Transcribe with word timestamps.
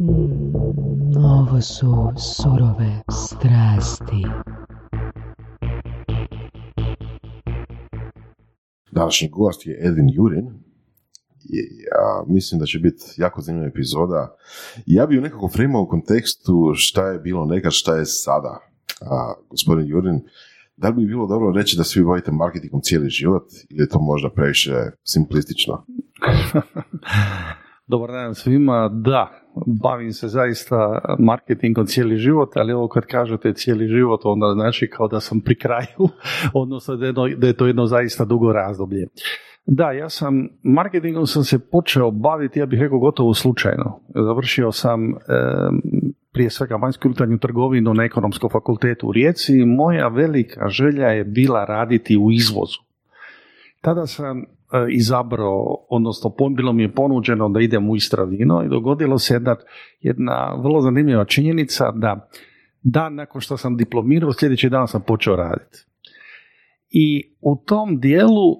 Mm, 0.00 1.16
ovo 1.16 1.60
su 1.60 2.12
surove 2.16 3.02
strasti. 3.10 4.24
Današnji 8.92 9.28
gost 9.28 9.66
je 9.66 9.82
Edwin 9.84 10.14
Jurin. 10.14 10.46
Ja 11.90 12.24
mislim 12.26 12.60
da 12.60 12.66
će 12.66 12.78
biti 12.78 13.04
jako 13.16 13.40
zanimljiva 13.40 13.68
epizoda. 13.68 14.36
Ja 14.86 15.06
bi 15.06 15.14
ju 15.14 15.20
nekako 15.20 15.48
fremao 15.48 15.82
u 15.82 15.88
kontekstu 15.88 16.72
šta 16.74 17.08
je 17.08 17.18
bilo 17.18 17.44
nekad, 17.44 17.72
šta 17.72 17.96
je 17.96 18.04
sada. 18.06 18.60
A, 19.00 19.34
gospodin 19.50 19.86
Jurin, 19.86 20.20
da 20.76 20.88
li 20.88 20.94
bi 20.94 21.06
bilo 21.06 21.26
dobro 21.26 21.52
reći 21.52 21.76
da 21.76 21.84
svi 21.84 22.04
bavite 22.04 22.32
marketingom 22.32 22.80
cijeli 22.82 23.08
život 23.08 23.44
ili 23.70 23.82
je 23.82 23.88
to 23.88 23.98
možda 23.98 24.30
previše 24.30 24.74
simplistično? 25.04 25.84
Dobar 27.86 28.10
dan 28.10 28.34
svima, 28.34 28.88
da, 28.88 29.30
bavim 29.66 30.12
se 30.12 30.28
zaista 30.28 30.98
marketingom 31.18 31.86
cijeli 31.86 32.16
život, 32.16 32.56
ali 32.56 32.72
ovo 32.72 32.88
kad 32.88 33.06
kažete 33.06 33.52
cijeli 33.52 33.88
život, 33.88 34.20
onda 34.24 34.52
znači 34.54 34.90
kao 34.90 35.08
da 35.08 35.20
sam 35.20 35.40
pri 35.40 35.54
kraju, 35.54 36.08
odnosno 36.62 36.96
da 36.96 37.06
je, 37.06 37.12
da 37.36 37.46
je 37.46 37.52
to 37.52 37.66
jedno 37.66 37.86
zaista 37.86 38.24
dugo 38.24 38.52
razdoblje. 38.52 39.06
Da, 39.66 39.92
ja 39.92 40.08
sam, 40.08 40.48
marketingom 40.62 41.26
sam 41.26 41.44
se 41.44 41.58
počeo 41.58 42.10
baviti, 42.10 42.58
ja 42.58 42.66
bih 42.66 42.80
rekao 42.80 42.98
gotovo 42.98 43.34
slučajno. 43.34 44.00
Završio 44.14 44.72
sam 44.72 45.00
prije 46.32 46.50
svega 46.50 46.76
vanjsku 46.76 47.08
unutarnju 47.08 47.38
trgovinu 47.38 47.94
na 47.94 48.04
ekonomskom 48.04 48.50
fakultetu 48.50 49.08
u 49.08 49.12
Rijeci 49.12 49.52
i 49.52 49.66
moja 49.66 50.08
velika 50.08 50.68
želja 50.68 51.06
je 51.06 51.24
bila 51.24 51.64
raditi 51.64 52.16
u 52.16 52.32
izvozu. 52.32 52.78
Tada 53.80 54.06
sam 54.06 54.44
E, 54.57 54.57
izabrao, 54.90 55.86
odnosno 55.88 56.34
bilo 56.56 56.72
mi 56.72 56.82
je 56.82 56.92
ponuđeno 56.92 57.48
da 57.48 57.60
idem 57.60 57.90
u 57.90 57.96
Istravino 57.96 58.62
i 58.64 58.68
dogodilo 58.68 59.18
se 59.18 59.34
jedna, 59.34 59.56
jedna 60.00 60.54
vrlo 60.62 60.80
zanimljiva 60.80 61.24
činjenica 61.24 61.90
da 61.90 62.28
dan 62.82 63.14
nakon 63.14 63.40
što 63.40 63.56
sam 63.56 63.76
diplomirao, 63.76 64.32
sljedeći 64.32 64.68
dan 64.68 64.88
sam 64.88 65.02
počeo 65.06 65.36
raditi. 65.36 65.78
I 66.90 67.34
u 67.40 67.56
tom 67.66 68.00
dijelu 68.00 68.52
e, 68.52 68.56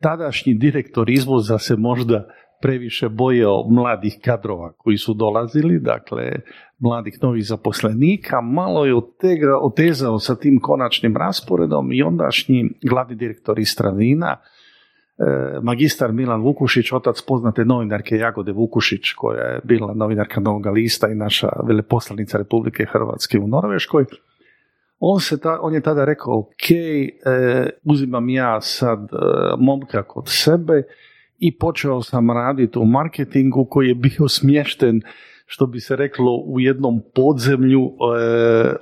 tadašnji 0.00 0.54
direktor 0.54 1.10
izvoza 1.10 1.58
se 1.58 1.76
možda 1.76 2.28
previše 2.62 3.08
bojao 3.08 3.68
mladih 3.70 4.18
kadrova 4.24 4.72
koji 4.72 4.96
su 4.96 5.14
dolazili, 5.14 5.80
dakle 5.80 6.32
mladih 6.78 7.18
novih 7.22 7.46
zaposlenika, 7.46 8.40
malo 8.40 8.86
je 8.86 8.96
otega, 8.96 9.58
otezao 9.62 10.18
sa 10.18 10.36
tim 10.36 10.60
konačnim 10.62 11.16
rasporedom 11.16 11.92
i 11.92 12.02
ondašnji 12.02 12.70
glavni 12.82 13.14
direktor 13.14 13.58
Istravina 13.58 14.36
E, 14.36 14.53
magistar 15.62 16.12
Milan 16.12 16.42
Vukušić, 16.42 16.92
otac 16.92 17.22
poznate 17.22 17.64
novinarke 17.64 18.16
Jagode 18.16 18.52
Vukušić, 18.52 19.12
koja 19.12 19.42
je 19.42 19.60
bila 19.64 19.94
novinarka 19.94 20.40
Novog 20.40 20.66
lista 20.66 21.08
i 21.08 21.14
naša 21.14 21.48
veleposlanica 21.66 22.38
Republike 22.38 22.86
Hrvatske 22.92 23.38
u 23.38 23.48
Norveškoj. 23.48 24.04
On, 24.98 25.20
se 25.20 25.40
ta, 25.40 25.58
on 25.62 25.74
je 25.74 25.80
tada 25.80 26.04
rekao, 26.04 26.38
ok, 26.38 26.70
e, 26.70 27.70
uzimam 27.84 28.28
ja 28.28 28.60
sad 28.60 28.98
e, 29.12 29.16
momka 29.58 30.02
kod 30.02 30.24
sebe 30.26 30.82
i 31.38 31.58
počeo 31.58 32.02
sam 32.02 32.30
raditi 32.30 32.78
u 32.78 32.84
marketingu 32.84 33.66
koji 33.70 33.88
je 33.88 33.94
bio 33.94 34.28
smješten, 34.28 35.00
što 35.46 35.66
bi 35.66 35.80
se 35.80 35.96
reklo, 35.96 36.36
u 36.46 36.60
jednom 36.60 37.02
podzemlju 37.14 37.80
e, 37.82 38.24
e 38.66 38.74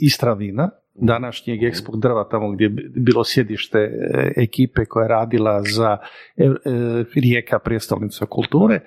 Istravina, 0.00 0.70
današnjeg 0.98 1.62
eksport 1.62 1.98
drva, 1.98 2.28
tamo 2.28 2.50
gdje 2.50 2.64
je 2.64 2.70
bilo 2.96 3.24
sjedište 3.24 3.78
e, 3.78 4.32
ekipe 4.36 4.84
koja 4.84 5.02
je 5.02 5.08
radila 5.08 5.62
za 5.62 5.98
e, 6.36 6.44
e, 6.44 6.50
Rijeka 7.14 7.58
prijestolnica 7.58 8.26
kulture. 8.26 8.80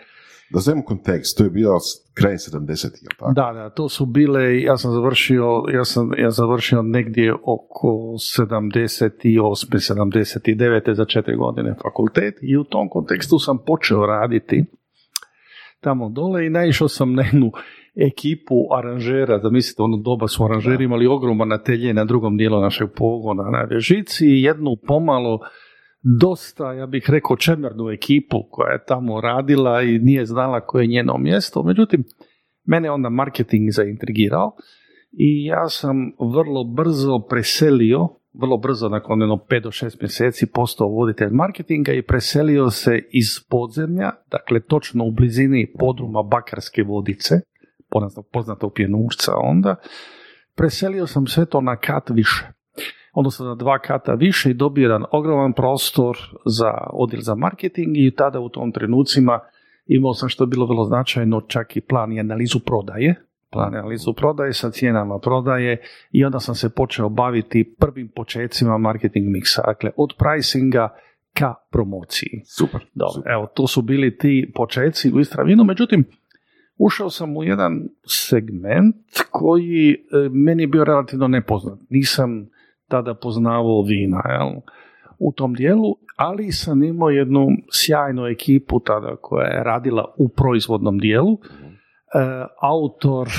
Da 0.53 0.59
znamo 0.59 0.83
kontekst, 0.83 1.37
to 1.37 1.43
je 1.43 1.49
bio 1.49 1.77
kraj 2.13 2.33
70 2.33 3.09
tako? 3.17 3.33
Da, 3.33 3.51
da, 3.53 3.69
to 3.69 3.89
su 3.89 4.05
bile, 4.05 4.61
ja 4.61 4.77
sam 4.77 4.91
završio, 4.91 5.63
ja 5.73 5.85
sam 5.85 6.11
ja 6.17 6.31
završio 6.31 6.81
negdje 6.81 7.33
oko 7.33 7.87
78. 7.87 9.65
79. 9.71 10.93
za 10.93 11.05
četiri 11.05 11.35
godine 11.35 11.75
fakultet 11.83 12.35
i 12.41 12.57
u 12.57 12.63
tom 12.63 12.89
kontekstu 12.89 13.39
sam 13.39 13.57
počeo 13.65 14.05
raditi 14.05 14.65
tamo 15.79 16.09
dole 16.09 16.45
i 16.45 16.49
naišao 16.49 16.87
sam 16.87 17.13
na 17.13 17.23
jednu 17.23 17.51
ekipu 17.95 18.55
aranžera, 18.77 19.37
da 19.37 19.49
mislite, 19.49 19.81
ono 19.81 19.97
doba 19.97 20.27
su 20.27 20.43
aranžeri 20.45 20.83
imali 20.83 21.07
ogroman 21.07 21.53
atelje 21.53 21.93
na 21.93 22.05
drugom 22.05 22.37
dijelu 22.37 22.61
našeg 22.61 22.89
pogona 22.95 23.43
na 23.43 23.67
Režici 23.69 24.25
i 24.25 24.41
jednu 24.41 24.75
pomalo 24.87 25.39
dosta, 26.19 26.73
ja 26.73 26.85
bih 26.85 27.05
rekao, 27.09 27.37
čemernu 27.37 27.89
ekipu 27.89 28.37
koja 28.51 28.71
je 28.71 28.83
tamo 28.87 29.21
radila 29.21 29.81
i 29.81 29.99
nije 29.99 30.25
znala 30.25 30.61
koje 30.61 30.83
je 30.83 30.87
njeno 30.87 31.17
mjesto. 31.17 31.63
Međutim, 31.63 32.03
mene 32.65 32.91
onda 32.91 33.09
marketing 33.09 33.69
zaintrigirao 33.71 34.51
i 35.11 35.45
ja 35.45 35.69
sam 35.69 36.11
vrlo 36.33 36.63
brzo 36.63 37.19
preselio, 37.29 38.07
vrlo 38.33 38.57
brzo 38.57 38.89
nakon 38.89 39.21
jedno 39.21 39.35
5 39.49 39.63
do 39.63 39.69
6 39.69 39.97
mjeseci 40.01 40.51
postao 40.53 40.87
voditelj 40.87 41.29
marketinga 41.31 41.93
i 41.93 42.01
preselio 42.01 42.69
se 42.69 43.01
iz 43.11 43.27
podzemlja, 43.49 44.11
dakle 44.31 44.59
točno 44.59 45.05
u 45.05 45.11
blizini 45.11 45.73
podruma 45.79 46.23
Bakarske 46.23 46.83
vodice, 46.83 47.35
poznatog 48.31 48.73
pjenušca 48.73 49.31
onda, 49.35 49.75
preselio 50.55 51.07
sam 51.07 51.27
sve 51.27 51.45
to 51.45 51.61
na 51.61 51.75
kat 51.75 52.09
više. 52.09 52.47
Odnosno 53.13 53.45
na 53.45 53.55
dva 53.55 53.79
kata 53.79 54.13
više 54.13 54.51
i 54.51 54.53
dobio 54.53 54.83
jedan 54.83 55.05
ogroman 55.11 55.53
prostor 55.53 56.17
za 56.45 56.73
odjel 56.93 57.21
za 57.21 57.35
marketing 57.35 57.97
i 57.97 58.11
tada 58.15 58.39
u 58.39 58.49
tom 58.49 58.71
trenucima 58.71 59.39
imao 59.85 60.13
sam 60.13 60.29
što 60.29 60.43
je 60.43 60.47
bilo 60.47 60.65
vrlo 60.65 60.85
značajno 60.85 61.41
čak 61.41 61.77
i 61.77 61.81
plan 61.81 62.13
i 62.13 62.19
analizu 62.19 62.59
prodaje, 62.59 63.15
plan 63.51 63.73
i 63.73 63.77
analizu 63.77 64.13
prodaje 64.13 64.53
sa 64.53 64.71
cijenama 64.71 65.19
prodaje 65.19 65.81
i 66.11 66.25
onda 66.25 66.39
sam 66.39 66.55
se 66.55 66.69
počeo 66.69 67.09
baviti 67.09 67.75
prvim 67.79 68.11
počecima 68.15 68.77
marketing 68.77 69.27
miksa, 69.29 69.61
dakle 69.65 69.91
od 69.97 70.13
pricinga 70.17 70.95
ka 71.33 71.53
promociji. 71.71 72.41
Super. 72.45 72.81
Dobro, 72.93 73.31
evo, 73.31 73.47
to 73.53 73.67
su 73.67 73.81
bili 73.81 74.17
ti 74.17 74.51
počeci 74.55 75.11
u 75.11 75.19
Istravinu, 75.19 75.63
međutim, 75.63 76.05
ušao 76.79 77.09
sam 77.09 77.37
u 77.37 77.43
jedan 77.43 77.89
segment 78.07 79.05
koji 79.31 79.91
e, 79.91 80.29
meni 80.31 80.63
je 80.63 80.67
bio 80.67 80.83
relativno 80.83 81.27
nepoznat. 81.27 81.79
Nisam 81.89 82.49
tada 82.87 83.13
poznavao 83.13 83.81
vina 83.81 84.21
jel? 84.29 84.61
u 85.19 85.31
tom 85.31 85.53
dijelu, 85.53 85.95
ali 86.15 86.51
sam 86.51 86.83
imao 86.83 87.09
jednu 87.09 87.47
sjajnu 87.71 88.25
ekipu 88.25 88.79
tada 88.79 89.15
koja 89.21 89.47
je 89.47 89.63
radila 89.63 90.13
u 90.17 90.29
proizvodnom 90.29 90.97
dijelu. 90.97 91.33
E, 91.33 91.39
autor 92.61 93.27
e, 93.27 93.31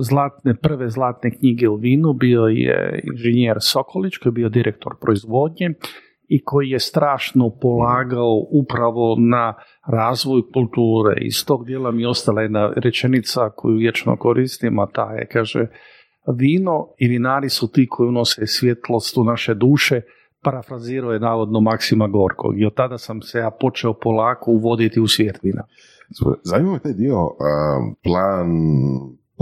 zlatne, 0.00 0.54
prve 0.54 0.88
zlatne 0.88 1.30
knjige 1.30 1.68
u 1.68 1.74
vinu 1.74 2.12
bio 2.12 2.42
je 2.42 3.00
inženjer 3.04 3.56
Sokolić 3.60 4.16
koji 4.16 4.30
je 4.30 4.34
bio 4.34 4.48
direktor 4.48 4.92
proizvodnje 5.00 5.74
i 6.34 6.44
koji 6.44 6.68
je 6.70 6.80
strašno 6.80 7.50
polagao 7.60 8.46
upravo 8.50 9.16
na 9.18 9.54
razvoj 9.86 10.42
kulture. 10.54 11.14
Iz 11.20 11.46
tog 11.46 11.66
dijela 11.66 11.90
mi 11.90 12.02
je 12.02 12.08
ostala 12.08 12.42
jedna 12.42 12.72
rečenica 12.76 13.50
koju 13.50 13.76
vječno 13.76 14.16
koristim, 14.16 14.78
a 14.78 14.86
ta 14.86 15.12
je, 15.12 15.28
kaže, 15.32 15.66
vino 16.38 16.88
i 16.98 17.08
vinari 17.08 17.48
su 17.48 17.72
ti 17.72 17.86
koji 17.90 18.08
unose 18.08 18.46
svjetlost 18.46 19.18
u 19.18 19.24
naše 19.24 19.54
duše, 19.54 20.00
parafrazirao 20.42 21.12
je 21.12 21.20
navodno 21.20 21.60
Maksima 21.60 22.08
Gorkog 22.08 22.60
i 22.60 22.66
od 22.66 22.74
tada 22.74 22.98
sam 22.98 23.22
se 23.22 23.38
ja 23.38 23.50
počeo 23.60 23.94
polako 23.94 24.50
uvoditi 24.50 25.00
u 25.00 25.06
svijet 25.06 25.38
vina. 25.42 25.62
Zanima 26.44 26.78
taj 26.78 26.92
dio, 26.92 27.16
plan 28.02 28.48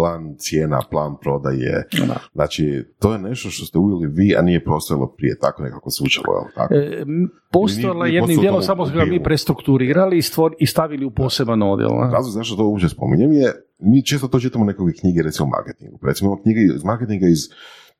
plan 0.00 0.34
cijena, 0.38 0.80
plan 0.90 1.16
prodaje. 1.22 1.84
Da. 2.08 2.16
Znači, 2.34 2.84
to 2.98 3.12
je 3.12 3.18
nešto 3.18 3.50
što 3.50 3.66
ste 3.66 3.78
uveli 3.78 4.06
vi, 4.06 4.36
a 4.36 4.42
nije 4.42 4.64
postojalo 4.64 5.06
prije, 5.06 5.38
tako 5.38 5.62
nekako 5.62 5.90
zvučalo, 5.90 6.46
tako? 6.54 6.74
E, 6.74 7.04
postojala 7.52 8.06
je 8.06 8.14
jednim 8.14 8.40
dijelom, 8.40 8.62
samo 8.62 8.86
smo 8.86 8.96
ga 8.96 9.04
mi 9.04 9.22
prestrukturirali 9.22 10.18
i, 10.18 10.22
stvor, 10.22 10.54
i 10.58 10.66
stavili 10.66 11.04
u 11.04 11.10
poseban 11.10 11.62
odjel. 11.62 11.90
Razlog 12.12 12.32
zašto 12.32 12.56
to 12.56 12.66
uopće 12.66 12.88
spominjem 12.88 13.32
je, 13.32 13.52
mi 13.78 14.04
često 14.04 14.28
to 14.28 14.40
čitamo 14.40 14.64
nekakve 14.64 14.92
knjige, 14.92 15.22
recimo 15.22 15.48
marketingu. 15.48 15.98
Recimo 16.02 16.42
knjige 16.42 16.60
iz 16.60 16.84
marketinga 16.84 17.26
iz 17.26 17.48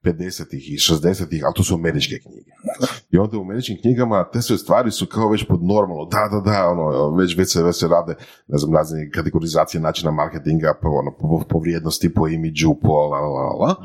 50-ih 0.05 0.73
i 0.73 0.77
60-ih, 0.77 1.45
ali 1.45 1.55
to 1.57 1.65
su 1.65 1.75
američke 1.75 2.19
knjige. 2.19 2.51
I 3.11 3.19
onda 3.19 3.39
u 3.39 3.43
američkim 3.43 3.79
knjigama 3.81 4.31
te 4.33 4.43
sve 4.43 4.59
stvari 4.59 4.91
su 4.91 5.07
kao 5.07 5.29
već 5.29 5.45
pod 5.45 5.63
normalno, 5.63 6.05
da, 6.05 6.29
da, 6.33 6.51
da, 6.51 6.69
ono, 6.69 7.17
već, 7.17 7.37
već, 7.37 7.53
se, 7.53 7.63
već 7.63 7.77
se 7.77 7.89
rade, 7.89 8.15
ne 8.49 8.59
znam, 8.59 8.75
razne 8.75 9.11
kategorizacije 9.11 9.81
načina 9.81 10.11
marketinga, 10.11 10.75
po, 10.83 10.89
ono, 10.89 11.11
po, 11.21 11.45
po 11.49 11.59
vrijednosti, 11.59 12.15
po 12.15 12.29
imidžu, 12.29 12.75
po 12.83 12.93
la, 12.93 13.21
la, 13.21 13.49
la. 13.49 13.77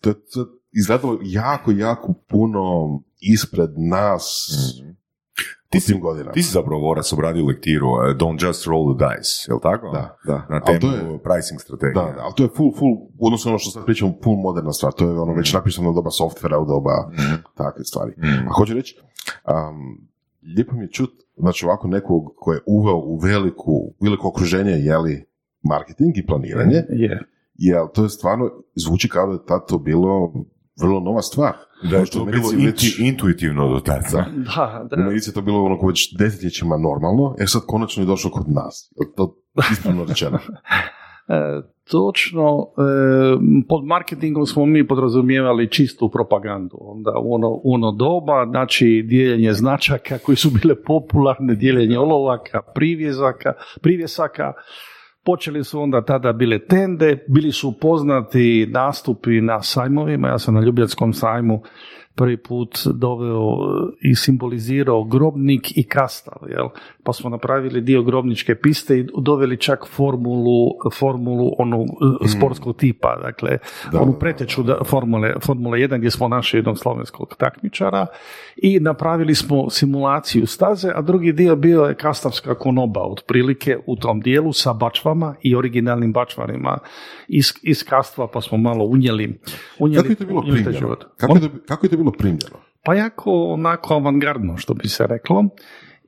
To 0.00 0.10
je 0.10 0.14
izgledalo 0.72 1.18
jako, 1.22 1.70
jako 1.70 2.14
puno 2.28 2.62
ispred 3.20 3.70
nas, 3.76 4.48
mm 4.82 4.99
ti 5.70 5.80
si, 5.80 6.00
ti 6.32 6.42
si 6.42 6.52
zapravo 6.52 6.80
Voras 6.80 7.12
obradio 7.12 7.46
lektiru 7.46 7.86
uh, 7.88 8.16
Don't 8.16 8.46
just 8.46 8.66
roll 8.66 8.96
the 8.96 9.06
dice, 9.06 9.46
je 9.48 9.54
li 9.54 9.60
tako? 9.62 9.90
Da, 9.90 10.16
da. 10.26 10.46
Na 10.48 10.60
temu 10.60 10.92
je, 10.92 11.18
pricing 11.22 11.60
strategije. 11.60 11.94
Da, 11.94 12.12
da, 12.12 12.22
ali 12.22 12.34
to 12.36 12.42
je 12.42 12.48
full, 12.56 12.72
full, 12.78 12.94
odnosno 13.18 13.50
ono 13.50 13.58
što 13.58 13.70
sad 13.70 13.84
pričamo, 13.84 14.14
full 14.24 14.36
moderna 14.36 14.72
stvar, 14.72 14.92
to 14.92 15.04
je 15.04 15.20
ono 15.20 15.32
već 15.32 15.52
mm. 15.52 15.56
napisano 15.56 15.90
u 15.90 15.92
doba 15.92 16.10
softvera, 16.10 16.58
u 16.58 16.66
doba 16.66 17.10
mm. 17.12 17.42
takve 17.54 17.84
stvari. 17.84 18.12
Mm. 18.16 18.48
A 18.48 18.52
hoću 18.52 18.74
reći, 18.74 19.00
um, 19.00 20.08
lijepo 20.56 20.76
mi 20.76 20.84
je 20.84 20.90
čut, 20.90 21.10
znači 21.36 21.66
ovako 21.66 21.88
nekog 21.88 22.32
ko 22.36 22.52
je 22.52 22.60
uveo 22.66 22.96
u 22.96 23.18
veliku, 23.18 23.94
veliko 24.00 24.28
okruženje, 24.28 24.72
jeli, 24.72 25.24
marketing 25.62 26.18
i 26.18 26.26
planiranje, 26.26 26.82
Je. 26.88 27.22
jer 27.54 27.80
to 27.94 28.02
je 28.02 28.08
stvarno, 28.08 28.50
zvuči 28.74 29.08
kao 29.08 29.26
da 29.26 29.32
je 29.32 29.46
tad 29.46 29.66
to 29.68 29.78
bilo 29.78 30.32
vrlo 30.80 31.00
nova 31.00 31.22
stvar. 31.22 31.54
Da 31.82 31.96
je 31.96 32.06
to 32.06 32.24
bilo 32.24 32.48
već- 32.64 32.98
intuitivno 32.98 33.68
do 33.68 33.80
tada. 33.80 34.26
Da, 34.36 34.86
da. 34.90 34.96
U 34.96 35.04
Americi 35.06 35.30
je 35.30 35.34
to 35.34 35.42
bilo 35.42 35.64
ono 35.64 35.78
već 35.86 36.16
desetljećima 36.18 36.76
normalno, 36.76 37.34
e 37.38 37.46
sad 37.46 37.62
konačno 37.66 38.02
je 38.02 38.06
došlo 38.06 38.30
kod 38.30 38.44
nas. 38.48 38.92
Je 39.00 39.06
li 39.06 39.12
To 39.16 39.36
ispravno 39.72 40.04
rečeno. 40.04 40.38
E, 41.28 41.62
točno, 41.90 42.66
e, 42.78 42.82
pod 43.68 43.84
marketingom 43.84 44.46
smo 44.46 44.66
mi 44.66 44.86
podrazumijevali 44.86 45.70
čistu 45.70 46.08
propagandu. 46.10 46.76
Onda 46.80 47.10
u 47.22 47.34
ono, 47.34 47.60
ono 47.64 47.92
doba, 47.92 48.46
znači 48.50 49.04
dijeljenje 49.08 49.52
značaka 49.52 50.18
koji 50.18 50.36
su 50.36 50.50
bile 50.62 50.82
popularne, 50.82 51.54
dijeljenje 51.54 51.98
olovaka, 51.98 52.60
privjezaka, 52.74 53.52
privjesaka, 53.80 54.52
Počeli 55.24 55.64
su 55.64 55.80
onda 55.80 56.04
tada 56.04 56.32
bile 56.32 56.66
tende, 56.66 57.24
bili 57.28 57.52
su 57.52 57.78
poznati 57.80 58.68
nastupi 58.70 59.40
na 59.40 59.62
sajmovima, 59.62 60.28
ja 60.28 60.38
sam 60.38 60.54
na 60.54 60.60
Ljubljanskom 60.60 61.12
sajmu 61.12 61.62
prvi 62.14 62.36
put 62.36 62.78
doveo 62.94 63.58
i 64.00 64.14
simbolizirao 64.14 65.04
grobnik 65.04 65.76
i 65.76 65.82
kastal, 65.82 66.48
jel? 66.48 66.68
pa 67.04 67.12
smo 67.12 67.30
napravili 67.30 67.80
dio 67.80 68.02
grobničke 68.02 68.54
piste 68.54 68.98
i 68.98 69.06
doveli 69.18 69.56
čak 69.56 69.86
formulu, 69.88 70.70
formulu 70.98 71.52
onu 71.58 71.84
e, 72.24 72.28
sportskog 72.28 72.76
tipa, 72.76 73.16
dakle 73.22 73.58
Da, 73.92 74.00
onu 74.00 74.12
preteču 74.12 74.62
da, 74.62 74.78
formule, 74.84 75.34
formule 75.46 75.78
1 75.78 75.98
gdje 75.98 76.10
smo 76.10 76.28
našli 76.28 76.58
jednog 76.58 76.78
slovenskog 76.78 77.34
takmičara 77.38 78.06
i 78.56 78.80
napravili 78.80 79.34
smo 79.34 79.70
simulaciju 79.70 80.46
staze, 80.46 80.92
a 80.94 81.02
drugi 81.02 81.32
dio 81.32 81.56
bio 81.56 81.82
je 81.82 81.94
kastavska 81.94 82.54
konoba 82.54 83.00
otprilike 83.00 83.78
u 83.86 83.96
tom 83.96 84.20
dijelu 84.20 84.52
sa 84.52 84.72
bačvama 84.72 85.34
i 85.42 85.54
originalnim 85.54 86.12
bačvarima 86.12 86.78
iz, 87.28 87.52
iz 87.62 87.84
kastva 87.84 88.28
pa 88.32 88.40
smo 88.40 88.58
malo 88.58 88.84
unijeli, 88.84 89.40
unijeli 89.78 90.02
Kako 90.02 90.12
je 90.12 90.16
to 90.16 90.24
bilo 90.24 90.40
unijeli. 90.40 90.96
Kako 91.16 91.34
je 91.34 91.40
to, 91.40 91.48
kako 91.66 91.86
je 91.86 91.90
to 91.90 91.96
bilo 92.00 92.12
primljeno? 92.12 92.56
Pa 92.84 92.94
jako 92.94 93.32
onako 93.44 93.94
avangardno, 93.94 94.56
što 94.56 94.74
bi 94.74 94.88
se 94.88 95.06
reklo. 95.06 95.44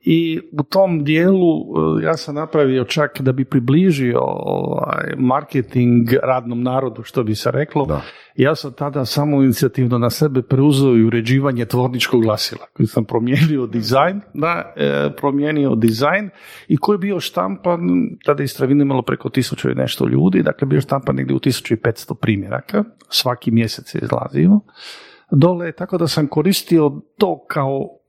I 0.05 0.39
u 0.51 0.63
tom 0.63 1.03
dijelu 1.03 1.59
e, 1.59 2.03
ja 2.03 2.17
sam 2.17 2.35
napravio 2.35 2.83
čak 2.83 3.21
da 3.21 3.31
bi 3.31 3.45
približio 3.45 4.19
ovaj, 4.23 5.13
marketing 5.17 6.09
radnom 6.23 6.63
narodu, 6.63 7.03
što 7.03 7.23
bi 7.23 7.35
se 7.35 7.51
reklo. 7.51 7.85
Da. 7.85 8.01
Ja 8.35 8.55
sam 8.55 8.73
tada 8.73 9.05
samo 9.05 9.43
inicijativno 9.43 9.97
na 9.97 10.09
sebe 10.09 10.41
preuzeo 10.41 10.95
i 10.95 11.03
uređivanje 11.03 11.65
tvorničkog 11.65 12.21
glasila, 12.21 12.65
koji 12.73 12.87
sam 12.87 13.05
promijenio 13.05 13.67
dizajn, 13.67 14.21
da, 14.33 14.73
e, 14.75 15.09
promijenio 15.17 15.75
dizajn 15.75 16.29
i 16.67 16.77
koji 16.77 16.95
je 16.95 16.99
bio 16.99 17.19
štampan, 17.19 17.79
tada 18.25 18.43
je 18.43 18.45
Istravina 18.45 18.83
imalo 18.83 19.01
preko 19.01 19.29
tisuću 19.29 19.71
i 19.71 19.75
nešto 19.75 20.07
ljudi, 20.07 20.43
dakle 20.43 20.67
bio 20.67 20.81
štampan 20.81 21.15
negdje 21.15 21.35
u 21.35 21.39
1500 21.39 22.15
primjeraka, 22.21 22.83
svaki 23.09 23.51
mjesec 23.51 23.95
je 23.95 24.01
izlazio 24.03 24.59
dole, 25.35 25.71
tako 25.71 25.97
da 25.97 26.07
sam 26.07 26.27
koristio 26.27 26.91
to 27.17 27.45
kao 27.47 28.03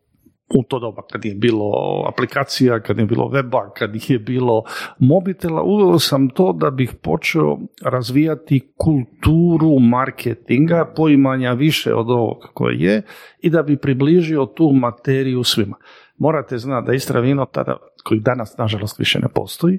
u 0.55 0.63
to 0.63 0.79
doba 0.79 1.03
kad 1.13 1.25
je 1.25 1.35
bilo 1.35 1.73
aplikacija, 2.09 2.81
kad 2.81 2.99
je 2.99 3.05
bilo 3.05 3.29
weba, 3.29 3.73
kad 3.77 4.11
je 4.11 4.19
bilo 4.19 4.63
mobitela, 4.99 5.63
uveo 5.63 5.99
sam 5.99 6.29
to 6.29 6.53
da 6.53 6.71
bih 6.71 6.95
počeo 7.03 7.59
razvijati 7.83 8.73
kulturu 8.77 9.79
marketinga, 9.79 10.93
poimanja 10.97 11.53
više 11.53 11.95
od 11.95 12.11
ovog 12.11 12.39
koje 12.55 12.81
je 12.81 13.03
i 13.41 13.51
da 13.51 13.63
bi 13.63 13.77
približio 13.77 14.47
tu 14.47 14.71
materiju 14.73 15.45
svima. 15.45 15.77
Morate 16.19 16.59
znati 16.59 16.87
da 16.87 16.95
Istra 16.95 17.21
Vino 17.21 17.45
tada, 17.45 17.77
koji 18.05 18.21
danas 18.21 18.57
nažalost 18.59 18.99
više 18.99 19.19
ne 19.19 19.29
postoji, 19.29 19.79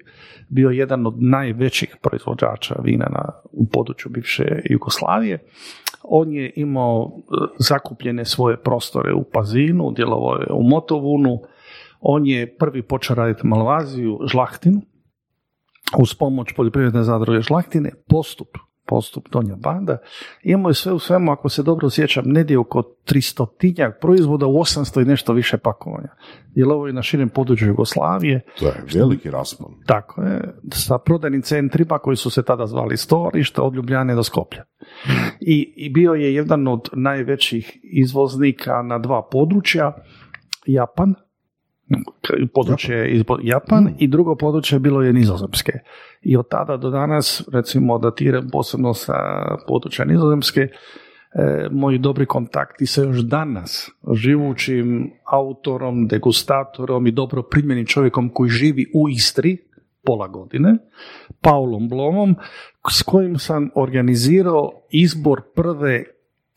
bio 0.49 0.69
jedan 0.69 1.07
od 1.07 1.13
najvećih 1.17 1.95
proizvođača 2.01 2.75
vina 2.83 3.07
na, 3.11 3.31
u 3.51 3.69
području 3.69 4.11
bivše 4.11 4.61
Jugoslavije. 4.69 5.39
On 6.07 6.33
je 6.33 6.53
imao 6.55 7.11
e, 7.17 7.21
zakupljene 7.59 8.25
svoje 8.25 8.57
prostore 8.57 9.13
u 9.13 9.23
Pazinu, 9.23 9.91
djelovao 9.91 10.35
je 10.35 10.47
u 10.53 10.63
Motovunu, 10.63 11.39
on 12.01 12.25
je 12.25 12.57
prvi 12.57 12.81
počeo 12.81 13.15
raditi 13.15 13.47
Malvaziju, 13.47 14.19
Žlahtinu, 14.31 14.81
uz 15.99 16.13
pomoć 16.13 16.53
poljoprivredne 16.55 17.03
zadruge 17.03 17.41
Žlahtine, 17.41 17.91
postup, 18.07 18.47
postup 18.87 19.29
Donja 19.31 19.55
Banda. 19.55 19.97
Imamo 20.43 20.69
je 20.69 20.73
sve 20.73 20.93
u 20.93 20.99
svemu, 20.99 21.31
ako 21.31 21.49
se 21.49 21.63
dobro 21.63 21.89
sjećam, 21.89 22.23
negdje 22.27 22.57
oko 22.57 22.83
300 23.05 23.91
proizvoda 24.01 24.45
u 24.45 24.53
800 24.53 25.01
i 25.01 25.05
nešto 25.05 25.33
više 25.33 25.57
pakovanja. 25.57 26.09
Djelovao 26.55 26.87
je 26.87 26.93
na 26.93 27.01
širem 27.01 27.29
području 27.29 27.67
Jugoslavije, 27.67 28.41
To 28.59 28.65
je 28.65 28.83
veliki 28.93 29.31
raspon. 29.31 29.73
tako 29.85 30.21
je, 30.21 30.53
sa 30.73 30.97
prodajnim 30.97 31.41
centrima 31.41 31.99
koji 31.99 32.17
su 32.17 32.29
se 32.29 32.43
tada 32.43 32.67
zvali 32.67 32.97
stovarišta 32.97 33.63
od 33.63 33.75
Ljubljane 33.75 34.15
do 34.15 34.23
Skoplja. 34.23 34.63
I, 35.39 35.73
I 35.75 35.89
bio 35.89 36.13
je 36.13 36.33
jedan 36.35 36.67
od 36.67 36.89
najvećih 36.93 37.79
izvoznika 37.83 38.81
na 38.81 38.99
dva 38.99 39.27
područja, 39.31 39.93
Japan, 40.65 41.15
područje 42.53 43.11
izbo- 43.11 43.39
Japan 43.43 43.89
i 43.99 44.07
drugo 44.07 44.35
područje 44.35 44.79
bilo 44.79 45.01
je 45.01 45.13
nizozemske. 45.13 45.73
I 46.21 46.37
od 46.37 46.49
tada 46.49 46.77
do 46.77 46.89
danas, 46.89 47.43
recimo 47.53 47.97
datiram 47.97 48.49
posebno 48.51 48.93
sa 48.93 49.13
područja 49.67 50.05
nizozemske, 50.05 50.61
e, 50.61 51.67
moji 51.71 51.97
dobri 51.97 52.25
kontakti 52.25 52.85
sa 52.85 53.01
još 53.01 53.17
danas 53.17 53.91
živućim 54.13 55.11
autorom, 55.31 56.07
degustatorom 56.07 57.07
i 57.07 57.11
dobro 57.11 57.43
primjenim 57.43 57.85
čovjekom 57.85 58.29
koji 58.29 58.49
živi 58.49 58.91
u 58.93 59.09
Istri 59.09 59.57
pola 60.03 60.27
godine, 60.27 60.77
Paulom 61.41 61.89
Blomom, 61.89 62.35
s 62.91 63.01
kojim 63.01 63.39
sam 63.39 63.69
organizirao 63.75 64.71
izbor 64.91 65.41
prve 65.55 66.03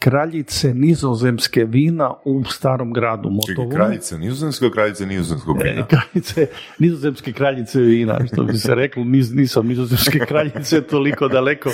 kraljice 0.01 0.75
nizozemske 0.75 1.65
vina 1.65 2.15
u 2.25 2.45
starom 2.45 2.93
gradu 2.93 3.23
Čekaj, 3.23 3.55
Motovunu. 3.55 3.77
kraljica 3.77 4.19
nizozemskog, 4.19 4.73
kraljica 4.73 5.07
nizozemskog 5.07 5.57
E, 5.57 5.65
vina. 5.65 5.87
kraljice, 5.87 6.47
nizozemske 6.79 7.33
kraljice 7.33 7.81
vina, 7.81 8.19
što 8.27 8.43
bi 8.43 8.53
se 8.55 8.75
reklo, 8.75 9.05
nis, 9.05 9.31
nisam 9.31 9.67
nizozemske 9.67 10.19
kraljice 10.19 10.81
toliko 10.83 11.29
daleko, 11.29 11.71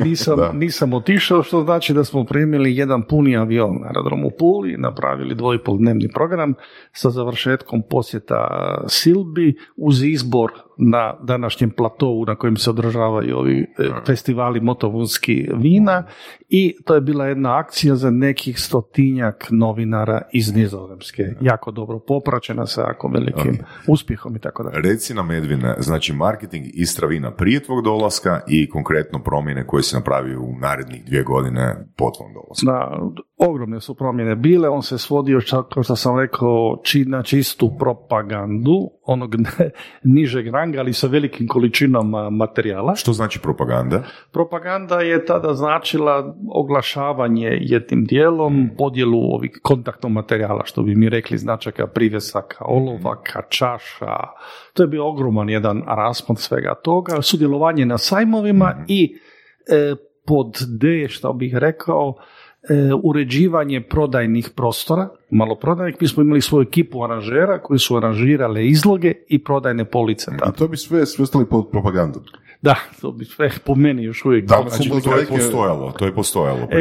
nisam, 0.00 0.36
Da. 0.36 0.52
nisam 0.52 0.92
otišao, 0.92 1.42
što 1.42 1.62
znači 1.62 1.94
da 1.94 2.04
smo 2.04 2.24
primili 2.24 2.76
jedan 2.76 3.02
puni 3.02 3.36
avion 3.36 3.74
na 3.74 3.86
aerodromu 3.86 4.30
Puli, 4.30 4.76
napravili 4.78 5.34
dvojpol 5.34 5.78
dnevni 5.78 6.08
program 6.08 6.54
sa 6.92 7.10
završetkom 7.10 7.82
posjeta 7.90 8.48
Silbi 8.88 9.54
uz 9.76 10.02
izbor 10.02 10.50
na 10.76 11.14
današnjem 11.22 11.70
platovu 11.70 12.24
na 12.24 12.34
kojem 12.34 12.56
se 12.56 12.70
održavaju 12.70 13.36
ovi 13.38 13.60
e, 13.60 13.66
festivali 14.06 14.60
motovunski 14.60 15.48
vina 15.54 16.04
i 16.48 16.76
to 16.84 16.94
je 16.94 17.00
bila 17.00 17.26
jedna 17.26 17.58
akcija 17.58 17.96
za 17.96 18.10
nekih 18.10 18.60
stotinjak 18.60 19.46
novinara 19.50 20.22
iz 20.32 20.54
Nizozemske. 20.54 21.22
Jako 21.40 21.70
dobro 21.70 21.98
popraćena 21.98 22.66
sa 22.66 22.80
jako 22.80 23.08
velikim 23.08 23.58
uspjehom 23.88 24.36
i 24.36 24.38
tako 24.38 24.62
dalje. 24.62 24.82
Reci 24.82 25.14
nam, 25.14 25.30
Edvin, 25.30 25.62
znači 25.78 26.12
marketing 26.12 26.64
Istra 26.74 27.08
vina 27.08 27.30
prije 27.30 27.62
tvog 27.62 27.84
dolaska 27.84 28.40
i 28.48 28.68
konkretno 28.68 29.22
promjene 29.22 29.66
koje 29.66 29.82
si 29.82 29.94
napravio 29.94 30.40
u 30.40 30.58
narednih 30.60 31.04
dvije 31.04 31.22
godine 31.22 31.86
po 31.96 32.10
tvom 32.16 32.30
dolasku. 32.34 32.66
Da, 32.66 32.98
ogromne 33.36 33.80
su 33.80 33.94
promjene 33.94 34.36
bile, 34.36 34.68
on 34.68 34.82
se 34.82 34.98
svodio, 34.98 35.40
čak, 35.40 35.66
kao 35.74 35.82
što 35.82 35.96
sam 35.96 36.18
rekao, 36.18 36.80
či, 36.84 37.04
na 37.04 37.22
čistu 37.22 37.76
propagandu, 37.78 38.90
onog 39.02 39.34
nižeg 40.16 40.46
ranga, 40.46 40.65
ali 40.78 40.92
sa 40.92 41.06
velikim 41.06 41.48
količinama 41.48 42.30
materijala. 42.30 42.94
Što 42.94 43.12
znači 43.12 43.38
propaganda? 43.38 44.02
Propaganda 44.32 45.00
je 45.00 45.24
tada 45.24 45.54
značila 45.54 46.34
oglašavanje 46.50 47.58
jednim 47.60 48.04
dijelom, 48.04 48.70
podjelu 48.78 49.34
ovih 49.34 49.60
kontaktnog 49.62 50.12
materijala, 50.12 50.62
što 50.64 50.82
bi 50.82 50.94
mi 50.94 51.08
rekli 51.08 51.38
značaka 51.38 51.86
privjesaka, 51.86 52.64
olovaka, 52.64 53.42
čaša. 53.48 54.16
To 54.74 54.82
je 54.82 54.86
bio 54.86 55.08
ogroman 55.08 55.48
jedan 55.48 55.82
raspon 55.86 56.36
svega 56.36 56.74
toga, 56.74 57.22
sudjelovanje 57.22 57.86
na 57.86 57.98
sajmovima 57.98 58.84
i 58.88 59.18
e, 59.68 59.94
pod 60.26 60.56
D, 60.68 61.08
što 61.08 61.32
bih 61.32 61.54
rekao, 61.54 62.14
uređivanje 63.02 63.80
prodajnih 63.80 64.50
prostora, 64.56 65.08
maloprodajnih, 65.30 65.96
mi 66.00 66.08
smo 66.08 66.22
imali 66.22 66.40
svoju 66.40 66.62
ekipu 66.62 67.04
aranžera 67.04 67.58
koji 67.62 67.78
su 67.78 67.96
aranžirale 67.96 68.66
izloge 68.66 69.12
i 69.28 69.44
prodajne 69.44 69.84
police. 69.84 70.30
A 70.34 70.38
tada. 70.38 70.52
to 70.52 70.68
bi 70.68 70.76
sve 70.76 71.06
svestali 71.06 71.46
pod 71.46 71.68
propagandu. 71.70 72.20
Da, 72.62 72.74
to 73.00 73.12
bi 73.12 73.24
sve 73.24 73.50
po 73.64 73.74
meni 73.74 74.04
još 74.04 74.24
uvijek 74.24 74.44
Da, 74.44 74.64
znači, 74.68 74.88
Znači, 74.88 75.04
to 75.04 75.16
je 75.16 75.26
postojalo, 75.26 75.92
to 75.98 76.06
je 76.06 76.14
postojalo 76.14 76.68
E, 76.70 76.80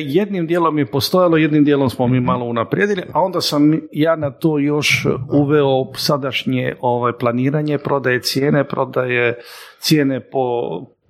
jednim 0.00 0.46
dijelom 0.46 0.78
je 0.78 0.86
postojalo, 0.86 1.36
jednim 1.36 1.64
dijelom 1.64 1.90
smo 1.90 2.06
mi 2.06 2.20
malo 2.20 2.44
unaprijedili, 2.44 3.02
a 3.12 3.20
onda 3.20 3.40
sam 3.40 3.80
ja 3.92 4.16
na 4.16 4.30
to 4.30 4.58
još 4.58 5.06
uveo 5.32 5.92
sadašnje 5.96 6.74
ovaj, 6.80 7.12
planiranje 7.12 7.78
prodaje 7.78 8.20
cijene, 8.20 8.64
prodaje 8.64 9.38
cijene 9.78 10.20
po 10.20 10.40
e, 10.80 11.01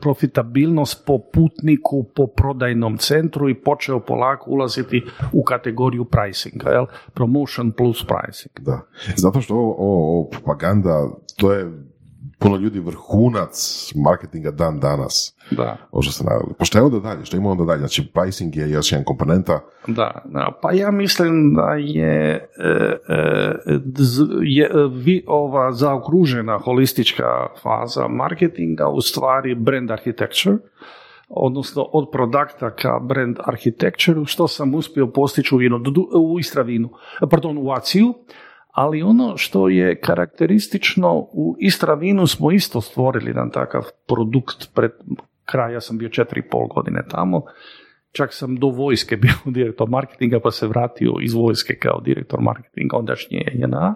profitabilnost 0.00 1.06
po 1.06 1.18
putniku, 1.32 2.04
po 2.14 2.26
prodajnom 2.26 2.98
centru 2.98 3.48
i 3.48 3.54
počeo 3.54 4.00
polako 4.00 4.50
ulaziti 4.50 5.04
u 5.32 5.42
kategoriju 5.42 6.04
pricinga, 6.04 6.70
jel? 6.70 6.86
promotion 7.14 7.72
plus 7.72 8.04
pricing. 8.06 8.60
Da. 8.60 8.80
Zato 9.16 9.40
što 9.40 9.54
ovo, 9.54 9.74
ovo 9.78 10.28
propaganda, 10.28 11.10
to 11.36 11.52
je 11.52 11.72
puno 12.38 12.56
ljudi 12.56 12.80
vrhunac 12.80 13.86
marketinga 13.94 14.50
dan 14.50 14.80
danas. 14.80 15.36
Da. 15.50 15.76
Ovo 15.90 16.02
što 16.02 16.12
ste 16.12 16.24
naveli. 16.24 16.54
Pa 16.58 16.64
šta 16.64 16.78
je 16.78 16.84
onda 16.84 16.98
dalje? 16.98 17.24
Šta 17.24 17.36
ima 17.36 17.50
onda 17.50 17.64
dalje? 17.64 17.78
Znači, 17.78 18.06
pricing 18.14 18.56
je 18.56 18.70
još 18.70 18.92
jedan 18.92 19.04
komponenta. 19.04 19.60
Da, 19.86 20.22
da, 20.24 20.58
pa 20.62 20.72
ja 20.72 20.90
mislim 20.90 21.54
da 21.54 21.74
je, 21.74 22.48
e, 22.58 22.98
e, 23.08 23.78
je 24.42 24.64
e, 24.64 24.70
vi, 24.92 25.24
ova 25.26 25.72
zaokružena 25.72 26.58
holistička 26.58 27.46
faza 27.62 28.08
marketinga 28.08 28.88
u 28.88 29.00
stvari 29.00 29.54
brand 29.54 29.90
architecture, 29.90 30.56
odnosno 31.28 31.82
od 31.92 32.08
produkta 32.12 32.74
ka 32.74 32.98
brand 33.02 33.36
architecture, 33.44 34.24
što 34.24 34.48
sam 34.48 34.74
uspio 34.74 35.06
postići 35.06 35.54
u, 35.54 35.58
vinu, 35.58 35.80
u 36.14 36.38
Istravinu, 36.40 36.90
pardon, 37.30 37.58
u 37.58 37.70
Aciju, 37.70 38.14
ali 38.76 39.02
ono 39.02 39.36
što 39.36 39.68
je 39.68 40.00
karakteristično 40.00 41.14
u 41.18 41.56
Istravinu 41.58 42.26
smo 42.26 42.52
isto 42.52 42.80
stvorili 42.80 43.30
jedan 43.30 43.50
takav 43.50 43.82
produkt 44.08 44.74
pred 44.74 44.90
kraj, 45.44 45.72
ja 45.72 45.80
sam 45.80 45.98
bio 45.98 46.08
četiri 46.08 46.42
pol 46.50 46.66
godine 46.66 47.02
tamo, 47.10 47.42
čak 48.12 48.34
sam 48.34 48.56
do 48.56 48.66
vojske 48.66 49.16
bio 49.22 49.34
direktor 49.44 49.88
marketinga 49.88 50.40
pa 50.40 50.50
se 50.50 50.66
vratio 50.66 51.12
iz 51.22 51.34
vojske 51.34 51.78
kao 51.78 52.00
direktor 52.00 52.40
marketinga 52.40 52.96
ondašnje 52.96 53.42
JNA. 53.52 53.94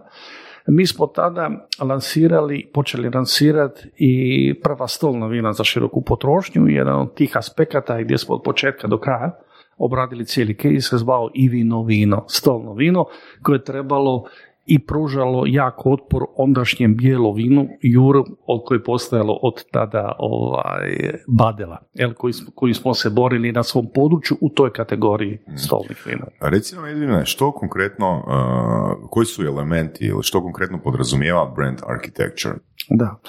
Mi 0.67 0.87
smo 0.87 1.07
tada 1.07 1.69
lansirali, 1.81 2.71
počeli 2.75 3.11
lansirati 3.15 3.91
i 3.97 4.55
prva 4.63 4.89
stolna 4.89 5.27
vina 5.27 5.53
za 5.53 5.65
široku 5.65 6.03
potrošnju 6.03 6.69
jedan 6.69 7.01
od 7.01 7.15
tih 7.15 7.37
aspekata 7.37 8.03
gdje 8.03 8.19
smo 8.19 8.35
od 8.35 8.43
početka 8.45 8.89
do 8.89 8.99
kraja 8.99 9.41
obradili 9.81 10.25
cijeli 10.25 10.55
case 10.55 10.81
se 10.81 10.99
zvao 10.99 11.31
i 11.35 11.49
vino 11.49 11.83
vino, 11.83 12.25
stolno 12.29 12.75
vino 12.75 13.05
koje 13.43 13.57
je 13.57 13.65
trebalo 13.65 14.25
i 14.71 14.79
pružalo 14.79 15.45
jak 15.47 15.87
otpor 15.87 16.23
ondašnjem 16.37 16.97
bijelo 16.97 17.33
vinu 17.33 17.69
juru 17.83 18.25
od 18.47 18.63
koje 18.67 18.79
je 18.79 18.85
postojalo 18.85 19.39
od 19.43 19.65
tada 19.71 20.13
ovaj, 20.19 21.15
badela, 21.27 21.79
jel, 21.95 22.15
koji, 22.15 22.33
smo, 22.33 22.53
koji 22.55 22.75
smo 22.75 22.95
se 22.95 23.11
borili 23.11 23.53
na 23.53 23.63
svom 23.63 23.87
području 23.95 24.37
u 24.41 24.49
toj 24.49 24.73
kategoriji 24.73 25.39
stolnih 25.57 26.07
vina. 26.07 26.27
Reci 26.41 26.77
nam, 26.77 26.85
Edvine, 26.85 27.27
što 27.27 27.53
konkretno, 27.53 28.17
uh, 28.19 29.09
koji 29.11 29.27
su 29.27 29.43
elementi 29.43 30.05
ili 30.05 30.23
što 30.23 30.43
konkretno 30.43 30.79
podrazumijeva 30.85 31.53
brand 31.57 31.79
architecture? 31.87 32.55
Da. 32.91 33.21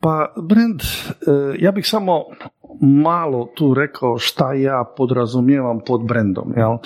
Pa 0.00 0.32
brand, 0.36 0.80
eh, 0.80 1.56
ja 1.58 1.72
bih 1.72 1.86
samo 1.86 2.24
malo 2.80 3.48
tu 3.54 3.74
rekao 3.74 4.18
šta 4.18 4.52
ja 4.52 4.84
podrazumijevam 4.96 5.80
pod 5.86 6.04
brandom. 6.04 6.52
Jel? 6.56 6.76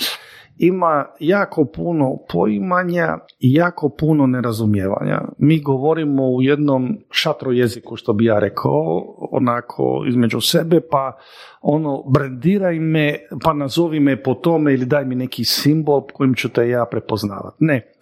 Ima 0.58 1.06
jako 1.20 1.64
puno 1.64 2.16
poimanja 2.32 3.18
i 3.40 3.54
jako 3.54 3.88
puno 3.88 4.26
nerazumijevanja. 4.26 5.20
Mi 5.38 5.60
govorimo 5.60 6.28
u 6.28 6.42
jednom 6.42 6.98
šatro 7.10 7.52
jeziku, 7.52 7.96
što 7.96 8.12
bi 8.12 8.24
ja 8.24 8.38
rekao, 8.38 9.04
onako 9.30 10.04
između 10.08 10.40
sebe, 10.40 10.80
pa 10.90 11.16
ono, 11.60 12.02
brandiraj 12.02 12.78
me, 12.78 13.16
pa 13.44 13.52
nazovi 13.52 14.00
me 14.00 14.22
po 14.22 14.34
tome 14.34 14.74
ili 14.74 14.86
daj 14.86 15.04
mi 15.04 15.14
neki 15.14 15.44
simbol 15.44 16.06
kojim 16.12 16.34
ću 16.34 16.48
te 16.48 16.68
ja 16.68 16.84
prepoznavati. 16.90 17.56
Ne. 17.60 17.92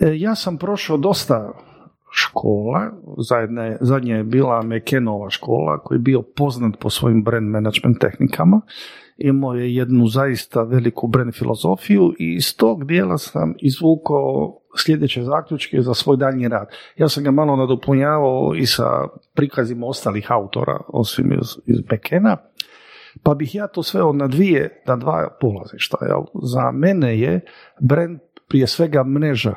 E, 0.00 0.16
Ja 0.16 0.34
sam 0.34 0.58
prošao 0.58 0.96
dosta 0.96 1.52
škola, 2.16 2.90
zadnje, 3.18 3.76
zadnje 3.80 4.14
je 4.14 4.24
bila 4.24 4.62
McKenova 4.62 5.30
škola 5.30 5.78
koji 5.78 5.96
je 5.96 6.02
bio 6.02 6.22
poznat 6.22 6.74
po 6.80 6.90
svojim 6.90 7.24
brand 7.24 7.50
management 7.50 7.98
tehnikama, 8.00 8.60
imao 9.16 9.54
je 9.54 9.74
jednu 9.74 10.06
zaista 10.06 10.62
veliku 10.62 11.06
brand 11.06 11.34
filozofiju 11.34 12.14
i 12.18 12.34
iz 12.34 12.56
tog 12.56 12.84
dijela 12.84 13.18
sam 13.18 13.54
izvukao 13.58 14.60
sljedeće 14.78 15.22
zaključke 15.22 15.82
za 15.82 15.94
svoj 15.94 16.16
daljnji 16.16 16.48
rad. 16.48 16.68
Ja 16.96 17.08
sam 17.08 17.24
ga 17.24 17.30
malo 17.30 17.56
nadopunjavao 17.56 18.54
i 18.56 18.66
sa 18.66 19.08
prikazima 19.34 19.86
ostalih 19.86 20.32
autora, 20.32 20.80
osim 20.88 21.32
iz, 21.32 21.48
iz 21.66 21.78
McKena, 21.80 22.36
pa 23.22 23.34
bih 23.34 23.54
ja 23.54 23.66
to 23.66 23.82
sveo 23.82 24.12
na 24.12 24.26
dvije, 24.26 24.82
na 24.86 24.96
dva 24.96 25.36
polazišta. 25.40 25.96
Jel? 26.08 26.22
Za 26.42 26.70
mene 26.70 27.18
je 27.18 27.40
brand 27.80 28.18
prije 28.48 28.66
svega 28.66 29.04
mreža 29.04 29.54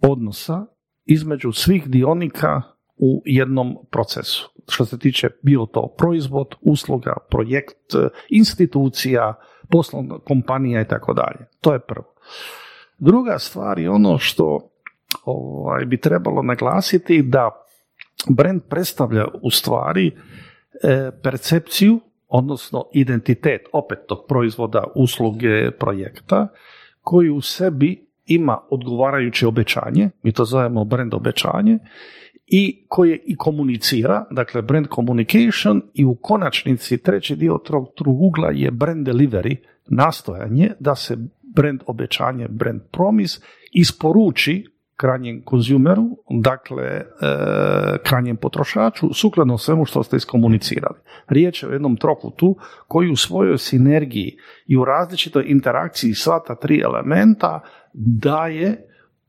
odnosa 0.00 0.66
između 1.04 1.52
svih 1.52 1.88
dionika 1.88 2.62
u 2.96 3.22
jednom 3.24 3.76
procesu. 3.90 4.50
Što 4.68 4.84
se 4.84 4.98
tiče 4.98 5.28
bio 5.42 5.66
to 5.66 5.94
proizvod, 5.98 6.54
usluga, 6.60 7.14
projekt, 7.30 7.94
institucija, 8.28 9.34
poslovna 9.70 10.18
kompanija 10.18 10.80
i 10.80 10.88
tako 10.88 11.14
dalje. 11.14 11.48
To 11.60 11.72
je 11.72 11.78
prvo. 11.78 12.14
Druga 12.98 13.38
stvar 13.38 13.78
je 13.78 13.90
ono 13.90 14.18
što 14.18 14.70
ovaj, 15.24 15.84
bi 15.84 16.00
trebalo 16.00 16.42
naglasiti 16.42 17.22
da 17.22 17.50
brand 18.28 18.62
predstavlja 18.68 19.24
u 19.42 19.50
stvari 19.50 20.06
e, 20.06 21.10
percepciju, 21.22 22.00
odnosno 22.28 22.84
identitet 22.92 23.60
opet 23.72 23.98
tog 24.06 24.18
proizvoda, 24.28 24.84
usluge, 24.94 25.70
projekta, 25.70 26.48
koji 27.00 27.30
u 27.30 27.40
sebi 27.40 28.06
ima 28.26 28.58
odgovarajuće 28.70 29.46
obećanje, 29.46 30.10
mi 30.22 30.32
to 30.32 30.44
zovemo 30.44 30.84
brand 30.84 31.14
obećanje, 31.14 31.78
i 32.46 32.84
koje 32.88 33.22
i 33.26 33.36
komunicira, 33.36 34.24
dakle 34.30 34.62
brand 34.62 34.86
communication 34.94 35.82
i 35.94 36.04
u 36.04 36.14
konačnici 36.14 36.98
treći 36.98 37.36
dio 37.36 37.58
tog 37.64 37.88
trugugla 37.96 38.50
je 38.50 38.70
brand 38.70 39.08
delivery, 39.08 39.56
nastojanje 39.86 40.72
da 40.80 40.94
se 40.94 41.16
brand 41.54 41.80
obećanje, 41.86 42.48
brand 42.48 42.80
promise 42.92 43.40
isporuči 43.72 44.64
krajnjem 44.96 45.42
konzumeru, 45.44 46.04
dakle 46.30 46.84
e, 46.84 47.04
krajnjem 48.04 48.36
potrošaču, 48.36 49.14
sukladno 49.14 49.58
svemu 49.58 49.84
što 49.84 50.02
ste 50.02 50.16
iskomunicirali. 50.16 50.98
Riječ 51.28 51.62
je 51.62 51.68
o 51.68 51.72
jednom 51.72 51.96
trokutu 51.96 52.56
koji 52.88 53.10
u 53.10 53.16
svojoj 53.16 53.58
sinergiji 53.58 54.36
i 54.66 54.76
u 54.76 54.84
različitoj 54.84 55.44
interakciji 55.46 56.14
sva 56.14 56.40
ta 56.46 56.54
tri 56.54 56.80
elementa 56.84 57.60
daje 57.94 58.85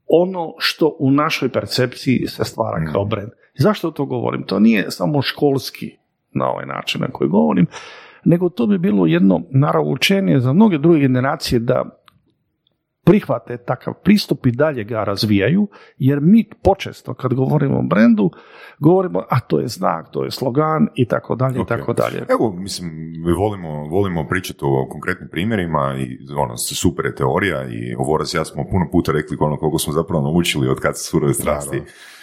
ono 0.10 0.54
što 0.58 0.96
u 1.00 1.12
našoj 1.12 1.50
percepciji 1.50 2.28
se 2.28 2.44
stvara 2.44 2.92
kao 2.92 3.06
brand. 3.06 3.30
Zašto 3.56 3.92
to 3.92 4.06
govorim? 4.06 4.44
To 4.44 4.60
nije 4.60 4.92
samo 4.92 5.22
školski 5.22 5.98
na 6.34 6.50
ovaj 6.50 6.66
način 6.66 7.02
na 7.02 7.08
koji 7.08 7.30
govorim, 7.30 7.68
nego 8.26 8.50
to 8.50 8.68
bi 8.68 8.78
bilo 8.78 9.06
jedno 9.06 9.42
naravoučenje 9.50 10.40
za 10.40 10.54
mnoge 10.54 10.78
druge 10.78 11.00
generacije 11.00 11.60
da 11.60 12.04
prihvate 13.08 13.58
takav 13.58 13.94
pristup 14.04 14.46
i 14.46 14.52
dalje 14.52 14.84
ga 14.84 15.04
razvijaju, 15.04 15.68
jer 15.98 16.22
mi 16.22 16.50
počesto 16.64 17.14
kad 17.14 17.34
govorimo 17.34 17.80
o 17.80 17.82
brendu, 17.82 18.32
govorimo, 18.80 19.24
a 19.30 19.40
to 19.40 19.60
je 19.60 19.68
znak, 19.68 20.12
to 20.12 20.24
je 20.24 20.32
slogan 20.32 20.88
i 20.96 21.06
tako 21.06 21.36
dalje 21.36 21.62
i 21.62 21.66
tako 21.66 21.94
dalje. 21.94 22.26
Evo, 22.30 22.52
mislim, 22.52 22.90
mi 23.26 23.32
volimo, 23.32 23.70
volimo 23.70 24.28
pričati 24.28 24.60
o 24.62 24.88
konkretnim 24.92 25.30
primjerima 25.30 25.96
i 26.00 26.18
ono, 26.38 26.58
super 26.58 27.06
je 27.06 27.16
teorija 27.16 27.64
i 27.64 27.96
ovo 27.98 28.18
raz 28.18 28.36
ja 28.36 28.46
smo 28.46 28.64
puno 28.72 28.90
puta 28.92 29.12
rekli 29.12 29.38
ono 29.40 29.58
koliko 29.58 29.80
smo 29.80 29.94
zapravo 29.94 30.22
naučili 30.24 30.70
od 30.70 30.80
kad 30.80 30.98
su 30.98 31.04
surove 31.04 31.34
strasti. 31.34 31.78
A, 31.78 32.17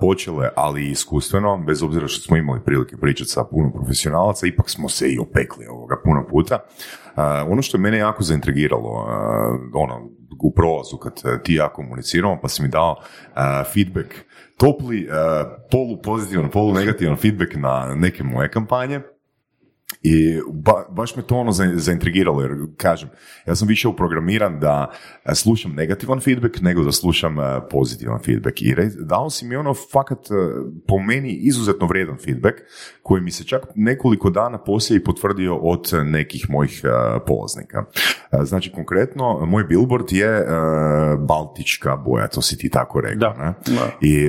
počele, 0.00 0.48
ali 0.56 0.82
i 0.82 0.90
iskustveno, 0.90 1.62
bez 1.66 1.82
obzira 1.82 2.08
što 2.08 2.20
smo 2.20 2.36
imali 2.36 2.60
prilike 2.64 2.96
pričati 2.96 3.30
sa 3.30 3.44
puno 3.50 3.72
profesionalaca, 3.72 4.46
ipak 4.46 4.70
smo 4.70 4.88
se 4.88 5.08
i 5.08 5.18
opekli 5.18 5.66
ovoga 5.66 5.96
puno 6.04 6.26
puta. 6.30 6.58
Ono 7.48 7.62
što 7.62 7.76
je 7.76 7.80
mene 7.80 7.98
jako 7.98 8.22
zaintrigiralo, 8.22 9.06
ono, 9.74 10.10
u 10.42 10.54
prolazu 10.54 10.96
kad 10.96 11.42
ti 11.42 11.54
ja 11.54 11.68
komuniciramo, 11.68 12.38
pa 12.42 12.48
si 12.48 12.62
mi 12.62 12.68
dao 12.68 12.96
feedback, 13.74 14.14
topli, 14.56 15.08
polu 15.70 16.02
pozitivan, 16.02 16.50
polu 16.50 16.74
negativan 16.74 17.16
feedback 17.16 17.54
na 17.54 17.94
neke 17.94 18.24
moje 18.24 18.50
kampanje, 18.50 19.00
i 20.02 20.40
ba, 20.52 20.84
baš 20.90 21.16
me 21.16 21.22
to 21.22 21.36
ono 21.36 21.52
za- 21.52 21.72
zaintrigiralo, 21.74 22.42
jer 22.42 22.52
kažem, 22.76 23.08
ja 23.46 23.54
sam 23.54 23.68
više 23.68 23.88
uprogramiran 23.88 24.60
da 24.60 24.90
e, 25.24 25.34
slušam 25.34 25.72
negativan 25.72 26.20
feedback 26.20 26.60
nego 26.60 26.84
da 26.84 26.92
slušam 26.92 27.40
e, 27.40 27.60
pozitivan 27.70 28.18
feedback. 28.22 28.62
I 28.62 28.74
dao 29.00 29.30
si 29.30 29.46
mi 29.46 29.56
ono 29.56 29.74
fakat 29.92 30.18
e, 30.18 30.34
po 30.88 30.98
meni 30.98 31.32
izuzetno 31.32 31.86
vrijedan 31.86 32.16
feedback 32.24 32.56
koji 33.02 33.22
mi 33.22 33.30
se 33.30 33.44
čak 33.44 33.62
nekoliko 33.74 34.30
dana 34.30 34.58
poslije 34.58 34.96
i 34.96 35.04
potvrdio 35.04 35.56
od 35.56 35.90
nekih 36.04 36.46
mojih 36.50 36.82
polaznika. 37.26 37.84
Znači, 38.42 38.72
konkretno, 38.72 39.46
moj 39.46 39.64
billboard 39.64 40.12
je 40.12 40.46
baltička 41.18 41.96
boja, 41.96 42.28
to 42.28 42.42
si 42.42 42.58
ti 42.58 42.68
tako 42.70 43.00
rekao. 43.00 43.18
Da, 43.18 43.34
ne? 43.44 43.74
da. 43.74 43.90
I 44.00 44.28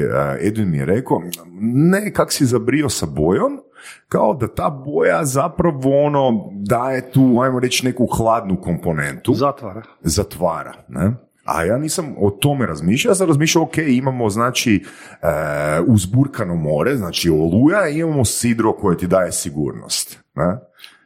Edwin 0.49 0.65
mi 0.65 0.77
je 0.77 0.85
rekao, 0.85 1.21
ne, 1.61 2.13
kak 2.13 2.31
si 2.31 2.45
zabrio 2.45 2.89
sa 2.89 3.05
bojom, 3.05 3.59
kao 4.07 4.33
da 4.33 4.47
ta 4.47 4.69
boja 4.69 5.25
zapravo 5.25 6.03
ono 6.05 6.49
daje 6.53 7.11
tu, 7.11 7.39
ajmo 7.43 7.59
reći, 7.59 7.85
neku 7.85 8.07
hladnu 8.17 8.61
komponentu, 8.61 9.33
Zatvara. 9.33 9.81
zatvara, 10.01 10.73
ne? 10.87 11.11
A 11.45 11.63
ja 11.63 11.77
nisam 11.77 12.15
o 12.19 12.29
tome 12.29 12.65
razmišljao, 12.65 13.11
ja 13.11 13.15
sam 13.15 13.27
razmišljao, 13.27 13.63
ok, 13.63 13.77
imamo 13.77 14.29
znači 14.29 14.83
e, 15.21 15.27
uzburkano 15.87 16.55
more, 16.55 16.95
znači 16.97 17.29
oluja 17.29 17.89
i 17.89 17.99
imamo 17.99 18.25
sidro 18.25 18.73
koje 18.73 18.97
ti 18.97 19.07
daje 19.07 19.31
sigurnost, 19.31 20.19
ne? 20.35 20.57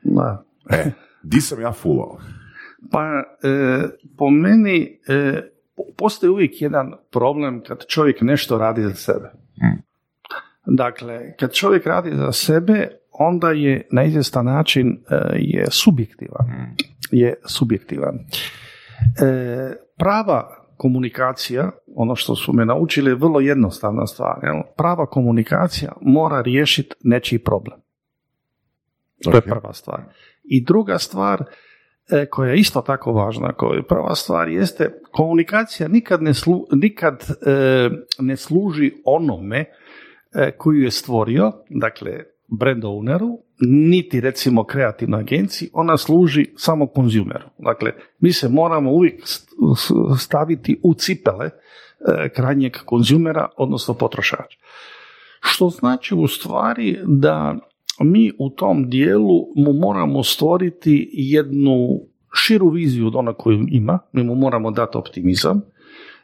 Da. 0.04 0.44
E, 0.70 0.92
di 1.24 1.42
sam 1.42 1.62
ja 1.62 1.72
fulao? 1.72 2.18
Pa, 2.92 3.02
e, 3.50 3.84
po 4.18 4.30
meni, 4.30 5.00
e, 5.08 5.42
po- 5.76 5.84
postoji 5.98 6.30
uvijek 6.30 6.62
jedan 6.62 6.94
problem 7.12 7.64
kad 7.68 7.86
čovjek 7.88 8.22
nešto 8.22 8.58
radi 8.58 8.82
za 8.82 8.94
sebe. 8.94 9.32
Dakle, 10.66 11.36
kad 11.40 11.54
čovjek 11.54 11.86
radi 11.86 12.12
za 12.16 12.32
sebe, 12.32 12.88
onda 13.12 13.52
je 13.52 13.88
na 13.92 14.04
izvjestan 14.04 14.46
način 14.46 14.88
e, 14.88 15.16
je 15.36 15.66
subjektivan. 15.72 16.76
Je 17.12 17.34
subjektivan. 17.46 18.20
E, 19.22 19.76
prava 19.98 20.64
komunikacija, 20.78 21.72
ono 21.96 22.16
što 22.16 22.36
su 22.36 22.54
me 22.54 22.66
naučili, 22.66 23.12
je 23.12 23.16
vrlo 23.16 23.40
jednostavna 23.40 24.08
stvar. 24.08 24.40
Jel? 24.44 24.62
Prava 24.78 25.06
komunikacija 25.06 25.92
mora 26.02 26.42
riješiti 26.42 26.96
nečiji 27.04 27.40
problem. 27.40 27.80
To 29.24 29.36
je 29.36 29.42
prva 29.42 29.74
stvar. 29.74 30.02
I 30.44 30.64
druga 30.64 30.98
stvar 30.98 31.44
e, 32.12 32.26
koja 32.26 32.52
je 32.52 32.58
isto 32.58 32.82
tako 32.82 33.12
važna, 33.12 33.54
koja 33.54 33.76
je 33.76 33.88
prva 33.88 34.16
stvar 34.16 34.50
jeste 34.50 35.00
komunikacija 35.12 35.88
nikad 35.88 36.22
ne, 36.22 36.34
slu, 36.34 36.68
nikad 36.72 37.24
e, 37.46 37.90
ne 38.20 38.38
služi 38.38 38.92
onome 39.06 39.66
koju 40.58 40.82
je 40.82 40.92
stvorio, 40.92 41.52
dakle 41.70 42.24
brand 42.60 42.84
owneru, 42.84 43.38
niti 43.60 44.22
recimo 44.22 44.64
kreativnoj 44.64 45.20
agenciji, 45.20 45.70
ona 45.74 45.98
služi 45.98 46.46
samo 46.56 46.88
konzumeru. 46.88 47.46
Dakle, 47.58 47.92
mi 48.20 48.32
se 48.32 48.50
moramo 48.50 48.92
uvijek 48.92 49.24
staviti 50.20 50.80
u 50.84 50.94
cipele 50.94 51.46
e, 51.46 52.30
krajnjeg 52.30 52.78
konzumera, 52.86 53.48
odnosno 53.58 53.94
potrošača. 53.94 54.58
Što 55.42 55.70
znači 55.70 56.16
u 56.16 56.28
stvari 56.28 57.00
da 57.06 57.56
mi 58.00 58.32
u 58.40 58.50
tom 58.50 58.90
dijelu 58.90 59.40
mu 59.56 59.74
moramo 59.74 60.24
stvoriti 60.24 61.10
jednu 61.14 62.00
širu 62.34 62.70
viziju 62.70 63.08
od 63.08 63.16
ona 63.16 63.34
koju 63.34 63.66
ima, 63.72 64.00
mi 64.14 64.24
mu 64.24 64.36
moramo 64.36 64.72
dati 64.72 64.98
optimizam, 64.98 65.62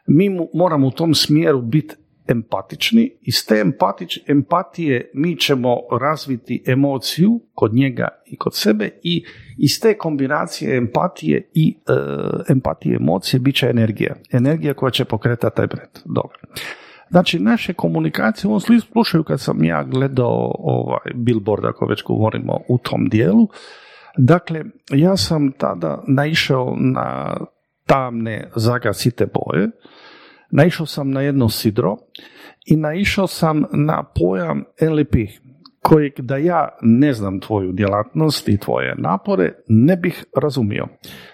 mi 0.07 0.29
mu 0.29 0.49
moramo 0.53 0.87
u 0.87 0.91
tom 0.91 1.13
smjeru 1.13 1.61
biti 1.61 1.95
empatični 2.29 3.11
i 3.21 3.31
s 3.31 3.45
te 3.45 3.55
empatič, 3.59 4.19
empatije 4.27 5.11
mi 5.13 5.35
ćemo 5.37 5.77
razviti 6.01 6.63
emociju 6.67 7.39
kod 7.53 7.73
njega 7.73 8.07
i 8.25 8.37
kod 8.37 8.55
sebe 8.55 8.89
i 9.03 9.23
iz 9.57 9.79
te 9.81 9.97
kombinacije 9.97 10.77
empatije 10.77 11.49
i 11.53 11.77
e, 11.87 11.93
empatije 12.49 12.95
emocije 12.95 13.39
bit 13.39 13.55
će 13.55 13.67
energija. 13.67 14.15
Energija 14.31 14.73
koja 14.73 14.89
će 14.89 15.05
pokretati 15.05 15.55
taj 15.55 15.67
brand. 15.67 15.91
Dobro. 16.05 16.39
Znači, 17.09 17.39
naše 17.39 17.73
komunikacije 17.73 18.47
u 18.47 18.51
ovom 18.51 18.79
slučaju 18.81 19.23
kad 19.23 19.41
sam 19.41 19.63
ja 19.63 19.83
gledao 19.83 20.55
ovaj 20.59 21.11
billboard, 21.15 21.65
ako 21.65 21.85
već 21.85 22.03
govorimo 22.03 22.59
u 22.67 22.77
tom 22.77 23.09
dijelu, 23.09 23.47
dakle, 24.17 24.63
ja 24.91 25.17
sam 25.17 25.51
tada 25.51 26.03
naišao 26.07 26.75
na 26.79 27.37
tamne 27.85 28.49
zagasite 28.55 29.25
boje, 29.25 29.69
naišao 30.51 30.85
sam 30.85 31.11
na 31.11 31.21
jedno 31.21 31.49
sidro 31.49 31.97
i 32.65 32.75
naišao 32.75 33.27
sam 33.27 33.63
na 33.71 34.03
pojam 34.15 34.63
NLP, 34.81 35.15
kojeg 35.81 36.13
da 36.17 36.37
ja 36.37 36.69
ne 36.81 37.13
znam 37.13 37.39
tvoju 37.39 37.71
djelatnost 37.71 38.49
i 38.49 38.57
tvoje 38.57 38.95
napore, 38.97 39.53
ne 39.67 39.97
bih 39.97 40.25
razumio. 40.41 40.87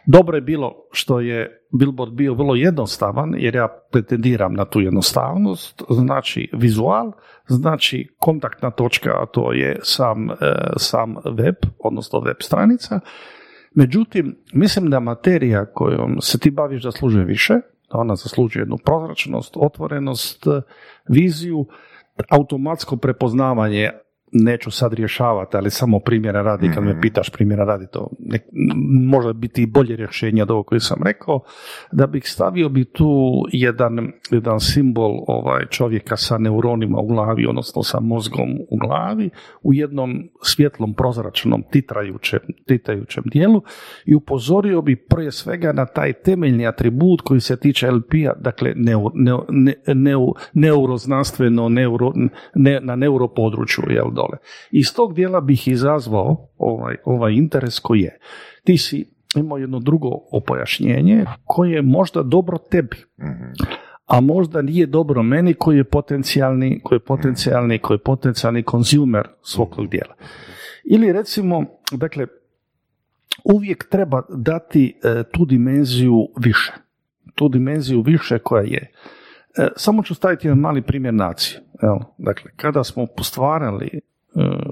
Dobro 0.06 0.38
je 0.38 0.42
bilo 0.42 0.74
što 0.92 1.20
je 1.20 1.62
Billboard 1.80 2.14
bio 2.14 2.34
vrlo 2.34 2.56
jednostavan, 2.56 3.34
jer 3.38 3.56
ja 3.56 3.68
pretendiram 3.92 4.54
na 4.54 4.66
tu 4.66 4.82
jednostavnost, 4.82 5.84
znači 5.90 6.50
vizual, 6.54 7.12
znači 7.48 8.16
kontaktna 8.20 8.72
točka, 8.72 9.10
a 9.10 9.26
to 9.26 9.54
je 9.54 9.80
sam, 9.84 10.32
e, 10.32 10.36
sam 10.78 11.16
web, 11.38 11.56
odnosno 11.80 12.20
web 12.20 12.38
stranica. 12.40 13.00
Međutim, 13.76 14.36
mislim 14.54 14.90
da 14.90 15.00
materija 15.00 15.66
kojom 15.66 16.22
se 16.22 16.40
ti 16.40 16.52
baviš 16.52 16.84
zaslužuje 16.84 17.26
više, 17.26 17.54
da 17.54 17.75
ona 17.90 18.16
zaslužuje 18.16 18.62
jednu 18.62 18.78
prozračnost, 18.78 19.58
otvorenost, 19.58 20.48
viziju, 21.10 21.66
automatsko 22.30 22.98
prepoznavanje 22.98 23.92
neću 24.32 24.72
sad 24.72 24.94
rješavati, 24.94 25.58
ali 25.58 25.70
samo 25.70 26.00
primjera 26.00 26.42
radi, 26.42 26.72
kad 26.74 26.84
me 26.84 27.02
pitaš 27.02 27.30
primjera 27.30 27.64
radi, 27.64 27.86
to 27.92 28.10
ne, 28.20 28.40
može 29.10 29.34
biti 29.34 29.62
i 29.62 29.66
bolje 29.66 29.96
rješenje 29.96 30.44
od 30.44 30.52
ovo 30.52 30.64
koje 30.64 30.80
sam 30.80 31.04
rekao, 31.06 31.40
da 31.92 32.08
bih 32.08 32.24
stavio 32.26 32.70
bi 32.70 32.86
tu 32.86 33.44
jedan, 33.52 34.12
jedan 34.32 34.60
simbol 34.60 35.24
ovaj 35.28 35.66
čovjeka 35.66 36.18
sa 36.18 36.38
neuronima 36.38 36.98
u 37.00 37.08
glavi, 37.08 37.46
odnosno 37.48 37.84
sa 37.84 38.00
mozgom 38.00 38.50
u 38.70 38.78
glavi, 38.78 39.30
u 39.64 39.74
jednom 39.74 40.30
svjetlom, 40.42 40.94
prozračnom, 40.94 41.64
titrajućem, 41.72 42.40
titrajućem 42.68 43.24
dijelu 43.26 43.62
i 44.06 44.16
upozorio 44.16 44.82
bi 44.82 44.96
prije 44.96 45.32
svega 45.32 45.74
na 45.74 45.86
taj 45.86 46.14
temeljni 46.14 46.68
atribut 46.68 47.22
koji 47.22 47.40
se 47.40 47.60
tiče 47.60 47.92
LP-a, 47.92 48.34
dakle 48.40 48.74
neu, 48.76 49.12
ne, 49.14 49.32
ne, 49.50 49.76
neu- 49.88 50.34
neuroznanstveno, 50.54 51.70
neuro, 51.70 52.12
ne, 52.56 52.80
na 52.80 52.96
neuropodručju, 52.96 53.84
jel 53.90 54.12
dole. 54.16 54.38
Iz 54.72 54.94
tog 54.96 55.14
dijela 55.14 55.42
bih 55.42 55.68
izazvao 55.68 56.48
ovaj, 56.58 56.96
ovaj 57.06 57.34
interes 57.34 57.80
koji 57.80 58.02
je. 58.02 58.20
Ti 58.64 58.78
si 58.78 59.06
imao 59.36 59.58
jedno 59.58 59.80
drugo 59.80 60.10
pojašnjenje 60.48 61.26
koje 61.44 61.72
je 61.72 61.82
možda 61.82 62.24
dobro 62.24 62.58
tebi, 62.58 62.98
a 64.06 64.22
možda 64.22 64.62
nije 64.62 64.86
dobro 64.86 65.24
meni 65.24 65.54
koji 65.54 65.78
je 65.78 65.84
potencijalni, 65.84 66.82
koji 66.84 66.98
je 66.98 67.04
potencijalni, 67.04 67.80
koji 67.80 67.96
je 67.96 68.04
potencijalni 68.04 68.64
konzumer 68.64 69.28
svog 69.42 69.76
tog 69.76 69.90
dijela. 69.90 70.16
Ili 70.84 71.14
recimo, 71.14 71.66
dakle, 71.92 72.28
uvijek 73.44 73.90
treba 73.90 74.22
dati 74.30 75.00
e, 75.04 75.24
tu 75.32 75.46
dimenziju 75.46 76.28
više. 76.40 76.74
Tu 77.36 77.50
dimenziju 77.50 78.02
više 78.02 78.40
koja 78.40 78.64
je. 78.64 78.92
E, 79.58 79.68
samo 79.76 80.04
ću 80.04 80.16
staviti 80.16 80.48
jedan 80.48 80.60
mali 80.60 80.82
primjer 80.82 81.14
nacije. 81.14 81.62
Evo, 81.82 82.16
dakle, 82.18 82.52
kada 82.56 82.84
smo 82.84 83.06
postvarali 83.18 83.90
e, 83.94 84.00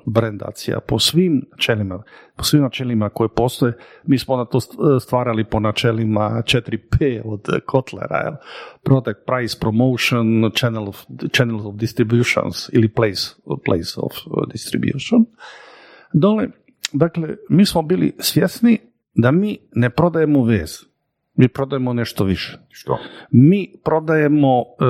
brendacija 0.05 0.79
po 0.87 0.99
svim 0.99 1.45
načelima, 1.51 2.03
po 2.35 2.43
svim 2.43 2.61
načelima 2.61 3.09
koje 3.09 3.29
postoje, 3.29 3.73
mi 4.03 4.17
smo 4.17 4.37
na 4.37 4.45
to 4.45 4.59
st- 4.59 4.99
stvarali 5.01 5.43
po 5.43 5.59
načelima 5.59 6.41
4P 6.45 7.21
od 7.25 7.41
Kotlera, 7.65 8.17
jel? 8.17 8.33
Product, 8.83 9.19
Price, 9.25 9.57
Promotion, 9.59 10.51
Channel 10.55 10.89
of, 10.89 11.01
Channel 11.35 11.67
of 11.67 11.75
Distributions 11.75 12.69
ili 12.73 12.89
Place, 12.89 13.35
place 13.65 13.93
of 13.97 14.11
Distribution. 14.51 15.25
Dole, 16.13 16.47
dakle, 16.93 17.35
mi 17.49 17.65
smo 17.65 17.81
bili 17.81 18.15
svjesni 18.19 18.77
da 19.15 19.31
mi 19.31 19.57
ne 19.75 19.89
prodajemo 19.89 20.43
vez, 20.43 20.92
mi 21.35 21.47
prodajemo 21.47 21.93
nešto 21.93 22.23
više. 22.23 22.57
Što? 22.69 22.97
Mi 23.31 23.73
prodajemo 23.83 24.59
e, 24.59 24.85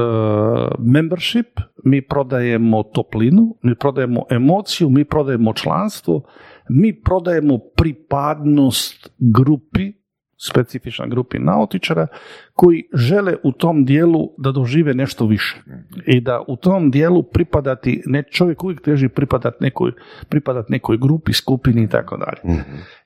membership, 0.80 1.60
mi 1.84 2.02
prodajemo 2.02 2.84
toplinu, 2.84 3.58
mi 3.62 3.76
prodajemo 3.76 4.26
emociju, 4.30 4.90
mi 4.90 5.06
prodajemo 5.06 5.54
članstvo, 5.54 6.24
mi 6.70 7.02
prodajemo 7.02 7.60
pripadnost 7.76 9.10
grupi, 9.18 9.94
specifična 10.38 11.08
grupi 11.08 11.40
nautičara, 11.40 12.08
koji 12.54 12.84
žele 12.94 13.36
u 13.44 13.52
tom 13.52 13.86
dijelu 13.86 14.30
da 14.38 14.52
dožive 14.52 14.94
nešto 14.94 15.26
više. 15.26 15.64
I 16.06 16.22
da 16.22 16.42
u 16.48 16.56
tom 16.56 16.92
dijelu 16.92 17.24
pripadati, 17.24 18.04
ne, 18.06 18.24
čovjek 18.32 18.64
uvijek 18.64 18.82
teži 18.82 19.10
pripadati 19.10 19.58
nekoj, 19.60 19.92
pripadati 20.30 20.72
nekoj 20.72 20.98
grupi, 20.98 21.34
skupini 21.34 21.84
i 21.84 21.90
tako 21.90 22.18
dalje. 22.18 22.64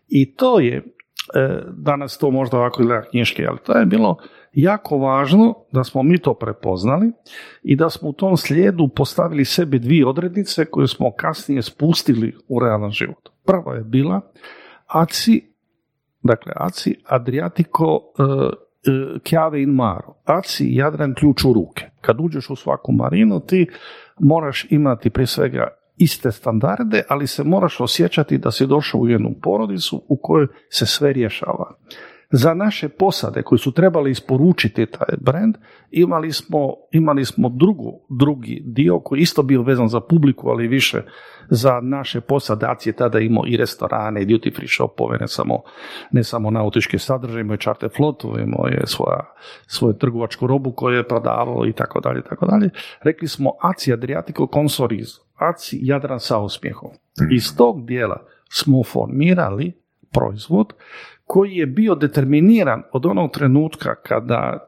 I 0.07 0.35
to 0.35 0.59
je, 0.59 0.83
danas 1.71 2.17
to 2.17 2.31
možda 2.31 2.57
ovako 2.57 2.83
gleda 2.83 3.01
knjiške, 3.09 3.45
ali 3.49 3.57
to 3.63 3.77
je 3.77 3.85
bilo 3.85 4.17
jako 4.53 4.97
važno 4.97 5.55
da 5.71 5.83
smo 5.83 6.03
mi 6.03 6.17
to 6.17 6.33
prepoznali 6.33 7.11
i 7.63 7.75
da 7.75 7.89
smo 7.89 8.09
u 8.09 8.13
tom 8.13 8.37
slijedu 8.37 8.87
postavili 8.95 9.45
sebi 9.45 9.79
dvije 9.79 10.05
odrednice 10.05 10.65
koje 10.65 10.87
smo 10.87 11.11
kasnije 11.11 11.61
spustili 11.61 12.35
u 12.47 12.59
realan 12.59 12.91
život. 12.91 13.29
Prva 13.45 13.75
je 13.75 13.83
bila 13.83 14.21
ACI, 14.87 15.53
dakle 16.23 16.51
ACI 16.55 16.95
Adriatico 17.05 17.85
e, 17.85 18.23
e, 18.23 19.19
Chiave 19.23 19.61
in 19.61 19.69
Maro. 19.69 20.13
ACI 20.25 20.75
Jadran 20.75 21.13
ključ 21.13 21.45
u 21.45 21.53
ruke. 21.53 21.85
Kad 22.01 22.17
uđeš 22.19 22.49
u 22.49 22.55
svaku 22.55 22.91
marinu 22.91 23.39
ti 23.39 23.67
moraš 24.19 24.65
imati 24.69 25.09
prije 25.09 25.27
svega 25.27 25.67
iste 25.97 26.31
standarde, 26.31 27.03
ali 27.09 27.27
se 27.27 27.43
moraš 27.43 27.79
osjećati 27.79 28.37
da 28.37 28.51
si 28.51 28.67
došao 28.67 28.99
u 29.01 29.07
jednu 29.07 29.35
porodicu 29.41 30.03
u 30.07 30.17
kojoj 30.21 30.47
se 30.69 30.85
sve 30.85 31.13
rješava. 31.13 31.75
Za 32.31 32.53
naše 32.53 32.89
posade 32.89 33.41
koji 33.43 33.59
su 33.59 33.71
trebali 33.71 34.11
isporučiti 34.11 34.85
taj 34.85 35.17
brand, 35.21 35.55
imali 35.91 36.31
smo, 36.31 36.73
imali 36.91 37.25
smo 37.25 37.49
drugu, 37.49 37.99
drugi 38.09 38.61
dio 38.65 38.99
koji 38.99 39.21
isto 39.21 39.43
bio 39.43 39.61
vezan 39.61 39.87
za 39.87 39.99
publiku, 39.99 40.49
ali 40.49 40.67
više 40.67 41.01
za 41.49 41.79
naše 41.81 42.21
posade. 42.21 42.65
ACI 42.65 42.89
je 42.89 42.93
tada 42.93 43.19
imao 43.19 43.43
i 43.47 43.57
restorane, 43.57 44.21
i 44.21 44.25
duty 44.25 44.55
free 44.55 44.67
shopove, 44.67 45.17
ne 45.17 45.27
samo, 45.27 45.61
ne 46.11 46.23
samo 46.23 46.51
nautičke 46.51 46.99
sadržaje, 46.99 47.41
imao 47.41 47.53
je 47.53 47.59
charter 47.59 47.89
flotu, 47.95 48.35
imao 48.39 48.67
je 48.67 48.81
svoja, 48.85 49.33
svoju 49.67 49.93
trgovačku 49.93 50.47
robu 50.47 50.71
koju 50.71 50.95
je 50.95 51.07
prodavao 51.07 51.65
i 51.67 51.73
tako 51.73 51.99
dalje, 51.99 52.21
tako 52.21 52.45
dalje. 52.45 52.69
Rekli 53.01 53.27
smo 53.27 53.51
ACI 53.61 53.93
Adriatico 53.93 54.47
Consoriz, 54.53 55.26
ACI 55.37 55.79
Jadran 55.81 56.19
sa 56.19 56.37
osmijehom. 56.37 56.91
Iz 57.31 57.55
tog 57.57 57.85
dijela 57.85 58.25
smo 58.49 58.83
formirali 58.83 59.73
proizvod 60.11 60.73
koji 61.25 61.55
je 61.55 61.65
bio 61.65 61.95
determiniran 61.95 62.83
od 62.91 63.05
onog 63.05 63.31
trenutka 63.31 63.95
kada 63.95 64.67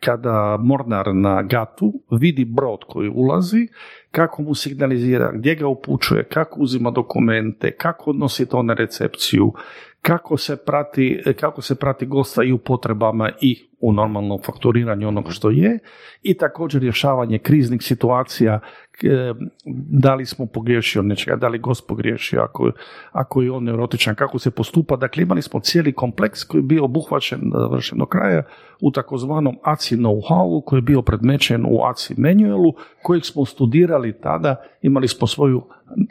kada 0.00 0.56
Mornar 0.60 1.14
na 1.14 1.42
gatu 1.42 1.92
vidi 2.10 2.44
brod 2.44 2.78
koji 2.88 3.08
ulazi, 3.08 3.68
kako 4.10 4.42
mu 4.42 4.54
signalizira, 4.54 5.32
gdje 5.34 5.54
ga 5.54 5.66
upućuje, 5.66 6.24
kako 6.24 6.60
uzima 6.60 6.90
dokumente, 6.90 7.76
kako 7.76 8.10
odnosi 8.10 8.48
to 8.48 8.62
na 8.62 8.74
recepciju, 8.74 9.52
kako 10.02 10.36
se 10.36 10.56
prati, 10.56 11.22
kako 11.40 11.62
se 11.62 11.74
prati 11.74 12.06
gosta 12.06 12.42
i 12.42 12.52
u 12.52 12.58
potrebama 12.58 13.30
i 13.40 13.68
u 13.80 13.92
normalnom 13.92 14.38
fakturiranju 14.42 15.08
onog 15.08 15.32
što 15.32 15.50
je 15.50 15.78
i 16.22 16.34
također 16.34 16.82
rješavanje 16.82 17.38
kriznih 17.38 17.82
situacija 17.82 18.60
da 19.88 20.14
li 20.14 20.26
smo 20.26 20.46
pogriješili 20.46 21.00
od 21.00 21.06
nečega, 21.06 21.36
da 21.36 21.48
li 21.48 21.58
gost 21.58 21.86
pogriješio, 21.88 22.40
ako, 22.40 22.70
ako 23.12 23.42
je 23.42 23.50
on 23.50 23.64
neurotičan, 23.64 24.14
kako 24.14 24.38
se 24.38 24.50
postupa. 24.50 24.96
Dakle, 24.96 25.22
imali 25.22 25.42
smo 25.42 25.60
cijeli 25.60 25.92
kompleks 25.92 26.44
koji 26.44 26.58
je 26.58 26.66
bio 26.66 26.84
obuhvaćen 26.84 27.40
završen 27.54 27.98
do 27.98 28.06
kraja 28.06 28.42
u 28.80 28.90
takozvanom 28.90 29.56
ACI 29.62 29.96
know-howu 29.96 30.64
koji 30.64 30.78
je 30.78 30.82
bio 30.82 31.02
predmećen 31.02 31.66
u 31.68 31.84
ACI 31.84 32.14
manualu 32.20 32.74
kojeg 33.02 33.24
smo 33.24 33.44
studirali 33.44 34.20
tada, 34.20 34.56
imali 34.82 35.08
smo 35.08 35.26
svoju 35.26 35.62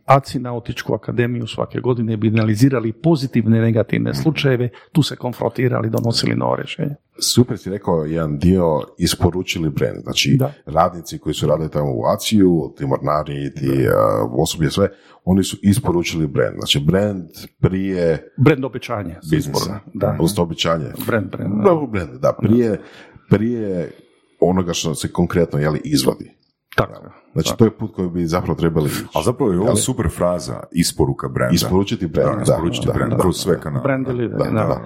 ACI 0.06 0.40
nautičku 0.40 0.94
akademiju 0.94 1.48
svake 1.48 1.80
godine 1.80 2.18
bi 2.18 2.30
analizirali 2.30 2.94
pozitivne 2.94 3.58
i 3.58 3.62
negativne 3.62 4.14
slučajeve, 4.14 4.70
tu 4.92 5.04
se 5.04 5.16
konfrontirali, 5.16 5.90
donosili 5.90 6.36
novo 6.36 6.56
rješenje. 6.56 6.96
Super 7.20 7.58
si 7.58 7.70
rekao 7.70 8.06
jedan 8.06 8.38
dio 8.38 8.82
isporučili 8.98 9.70
brand, 9.70 10.04
znači 10.04 10.36
da. 10.40 10.54
radnici 10.66 11.18
koji 11.18 11.34
su 11.34 11.48
radili 11.48 11.70
tamo 11.70 11.92
u 11.92 12.06
ACI-u, 12.06 12.74
ti 12.78 12.86
mornari, 12.86 13.54
ti 13.54 13.70
uh, 13.70 14.42
osoblje, 14.42 14.72
sve, 14.72 14.90
oni 15.24 15.44
su 15.44 15.58
isporučili 15.62 16.28
brand. 16.28 16.56
Znači 16.58 16.80
brand 16.80 17.30
prije... 17.62 18.34
Brand 18.38 18.66
obećanje. 18.66 19.16
Biznisa. 19.32 19.80
Da. 19.94 20.18
obećanje. 20.38 20.86
Brand, 21.08 21.32
brand. 21.32 21.64
Da, 21.64 21.88
brand, 21.92 22.20
da. 22.20 22.34
Prije, 22.42 22.82
prije 23.30 23.92
onoga 24.40 24.74
što 24.74 24.96
se 24.96 25.12
konkretno 25.12 25.60
jeli, 25.60 25.82
izvodi. 25.84 26.32
Tako. 26.76 27.12
Znači, 27.34 27.54
to 27.58 27.66
je 27.66 27.78
put 27.78 27.96
koji 27.96 28.10
bi 28.10 28.26
zapravo 28.26 28.56
trebali 28.56 28.90
ići. 28.90 29.04
Ali 29.14 29.26
zapravo 29.26 29.52
je 29.52 29.60
ovo 29.60 29.76
super 29.76 30.10
fraza, 30.10 30.64
isporuka 30.72 31.28
brenda. 31.28 31.56
Isporučiti 31.56 32.08
brand, 32.08 32.38
da. 32.38 32.54
Isporučiti 32.54 32.88
brand, 32.94 33.14
kroz 33.22 33.36
sve 33.38 33.62
kanale. 33.62 33.84
Brand 33.84 34.08
da, 34.08 34.82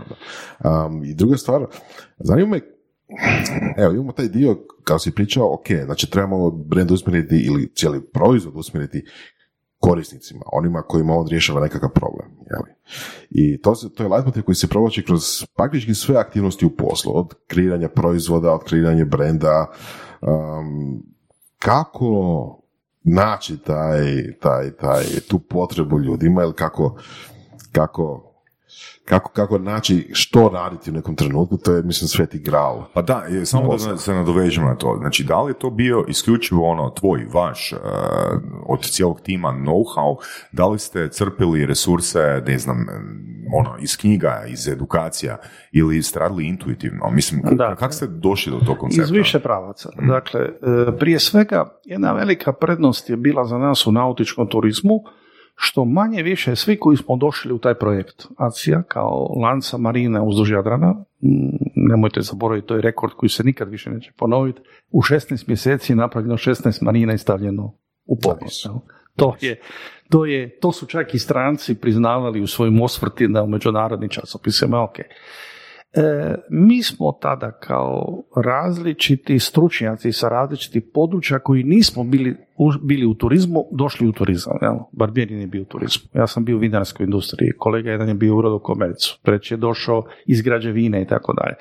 da, 0.64 0.86
um, 0.86 1.04
I 1.04 1.14
druga 1.14 1.38
stvar, 1.38 1.66
zanima 2.18 2.48
me, 2.48 2.62
evo, 3.78 3.94
imamo 3.94 4.12
taj 4.12 4.28
dio, 4.28 4.58
kao 4.84 5.00
si 5.00 5.12
pričao, 5.12 5.54
ok, 5.54 5.68
znači 5.86 6.10
trebamo 6.10 6.52
brand 6.52 6.92
usmjeriti 6.92 7.38
ili 7.38 7.74
cijeli 7.76 8.02
proizvod 8.14 8.54
usmjeriti 8.56 9.06
korisnicima, 9.80 10.42
onima 10.52 10.82
kojima 10.82 11.14
on 11.14 11.28
rješava 11.28 11.62
nekakav 11.62 11.90
problem. 11.90 12.28
Jeli? 12.50 12.76
I 13.30 13.62
to, 13.62 13.76
se, 13.76 13.94
to 13.94 14.04
je 14.04 14.10
leitmotiv 14.10 14.44
koji 14.44 14.56
se 14.56 14.68
provlači 14.68 15.06
kroz 15.06 15.22
praktički 15.56 15.94
sve 15.94 16.16
aktivnosti 16.16 16.66
u 16.66 16.70
poslu, 16.70 17.12
od 17.16 17.34
kreiranja 17.48 17.90
proizvoda, 17.90 18.54
od 18.54 18.64
kreiranja 18.64 19.06
brenda, 19.06 19.72
um, 20.22 21.04
kako 21.60 22.56
naći 23.04 23.58
taj, 23.58 24.34
taj, 24.40 24.72
taj, 24.72 25.04
tu 25.28 25.40
potrebu 25.40 26.00
ljudima 26.00 26.44
ili 26.44 26.54
kako, 26.54 26.98
kako 27.72 28.29
kako, 29.10 29.32
kako 29.32 29.58
naći 29.58 30.10
što 30.14 30.50
raditi 30.54 30.90
u 30.90 30.94
nekom 30.94 31.16
trenutku, 31.16 31.58
to 31.58 31.72
je, 31.72 31.84
mislim, 31.84 32.08
sveti 32.08 32.40
gral. 32.40 32.84
Pa 32.94 33.02
da, 33.02 33.24
je, 33.30 33.46
samo 33.46 33.78
da 33.78 33.98
se 33.98 34.14
nadovežemo 34.14 34.68
na 34.68 34.76
to. 34.76 34.96
Znači, 35.00 35.24
da 35.24 35.42
li 35.42 35.52
je 35.52 35.60
to 35.60 35.70
bio 35.70 36.06
isključivo 36.08 36.70
ono, 36.70 36.90
tvoj, 36.90 37.26
vaš, 37.34 37.74
uh, 37.74 37.80
od 38.68 38.82
cijelog 38.82 39.22
tima 39.22 39.50
know-how, 39.50 40.16
da 40.52 40.68
li 40.68 40.80
ste 40.80 41.10
crpili 41.10 41.66
resurse, 41.66 42.44
ne 42.48 42.58
znam, 42.58 42.86
ono, 43.54 43.78
iz 43.82 43.98
knjiga, 43.98 44.44
iz 44.48 44.68
edukacija, 44.68 45.38
ili 45.72 46.04
ste 46.04 46.20
radili 46.20 46.48
intuitivno? 46.48 47.10
Mislim, 47.12 47.42
da. 47.52 47.76
kako 47.76 47.94
ste 47.94 48.08
došli 48.08 48.52
do 48.52 48.60
tog 48.66 48.78
koncepta? 48.78 49.04
Iz 49.04 49.12
više 49.12 49.40
pravaca. 49.40 49.90
Mm. 50.02 50.08
Dakle, 50.08 50.42
e, 50.42 50.98
prije 51.00 51.20
svega, 51.20 51.80
jedna 51.86 52.14
velika 52.14 52.54
prednost 52.54 53.10
je 53.10 53.18
bila 53.18 53.46
za 53.46 53.58
nas 53.58 53.88
u 53.88 53.92
nautičkom 53.92 54.48
turizmu, 54.50 55.04
što 55.62 55.86
manje 55.86 56.24
više 56.24 56.56
svi 56.56 56.80
koji 56.80 56.98
smo 56.98 57.16
došli 57.16 57.54
u 57.54 57.58
taj 57.58 57.74
projekt 57.74 58.26
ACIA 58.38 58.84
kao 58.88 59.34
lanca 59.42 59.78
marine 59.78 60.22
uzduž 60.22 60.52
Jadrana, 60.52 60.96
nemojte 61.76 62.22
zaboraviti, 62.22 62.68
to 62.68 62.76
je 62.76 62.82
rekord 62.82 63.14
koji 63.14 63.30
se 63.30 63.44
nikad 63.44 63.70
više 63.70 63.90
neće 63.90 64.12
ponoviti, 64.18 64.62
u 64.92 65.02
16 65.02 65.48
mjeseci 65.48 65.96
napravljeno 65.96 66.38
16 66.38 66.84
marina 66.84 67.14
i 67.14 67.18
stavljeno 67.18 67.74
u 68.06 68.20
popis. 68.20 68.64
To 69.16 69.36
je, 69.42 69.62
to 70.10 70.26
je, 70.26 70.60
to 70.60 70.72
su 70.72 70.86
čak 70.86 71.14
i 71.14 71.20
stranci 71.20 71.76
priznavali 71.76 72.42
u 72.42 72.48
svojim 72.48 72.82
osvrtima 72.82 73.42
u 73.44 73.48
međunarodnim 73.48 74.10
časopisima, 74.10 74.84
ok. 74.84 74.96
E, 75.94 76.36
mi 76.50 76.84
smo 76.84 77.12
tada 77.22 77.52
kao 77.52 78.24
različiti 78.36 79.40
stručnjaci 79.40 80.12
sa 80.12 80.30
različitih 80.30 80.84
područja 80.94 81.40
koji 81.40 81.64
nismo 81.64 82.04
bili, 82.04 82.36
bili 82.82 83.06
u 83.06 83.14
turizmu, 83.14 83.66
došli 83.72 84.08
u 84.08 84.12
turizam. 84.12 84.58
Jel? 84.62 84.76
Barbieri 84.92 85.40
je 85.40 85.48
bio 85.48 85.62
u 85.62 85.66
turizmu. 85.66 86.10
Ja 86.14 86.28
sam 86.28 86.46
bio 86.46 86.56
u 86.56 86.60
vinarskoj 86.60 87.04
industriji, 87.04 87.52
kolega 87.58 87.92
jedan 87.92 88.08
je 88.08 88.14
bio 88.14 88.38
u 88.38 88.42
rodu 88.42 88.60
komercu, 88.60 89.20
treći 89.24 89.54
je 89.54 89.58
došao 89.58 90.04
iz 90.26 90.42
građevine 90.42 91.02
i 91.02 91.08
tako 91.08 91.34
dalje. 91.34 91.56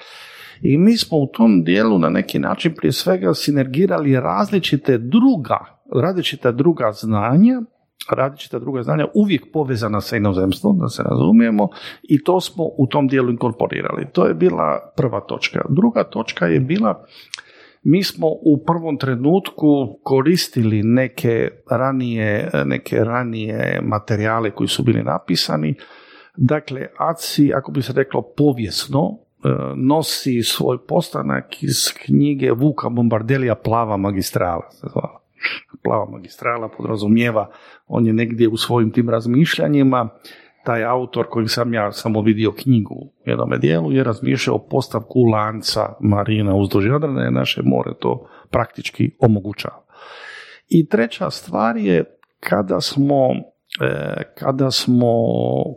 I 0.62 0.78
mi 0.78 0.96
smo 0.96 1.18
u 1.18 1.26
tom 1.26 1.64
dijelu 1.64 1.98
na 1.98 2.08
neki 2.08 2.38
način 2.38 2.74
prije 2.76 2.92
svega 2.92 3.34
sinergirali 3.34 4.20
različite 4.20 4.98
druga, 4.98 5.58
različita 6.02 6.52
druga 6.52 6.92
znanja 6.92 7.62
različita 8.10 8.58
druga 8.58 8.82
znanja 8.82 9.06
uvijek 9.14 9.52
povezana 9.52 10.00
sa 10.00 10.16
inozemstvom, 10.16 10.78
da 10.78 10.88
se 10.88 11.02
razumijemo, 11.02 11.68
i 12.02 12.24
to 12.24 12.40
smo 12.40 12.64
u 12.64 12.86
tom 12.86 13.08
dijelu 13.08 13.30
inkorporirali. 13.30 14.06
To 14.12 14.26
je 14.26 14.34
bila 14.34 14.92
prva 14.96 15.20
točka. 15.20 15.60
Druga 15.68 16.04
točka 16.04 16.46
je 16.46 16.60
bila 16.60 17.04
mi 17.82 18.02
smo 18.02 18.26
u 18.26 18.64
prvom 18.66 18.96
trenutku 18.96 19.98
koristili 20.02 20.82
neke 20.82 21.50
ranije, 21.70 22.50
neke 22.64 23.04
ranije 23.04 23.80
materijale 23.82 24.50
koji 24.50 24.68
su 24.68 24.82
bili 24.82 25.02
napisani. 25.02 25.74
Dakle, 26.36 26.86
ACI, 26.98 27.52
ako 27.54 27.72
bi 27.72 27.82
se 27.82 27.92
reklo 27.92 28.22
povijesno, 28.36 29.18
e, 29.44 29.48
nosi 29.76 30.42
svoj 30.42 30.86
postanak 30.86 31.62
iz 31.62 31.76
knjige 32.06 32.52
Vuka 32.52 32.88
Bombardelija 32.88 33.54
Plava 33.54 33.96
magistrala. 33.96 34.70
Se 34.70 34.86
zvala 34.92 35.27
plava 35.82 36.10
magistrala 36.10 36.68
podrazumijeva, 36.68 37.50
on 37.86 38.06
je 38.06 38.12
negdje 38.12 38.48
u 38.48 38.56
svojim 38.56 38.92
tim 38.92 39.10
razmišljanjima, 39.10 40.08
taj 40.64 40.84
autor 40.84 41.26
koji 41.30 41.48
sam 41.48 41.74
ja 41.74 41.92
samo 41.92 42.20
vidio 42.20 42.52
knjigu 42.52 42.94
u 42.94 43.12
jednom 43.24 43.50
dijelu 43.60 43.92
je 43.92 44.04
razmišljao 44.04 44.58
postavku 44.58 45.22
lanca 45.22 45.96
marina 46.00 46.54
uzduž 46.54 46.86
Jadrana 46.86 47.22
je 47.22 47.30
naše 47.30 47.62
more 47.64 47.90
to 48.00 48.28
praktički 48.50 49.10
omogućava. 49.18 49.84
I 50.68 50.88
treća 50.88 51.30
stvar 51.30 51.76
je 51.76 52.04
kada 52.40 52.80
smo, 52.80 53.28
e, 53.80 54.22
kada 54.34 54.70
smo 54.70 55.12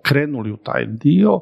krenuli 0.03 0.51
u 0.51 0.57
taj 0.57 0.85
dio, 0.85 1.41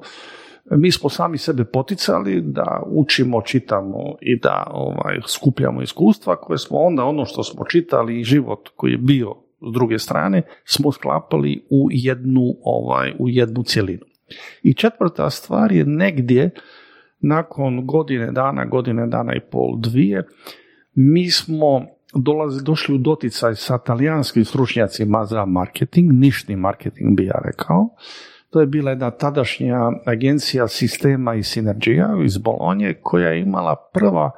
mi 0.72 0.92
smo 0.92 1.10
sami 1.10 1.38
sebe 1.38 1.66
poticali 1.66 2.42
da 2.42 2.84
učimo, 2.86 3.42
čitamo 3.42 4.16
i 4.22 4.40
da 4.40 4.68
ovaj, 4.72 5.20
skupljamo 5.28 5.82
iskustva 5.82 6.36
koje 6.36 6.58
smo 6.58 6.78
onda 6.78 7.04
ono 7.04 7.26
što 7.26 7.44
smo 7.44 7.66
čitali 7.66 8.20
i 8.20 8.24
život 8.24 8.70
koji 8.76 8.92
je 8.92 8.98
bio 8.98 9.36
s 9.70 9.74
druge 9.74 10.00
strane 10.00 10.42
smo 10.66 10.92
sklapali 10.92 11.68
u 11.70 11.88
jednu, 11.92 12.56
ovaj, 12.64 13.14
u 13.20 13.30
jednu 13.30 13.64
cjelinu. 13.64 14.06
I 14.64 14.74
četvrta 14.74 15.30
stvar 15.30 15.72
je 15.72 15.86
negdje 15.86 16.50
nakon 17.20 17.86
godine 17.86 18.32
dana, 18.32 18.66
godine 18.66 19.08
dana 19.08 19.36
i 19.36 19.40
pol, 19.52 19.80
dvije, 19.80 20.28
mi 20.94 21.30
smo 21.30 21.86
dolazi, 22.14 22.64
došli 22.64 22.96
u 22.96 22.98
doticaj 22.98 23.56
sa 23.56 23.78
talijanskim 23.78 24.46
stručnjacima 24.46 25.26
za 25.26 25.46
marketing, 25.46 26.12
nišni 26.12 26.56
marketing 26.56 27.18
bi 27.18 27.26
ja 27.26 27.42
rekao, 27.46 27.90
to 28.50 28.62
je 28.62 28.68
bila 28.68 28.90
jedna 28.90 29.12
tadašnja 29.12 29.80
agencija 30.06 30.68
sistema 30.68 31.36
i 31.36 31.44
sinergija 31.44 32.10
iz 32.26 32.38
Bolonje 32.38 32.94
koja 33.02 33.30
je 33.30 33.42
imala 33.42 33.76
prva 33.94 34.32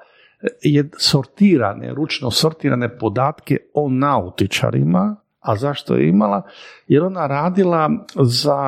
je 0.62 0.90
sortirane, 0.98 1.94
ručno 1.94 2.32
sortirane 2.32 2.98
podatke 2.98 3.58
o 3.74 3.90
nautičarima, 3.90 5.16
a 5.40 5.56
zašto 5.56 5.96
je 5.96 6.10
imala? 6.10 6.42
Jer 6.88 7.04
ona 7.04 7.28
radila 7.28 7.90
za 8.16 8.60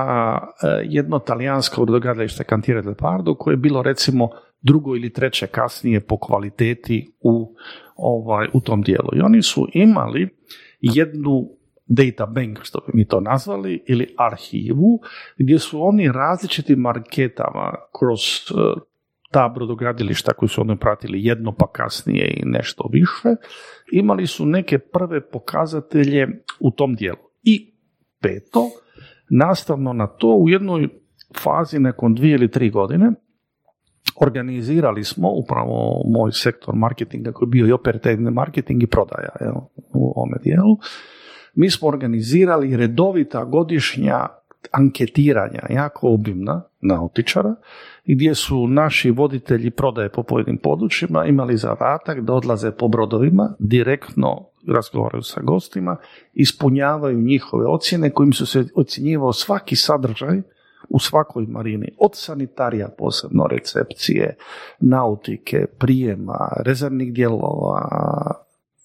e, 0.64 0.68
jedno 0.84 1.20
talijansko 1.20 1.86
brodogradilište 1.86 2.44
Cantiere 2.44 2.82
del 2.82 2.96
Pardo 2.96 3.36
koje 3.36 3.54
je 3.54 3.58
bilo 3.58 3.84
recimo 3.84 4.30
drugo 4.62 4.96
ili 4.96 5.14
treće 5.14 5.48
kasnije 5.48 6.00
po 6.00 6.18
kvaliteti 6.18 7.14
u, 7.22 7.56
ovaj, 7.96 8.48
u 8.54 8.62
tom 8.62 8.82
dijelu. 8.82 9.10
I 9.14 9.22
oni 9.22 9.42
su 9.42 9.68
imali 9.74 10.30
jednu 10.82 11.50
data 11.86 12.26
bank, 12.26 12.60
što 12.62 12.80
bi 12.80 12.92
mi 12.94 13.08
to 13.08 13.20
nazvali, 13.20 13.84
ili 13.88 14.16
arhivu, 14.18 15.00
gdje 15.38 15.60
su 15.60 15.86
oni 15.86 16.12
različitim 16.12 16.80
marketama 16.80 17.74
kroz 18.00 18.20
e, 18.20 18.80
ta 19.32 19.50
brodogradilišta 19.50 20.34
koji 20.34 20.50
su 20.50 20.62
oni 20.62 20.78
pratili 20.78 21.26
jedno 21.26 21.52
pa 21.52 21.68
kasnije 21.72 22.34
i 22.38 22.46
nešto 22.46 22.90
više, 22.92 23.36
imali 23.92 24.28
su 24.28 24.46
neke 24.46 24.80
prve 24.80 25.30
pokazatelje 25.30 26.28
u 26.60 26.72
tom 26.72 26.96
dijelu. 26.96 27.24
I 27.44 27.74
peto, 28.22 28.70
nastavno 29.30 29.94
na 29.94 30.08
to, 30.08 30.28
u 30.28 30.50
jednoj 30.50 30.90
fazi 31.44 31.80
nakon 31.80 32.16
dvije 32.16 32.34
ili 32.34 32.52
tri 32.52 32.70
godine, 32.70 33.12
organizirali 34.22 35.04
smo 35.04 35.30
upravo 35.32 36.04
moj 36.06 36.32
sektor 36.32 36.76
marketinga 36.76 37.32
koji 37.32 37.48
je 37.48 37.52
bio 37.52 37.68
i 37.68 37.72
operativni 37.72 38.32
marketing 38.32 38.84
i 38.84 38.88
prodaja 38.88 39.36
jel, 39.42 39.56
u 39.94 40.14
ovome 40.16 40.38
dijelu. 40.44 40.78
Mi 41.54 41.70
smo 41.70 41.88
organizirali 41.88 42.78
redovita 42.78 43.44
godišnja 43.44 44.28
anketiranja, 44.72 45.62
jako 45.70 46.10
obimna, 46.10 46.62
nautičara, 46.82 47.56
gdje 48.06 48.36
su 48.36 48.68
naši 48.68 49.12
voditelji 49.12 49.72
prodaje 49.72 50.10
po 50.10 50.24
pojedinim 50.24 50.58
područjima 50.58 51.26
imali 51.26 51.58
zadatak 51.58 52.22
da 52.22 52.34
odlaze 52.34 52.72
po 52.72 52.88
brodovima, 52.88 53.54
direktno 53.60 54.46
razgovaraju 54.68 55.22
sa 55.22 55.42
gostima, 55.42 55.98
ispunjavaju 56.34 57.22
njihove 57.22 57.66
ocjene 57.66 58.10
kojim 58.10 58.34
su 58.34 58.46
se 58.46 58.66
ocjenjivao 58.76 59.34
svaki 59.34 59.76
sadržaj 59.76 60.42
u 60.90 61.00
svakoj 61.00 61.46
marini, 61.48 61.92
od 62.00 62.12
sanitarija 62.14 62.90
posebno, 62.98 63.48
recepcije, 63.48 64.36
nautike, 64.80 65.66
prijema, 65.80 66.50
rezervnih 66.66 67.14
dijelova, 67.14 67.82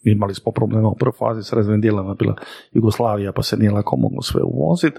imali 0.09 0.35
smo 0.35 0.53
problema 0.53 0.88
u 0.88 0.94
prvoj 0.94 1.12
fazi 1.18 1.42
s 1.42 1.53
rezervnim 1.53 1.81
dijelovima, 1.81 2.14
bila 2.14 2.35
Jugoslavija 2.73 3.33
pa 3.33 3.42
se 3.42 3.57
nije 3.57 3.71
lako 3.71 3.97
moglo 3.97 4.23
sve 4.23 4.42
uvoziti, 4.42 4.99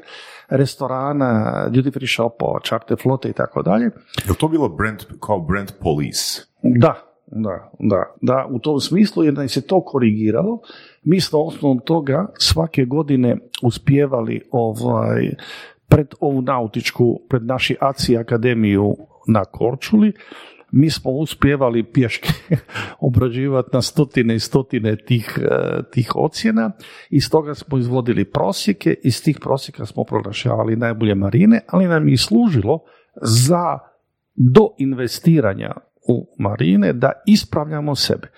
restorana, 0.50 1.66
duty 1.72 1.94
free 1.94 2.08
shopova, 2.08 2.60
charter 2.64 2.98
flote 3.02 3.30
i 3.30 3.34
tako 3.34 3.62
dalje. 3.62 3.86
Je 4.28 4.36
to 4.40 4.48
bilo 4.48 4.70
brand, 4.70 5.00
kao 5.20 5.40
brand 5.40 5.72
police? 5.82 6.42
Da, 6.64 7.10
da, 7.32 7.72
da, 7.80 8.16
da, 8.22 8.48
u 8.52 8.60
tom 8.60 8.80
smislu 8.80 9.24
jer 9.24 9.50
se 9.50 9.68
to 9.68 9.82
korigiralo, 9.82 10.60
mi 11.04 11.22
smo 11.22 11.40
osnovom 11.40 11.80
toga 11.80 12.28
svake 12.38 12.86
godine 12.86 13.38
uspjevali 13.64 14.42
ovaj, 14.52 15.30
pred 15.88 16.08
ovu 16.20 16.42
nautičku, 16.42 17.20
pred 17.30 17.46
naši 17.46 17.78
ACI 17.80 18.18
akademiju 18.18 18.96
na 19.28 19.46
Korčuli, 19.46 20.14
mi 20.72 20.90
smo 20.90 21.12
uspjevali 21.12 21.84
pješke 21.84 22.30
obrađivati 23.10 23.70
na 23.74 23.82
stotine 23.82 24.36
i 24.36 24.40
stotine 24.40 24.96
tih, 24.96 25.40
eh, 25.42 25.84
tih 25.92 26.12
ocjena 26.16 26.72
i 27.10 27.22
stoga 27.22 27.56
smo 27.56 27.78
izvodili 27.78 28.26
prosjeke, 28.26 28.96
iz 29.04 29.24
tih 29.24 29.38
prosjeka 29.42 29.86
smo 29.86 30.04
proglašavali 30.04 30.76
najbolje 30.76 31.16
marine, 31.16 31.62
ali 31.68 31.88
nam 31.88 32.08
je 32.08 32.14
i 32.14 32.18
služilo 32.18 32.80
za 33.22 33.80
do 34.36 34.68
investiranja 34.78 35.72
u 36.08 36.36
marine 36.40 36.94
da 36.94 37.12
ispravljamo 37.26 37.96
sebe. 37.96 38.28
E, 38.28 38.34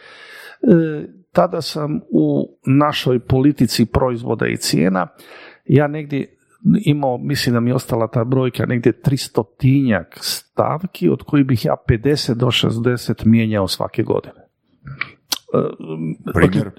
tada 1.31 1.61
sam 1.61 1.99
u 2.09 2.57
našoj 2.65 3.19
politici 3.19 3.85
proizvoda 3.85 4.47
i 4.47 4.57
cijena, 4.57 5.07
ja 5.65 5.87
negdje 5.87 6.37
imao, 6.85 7.17
mislim 7.17 7.53
da 7.53 7.59
mi 7.59 7.69
je 7.69 7.75
ostala 7.75 8.07
ta 8.07 8.23
brojka, 8.23 8.65
negdje 8.65 9.01
tristotinjak 9.01 10.17
stavki, 10.21 11.09
od 11.09 11.23
kojih 11.23 11.45
bih 11.45 11.65
ja 11.65 11.75
50 11.87 12.33
do 12.33 12.47
60 12.47 13.25
mijenjao 13.25 13.67
svake 13.67 14.03
godine. 14.03 14.41
E, 15.53 15.57
Primjer, 16.33 16.71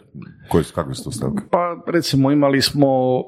koji, 0.48 0.64
kakve 0.74 0.94
su 0.94 1.04
to 1.04 1.10
stavke? 1.10 1.42
Pa 1.50 1.76
recimo 1.86 2.30
imali 2.30 2.62
smo 2.62 2.88
e, 3.18 3.22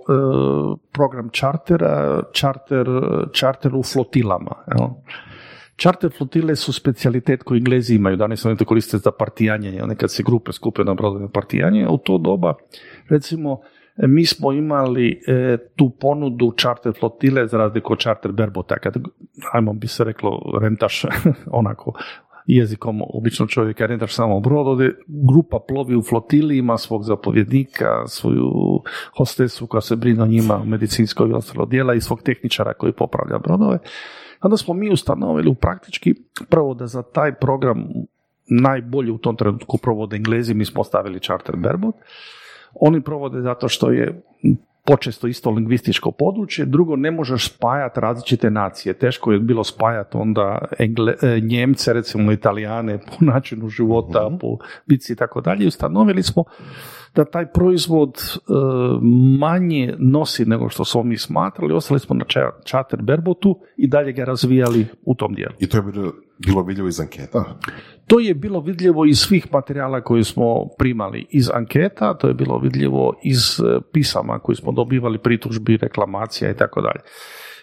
program 0.93 1.29
čartera, 1.33 2.23
čarter, 2.33 2.87
čarter 3.33 3.75
u 3.75 3.83
flotilama. 3.83 4.65
Jel? 4.67 4.89
Čarter 5.77 6.11
flotile 6.19 6.57
su 6.57 6.73
specijalitet 6.73 7.43
koji 7.43 7.59
Englezi 7.59 7.95
imaju, 7.95 8.17
danas 8.17 8.45
oni 8.45 8.57
to 8.57 8.65
koriste 8.65 8.99
za 8.99 9.11
partijanjenje, 9.11 9.83
nekad 9.87 10.13
se 10.13 10.23
grupe 10.23 10.53
skupe 10.53 10.85
na 10.85 10.95
brodove 10.95 11.29
partijanje, 11.33 11.89
u 11.89 11.99
to 11.99 12.19
doba 12.19 12.55
recimo 13.09 13.61
mi 13.97 14.27
smo 14.27 14.53
imali 14.53 15.23
e, 15.27 15.57
tu 15.77 15.91
ponudu 16.01 16.53
čarter 16.57 16.93
flotile 16.99 17.47
za 17.47 17.59
razliku 17.59 17.93
od 17.93 17.99
čarter 17.99 18.33
berbota, 18.33 18.79
kad, 18.79 18.95
ajmo 19.53 19.73
bi 19.73 19.89
se 19.89 20.05
reklo, 20.05 20.59
rentaš 20.61 21.05
onako 21.61 21.93
jezikom 22.47 23.03
obično 23.09 23.47
čovjeka 23.47 23.87
rentaš 23.87 24.15
samo 24.15 24.41
brod, 24.41 24.67
ovdje 24.67 24.99
grupa 25.07 25.59
plovi 25.69 25.97
u 25.97 26.03
flotili, 26.03 26.59
ima 26.59 26.79
svog 26.79 27.05
zapovjednika, 27.05 28.07
svoju 28.07 28.51
hostesu 29.17 29.67
koja 29.67 29.81
se 29.81 29.97
brine 29.97 30.23
o 30.23 30.27
njima, 30.27 30.65
medicinskog 30.65 31.31
i 31.31 31.35
ostalo 31.35 31.67
dijela 31.67 31.95
i 31.95 32.01
svog 32.01 32.23
tehničara 32.23 32.75
koji 32.75 32.93
popravlja 32.93 33.39
brodove. 33.39 33.79
Onda 34.43 34.57
smo 34.57 34.75
mi 34.75 34.93
ustanovili 34.93 35.49
u 35.49 35.55
praktički 35.55 36.15
prvo 36.49 36.75
da 36.75 36.87
za 36.87 37.03
taj 37.03 37.35
program 37.35 37.85
najbolje 38.47 39.13
u 39.13 39.19
tom 39.19 39.37
trenutku 39.37 39.79
provode 39.79 40.17
Englezi, 40.17 40.55
mi 40.55 40.65
smo 40.65 40.85
stavili 40.85 41.21
charter 41.21 41.57
berbot, 41.57 41.95
oni 42.81 43.01
provode 43.01 43.41
zato 43.41 43.69
što 43.69 43.91
je 43.91 44.23
počesto 44.87 45.27
isto 45.27 45.51
lingvističko 45.51 46.11
područje, 46.11 46.65
drugo 46.65 46.97
ne 46.97 47.11
možeš 47.11 47.55
spajati 47.55 48.01
različite 48.01 48.51
nacije. 48.51 48.95
Teško 48.95 49.33
je 49.33 49.39
bilo 49.39 49.65
spajati 49.65 50.17
onda 50.17 50.59
Engle, 50.79 51.15
e, 51.23 51.41
Njemce, 51.41 51.93
recimo 51.93 52.33
Italijane 52.33 52.99
po 52.99 53.25
načinu 53.33 53.69
života, 53.69 54.29
mhm. 54.29 54.39
po 54.39 54.59
bici 54.87 55.13
i 55.13 55.17
tako 55.17 55.41
dalje. 55.41 55.67
Ustanovili 55.67 56.23
smo 56.23 56.45
da 57.15 57.25
taj 57.25 57.53
proizvod 57.53 58.15
e, 58.15 58.53
manje 59.39 59.95
nosi 59.99 60.45
nego 60.45 60.69
što 60.69 60.85
smo 60.85 61.03
mi 61.03 61.19
smatrali, 61.19 61.75
ostali 61.75 62.01
smo 62.01 62.15
na 62.15 62.25
charter 62.65 63.03
berbotu 63.03 63.59
i 63.77 63.89
dalje 63.89 64.13
ga 64.13 64.25
razvijali 64.25 64.87
u 65.03 65.15
tom 65.15 65.35
dijelu. 65.35 65.55
I 65.59 65.69
to 65.69 65.77
je 65.77 65.83
bilo 66.39 66.63
vidljivo 66.63 66.89
iz 66.89 67.01
anketa? 67.01 67.45
To 68.07 68.21
je 68.21 68.35
bilo 68.35 68.61
vidljivo 68.61 69.05
iz 69.05 69.19
svih 69.19 69.47
materijala 69.53 70.01
koje 70.01 70.25
smo 70.25 70.69
primali 70.79 71.27
iz 71.31 71.51
anketa, 71.55 72.15
to 72.15 72.29
je 72.29 72.35
bilo 72.35 72.59
vidljivo 72.59 73.15
iz 73.23 73.61
e, 73.61 73.81
pisama 73.93 74.39
koje 74.39 74.57
smo 74.57 74.73
dobivali, 74.73 75.19
pritužbi, 75.19 75.77
reklamacija 75.77 76.51
i 76.51 76.57
tako 76.57 76.81
dalje. 76.81 77.01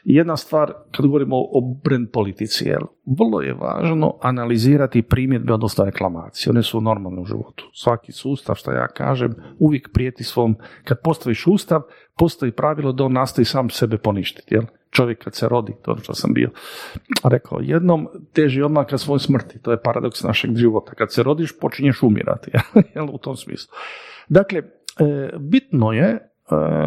Jedna 0.03 0.37
stvar, 0.37 0.73
kad 0.91 1.05
govorimo 1.05 1.35
o 1.35 1.61
brand 1.83 2.07
politici, 2.13 2.67
jel, 2.67 2.81
vrlo 3.19 3.41
je 3.41 3.53
važno 3.53 4.17
analizirati 4.21 5.01
primjedbe, 5.01 5.53
odnosno 5.53 5.85
reklamacije. 5.85 6.51
One 6.51 6.63
su 6.63 6.81
normalne 6.81 7.21
u 7.21 7.25
životu. 7.25 7.69
Svaki 7.73 8.11
sustav, 8.11 8.55
što 8.55 8.71
ja 8.71 8.87
kažem, 8.87 9.35
uvijek 9.59 9.89
prijeti 9.93 10.23
svom, 10.23 10.55
kad 10.83 11.01
postaviš 11.03 11.47
ustav, 11.47 11.81
postoji 12.17 12.51
pravilo 12.51 12.91
da 12.91 13.03
on 13.03 13.13
nastoji 13.13 13.45
sam 13.45 13.69
sebe 13.69 13.97
poništiti. 13.97 14.55
Jel? 14.55 14.63
Čovjek 14.91 15.23
kad 15.23 15.35
se 15.35 15.47
rodi, 15.49 15.73
to 15.81 15.97
što 15.97 16.13
sam 16.13 16.33
bio 16.33 16.49
rekao, 17.23 17.59
jednom 17.61 18.07
teži 18.33 18.61
odmah 18.61 18.85
kad 18.85 19.01
svoj 19.01 19.19
smrti. 19.19 19.59
To 19.59 19.71
je 19.71 19.81
paradoks 19.81 20.23
našeg 20.23 20.55
života. 20.55 20.91
Kad 20.91 21.13
se 21.13 21.23
rodiš, 21.23 21.59
počinješ 21.59 22.03
umirati. 22.03 22.51
Jel? 22.95 23.07
U 23.11 23.17
tom 23.17 23.37
smislu. 23.37 23.73
Dakle, 24.29 24.59
e, 24.59 25.29
bitno 25.39 25.91
je, 25.91 26.07
e, 26.07 26.19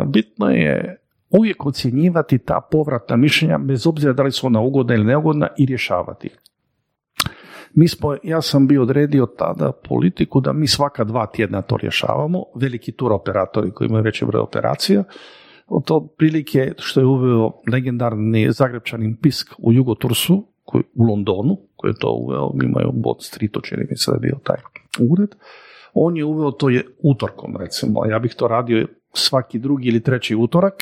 bitno 0.07 0.51
je 0.51 0.99
uvijek 1.31 1.67
ocjenjivati 1.67 2.39
ta 2.39 2.61
povratna 2.71 3.17
mišljenja, 3.17 3.59
bez 3.59 3.87
obzira 3.87 4.13
da 4.13 4.23
li 4.23 4.33
su 4.33 4.47
ona 4.47 4.61
ugodna 4.61 4.95
ili 4.95 5.05
neugodna 5.05 5.49
i 5.59 5.67
rješavati 5.67 6.31
Mi 7.75 7.89
smo, 7.89 8.17
ja 8.23 8.43
sam 8.43 8.67
bio 8.67 8.83
odredio 8.83 9.27
tada 9.27 9.73
politiku 9.73 10.41
da 10.41 10.53
mi 10.53 10.67
svaka 10.67 11.05
dva 11.05 11.27
tjedna 11.27 11.63
to 11.63 11.77
rješavamo, 11.77 12.45
veliki 12.55 12.93
tur 12.93 13.13
operatori 13.13 13.71
koji 13.71 13.89
imaju 13.89 14.05
veći 14.05 14.25
broj 14.25 14.41
operacija, 14.41 15.05
od 15.67 15.85
to 15.85 16.09
prilike 16.19 16.73
što 16.79 17.01
je 17.01 17.07
uveo 17.07 17.53
legendarni 17.73 18.53
zagrebčanin 18.53 19.17
Pisk 19.23 19.55
u 19.59 19.73
Jugotursu, 19.73 20.47
koji, 20.65 20.85
u 20.95 21.05
Londonu, 21.05 21.57
koji 21.77 21.91
je 21.91 21.99
to 22.01 22.13
uveo, 22.13 22.53
imaju 22.63 22.93
Bot 22.93 23.23
Street, 23.23 23.57
čini 23.63 23.87
mi 23.91 23.97
se 23.97 24.11
da 24.11 24.17
je 24.17 24.21
bio 24.21 24.39
taj 24.45 24.57
ured, 25.11 25.29
on 25.95 26.17
je 26.17 26.25
uveo 26.25 26.51
to 26.51 26.69
je 26.69 26.85
utorkom 27.03 27.57
recimo, 27.57 28.07
ja 28.07 28.19
bih 28.19 28.35
to 28.35 28.49
radio 28.49 28.87
svaki 29.13 29.59
drugi 29.59 29.89
ili 29.89 30.03
treći 30.03 30.37
utorak, 30.37 30.75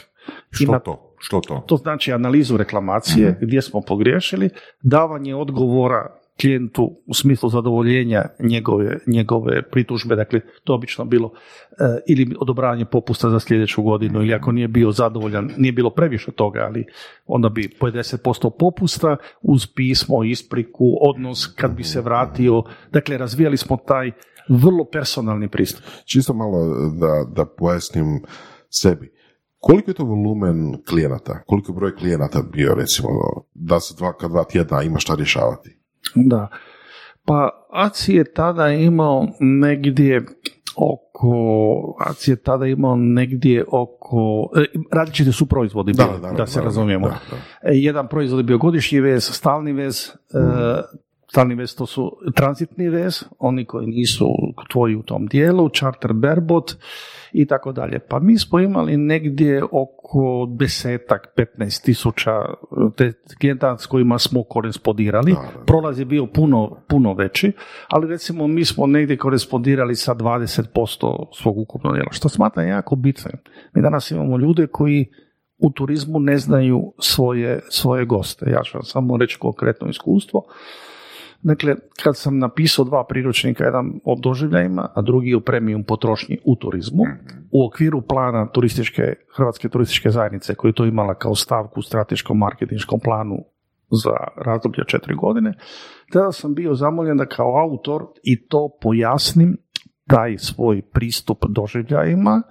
što 0.51 0.79
to? 0.79 1.14
Što 1.18 1.40
to? 1.40 1.64
To 1.66 1.77
znači 1.77 2.12
analizu 2.12 2.57
reklamacije, 2.57 3.31
mhm. 3.31 3.38
gdje 3.40 3.62
smo 3.62 3.81
pogriješili, 3.81 4.51
davanje 4.83 5.35
odgovora 5.35 6.21
klijentu 6.40 6.97
u 7.07 7.14
smislu 7.14 7.49
zadovoljenja 7.49 8.25
njegove, 8.40 8.99
njegove 9.07 9.62
pritužbe, 9.71 10.16
dakle 10.16 10.40
to 10.64 10.75
obično 10.75 11.05
bilo 11.05 11.31
e, 11.71 11.75
ili 12.09 12.37
odobravanje 12.40 12.85
popusta 12.85 13.31
za 13.31 13.40
sljedeću 13.40 13.83
godinu 13.83 14.23
ili 14.23 14.35
ako 14.35 14.53
nije 14.53 14.68
bio 14.68 14.92
zadovoljan, 14.92 15.51
nije 15.57 15.73
bilo 15.73 15.90
previše 15.90 16.33
toga, 16.33 16.61
ali 16.61 16.85
onda 17.27 17.49
bi 17.49 17.71
po 17.81 17.87
10% 17.87 18.51
popusta 18.59 19.16
uz 19.42 19.66
pismo, 19.75 20.25
ispriku, 20.25 20.85
odnos 21.01 21.47
kad 21.47 21.77
bi 21.77 21.85
se 21.85 22.01
vratio, 22.01 22.62
dakle 22.92 23.18
razvijali 23.18 23.57
smo 23.57 23.77
taj 23.77 24.11
vrlo 24.49 24.85
personalni 24.85 25.49
pristup. 25.49 25.85
Čisto 26.05 26.35
malo 26.35 26.59
da, 27.01 27.25
da 27.35 27.47
pojasnim 27.59 28.23
sebi 28.68 29.12
koliko 29.62 29.90
je 29.90 29.95
to 29.95 30.05
volumen 30.05 30.83
klijenata? 30.88 31.42
Koliko 31.47 31.73
je 31.73 31.77
broj 31.77 31.97
klijenata 31.97 32.42
bio, 32.53 32.75
recimo, 32.75 33.09
da 33.55 33.81
se 33.81 33.95
dva, 33.99 34.12
dva 34.29 34.45
tjedna 34.45 34.83
ima 34.83 34.99
šta 34.99 35.14
rješavati? 35.14 35.82
Da. 36.15 36.49
Pa 37.25 37.67
ACI 37.71 38.15
je 38.15 38.33
tada 38.33 38.69
imao 38.69 39.27
negdje 39.41 40.27
oko, 40.77 41.97
ACI 42.01 42.31
je 42.31 42.37
tada 42.37 42.67
imao 42.67 42.97
negdje 42.97 43.65
oko, 43.69 44.51
e, 44.57 44.65
različite 44.93 45.33
su 45.33 45.47
proizvodi, 45.47 45.93
da, 45.93 46.33
da, 46.37 46.47
se 46.47 46.61
razumijemo. 46.61 47.09
E, 47.09 47.15
jedan 47.62 48.09
proizvod 48.09 48.41
je 48.41 48.45
bio 48.45 48.59
godišnji 48.59 49.01
vez, 49.01 49.25
stalni 49.25 49.73
vez, 49.73 50.11
e, 50.35 50.83
Stalni 51.33 51.55
vez 51.55 51.77
to 51.77 51.87
su 51.87 52.12
tranzitni 52.35 52.88
vez, 52.88 53.25
oni 53.38 53.65
koji 53.65 53.87
nisu 53.87 54.27
tvoji 54.71 54.97
u 54.97 55.03
tom 55.03 55.27
dijelu, 55.27 55.69
charter 55.69 56.12
berbot 56.12 56.75
i 57.33 57.47
tako 57.47 57.73
dalje. 57.73 57.99
Pa 57.99 58.18
mi 58.18 58.38
smo 58.38 58.61
imali 58.61 58.97
negdje 58.97 59.62
oko 59.64 60.47
desetak, 60.59 61.29
15 61.59 61.85
tisuća 61.85 62.33
te 62.97 63.12
klijenta 63.40 63.79
s 63.79 63.87
kojima 63.87 64.18
smo 64.18 64.45
korespondirali. 64.45 65.35
Prolaz 65.66 65.99
je 65.99 66.05
bio 66.05 66.27
puno, 66.27 66.77
puno 66.88 67.14
veći, 67.14 67.53
ali 67.88 68.09
recimo 68.09 68.47
mi 68.47 68.64
smo 68.64 68.87
negdje 68.87 69.16
korespondirali 69.16 69.95
sa 69.95 70.14
20% 70.14 71.27
svog 71.33 71.59
ukupnog 71.59 71.95
dijela, 71.95 72.12
što 72.12 72.29
smatram 72.29 72.68
jako 72.68 72.97
bitno. 72.97 73.31
Mi 73.75 73.83
danas 73.83 74.11
imamo 74.11 74.38
ljude 74.38 74.66
koji 74.66 75.07
u 75.59 75.71
turizmu 75.71 76.18
ne 76.18 76.38
znaju 76.38 76.92
svoje, 76.99 77.61
svoje 77.71 78.05
goste. 78.05 78.51
Ja 78.51 78.62
ću 78.62 78.79
vam 78.79 78.85
samo 78.85 79.16
reći 79.16 79.38
konkretno 79.38 79.88
iskustvo. 79.88 80.42
Dakle, 81.42 81.74
kad 82.02 82.16
sam 82.16 82.38
napisao 82.38 82.85
dva 82.85 83.05
priručnika, 83.09 83.64
jedan 83.64 83.92
o 84.05 84.16
doživljajima, 84.22 84.88
a 84.94 85.02
drugi 85.02 85.35
o 85.35 85.40
premium 85.40 85.85
potrošnji 85.85 86.38
u 86.44 86.57
turizmu, 86.57 87.02
u 87.50 87.66
okviru 87.66 88.02
plana 88.02 88.46
turističke, 88.46 89.02
Hrvatske 89.37 89.68
turističke 89.68 90.11
zajednice, 90.11 90.55
koju 90.55 90.72
to 90.72 90.85
imala 90.85 91.14
kao 91.14 91.35
stavku 91.35 91.81
u 91.81 91.83
strateškom 91.83 92.38
marketinškom 92.38 93.00
planu 93.00 93.37
za 94.05 94.16
razdoblje 94.37 94.85
četiri 94.87 95.14
godine, 95.14 95.55
tada 96.12 96.33
sam 96.33 96.55
bio 96.55 96.74
zamoljen 96.74 97.16
da 97.16 97.26
kao 97.26 97.62
autor 97.62 98.02
i 98.22 98.46
to 98.46 98.68
pojasnim 98.81 99.57
taj 100.07 100.38
svoj 100.38 100.83
pristup 100.92 101.38
doživljajima, 101.48 102.42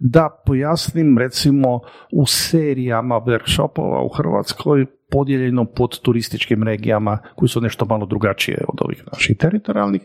da 0.00 0.42
pojasnim 0.46 1.18
recimo 1.18 1.80
u 2.12 2.26
serijama 2.26 3.14
workshopova 3.14 4.04
u 4.04 4.08
Hrvatskoj 4.08 4.86
podijeljeno 5.10 5.64
pod 5.64 6.00
turističkim 6.00 6.62
regijama 6.62 7.18
koji 7.36 7.48
su 7.48 7.60
nešto 7.60 7.84
malo 7.84 8.06
drugačije 8.06 8.64
od 8.68 8.78
ovih 8.80 9.04
naših 9.12 9.36
teritorijalnih. 9.36 10.02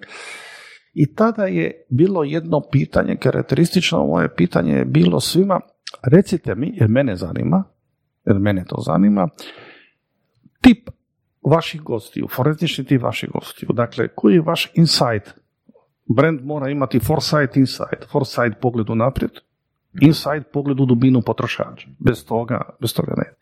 I 0.93 1.15
tada 1.15 1.45
je 1.45 1.85
bilo 1.89 2.23
jedno 2.23 2.61
pitanje, 2.71 3.15
karakteristično 3.15 4.05
moje 4.05 4.35
pitanje 4.35 4.73
je 4.73 4.85
bilo 4.85 5.19
svima, 5.19 5.59
recite 6.03 6.55
mi, 6.55 6.71
jer 6.75 6.89
mene 6.89 7.15
zanima, 7.15 7.63
jer 8.25 8.39
mene 8.39 8.65
to 8.67 8.75
zanima, 8.81 9.27
tip 10.61 10.89
vaših 11.49 11.81
gostiju, 11.81 12.27
forenzični 12.27 12.85
tip 12.85 13.01
vaših 13.01 13.29
gostiju, 13.29 13.69
dakle, 13.73 14.07
koji 14.07 14.33
je 14.33 14.41
vaš 14.41 14.71
insight? 14.75 15.39
Brand 16.15 16.39
mora 16.43 16.69
imati 16.69 16.99
foresight, 16.99 17.57
insight, 17.57 18.11
foresight 18.11 18.61
pogled 18.61 18.89
u 18.89 18.95
naprijed, 18.95 19.31
insight 20.01 20.51
pogled 20.53 20.79
u 20.79 20.85
dubinu 20.85 21.21
potrošača. 21.21 21.87
Bez 21.99 22.25
toga, 22.25 22.61
bez 22.81 22.93
toga 22.93 23.13
ne. 23.17 23.33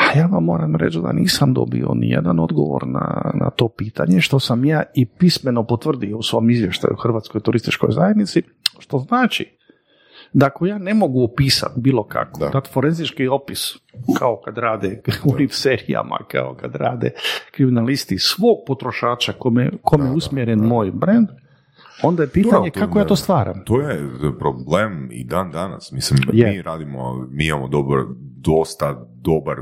A 0.00 0.18
ja 0.18 0.26
vam 0.26 0.44
moram 0.44 0.76
reći 0.76 0.98
da 1.02 1.12
nisam 1.12 1.54
dobio 1.54 1.94
ni 1.94 2.08
jedan 2.08 2.40
odgovor 2.40 2.86
na, 2.86 3.32
na 3.34 3.50
to 3.50 3.68
pitanje, 3.68 4.20
što 4.20 4.40
sam 4.40 4.64
ja 4.64 4.82
i 4.94 5.06
pismeno 5.06 5.66
potvrdio 5.66 6.18
u 6.18 6.22
svom 6.22 6.50
izvještaju 6.50 6.96
Hrvatskoj 7.02 7.40
turističkoj 7.40 7.92
zajednici, 7.92 8.42
što 8.78 8.98
znači 8.98 9.56
da 10.32 10.46
ako 10.46 10.66
ja 10.66 10.78
ne 10.78 10.94
mogu 10.94 11.24
opisati 11.24 11.80
bilo 11.80 12.04
kako, 12.04 12.40
da. 12.40 12.48
dati 12.48 12.70
forenzički 12.72 13.28
opis, 13.28 13.60
kao 14.18 14.40
kad 14.44 14.58
rade 14.58 15.02
u 15.24 15.32
onim 15.34 15.48
serijama, 15.48 16.18
kao 16.28 16.56
kad 16.60 16.74
rade 16.74 17.10
kriminalisti 17.50 18.18
svog 18.18 18.56
potrošača 18.66 19.32
kome, 19.32 19.70
kome 19.82 20.04
je 20.04 20.10
usmjeren 20.10 20.58
moj 20.58 20.90
brand, 20.90 21.28
onda 22.02 22.22
je 22.22 22.28
pitanje 22.28 22.70
kako 22.70 22.98
ja 22.98 23.04
to 23.04 23.16
stvaram. 23.16 23.62
To 23.64 23.80
je 23.80 24.08
problem 24.38 25.08
i 25.12 25.24
dan 25.24 25.50
danas. 25.50 25.92
Mislim, 25.92 26.20
mi 26.32 26.62
radimo, 26.62 27.26
mi 27.30 27.46
imamo 27.46 27.68
dobar, 27.68 27.98
dosta 28.42 29.06
dobar 29.14 29.56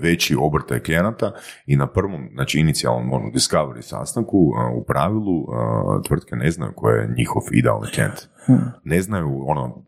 veći 0.00 0.36
obrtaj 0.40 0.80
klijenata 0.80 1.32
i 1.66 1.76
na 1.76 1.86
prvom, 1.86 2.28
znači 2.34 2.60
inicijalnom 2.60 3.12
ono, 3.12 3.30
discovery 3.30 3.82
sastanku 3.82 4.52
u 4.74 4.84
pravilu 4.84 5.46
tvrtke 6.06 6.36
ne 6.36 6.50
znaju 6.50 6.72
ko 6.76 6.90
je 6.90 7.14
njihov 7.16 7.42
idealni 7.52 7.86
klijent. 7.94 8.28
Hmm. 8.46 8.58
Ne 8.84 9.02
znaju 9.02 9.44
ono, 9.46 9.84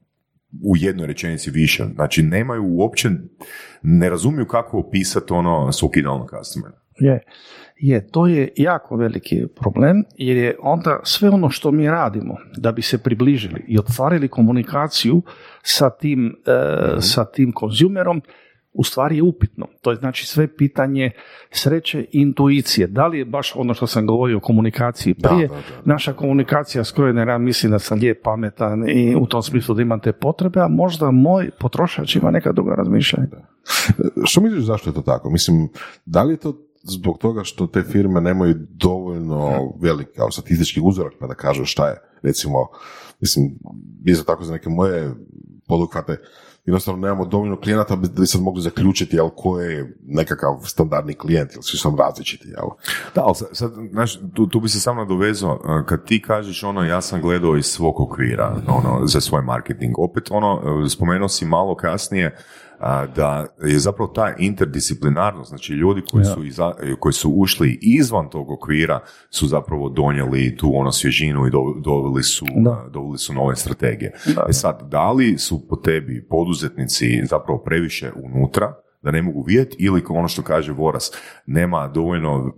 u 0.65 0.77
jednoj 0.77 1.07
rečenici 1.07 1.51
više. 1.51 1.87
Znači 1.95 2.23
nemaju 2.23 2.65
uopće, 2.67 3.09
ne 3.83 4.11
razumiju 4.11 4.47
kako 4.47 4.79
opisati 4.79 5.33
ono 5.33 5.73
svog 5.73 5.97
idealnog 5.97 6.31
customera. 6.39 6.77
Je, 6.99 7.21
je, 7.81 8.11
to 8.11 8.27
je 8.27 8.49
jako 8.57 8.97
veliki 8.97 9.47
problem 9.61 10.05
jer 10.17 10.37
je 10.37 10.57
onda 10.63 11.01
sve 11.03 11.29
ono 11.29 11.51
što 11.51 11.71
mi 11.71 11.87
radimo 11.87 12.37
da 12.57 12.73
bi 12.73 12.83
se 12.83 12.99
približili 12.99 13.65
i 13.69 13.79
otvarili 13.79 14.29
komunikaciju 14.29 15.23
sa 15.63 15.91
tim, 15.91 16.37
e, 16.47 16.53
mhm. 16.91 17.01
sa 17.01 17.25
tim 17.25 17.53
konzumerom 17.53 18.23
u 18.73 18.85
stvari 18.85 19.17
je 19.17 19.23
upitno. 19.23 19.67
To 19.83 19.91
je 19.91 19.97
znači 19.97 20.27
sve 20.27 20.57
pitanje 20.57 21.11
sreće 21.51 22.01
i 22.01 22.09
intuicije. 22.13 22.87
Da 22.87 23.07
li 23.07 23.19
je 23.19 23.25
baš 23.25 23.57
ono 23.57 23.75
što 23.75 23.87
sam 23.87 24.07
govorio 24.07 24.37
o 24.37 24.41
komunikaciji 24.41 25.15
prije, 25.15 25.49
naša 25.85 26.13
komunikacija 26.13 26.85
s 26.85 26.93
kojoj 26.93 27.13
ne 27.13 27.39
mislim 27.39 27.73
da 27.73 27.79
sam 27.79 27.99
lijep, 27.99 28.23
pametan 28.23 28.89
i 28.89 29.17
u 29.17 29.27
tom 29.27 29.43
smislu 29.43 29.75
da 29.75 29.83
imam 29.83 30.01
te 30.01 30.13
potrebe, 30.13 30.61
a 30.61 30.69
možda 30.69 31.11
moj 31.11 31.51
potrošač 31.59 32.17
ima 32.17 32.31
neka 32.31 32.53
druga 32.53 32.75
razmišljanja. 32.75 33.29
Što 34.25 34.41
misliš 34.41 34.65
zašto 34.65 34.91
je 34.91 34.95
to 34.95 35.03
tako? 35.03 35.31
Mislim, 35.31 35.69
da 36.05 36.23
li 36.23 36.33
je 36.33 36.37
to 36.37 36.70
zbog 36.83 37.19
toga 37.19 37.45
što 37.45 37.67
te 37.67 37.83
firme 37.83 38.21
nemaju 38.21 38.55
dovoljno 38.71 39.73
velik 39.81 40.09
kao 40.17 40.31
statistički 40.31 40.81
uzorak 40.85 41.13
pa 41.21 41.27
da 41.27 41.35
kažu 41.35 41.65
šta 41.65 41.89
je, 41.89 41.97
recimo, 42.23 42.69
mislim, 43.21 43.59
isto 44.05 44.25
tako 44.25 44.45
za 44.45 44.53
neke 44.53 44.69
moje 44.69 45.15
poduhvate, 45.67 46.17
jednostavno 46.65 47.01
nemamo 47.01 47.25
dovoljno 47.25 47.61
klijenata 47.61 47.97
da 47.97 48.21
bi 48.21 48.27
sad 48.27 48.43
mogli 48.43 48.63
zaključiti 48.63 49.17
jel, 49.17 49.29
ko 49.37 49.61
je 49.61 49.97
nekakav 50.07 50.61
standardni 50.65 51.15
klijent, 51.15 51.53
jel 51.53 51.63
svi 51.63 51.79
su 51.79 51.97
različiti. 51.99 52.49
Jel? 52.49 52.69
Da, 53.15 53.23
ali 53.25 53.35
sad, 53.53 53.73
znaš, 53.91 54.19
tu, 54.35 54.47
tu 54.47 54.61
bi 54.61 54.69
se 54.69 54.81
samo 54.81 55.01
nadovezao, 55.01 55.85
kad 55.89 56.05
ti 56.05 56.23
kažeš 56.23 56.65
ono, 56.65 56.85
ja 56.85 57.01
sam 57.01 57.21
gledao 57.21 57.57
iz 57.57 57.67
svog 57.67 58.01
okvira 58.01 58.57
ono, 58.69 59.07
za 59.07 59.21
svoj 59.21 59.43
marketing, 59.43 59.99
opet 59.99 60.29
ono, 60.31 60.89
spomenuo 60.89 61.29
si 61.29 61.45
malo 61.45 61.75
kasnije, 61.75 62.37
da 63.17 63.47
je 63.65 63.79
zapravo 63.79 64.13
ta 64.13 64.35
interdisciplinarnost, 64.39 65.49
znači 65.49 65.73
ljudi 65.73 66.03
koji, 66.11 66.25
su, 66.25 66.45
iza, 66.45 66.73
koji 66.99 67.13
su 67.13 67.31
ušli 67.31 67.79
izvan 67.83 68.31
tog 68.31 68.51
okvira 68.51 69.01
su 69.31 69.47
zapravo 69.47 69.89
donijeli 69.89 70.57
tu 70.57 70.71
ono 70.75 70.93
svježinu 70.93 71.47
i 71.47 71.51
doveli 71.85 72.23
su, 72.23 72.47
doveli 72.91 73.19
su 73.19 73.33
nove 73.33 73.57
strategije. 73.57 74.13
E 74.49 74.53
sad, 74.53 74.89
da 74.91 75.13
li 75.13 75.39
su 75.39 75.69
po 75.69 75.77
tebi 75.77 76.27
poduzetnici 76.31 77.23
zapravo 77.31 77.59
previše 77.59 78.13
unutra, 78.17 78.75
da 79.03 79.11
ne 79.11 79.23
mogu 79.23 79.43
vidjeti 79.43 79.77
ili 79.79 80.03
ono 80.09 80.29
što 80.29 80.43
kaže 80.43 80.73
Voras, 80.73 81.13
nema 81.47 81.89
dovoljno 81.89 82.55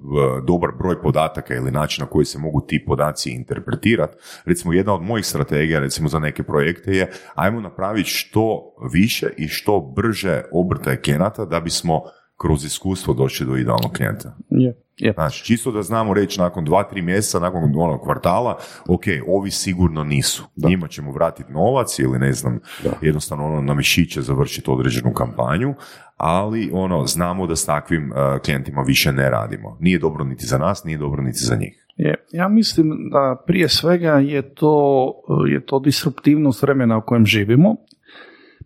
dobar 0.46 0.70
broj 0.78 1.02
podataka 1.02 1.54
ili 1.54 1.70
način 1.70 2.02
na 2.02 2.10
koji 2.10 2.24
se 2.24 2.38
mogu 2.38 2.60
ti 2.66 2.84
podaci 2.86 3.30
interpretirati. 3.30 4.16
Recimo 4.44 4.72
jedna 4.72 4.94
od 4.94 5.02
mojih 5.02 5.26
strategija 5.26 5.80
recimo 5.80 6.08
za 6.08 6.18
neke 6.18 6.42
projekte 6.42 6.92
je 6.92 7.10
ajmo 7.34 7.60
napraviti 7.60 8.10
što 8.10 8.74
više 8.92 9.30
i 9.36 9.48
što 9.48 9.92
brže 9.96 10.42
obrtaje 10.52 11.00
klijenata 11.00 11.44
da 11.44 11.60
bismo 11.60 12.02
kroz 12.42 12.64
iskustvo 12.64 13.14
doći 13.14 13.44
do 13.44 13.56
idealnog 13.56 13.92
klijenta. 13.92 14.36
Je, 14.50 14.74
Znači, 15.14 15.44
čisto 15.44 15.72
da 15.72 15.82
znamo 15.82 16.14
reći 16.14 16.40
nakon 16.40 16.64
dva, 16.64 16.82
tri 16.82 17.02
mjeseca, 17.02 17.38
nakon 17.38 17.62
onog 17.76 18.00
kvartala, 18.00 18.58
ok, 18.88 19.02
ovi 19.26 19.50
sigurno 19.50 20.04
nisu. 20.04 20.44
Da. 20.56 20.68
Njima 20.68 20.88
ćemo 20.88 21.12
vratiti 21.12 21.52
novac 21.52 21.98
ili 21.98 22.18
ne 22.18 22.32
znam, 22.32 22.60
jednostavno 23.00 23.46
ono 23.46 23.62
na 23.62 23.74
mišiće 23.74 24.22
završiti 24.22 24.70
određenu 24.70 25.12
kampanju, 25.12 25.74
ali 26.16 26.70
ono, 26.72 27.06
znamo 27.06 27.46
da 27.46 27.56
s 27.56 27.66
takvim 27.66 28.10
uh, 28.10 28.40
klijentima 28.44 28.82
više 28.82 29.12
ne 29.12 29.30
radimo. 29.30 29.76
Nije 29.80 29.98
dobro 29.98 30.24
niti 30.24 30.46
za 30.46 30.58
nas, 30.58 30.84
nije 30.84 30.98
dobro 30.98 31.22
niti 31.22 31.38
za 31.38 31.56
njih. 31.56 31.86
Je, 31.96 32.14
ja 32.32 32.48
mislim 32.48 33.10
da 33.12 33.42
prije 33.46 33.68
svega 33.68 34.12
je 34.12 34.54
to, 34.54 35.14
je 35.48 35.66
to 35.66 35.78
disruptivnost 35.78 36.62
vremena 36.62 36.98
u 36.98 37.02
kojem 37.06 37.26
živimo. 37.26 37.76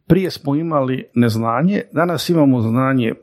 Prije 0.06 0.30
smo 0.30 0.54
imali 0.54 1.10
neznanje, 1.14 1.82
danas 1.92 2.28
imamo 2.28 2.60
znanje 2.60 3.14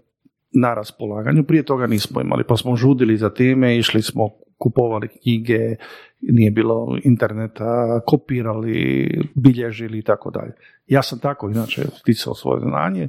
na 0.53 0.73
raspolaganju, 0.73 1.43
prije 1.43 1.63
toga 1.63 1.87
nismo 1.87 2.21
imali, 2.21 2.43
pa 2.47 2.57
smo 2.57 2.75
žudili 2.75 3.17
za 3.17 3.29
time, 3.29 3.77
išli 3.77 4.01
smo, 4.01 4.29
kupovali 4.57 5.07
knjige, 5.07 5.75
nije 6.21 6.51
bilo 6.51 6.97
interneta, 7.03 8.01
kopirali, 8.05 9.07
bilježili 9.35 9.97
i 9.97 10.01
tako 10.01 10.31
dalje. 10.31 10.51
Ja 10.87 11.01
sam 11.01 11.19
tako 11.19 11.49
inače 11.49 11.81
sticao 11.81 12.33
svoje 12.33 12.59
znanje, 12.59 13.07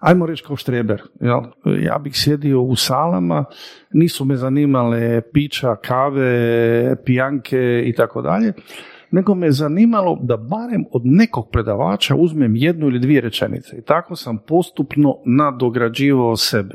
ajmo 0.00 0.26
reći 0.26 0.44
kao 0.46 0.56
štreber. 0.56 1.02
Jel? 1.20 1.40
Ja 1.84 1.98
bih 1.98 2.12
sjedio 2.16 2.60
u 2.60 2.76
salama, 2.76 3.44
nisu 3.92 4.24
me 4.24 4.36
zanimale 4.36 5.20
pića, 5.32 5.76
kave, 5.76 6.96
pijanke 7.04 7.82
i 7.86 7.92
tako 7.92 8.22
dalje, 8.22 8.52
nego 9.10 9.34
me 9.34 9.50
zanimalo 9.50 10.18
da 10.22 10.36
barem 10.36 10.84
od 10.92 11.02
nekog 11.04 11.50
predavača 11.50 12.14
uzmem 12.16 12.56
jednu 12.56 12.86
ili 12.86 12.98
dvije 12.98 13.20
rečenice. 13.20 13.76
I 13.78 13.82
tako 13.82 14.16
sam 14.16 14.38
postupno 14.38 15.16
nadograđivao 15.24 16.36
sebe. 16.36 16.74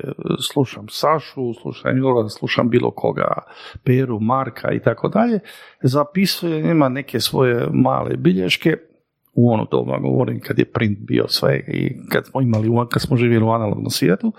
Slušam 0.53 0.85
Sašu, 0.89 1.53
slušam 1.61 1.97
Jola, 1.97 2.29
slušam 2.29 2.69
bilo 2.69 2.91
koga, 2.91 3.37
Peru, 3.83 4.19
Marka 4.19 4.71
i 4.71 4.79
tako 4.79 5.09
dalje. 5.09 5.39
Zapisujem, 5.81 6.71
ima 6.71 6.89
neke 6.89 7.19
svoje 7.19 7.67
male 7.71 8.17
bilješke, 8.17 8.77
u 9.33 9.51
ono 9.51 9.67
doba 9.71 9.99
govorim 9.99 10.39
kad 10.39 10.59
je 10.59 10.65
print 10.65 10.99
bio 10.99 11.27
sve 11.27 11.59
i 11.67 11.97
kad 12.09 12.25
smo 12.25 12.41
imali, 12.41 12.69
kad 12.91 13.01
smo 13.01 13.17
živjeli 13.17 13.45
u 13.45 13.49
analognom 13.49 13.89
svijetu. 13.89 14.31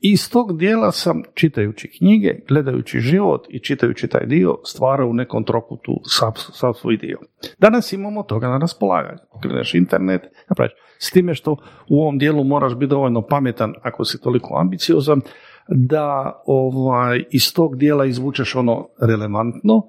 I 0.00 0.10
iz 0.10 0.30
tog 0.30 0.58
dijela 0.58 0.92
sam, 0.92 1.22
čitajući 1.34 1.90
knjige, 1.98 2.34
gledajući 2.48 3.00
život 3.00 3.46
i 3.48 3.58
čitajući 3.58 4.08
taj 4.08 4.26
dio, 4.26 4.56
stvarao 4.64 5.08
u 5.08 5.14
nekom 5.14 5.44
trokutu 5.44 6.00
sav, 6.04 6.32
sav 6.36 6.72
svoj 6.74 6.96
dio. 6.96 7.18
Danas 7.58 7.92
imamo 7.92 8.22
toga 8.22 8.48
na 8.48 8.58
raspolaganju. 8.58 9.18
Gledaš 9.42 9.74
internet, 9.74 10.22
napraviš. 10.48 10.72
S 10.98 11.10
time 11.10 11.34
što 11.34 11.56
u 11.88 12.02
ovom 12.02 12.18
dijelu 12.18 12.44
moraš 12.44 12.74
biti 12.74 12.90
dovoljno 12.90 13.22
pametan 13.22 13.74
ako 13.82 14.04
si 14.04 14.20
toliko 14.20 14.58
ambiciozan, 14.60 15.20
da 15.68 16.42
ovaj, 16.46 17.24
iz 17.30 17.54
tog 17.54 17.76
dijela 17.76 18.06
izvučeš 18.06 18.54
ono 18.56 18.88
relevantno, 19.00 19.82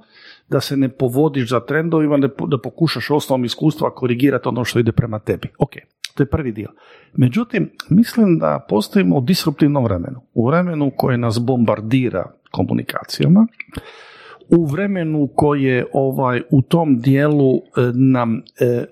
da 0.51 0.61
se 0.61 0.77
ne 0.77 0.89
povodiš 0.89 1.49
za 1.49 1.59
trendovima, 1.59 2.17
da 2.47 2.57
pokušaš 2.63 3.11
osnovom 3.11 3.45
iskustva 3.45 3.95
korigirati 3.95 4.47
ono 4.47 4.65
što 4.65 4.79
ide 4.79 4.91
prema 4.91 5.19
tebi. 5.19 5.47
Ok, 5.57 5.71
to 6.15 6.23
je 6.23 6.27
prvi 6.29 6.51
dio. 6.51 6.69
Međutim, 7.13 7.71
mislim 7.89 8.39
da 8.39 8.65
postojimo 8.69 9.17
u 9.17 9.21
disruptivnom 9.21 9.83
vremenu. 9.83 10.21
U 10.33 10.47
vremenu 10.47 10.91
koje 10.97 11.17
nas 11.17 11.39
bombardira 11.39 12.31
komunikacijama, 12.51 13.47
u 14.49 14.65
vremenu 14.65 15.29
koje 15.35 15.85
ovaj, 15.93 16.41
u 16.49 16.61
tom 16.61 16.99
dijelu 16.99 17.55
e, 17.55 17.61
nam 17.93 18.41
e, 18.59 18.65
e, 18.65 18.85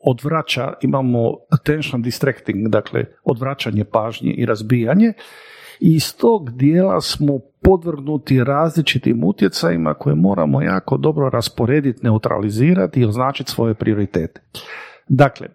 odvraća, 0.00 0.72
imamo 0.82 1.36
attention 1.50 2.02
distracting, 2.02 2.68
dakle 2.68 3.04
odvraćanje 3.24 3.84
pažnje 3.84 4.32
i 4.32 4.46
razbijanje, 4.46 5.12
i 5.82 5.94
iz 5.94 6.16
tog 6.16 6.50
dijela 6.50 7.00
smo 7.00 7.38
podvrgnuti 7.62 8.44
različitim 8.44 9.24
utjecajima 9.24 9.94
koje 9.94 10.14
moramo 10.14 10.62
jako 10.62 10.96
dobro 10.96 11.30
rasporediti, 11.30 12.00
neutralizirati 12.02 13.00
i 13.00 13.04
označiti 13.04 13.50
svoje 13.50 13.74
prioritete. 13.74 14.40
Dakle, 15.08 15.48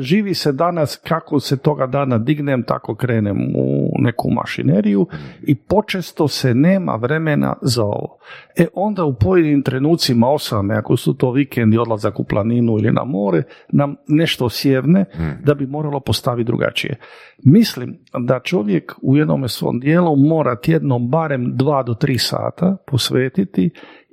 živi 0.00 0.34
se 0.34 0.52
danas 0.52 1.00
kako 1.08 1.40
se 1.40 1.56
toga 1.56 1.86
dana 1.86 2.18
dignem, 2.18 2.62
tako 2.62 2.94
krenem 2.94 3.36
u 3.56 3.92
neku 3.98 4.30
mašineriju 4.30 5.06
i 5.42 5.54
počesto 5.54 6.28
se 6.28 6.54
nema 6.54 6.94
vremena 6.94 7.56
za 7.62 7.84
ovo. 7.84 8.18
E 8.56 8.66
onda 8.74 9.04
u 9.04 9.14
pojedinim 9.14 9.62
trenucima 9.62 10.28
osame, 10.28 10.74
ako 10.74 10.96
su 10.96 11.14
to 11.14 11.30
vikendi, 11.30 11.78
odlazak 11.78 12.20
u 12.20 12.24
planinu 12.24 12.72
ili 12.72 12.92
na 12.92 13.04
more, 13.04 13.42
nam 13.72 13.96
nešto 14.08 14.48
sjevne 14.48 15.04
da 15.44 15.54
bi 15.54 15.66
moralo 15.66 16.00
postaviti 16.00 16.46
drugačije. 16.46 16.96
Mislim 17.44 17.98
da 18.26 18.40
čovjek 18.40 18.94
u 19.02 19.16
jednom 19.16 19.48
svom 19.48 19.80
dijelu 19.80 20.16
mora 20.16 20.60
tjedno 20.60 20.98
barem 20.98 21.56
dva 21.56 21.82
do 21.82 21.94
tri 21.94 22.18
sata 22.18 22.76
posvetiti 22.86 23.70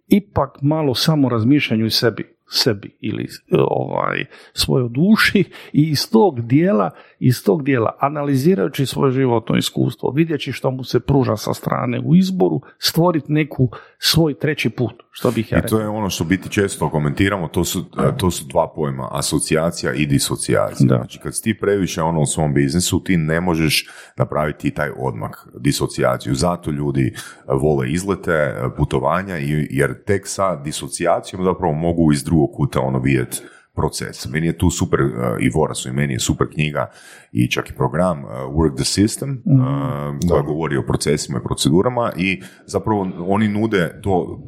ipak 0.07 0.61
malo 0.61 0.95
samo 0.95 1.30
razmišljanju 1.30 1.86
i 1.86 1.89
sebi 1.89 2.34
sebi 2.47 2.97
ili 3.01 3.27
ovaj 3.69 4.25
svojoj 4.53 4.89
duši 4.89 5.43
i 5.73 5.81
iz 5.89 6.11
tog 6.11 6.41
dijela 6.41 6.89
iz 7.19 7.43
tog 7.43 7.63
dijela 7.63 7.95
analizirajući 7.99 8.85
svoje 8.85 9.11
životno 9.11 9.57
iskustvo 9.57 10.11
vidjeći 10.11 10.51
što 10.51 10.71
mu 10.71 10.83
se 10.83 10.99
pruža 10.99 11.35
sa 11.35 11.53
strane 11.53 11.99
u 12.05 12.15
izboru 12.15 12.61
stvoriti 12.77 13.33
neku 13.33 13.69
svoj 14.06 14.39
treći 14.39 14.70
put 14.70 14.93
što 15.12 15.32
bih 15.32 15.51
ja 15.51 15.58
I 15.58 15.62
to 15.62 15.80
je 15.80 15.88
ono 15.88 16.10
što 16.10 16.24
biti 16.24 16.49
često 16.49 16.89
komentiramo 16.89 17.47
to 17.47 17.64
su, 17.64 17.86
to 18.18 18.32
su 18.32 18.45
dva 18.45 18.74
pojma 18.76 19.08
asocijacija 19.12 19.93
i 19.93 20.06
disocijacija. 20.06 20.88
Da. 20.88 20.95
znači 20.95 21.20
kad 21.20 21.36
si 21.36 21.43
ti 21.43 21.58
previše 21.60 22.01
ono 22.01 22.22
u 22.22 22.26
svom 22.26 22.53
biznisu 22.53 23.03
ti 23.03 23.18
ne 23.18 23.41
možeš 23.41 23.88
napraviti 24.18 24.72
taj 24.72 24.89
odmak 24.97 25.47
disocijaciju. 25.60 26.36
Zato 26.36 26.72
ljudi 26.72 27.14
vole 27.47 27.91
izlete 27.91 28.56
putovanja 28.78 29.36
jer 29.70 30.03
tek 30.03 30.28
sa 30.28 30.56
disocijacijom 30.56 31.43
zapravo 31.43 31.74
mogu 31.74 32.14
iz 32.14 32.24
drugog 32.24 32.49
kuta 32.56 32.80
ono 32.80 32.99
vidjeti 32.99 33.41
proces. 33.76 34.28
Meni 34.30 34.47
je 34.47 34.57
tu 34.57 34.69
super, 34.69 35.01
uh, 35.01 35.11
i 35.39 35.49
Vorasu 35.49 35.89
i 35.89 35.91
meni 35.91 36.13
je 36.13 36.19
super 36.19 36.47
knjiga 36.53 36.89
i 37.32 37.51
čak 37.51 37.69
i 37.69 37.76
program 37.76 38.23
uh, 38.23 38.32
Work 38.32 38.76
the 38.76 38.84
System, 38.84 39.38
uh, 39.45 40.30
koja 40.30 40.41
govori 40.41 40.78
o 40.78 40.86
procesima 40.86 41.39
i 41.39 41.43
procedurama 41.43 42.11
i 42.17 42.41
zapravo 42.65 43.07
oni 43.28 43.47
nude 43.47 43.99
to, 44.01 44.45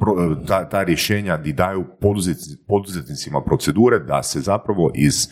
ta, 0.48 0.70
ta 0.70 0.84
rješenja 0.84 1.38
di 1.38 1.54
daju 1.54 1.86
poduzetnicima 2.68 3.42
procedure 3.42 4.00
da 4.00 4.24
se 4.24 4.40
zapravo 4.40 4.92
iz 4.96 5.28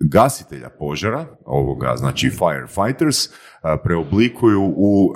gasitelja 0.00 0.68
požara, 0.78 1.26
ovoga, 1.44 1.96
znači 1.96 2.30
firefighters, 2.30 3.28
preoblikuju 3.84 4.72
u, 4.76 5.12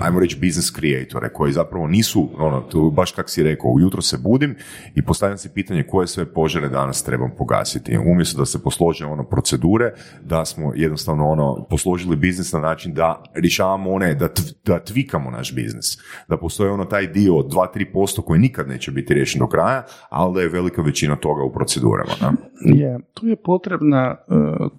ajmo 0.00 0.20
reći, 0.20 0.36
business 0.36 0.72
creatore, 0.72 1.32
koji 1.32 1.52
zapravo 1.52 1.86
nisu, 1.86 2.28
ono, 2.38 2.60
tu, 2.60 2.90
baš 2.90 3.12
kak 3.12 3.30
si 3.30 3.42
rekao, 3.42 3.70
ujutro 3.70 4.02
se 4.02 4.18
budim 4.18 4.56
i 4.94 5.04
postavljam 5.04 5.38
si 5.38 5.48
pitanje 5.54 5.82
koje 5.82 6.06
sve 6.06 6.32
požare 6.32 6.68
danas 6.68 7.04
trebam 7.04 7.30
pogasiti. 7.38 7.98
Umjesto 7.98 8.38
da 8.38 8.46
se 8.46 8.62
poslože 8.62 9.06
ono 9.06 9.24
procedure, 9.24 9.92
da 10.24 10.44
smo 10.44 10.72
jednostavno 10.74 11.28
ono 11.28 11.66
posložili 11.70 12.16
biznis 12.16 12.52
na 12.52 12.60
način 12.60 12.94
da 12.94 13.22
rješavamo 13.34 13.90
one, 13.90 14.14
da, 14.14 14.28
da 14.64 14.78
tvikamo 14.78 15.30
naš 15.30 15.54
biznis. 15.54 15.98
Da 16.28 16.36
postoji 16.36 16.70
ono 16.70 16.84
taj 16.84 17.06
dio 17.06 17.36
od 17.36 17.52
2-3% 17.52 18.22
koji 18.22 18.40
nikad 18.40 18.68
neće 18.68 18.90
biti 18.90 19.14
riješen 19.14 19.38
do 19.38 19.46
kraja, 19.46 19.84
ali 20.10 20.34
da 20.34 20.40
je 20.40 20.48
velika 20.48 20.82
većina 20.82 21.16
toga 21.16 21.42
u 21.42 21.52
procedurama. 21.52 22.12
Je, 22.60 22.98
tu 23.14 23.26
je 23.26 23.36
potrebna, 23.36 24.16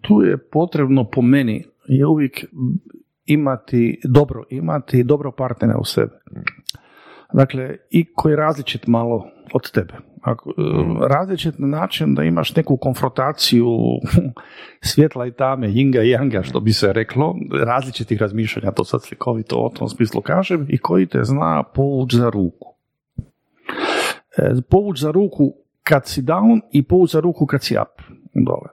tu 0.01 0.21
je 0.21 0.37
potrebno 0.37 1.03
po 1.03 1.21
meni 1.21 1.65
je 1.87 2.07
uvijek 2.07 2.45
imati, 3.25 4.01
dobro 4.03 4.43
imati 4.49 5.03
dobro 5.03 5.31
partnera 5.31 5.77
u 5.77 5.85
sebe. 5.85 6.19
Dakle, 7.33 7.75
i 7.89 8.13
koji 8.13 8.33
je 8.33 8.37
različit 8.37 8.87
malo 8.87 9.27
od 9.53 9.71
tebe. 9.71 9.93
Ako, 10.21 10.49
e, 10.49 10.53
različit 11.07 11.59
na 11.59 11.67
način 11.67 12.15
da 12.15 12.23
imaš 12.23 12.55
neku 12.55 12.77
konfrontaciju 12.77 13.67
svjetla 14.91 15.27
i 15.27 15.31
tame, 15.31 15.69
jinga 15.69 16.01
i 16.01 16.09
janga, 16.09 16.43
što 16.43 16.59
bi 16.59 16.73
se 16.73 16.93
reklo, 16.93 17.35
različitih 17.65 18.21
razmišljanja, 18.21 18.71
to 18.71 18.83
sad 18.83 19.03
slikovito 19.03 19.55
o 19.55 19.69
tom 19.69 19.89
smislu 19.89 20.21
kažem, 20.21 20.65
i 20.69 20.77
koji 20.77 21.05
te 21.05 21.23
zna 21.23 21.63
povuć 21.63 22.13
za 22.13 22.29
ruku. 22.29 22.73
E, 24.37 24.51
povuć 24.69 24.99
za 24.99 25.11
ruku 25.11 25.53
kad 25.83 26.07
si 26.07 26.21
down 26.21 26.61
i 26.71 26.83
povuć 26.83 27.11
za 27.11 27.19
ruku 27.19 27.45
kad 27.45 27.63
si 27.63 27.75
up. 27.77 28.01
Dole. 28.33 28.69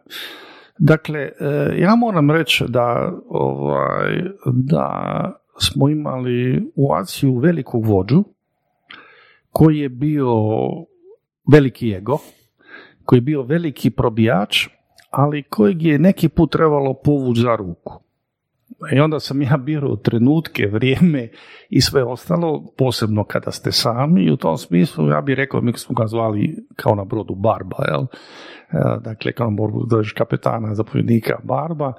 Dakle, 0.82 1.20
e, 1.20 1.32
ja 1.78 1.96
moram 1.96 2.30
reći 2.30 2.64
da, 2.68 3.12
ovaj, 3.28 4.22
da 4.46 4.90
smo 5.58 5.88
imali 5.88 6.70
u 6.76 6.92
Aciju 6.92 7.38
velikog 7.38 7.86
vođu 7.86 8.24
koji 9.50 9.78
je 9.78 9.88
bio 9.88 10.34
veliki 11.52 11.92
ego, 11.92 12.18
koji 13.04 13.16
je 13.16 13.20
bio 13.20 13.42
veliki 13.42 13.90
probijač, 13.90 14.68
ali 15.10 15.42
kojeg 15.42 15.82
je 15.82 15.98
neki 15.98 16.28
put 16.28 16.52
trebalo 16.52 16.94
povući 16.94 17.40
za 17.40 17.56
ruku. 17.56 18.02
I 18.92 19.00
onda 19.00 19.20
sam 19.20 19.42
ja 19.42 19.56
birao 19.56 19.96
trenutke, 19.96 20.66
vrijeme 20.66 21.28
i 21.68 21.80
sve 21.80 22.04
ostalo, 22.04 22.72
posebno 22.78 23.24
kada 23.24 23.50
ste 23.50 23.72
sami 23.72 24.24
i 24.24 24.30
u 24.30 24.36
tom 24.36 24.58
smislu 24.58 25.08
ja 25.08 25.20
bih 25.20 25.36
rekao, 25.36 25.60
mi 25.60 25.72
smo 25.76 25.94
ga 25.94 26.06
zvali 26.06 26.56
kao 26.76 26.94
na 26.94 27.04
brodu 27.04 27.34
Barba, 27.34 27.76
jel? 27.88 28.02
E, 28.02 29.00
dakle, 29.00 29.32
kao 29.32 29.50
na 29.50 29.56
brodu 29.56 29.86
dođeš 29.90 30.12
kapetana, 30.12 30.74
zapovjednika 30.74 31.38
Barba, 31.42 31.92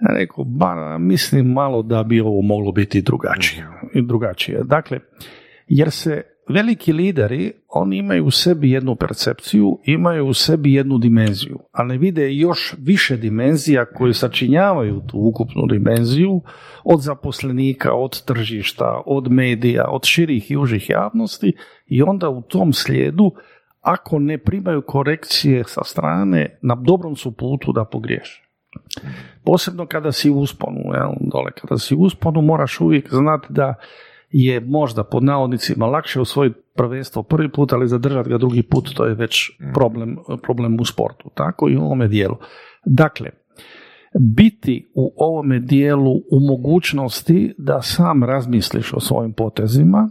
ja 0.00 0.14
rekao, 0.18 0.44
bar, 0.44 0.98
mislim 0.98 1.52
malo 1.52 1.82
da 1.82 2.02
bi 2.02 2.20
ovo 2.20 2.42
moglo 2.42 2.72
biti 2.72 3.02
drugačije. 3.02 3.66
I 3.94 4.02
drugačije. 4.02 4.64
Dakle, 4.64 5.00
jer 5.66 5.90
se 5.90 6.22
veliki 6.48 6.92
lideri, 6.92 7.52
oni 7.68 7.96
imaju 7.96 8.24
u 8.24 8.30
sebi 8.30 8.70
jednu 8.70 8.96
percepciju, 8.96 9.78
imaju 9.84 10.26
u 10.26 10.34
sebi 10.34 10.74
jednu 10.74 10.98
dimenziju, 10.98 11.58
a 11.72 11.84
ne 11.84 11.98
vide 11.98 12.34
još 12.34 12.74
više 12.78 13.16
dimenzija 13.16 13.84
koje 13.84 14.14
sačinjavaju 14.14 15.02
tu 15.06 15.18
ukupnu 15.18 15.66
dimenziju 15.70 16.42
od 16.84 17.00
zaposlenika, 17.00 17.92
od 17.92 18.24
tržišta, 18.24 19.02
od 19.06 19.30
medija, 19.30 19.84
od 19.90 20.04
širih 20.04 20.50
i 20.50 20.56
užih 20.56 20.90
javnosti 20.90 21.52
i 21.86 22.02
onda 22.02 22.28
u 22.28 22.42
tom 22.42 22.72
slijedu 22.72 23.32
ako 23.80 24.18
ne 24.18 24.38
primaju 24.38 24.82
korekcije 24.82 25.64
sa 25.66 25.84
strane, 25.84 26.58
na 26.62 26.74
dobrom 26.74 27.16
su 27.16 27.32
putu 27.32 27.72
da 27.72 27.84
pogriješe. 27.84 28.48
Posebno 29.44 29.86
kada 29.86 30.12
si 30.12 30.30
u 30.30 30.38
usponu, 30.38 30.80
jel, 30.94 31.12
dole, 31.20 31.50
kada 31.60 31.78
si 31.78 31.94
u 31.94 31.98
usponu 31.98 32.42
moraš 32.42 32.80
uvijek 32.80 33.08
znati 33.10 33.46
da 33.50 33.74
je 34.30 34.60
možda 34.60 35.04
pod 35.04 35.24
navodnicima 35.24 35.86
lakše 35.86 36.20
usvojiti 36.20 36.60
prvenstvo 36.74 37.22
prvi 37.22 37.52
put, 37.52 37.72
ali 37.72 37.88
zadržati 37.88 38.30
ga 38.30 38.38
drugi 38.38 38.62
put, 38.62 38.94
to 38.94 39.04
je 39.04 39.14
već 39.14 39.50
mm. 39.60 39.72
problem, 39.74 40.16
problem 40.42 40.80
u 40.80 40.84
sportu. 40.84 41.30
Tako 41.34 41.68
i 41.68 41.76
u 41.76 41.80
ovome 41.80 42.08
dijelu. 42.08 42.36
Dakle, 42.84 43.30
biti 44.14 44.90
u 44.94 45.14
ovome 45.16 45.58
dijelu 45.58 46.16
u 46.16 46.40
mogućnosti 46.48 47.54
da 47.58 47.82
sam 47.82 48.24
razmisliš 48.24 48.92
o 48.92 49.00
svojim 49.00 49.32
potezima, 49.32 50.10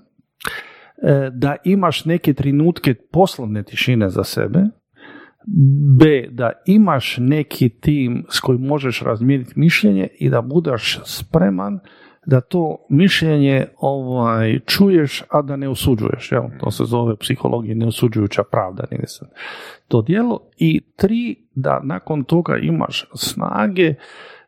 e, 1.04 1.30
da 1.34 1.56
imaš 1.64 2.06
neke 2.06 2.34
trenutke 2.34 2.96
poslovne 3.12 3.64
tišine 3.64 4.10
za 4.10 4.24
sebe, 4.24 4.60
B, 6.00 6.28
da 6.32 6.52
imaš 6.66 7.18
neki 7.20 7.70
tim 7.70 8.26
s 8.30 8.40
kojim 8.40 8.62
možeš 8.62 9.02
razmijeniti 9.02 9.54
mišljenje 9.56 10.08
i 10.20 10.30
da 10.30 10.42
budeš 10.42 11.00
spreman 11.06 11.80
da 12.28 12.42
to 12.42 12.86
mišljenje 12.90 13.68
ovaj, 13.78 14.60
čuješ, 14.66 15.24
a 15.30 15.42
da 15.42 15.56
ne 15.56 15.70
osuđuješ. 15.70 16.32
Jel? 16.32 16.44
To 16.60 16.72
se 16.72 16.84
zove 16.86 17.14
u 17.14 17.18
psihologiji 17.18 17.76
neosuđujuća 17.76 18.44
pravda. 18.52 18.84
Nije 18.92 19.08
se 19.08 19.26
to 19.88 20.02
dijelo. 20.02 20.50
I 20.58 20.82
tri, 20.96 21.48
da 21.56 21.82
nakon 21.84 22.24
toga 22.24 22.58
imaš 22.58 23.10
snage 23.16 23.94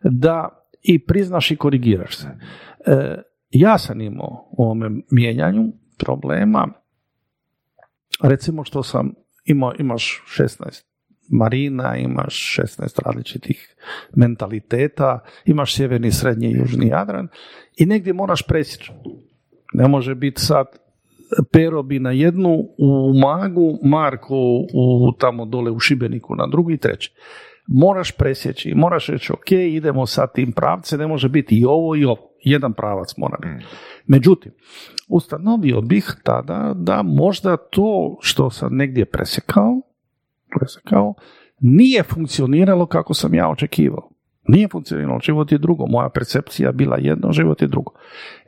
da 0.03 0.49
i 0.81 1.05
priznaš 1.05 1.51
i 1.51 1.55
korigiraš 1.55 2.17
se. 2.17 2.27
E, 2.85 3.21
ja 3.49 3.77
sam 3.77 4.01
imao 4.01 4.49
u 4.51 4.63
ovome 4.63 4.89
mijenjanju 5.11 5.63
problema, 5.97 6.67
recimo 8.23 8.63
što 8.63 8.83
sam 8.83 9.13
imao, 9.45 9.73
imaš 9.79 10.23
16 10.37 10.88
marina, 11.29 11.97
imaš 11.97 12.59
16 12.59 13.05
različitih 13.05 13.75
mentaliteta, 14.15 15.19
imaš 15.45 15.75
sjeverni, 15.75 16.11
srednji 16.11 16.47
i 16.47 16.57
južni 16.57 16.87
Jadran 16.87 17.27
i 17.77 17.85
negdje 17.85 18.13
moraš 18.13 18.41
presjeći. 18.41 18.91
Ne 19.73 19.87
može 19.87 20.15
biti 20.15 20.41
sad 20.41 20.65
Pero 21.51 21.83
bi 21.83 21.99
na 21.99 22.11
jednu 22.11 22.49
u 22.77 23.13
Magu, 23.19 23.79
Marko 23.83 24.35
u, 24.73 25.11
tamo 25.19 25.45
dole 25.45 25.71
u 25.71 25.79
Šibeniku 25.79 26.35
na 26.35 26.47
drugi 26.47 26.73
i 26.73 26.77
treći. 26.77 27.13
Moraš 27.67 28.11
presjeći, 28.11 28.73
moraš 28.75 29.07
reći 29.07 29.33
ok, 29.33 29.51
idemo 29.51 30.05
sa 30.05 30.27
tim 30.27 30.51
pravcem, 30.51 30.99
ne 30.99 31.07
može 31.07 31.29
biti 31.29 31.59
i 31.59 31.65
ovo 31.65 31.95
i 31.95 32.05
ovo. 32.05 32.29
Jedan 32.43 32.73
pravac 32.73 33.17
mora 33.17 33.37
biti. 33.41 33.65
Mm. 33.65 33.67
Međutim, 34.07 34.51
ustanovio 35.07 35.81
bih 35.81 36.15
tada 36.23 36.73
da 36.75 37.01
možda 37.03 37.57
to 37.57 38.17
što 38.21 38.49
sam 38.49 38.75
negdje 38.75 39.05
presjekao, 39.05 39.81
presjekao, 40.57 41.13
nije 41.59 42.03
funkcioniralo 42.03 42.85
kako 42.85 43.13
sam 43.13 43.33
ja 43.33 43.49
očekivao. 43.49 44.09
Nije 44.47 44.67
funkcioniralo, 44.67 45.19
život 45.19 45.51
je 45.51 45.57
drugo. 45.57 45.85
Moja 45.87 46.09
percepcija 46.09 46.71
bila 46.71 46.97
jedno, 46.97 47.31
život 47.31 47.61
je 47.61 47.67
drugo. 47.67 47.91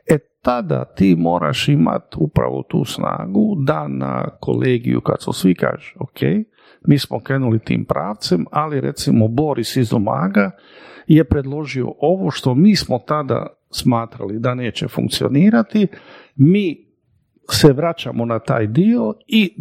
E 0.06 0.18
tada 0.42 0.84
ti 0.84 1.16
moraš 1.18 1.68
imati 1.68 2.16
upravo 2.20 2.62
tu 2.62 2.84
snagu 2.84 3.56
da 3.66 3.88
na 3.88 4.28
kolegiju 4.40 5.00
kad 5.00 5.22
su 5.22 5.32
svi 5.32 5.54
kažu, 5.54 5.94
ok, 6.00 6.20
mi 6.86 6.98
smo 6.98 7.20
krenuli 7.20 7.58
tim 7.58 7.84
pravcem, 7.84 8.46
ali 8.50 8.80
recimo 8.80 9.28
Boris 9.28 9.76
iz 9.76 9.92
Omaga 9.94 10.50
je 11.06 11.24
predložio 11.24 11.92
ovo 12.00 12.30
što 12.30 12.54
mi 12.54 12.76
smo 12.76 12.98
tada 12.98 13.46
smatrali 13.70 14.38
da 14.38 14.54
neće 14.54 14.88
funkcionirati, 14.88 15.86
mi 16.36 16.76
se 17.50 17.72
vraćamo 17.72 18.24
na 18.24 18.38
taj 18.38 18.66
dio 18.66 19.14
i 19.26 19.56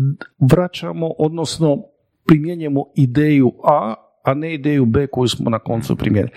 vraćamo, 0.51 1.11
odnosno 1.17 1.83
primjenjujemo 2.25 2.85
ideju 2.95 3.51
A, 3.63 3.93
a 4.23 4.33
ne 4.33 4.53
ideju 4.53 4.85
B 4.85 5.07
koju 5.07 5.27
smo 5.27 5.49
na 5.49 5.59
koncu 5.59 5.95
primijenili. 5.95 6.33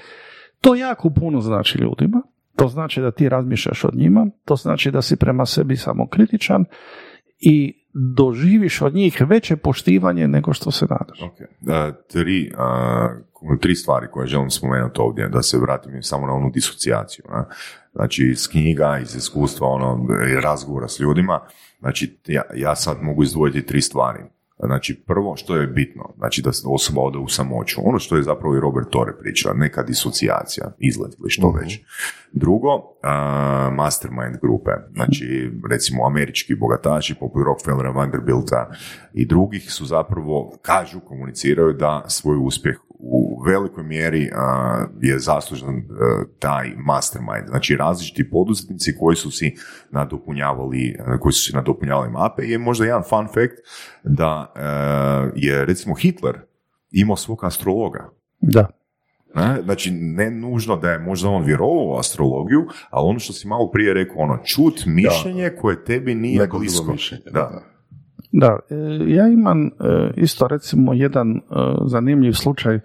To 0.61 0.75
jako 0.75 1.11
puno 1.11 1.41
znači 1.41 1.79
ljudima, 1.79 2.23
to 2.57 2.69
znači 2.69 3.01
da 3.01 3.11
ti 3.11 3.29
razmišljaš 3.29 3.85
od 3.85 3.95
njima, 3.95 4.27
to 4.45 4.57
znači 4.57 4.91
da 4.91 5.03
si 5.03 5.17
prema 5.17 5.47
sebi 5.47 5.77
samokritičan 5.77 6.65
i 7.39 7.85
doživiš 8.17 8.83
od 8.83 8.95
njih 8.95 9.23
veće 9.27 9.57
poštivanje 9.57 10.29
nego 10.29 10.53
što 10.53 10.71
se 10.71 10.87
nadaš. 10.91 11.21
Okay. 11.21 11.93
tri, 12.09 12.53
tri 13.61 13.75
stvari 13.75 14.07
koje 14.11 14.27
želim 14.27 14.51
spomenuti 14.51 15.01
ovdje, 15.01 15.29
da 15.29 15.43
se 15.43 15.59
vratim 15.59 16.03
samo 16.03 16.27
na 16.27 16.33
onu 16.33 16.51
disocijaciju. 16.51 17.25
Znači, 17.93 18.23
iz 18.31 18.49
knjiga, 18.49 18.99
iz 19.03 19.17
iskustva, 19.17 19.69
ono, 19.69 20.07
razgovora 20.43 20.89
s 20.89 21.01
ljudima, 21.01 21.41
znači, 21.79 22.19
ja, 22.27 22.43
ja 22.55 22.77
sad 22.77 23.03
mogu 23.03 23.23
izdvojiti 23.23 23.67
tri 23.67 23.81
stvari. 23.81 24.21
Znači, 24.67 25.03
prvo 25.07 25.37
što 25.37 25.57
je 25.57 25.67
bitno, 25.67 26.15
znači 26.19 26.43
da 26.43 26.51
osoba 26.65 27.01
ode 27.01 27.19
u 27.19 27.29
samoću. 27.29 27.81
Ono 27.85 27.99
što 27.99 28.17
je 28.17 28.23
zapravo 28.23 28.57
i 28.57 28.61
Robert 28.61 28.91
Tore 28.91 29.13
priča, 29.21 29.53
neka 29.53 29.83
disocijacija, 29.83 30.73
izlet 30.79 31.15
ili 31.19 31.31
što 31.31 31.49
mhm. 31.49 31.59
već. 31.59 31.81
Drugo, 32.33 32.71
mastermind 33.73 34.37
grupe, 34.43 34.71
znači 34.95 35.53
recimo 35.71 36.07
američki 36.07 36.55
bogataši 36.55 37.15
poput 37.15 37.43
Rockefellera, 37.45 37.91
Vanderbilta 37.91 38.71
i 39.13 39.27
drugih 39.27 39.73
su 39.73 39.85
zapravo, 39.85 40.59
kažu, 40.63 41.01
komuniciraju 41.01 41.73
da 41.73 42.05
svoj 42.09 42.39
uspjeh 42.41 42.77
u 43.07 43.43
velikoj 43.47 43.85
mjeri 43.85 44.31
je 45.01 45.19
zaslužan 45.19 45.77
e, 45.77 45.83
taj 46.39 46.73
mastermind. 46.77 47.49
Znači 47.49 47.77
različiti 47.77 48.31
poduzetnici 48.31 48.97
koji 48.99 49.17
su 49.17 49.31
si 49.31 49.55
nadopunjavali, 49.91 50.97
e, 50.99 51.19
koji 51.21 51.33
su 51.33 51.43
si 51.43 51.57
nadopunjavali 51.57 52.11
mape 52.11 52.43
je 52.43 52.59
možda 52.59 52.85
jedan 52.85 53.03
fun 53.09 53.27
fact 53.27 53.55
da 54.05 54.53
e, 54.57 54.61
je 55.37 55.65
recimo 55.65 55.95
Hitler 55.95 56.39
imao 56.91 57.17
svog 57.17 57.45
astrologa. 57.45 58.11
Da. 58.41 58.67
Ne? 59.35 59.63
Znači, 59.65 59.91
ne 59.91 60.31
nužno 60.31 60.77
da 60.77 60.91
je 60.91 60.99
možda 60.99 61.29
on 61.29 61.45
vjerovao 61.45 61.85
u 61.85 61.99
astrologiju, 61.99 62.67
ali 62.91 63.09
ono 63.09 63.19
što 63.19 63.33
si 63.33 63.49
malo 63.49 63.71
prije 63.71 63.95
rekao, 63.95 64.17
ono, 64.17 64.39
čut 64.45 64.83
mišljenje 64.87 65.51
koje 65.61 65.85
tebi 65.85 66.15
nije 66.15 66.41
Neko 66.41 66.59
blisko. 66.59 66.93
Mišljenje, 66.93 67.25
da. 67.25 67.31
Da, 67.41 67.74
e, 68.43 68.75
ja 69.07 69.29
imam 69.29 69.67
e, 69.67 69.71
isto 70.17 70.49
recimo 70.49 70.95
jedan 70.95 71.37
e, 71.37 71.41
zanimljiv 71.87 72.33
slučaj 72.33 72.81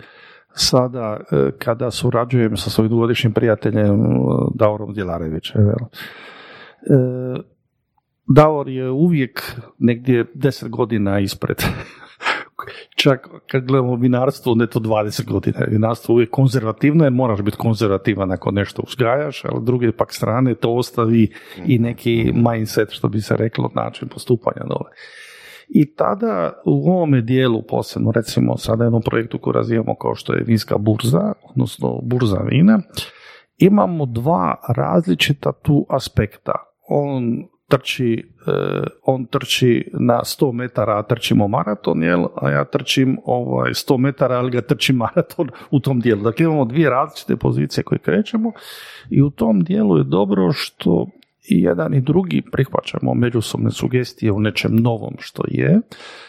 sada 0.53 1.19
kada 1.57 1.91
surađujem 1.91 2.57
sa 2.57 2.69
svojim 2.69 2.89
dugogodišnjim 2.89 3.33
prijateljem 3.33 3.99
Davorom 4.55 4.93
Djelarevićem. 4.93 5.61
Davor 8.35 8.67
je 8.69 8.89
uvijek 8.89 9.55
negdje 9.79 10.25
deset 10.33 10.69
godina 10.69 11.19
ispred. 11.19 11.57
Čak 12.95 13.27
kad 13.47 13.65
gledamo 13.65 13.95
vinarstvo, 13.95 14.55
ne 14.55 14.67
to 14.67 14.79
20 14.79 15.25
godina. 15.25 15.59
Vinarstvo 15.67 16.13
uvijek 16.13 16.29
konzervativno 16.29 17.03
jer 17.03 17.13
moraš 17.13 17.41
biti 17.41 17.57
konzervativan 17.57 18.31
ako 18.31 18.51
nešto 18.51 18.81
uzgajaš, 18.87 19.45
ali 19.45 19.65
druge 19.65 19.91
pak 19.91 20.13
strane 20.13 20.55
to 20.55 20.73
ostavi 20.73 21.31
i 21.65 21.79
neki 21.79 22.31
mindset, 22.35 22.91
što 22.91 23.07
bi 23.07 23.21
se 23.21 23.37
reklo, 23.37 23.71
način 23.75 24.07
postupanja 24.07 24.63
dole. 24.67 24.91
I 25.69 25.95
tada 25.95 26.61
u 26.65 26.91
ovome 26.91 27.21
dijelu, 27.21 27.61
posebno 27.61 28.11
recimo 28.11 28.57
sada 28.57 28.83
jednom 28.83 29.01
projektu 29.01 29.37
koji 29.37 29.53
razvijamo 29.53 29.95
kao 29.95 30.15
što 30.15 30.33
je 30.33 30.43
vinska 30.43 30.77
burza, 30.77 31.33
odnosno 31.49 31.99
burza 32.03 32.39
vina, 32.39 32.79
imamo 33.57 34.05
dva 34.05 34.55
različita 34.67 35.51
tu 35.51 35.85
aspekta. 35.89 36.53
On 36.87 37.43
trči, 37.69 38.33
e, 38.47 38.51
on 39.05 39.25
trči 39.25 39.91
na 39.93 40.21
100 40.23 40.51
metara, 40.51 40.97
a 40.99 41.03
trčimo 41.03 41.47
maraton, 41.47 42.03
jel? 42.03 42.25
a 42.35 42.49
ja 42.49 42.65
trčim 42.65 43.17
ovaj, 43.25 43.71
100 43.71 43.97
metara, 43.97 44.37
ali 44.37 44.51
ga 44.51 44.61
trčim 44.61 44.95
maraton 44.95 45.49
u 45.71 45.79
tom 45.79 45.99
dijelu. 45.99 46.21
Dakle, 46.21 46.43
imamo 46.43 46.65
dvije 46.65 46.89
različite 46.89 47.35
pozicije 47.35 47.83
koje 47.83 47.99
krećemo 47.99 48.51
i 49.09 49.21
u 49.21 49.29
tom 49.29 49.63
dijelu 49.63 49.97
je 49.97 50.03
dobro 50.03 50.51
što 50.51 51.07
i 51.49 51.61
jedan 51.61 51.93
i 51.93 52.01
drugi 52.01 52.41
prihvaćamo. 52.51 53.13
Međusobne 53.13 53.71
sugestije 53.71 54.31
u 54.31 54.39
nečem 54.39 54.75
novom 54.75 55.13
što 55.19 55.43
je 55.47 55.81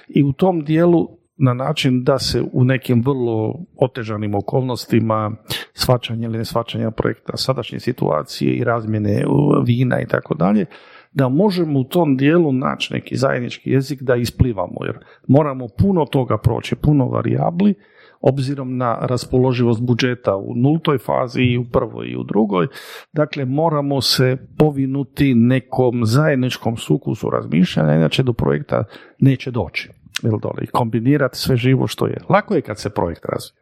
i 0.09 0.23
u 0.23 0.33
tom 0.33 0.65
dijelu 0.65 1.09
na 1.37 1.55
način 1.55 2.05
da 2.05 2.19
se 2.19 2.43
u 2.53 2.65
nekim 2.65 3.03
vrlo 3.03 3.55
otežanim 3.77 4.35
okolnostima 4.35 5.33
svačanja 5.73 6.27
ili 6.29 6.39
nesvačanja 6.39 6.91
projekta 6.91 7.37
sadašnje 7.37 7.81
situacije 7.81 8.55
i 8.55 8.65
razmjene 8.65 9.25
vina 9.67 10.01
i 10.01 10.07
tako 10.07 10.35
dalje, 10.35 10.67
da 11.13 11.29
možemo 11.29 11.81
u 11.81 11.85
tom 11.85 12.17
dijelu 12.17 12.53
naći 12.53 12.95
neki 12.95 13.17
zajednički 13.17 13.71
jezik 13.71 14.03
da 14.03 14.17
isplivamo, 14.17 14.85
jer 14.85 14.99
moramo 15.29 15.69
puno 15.79 16.05
toga 16.05 16.39
proći, 16.39 16.77
puno 16.77 17.09
varijabli, 17.09 17.75
obzirom 18.21 18.77
na 18.77 18.99
raspoloživost 19.01 19.81
budžeta 19.81 20.37
u 20.37 20.55
nultoj 20.57 20.99
fazi 20.99 21.43
i 21.43 21.59
u 21.59 21.65
prvoj 21.65 22.07
i 22.07 22.17
u 22.17 22.23
drugoj. 22.23 22.67
Dakle, 23.13 23.45
moramo 23.45 24.01
se 24.01 24.37
povinuti 24.59 25.35
nekom 25.35 26.07
zajedničkom 26.07 26.77
sukusu 26.77 27.31
razmišljanja, 27.31 27.95
inače 27.95 28.23
do 28.23 28.33
projekta 28.33 28.85
neće 29.19 29.51
doći. 29.51 29.91
Dole, 30.23 30.63
I 30.63 30.67
kombinirati 30.67 31.39
sve 31.39 31.57
živo 31.57 31.87
što 31.87 32.07
je. 32.07 32.17
Lako 32.29 32.55
je 32.55 32.63
kad 32.63 32.79
se 32.79 32.91
projekt 32.91 33.25
razvije. 33.25 33.61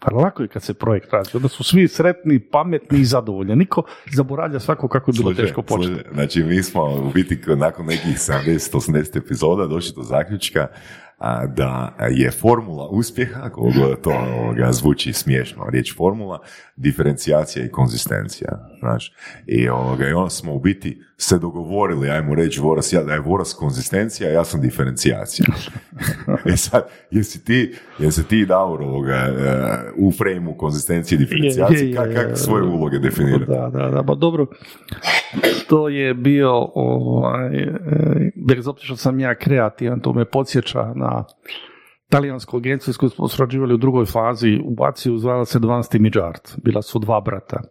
Pa 0.00 0.14
lako 0.16 0.42
je 0.42 0.48
kad 0.48 0.62
se 0.62 0.74
projekt 0.74 1.12
razvije. 1.12 1.38
Onda 1.38 1.48
su 1.48 1.64
svi 1.64 1.88
sretni, 1.88 2.40
pametni 2.40 2.98
i 3.00 3.04
zadovoljni. 3.04 3.56
Niko 3.56 3.82
zaboravlja 4.12 4.60
svako 4.60 4.88
kako 4.88 5.10
je 5.10 5.14
bilo 5.18 5.34
teško 5.34 5.62
početi. 5.62 6.04
Znači, 6.12 6.42
mi 6.42 6.62
smo 6.62 6.84
u 6.84 7.10
biti 7.14 7.40
nakon 7.56 7.86
nekih 7.86 8.16
70-80 8.16 9.18
epizoda 9.18 9.66
došli 9.66 9.92
do 9.96 10.02
zaključka 10.02 10.66
da 11.48 11.96
je 12.10 12.30
formula 12.30 12.88
uspjeha, 12.88 13.50
koliko 13.50 13.94
to 14.02 14.10
ovoga, 14.10 14.72
zvuči 14.72 15.12
smiješno, 15.12 15.64
riječ 15.70 15.96
formula, 15.96 16.40
diferencijacija 16.76 17.64
i 17.64 17.70
konzistencija. 17.70 18.68
Znaš. 18.78 19.12
I, 19.46 19.68
ovoga, 19.68 20.08
I 20.08 20.12
onda 20.12 20.30
smo 20.30 20.54
u 20.54 20.60
biti 20.60 21.02
se 21.18 21.38
dogovorili, 21.38 22.10
ajmo 22.10 22.34
reći, 22.34 22.60
Voras, 22.60 22.92
ja, 22.92 23.02
da 23.02 23.12
je 23.12 23.20
Voras 23.20 23.54
konzistencija, 23.54 24.30
ja 24.30 24.44
sam 24.44 24.60
diferencijacija. 24.60 25.46
e 26.52 26.56
sad, 26.56 26.88
jesi 27.10 27.44
ti, 27.44 27.74
jesi 27.98 28.28
ti 28.28 28.46
Davor 28.46 28.82
ovoga, 28.82 29.14
e, 29.14 29.32
u 29.96 30.12
frejmu 30.12 30.56
konzistencije 30.56 31.16
i 31.16 31.18
diferencijacije, 31.18 31.94
kako 31.94 32.14
kak 32.14 32.38
svoje 32.38 32.62
uloge 32.62 32.98
definirati? 32.98 33.52
Da, 33.52 33.70
da, 33.72 33.88
da, 33.88 34.02
pa 34.02 34.14
dobro, 34.14 34.46
to 35.68 35.88
je 35.88 36.14
bio, 36.14 36.70
ovaj, 36.74 37.56
e, 37.56 37.72
bez 38.48 38.68
obzira 38.68 38.86
što 38.86 38.96
sam 38.96 39.20
ja 39.20 39.34
kreativan, 39.34 40.00
to 40.00 40.12
me 40.12 40.24
podsjeća 40.24 40.92
na 40.94 41.24
talijansku 42.08 42.56
agenciju 42.56 42.94
s 42.94 42.96
kojom 42.96 43.10
smo 43.10 43.28
surađivali 43.28 43.74
u 43.74 43.76
drugoj 43.76 44.06
fazi, 44.06 44.60
u 44.64 44.74
Baciju 44.74 45.18
zvala 45.18 45.44
se 45.44 45.58
Advanced 45.58 45.94
Image 45.94 46.20
Art, 46.22 46.58
bila 46.64 46.82
su 46.82 46.98
dva 46.98 47.20
brata. 47.20 47.62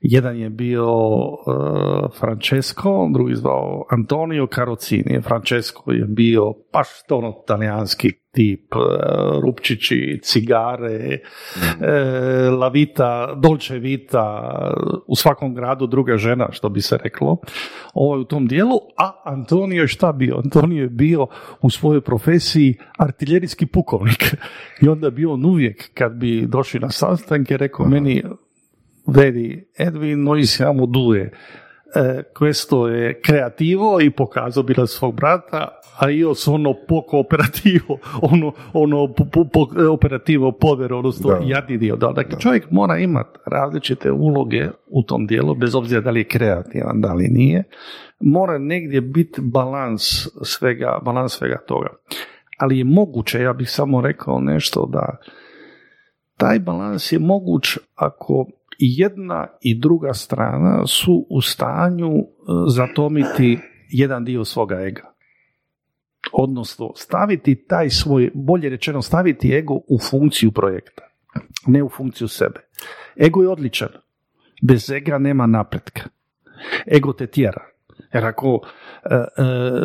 Jedan 0.00 0.36
je 0.36 0.50
bio 0.50 0.86
uh, 0.86 1.36
Francesco, 2.18 3.08
drugi 3.12 3.34
zvao 3.34 3.86
Antonio 3.90 4.46
Carocini. 4.54 5.20
Francesco 5.22 5.92
je 5.92 6.04
bio 6.04 6.54
baš 6.72 6.88
ono 7.10 7.32
talijanski 7.46 8.12
tip, 8.32 8.74
uh, 8.74 8.82
rupčići, 9.42 10.20
cigare, 10.22 11.18
mm. 11.56 11.60
uh, 11.60 12.58
la 12.58 12.68
vita, 12.68 13.34
dolce 13.42 13.78
vita, 13.78 14.50
u 15.06 15.16
svakom 15.16 15.54
gradu 15.54 15.86
druga 15.86 16.16
žena, 16.16 16.48
što 16.50 16.68
bi 16.68 16.80
se 16.80 16.96
reklo, 16.96 17.36
ovo 17.94 18.14
je 18.14 18.20
u 18.20 18.24
tom 18.24 18.46
dijelu, 18.46 18.76
a 18.98 19.22
Antonio 19.24 19.80
je 19.80 19.88
šta 19.88 20.12
bio? 20.12 20.40
Antonio 20.44 20.82
je 20.82 20.88
bio 20.88 21.26
u 21.62 21.70
svojoj 21.70 22.00
profesiji 22.00 22.76
artiljerijski 22.98 23.66
pukovnik 23.66 24.34
i 24.82 24.88
onda 24.88 25.10
bi 25.10 25.26
on 25.26 25.44
uvijek 25.44 25.94
kad 25.94 26.12
bi 26.12 26.46
došli 26.46 26.80
na 26.80 26.90
sastanke 26.90 27.56
rekao 27.56 27.86
meni 27.86 28.22
vedi 29.10 29.68
Edwin, 29.74 30.22
noi 30.22 30.44
siamo 30.44 30.86
due. 30.86 31.30
Eh, 31.92 32.30
questo 32.32 32.86
è 32.86 33.18
creativo 33.18 34.00
i 34.00 34.12
pokazao 34.12 34.62
bi 34.62 34.74
svog 34.76 35.14
brata, 35.14 35.80
a 35.98 36.08
io 36.08 36.34
sono 36.34 36.74
poco 36.86 37.18
operativo, 37.18 37.98
ono, 38.32 38.54
ono 38.72 39.12
po, 39.12 39.26
po, 39.26 39.68
operativo 39.88 40.52
povero, 40.52 40.98
odnosno 40.98 41.30
da. 41.30 41.38
jadni 41.44 41.78
dio. 41.78 41.96
Da, 41.96 42.12
dakle, 42.12 42.38
čovjek 42.38 42.70
mora 42.70 42.98
imati 42.98 43.38
različite 43.44 44.10
uloge 44.10 44.68
u 44.86 45.02
tom 45.02 45.26
dijelu, 45.26 45.54
bez 45.54 45.74
obzira 45.74 46.00
da 46.00 46.10
li 46.10 46.20
je 46.20 46.28
kreativan, 46.28 47.00
da 47.00 47.12
li 47.12 47.28
nije. 47.28 47.64
Mora 48.20 48.58
negdje 48.58 49.00
biti 49.00 49.40
balans 49.40 50.28
svega, 50.42 50.98
balans 51.04 51.32
svega 51.32 51.58
toga. 51.66 51.88
Ali 52.58 52.78
je 52.78 52.84
moguće, 52.84 53.40
ja 53.40 53.52
bih 53.52 53.70
samo 53.70 54.00
rekao 54.00 54.40
nešto 54.40 54.86
da 54.92 55.16
taj 56.36 56.58
balans 56.58 57.12
je 57.12 57.18
moguć 57.18 57.78
ako 57.94 58.46
i 58.80 58.94
jedna 58.96 59.46
i 59.60 59.78
druga 59.78 60.14
strana 60.14 60.86
su 60.86 61.26
u 61.30 61.40
stanju 61.40 62.10
e, 62.10 62.22
zatomiti 62.68 63.58
jedan 63.88 64.24
dio 64.24 64.44
svoga 64.44 64.80
ega. 64.80 65.14
Odnosno, 66.32 66.92
staviti 66.96 67.66
taj 67.66 67.90
svoj, 67.90 68.30
bolje 68.34 68.68
rečeno, 68.68 69.02
staviti 69.02 69.54
ego 69.54 69.74
u 69.74 69.98
funkciju 70.10 70.52
projekta, 70.52 71.02
ne 71.66 71.82
u 71.82 71.88
funkciju 71.88 72.28
sebe. 72.28 72.60
Ego 73.16 73.42
je 73.42 73.48
odličan. 73.48 73.88
Bez 74.62 74.90
ega 74.90 75.18
nema 75.18 75.46
napretka. 75.46 76.02
Ego 76.96 77.12
te 77.12 77.26
tjera. 77.26 77.69
Jer 78.12 78.24
ako, 78.24 78.60
e, 79.04 79.14
e, 79.14 79.24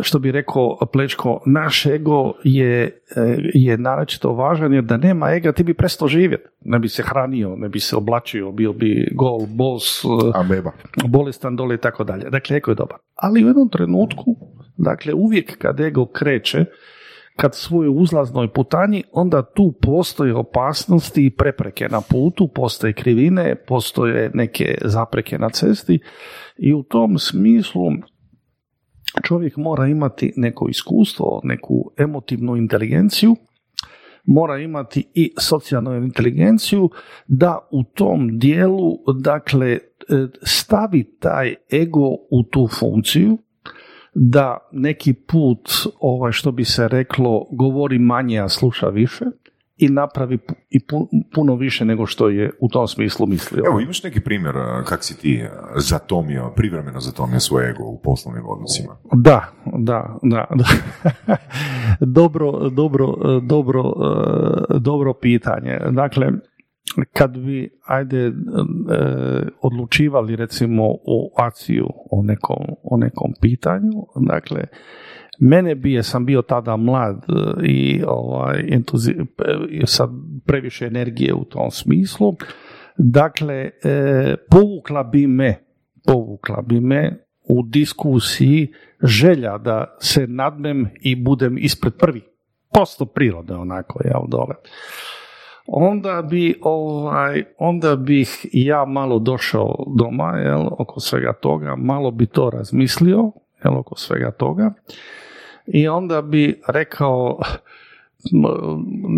što 0.01 0.19
bi 0.19 0.31
rekao 0.31 0.77
Plečko, 0.93 1.41
naš 1.45 1.85
ego 1.85 2.33
je, 2.43 2.83
e, 3.15 3.37
je 3.53 3.77
naročito 3.77 4.33
važan 4.33 4.73
jer 4.73 4.83
da 4.83 4.97
nema 4.97 5.31
ega 5.31 5.51
ti 5.51 5.63
bi 5.63 5.73
prestao 5.73 6.07
živjeti. 6.07 6.49
Ne 6.61 6.79
bi 6.79 6.89
se 6.89 7.03
hranio, 7.03 7.55
ne 7.55 7.69
bi 7.69 7.79
se 7.79 7.95
oblačio, 7.95 8.51
bio 8.51 8.73
bi 8.73 9.07
gol, 9.15 9.39
bos, 9.49 10.03
Ameba. 10.33 10.71
bolestan 11.07 11.55
dole 11.55 11.75
i 11.75 11.77
tako 11.77 12.03
dalje. 12.03 12.29
Dakle, 12.29 12.57
ego 12.57 12.71
je 12.71 12.75
dobar. 12.75 12.97
Ali 13.15 13.43
u 13.43 13.47
jednom 13.47 13.69
trenutku, 13.69 14.35
dakle, 14.77 15.13
uvijek 15.13 15.57
kad 15.57 15.79
ego 15.79 16.05
kreće, 16.05 16.65
kad 17.35 17.55
svojoj 17.55 17.93
uzlaznoj 17.97 18.47
putanji, 18.47 19.03
onda 19.11 19.43
tu 19.43 19.73
postoje 19.81 20.35
opasnosti 20.35 21.25
i 21.25 21.29
prepreke 21.29 21.87
na 21.89 22.01
putu, 22.01 22.47
postoje 22.47 22.93
krivine, 22.93 23.55
postoje 23.67 24.31
neke 24.33 24.77
zapreke 24.81 25.37
na 25.37 25.49
cesti 25.49 25.99
i 26.57 26.73
u 26.73 26.83
tom 26.83 27.17
smislu 27.17 27.81
čovjek 29.23 29.57
mora 29.57 29.87
imati 29.87 30.33
neko 30.35 30.67
iskustvo, 30.69 31.41
neku 31.43 31.91
emotivnu 31.97 32.55
inteligenciju, 32.55 33.35
mora 34.25 34.57
imati 34.57 35.11
i 35.13 35.33
socijalnu 35.39 35.95
inteligenciju 35.95 36.89
da 37.27 37.67
u 37.71 37.83
tom 37.83 38.39
dijelu 38.39 38.97
dakle 39.21 39.71
e, 39.71 39.79
stavi 40.41 41.03
taj 41.19 41.55
ego 41.73 42.09
u 42.31 42.43
tu 42.51 42.67
funkciju 42.79 43.37
da 44.13 44.69
neki 44.71 45.13
put 45.13 45.69
ovaj 45.99 46.31
što 46.31 46.51
bi 46.51 46.65
se 46.65 46.87
reklo 46.87 47.47
govori 47.51 47.99
manje 47.99 48.39
a 48.39 48.49
sluša 48.49 48.87
više 48.87 49.25
i 49.77 49.89
napravi 49.89 50.37
i 50.69 50.79
puno 51.35 51.55
više 51.55 51.85
nego 51.85 52.05
što 52.05 52.29
je 52.29 52.51
u 52.59 52.69
tom 52.69 52.87
smislu 52.87 53.27
mislio. 53.27 53.63
Evo, 53.67 53.79
imaš 53.79 54.03
neki 54.03 54.19
primjer 54.19 54.55
kak 54.85 55.03
si 55.03 55.17
ti 55.17 55.43
zatomio, 55.75 56.51
privremeno 56.55 56.99
zatomio 56.99 57.39
svoje 57.39 57.69
ego 57.69 57.83
u 57.83 57.99
poslovnim 58.03 58.43
odnosima? 58.47 58.97
Da, 59.13 59.45
da, 59.65 60.17
da. 60.23 60.47
da. 60.55 60.65
dobro, 62.19 62.69
dobro, 62.69 63.15
dobro, 63.41 63.93
dobro 64.79 65.13
pitanje. 65.13 65.79
Dakle, 65.91 66.31
kad 67.13 67.37
bi, 67.37 67.79
ajde, 67.85 68.31
odlučivali 69.61 70.35
recimo 70.35 70.83
o 71.05 71.31
aciju 71.37 71.87
o 72.11 72.23
nekom, 72.23 72.65
o 72.83 72.97
nekom 72.97 73.33
pitanju, 73.41 74.05
dakle, 74.15 74.63
Mene 75.39 75.75
bi, 75.75 76.03
sam 76.03 76.25
bio 76.25 76.41
tada 76.41 76.75
mlad 76.75 77.15
e, 77.15 77.67
i 77.67 78.03
ovaj, 78.07 78.63
entuzi, 78.67 79.15
sad 79.85 80.09
previše 80.45 80.85
energije 80.85 81.33
u 81.33 81.43
tom 81.43 81.71
smislu. 81.71 82.33
Dakle, 82.97 83.55
e, 83.55 84.35
povukla 84.51 85.03
bi 85.03 85.27
me, 85.27 85.55
povukla 86.07 86.61
bi 86.61 86.79
me 86.79 87.25
u 87.49 87.63
diskusiji 87.63 88.73
želja 89.03 89.57
da 89.57 89.97
se 89.99 90.27
nadmem 90.27 90.89
i 91.01 91.15
budem 91.15 91.57
ispred 91.57 91.93
prvi. 91.99 92.21
Posto 92.73 93.05
prirode 93.05 93.53
onako, 93.53 94.01
jel, 94.03 94.21
dole. 94.27 94.55
Onda 95.67 96.21
bi, 96.29 96.59
ovaj, 96.61 97.43
onda 97.57 97.95
bih 97.95 98.45
ja 98.53 98.85
malo 98.85 99.19
došao 99.19 99.85
doma, 99.97 100.37
jel, 100.37 100.67
oko 100.79 100.99
svega 100.99 101.33
toga, 101.33 101.75
malo 101.75 102.11
bi 102.11 102.25
to 102.25 102.49
razmislio, 102.49 103.31
jel, 103.63 103.77
oko 103.77 103.95
svega 103.95 104.31
toga 104.31 104.73
i 105.67 105.87
onda 105.87 106.21
bi 106.21 106.61
rekao 106.67 107.39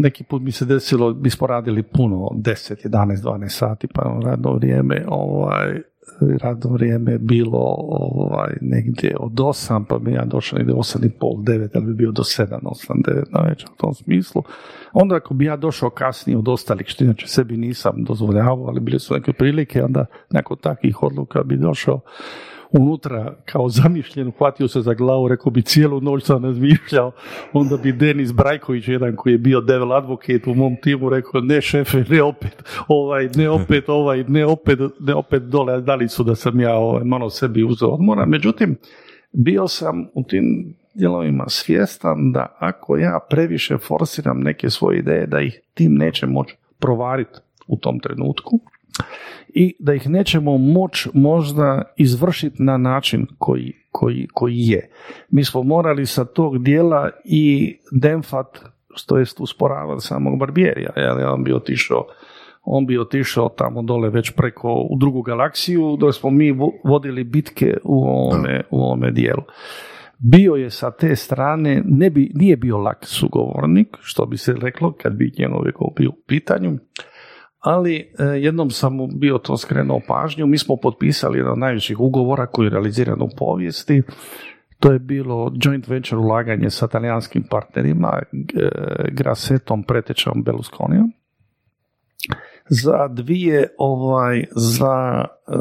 neki 0.02 0.24
put 0.24 0.42
mi 0.42 0.52
se 0.52 0.66
desilo, 0.66 1.14
mi 1.14 1.30
smo 1.30 1.48
radili 1.48 1.84
puno, 1.84 2.30
10, 2.34 2.88
11, 2.88 3.24
12 3.24 3.50
sati, 3.50 3.88
pa 3.88 4.20
radno 4.24 4.54
vrijeme, 4.54 5.06
ovaj, 5.08 5.82
radno 6.42 6.70
vrijeme 6.70 7.18
bilo 7.18 7.76
ovaj, 7.78 8.54
negdje 8.62 9.16
od 9.20 9.32
8, 9.32 9.84
pa 9.90 9.98
bi 10.00 10.12
ja 10.12 10.26
došao 10.26 10.58
negdje 10.58 10.76
8 10.76 11.06
i 11.06 11.10
pol, 11.10 11.36
9, 11.36 11.70
ali 11.74 11.86
bi 11.86 11.94
bio 11.94 12.12
do 12.12 12.24
7, 12.24 12.46
8, 12.48 13.04
9 13.06 13.24
na 13.32 13.42
večer 13.50 13.70
u 13.74 13.78
tom 13.78 13.94
smislu. 13.94 14.44
Onda 14.94 15.16
ako 15.16 15.34
bi 15.34 15.46
ja 15.46 15.58
došao 15.58 15.90
kasnije 15.90 16.38
od 16.38 16.48
ostalih, 16.48 16.88
što 16.88 17.04
inače 17.04 17.28
sebi 17.28 17.58
nisam 17.58 18.04
dozvoljavao, 18.04 18.68
ali 18.68 18.80
bile 18.80 19.00
su 19.00 19.14
neke 19.14 19.34
prilike, 19.34 19.84
onda 19.84 20.06
nakon 20.30 20.58
takvih 20.58 21.04
odluka 21.04 21.44
bi 21.44 21.58
došao 21.58 22.00
unutra 22.72 23.36
kao 23.46 23.70
zamišljen, 23.70 24.32
hvatio 24.38 24.68
se 24.68 24.82
za 24.82 24.94
glavu, 24.94 25.28
rekao 25.28 25.52
bi 25.52 25.62
cijelu 25.62 26.02
noć 26.02 26.24
sam 26.24 26.46
razmišljao, 26.46 27.12
onda 27.54 27.78
bi 27.78 27.92
Denis 27.92 28.32
Brajković, 28.34 28.88
jedan 28.88 29.16
koji 29.16 29.34
je 29.34 29.38
bio 29.38 29.62
devil 29.62 29.94
advocate 29.94 30.50
u 30.50 30.56
mom 30.56 30.76
timu, 30.84 31.10
rekao 31.10 31.42
ne 31.42 31.62
šefe, 31.62 32.04
ne 32.10 32.24
opet, 32.24 32.64
ovaj, 32.88 33.30
ne 33.36 33.50
opet, 33.50 33.90
ovaj, 33.90 34.24
ne 34.28 34.46
opet, 34.46 34.80
ne 35.00 35.16
opet 35.16 35.44
dole, 35.44 35.82
dali 35.82 36.10
su 36.10 36.24
da 36.24 36.36
sam 36.36 36.60
ja 36.60 36.76
ovaj, 36.76 37.04
malo 37.04 37.30
sebi 37.30 37.64
uzeo 37.64 37.90
odmora, 37.90 38.26
međutim, 38.26 38.76
bio 39.32 39.68
sam 39.68 40.08
u 40.14 40.24
tim 40.24 40.76
dijelovima 40.94 41.46
svjestan 41.48 42.32
da 42.32 42.56
ako 42.60 42.98
ja 42.98 43.20
previše 43.30 43.78
forsiram 43.78 44.40
neke 44.40 44.70
svoje 44.70 45.00
ideje, 45.00 45.28
da 45.28 45.42
ih 45.42 45.60
tim 45.74 45.94
neće 45.94 46.26
moći 46.26 46.56
provariti 46.80 47.40
u 47.68 47.78
tom 47.78 48.00
trenutku, 48.00 48.60
i 49.50 49.76
da 49.80 49.94
ih 49.94 50.10
nećemo 50.10 50.58
moći 50.58 51.10
možda 51.14 51.82
izvršiti 51.98 52.64
na 52.64 52.78
način 52.78 53.26
koji, 53.38 53.74
koji, 53.92 54.28
koji 54.34 54.58
je. 54.58 54.90
Mi 55.30 55.44
smo 55.44 55.64
morali 55.64 56.06
sa 56.06 56.26
tog 56.26 56.64
dijela 56.64 57.10
i 57.26 57.78
demfat, 57.92 58.60
što 58.96 59.18
jest 59.18 59.40
usporavati 59.40 60.06
samog 60.06 60.40
Barbierija, 60.40 60.90
jer 60.96 61.26
on 61.26 61.44
bi 61.44 61.54
otišao 61.54 62.06
on 62.70 62.86
bi 62.86 62.98
otišao 62.98 63.50
tamo 63.50 63.82
dole 63.82 64.10
već 64.10 64.32
preko 64.32 64.88
u 64.90 64.98
drugu 64.98 65.22
galaksiju, 65.22 65.98
dok 66.00 66.16
smo 66.16 66.30
mi 66.30 66.56
vodili 66.84 67.24
bitke 67.24 67.78
u 67.84 68.04
ovome, 68.04 68.64
u 68.72 68.82
ovome 68.82 69.12
dijelu. 69.12 69.44
Bio 70.20 70.54
je 70.54 70.70
sa 70.70 70.92
te 70.92 71.16
strane, 71.16 71.82
ne 71.86 72.10
bi, 72.10 72.32
nije 72.34 72.58
bio 72.58 72.78
lak 72.78 72.98
sugovornik, 73.02 73.88
što 74.02 74.26
bi 74.26 74.38
se 74.38 74.56
reklo 74.62 74.94
kad 75.02 75.14
bi 75.14 75.34
njegov 75.40 75.62
bio 75.96 76.10
u 76.10 76.22
pitanju, 76.28 76.78
ali 77.60 77.96
e, 77.96 78.24
jednom 78.24 78.70
sam 78.70 78.94
bio 79.20 79.38
to 79.38 79.58
skrenuo 79.58 80.02
pažnju. 80.08 80.48
Mi 80.48 80.58
smo 80.58 80.76
potpisali 80.82 81.38
jedan 81.38 81.52
od 81.52 81.60
najvećih 81.60 82.00
ugovora 82.00 82.48
koji 82.48 82.66
je 82.66 82.70
realiziran 82.70 83.22
u 83.22 83.30
povijesti. 83.38 84.02
To 84.80 84.92
je 84.92 85.00
bilo 85.00 85.52
joint 85.64 85.88
venture 85.88 86.18
ulaganje 86.18 86.70
sa 86.70 86.88
talijanskim 86.88 87.44
partnerima, 87.50 88.22
Grasetom, 89.12 89.84
Pretečom, 89.84 90.44
Berlusconijom. 90.44 91.12
Za 92.70 93.08
dvije, 93.08 93.68
ovaj, 93.78 94.46
za 94.56 95.26
e, 95.26 95.54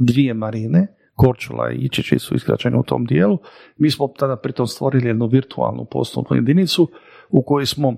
dvije 0.00 0.34
marine, 0.34 0.86
Korčula 1.14 1.72
i 1.72 1.76
Ičići 1.76 2.18
su 2.18 2.34
iskraćeni 2.34 2.78
u 2.78 2.82
tom 2.82 3.04
dijelu. 3.04 3.38
Mi 3.76 3.90
smo 3.90 4.08
tada 4.18 4.36
pritom 4.36 4.66
stvorili 4.66 5.08
jednu 5.08 5.26
virtualnu 5.26 5.86
poslovnu 5.90 6.36
jedinicu 6.36 6.88
u 7.30 7.42
kojoj 7.42 7.66
smo 7.66 7.96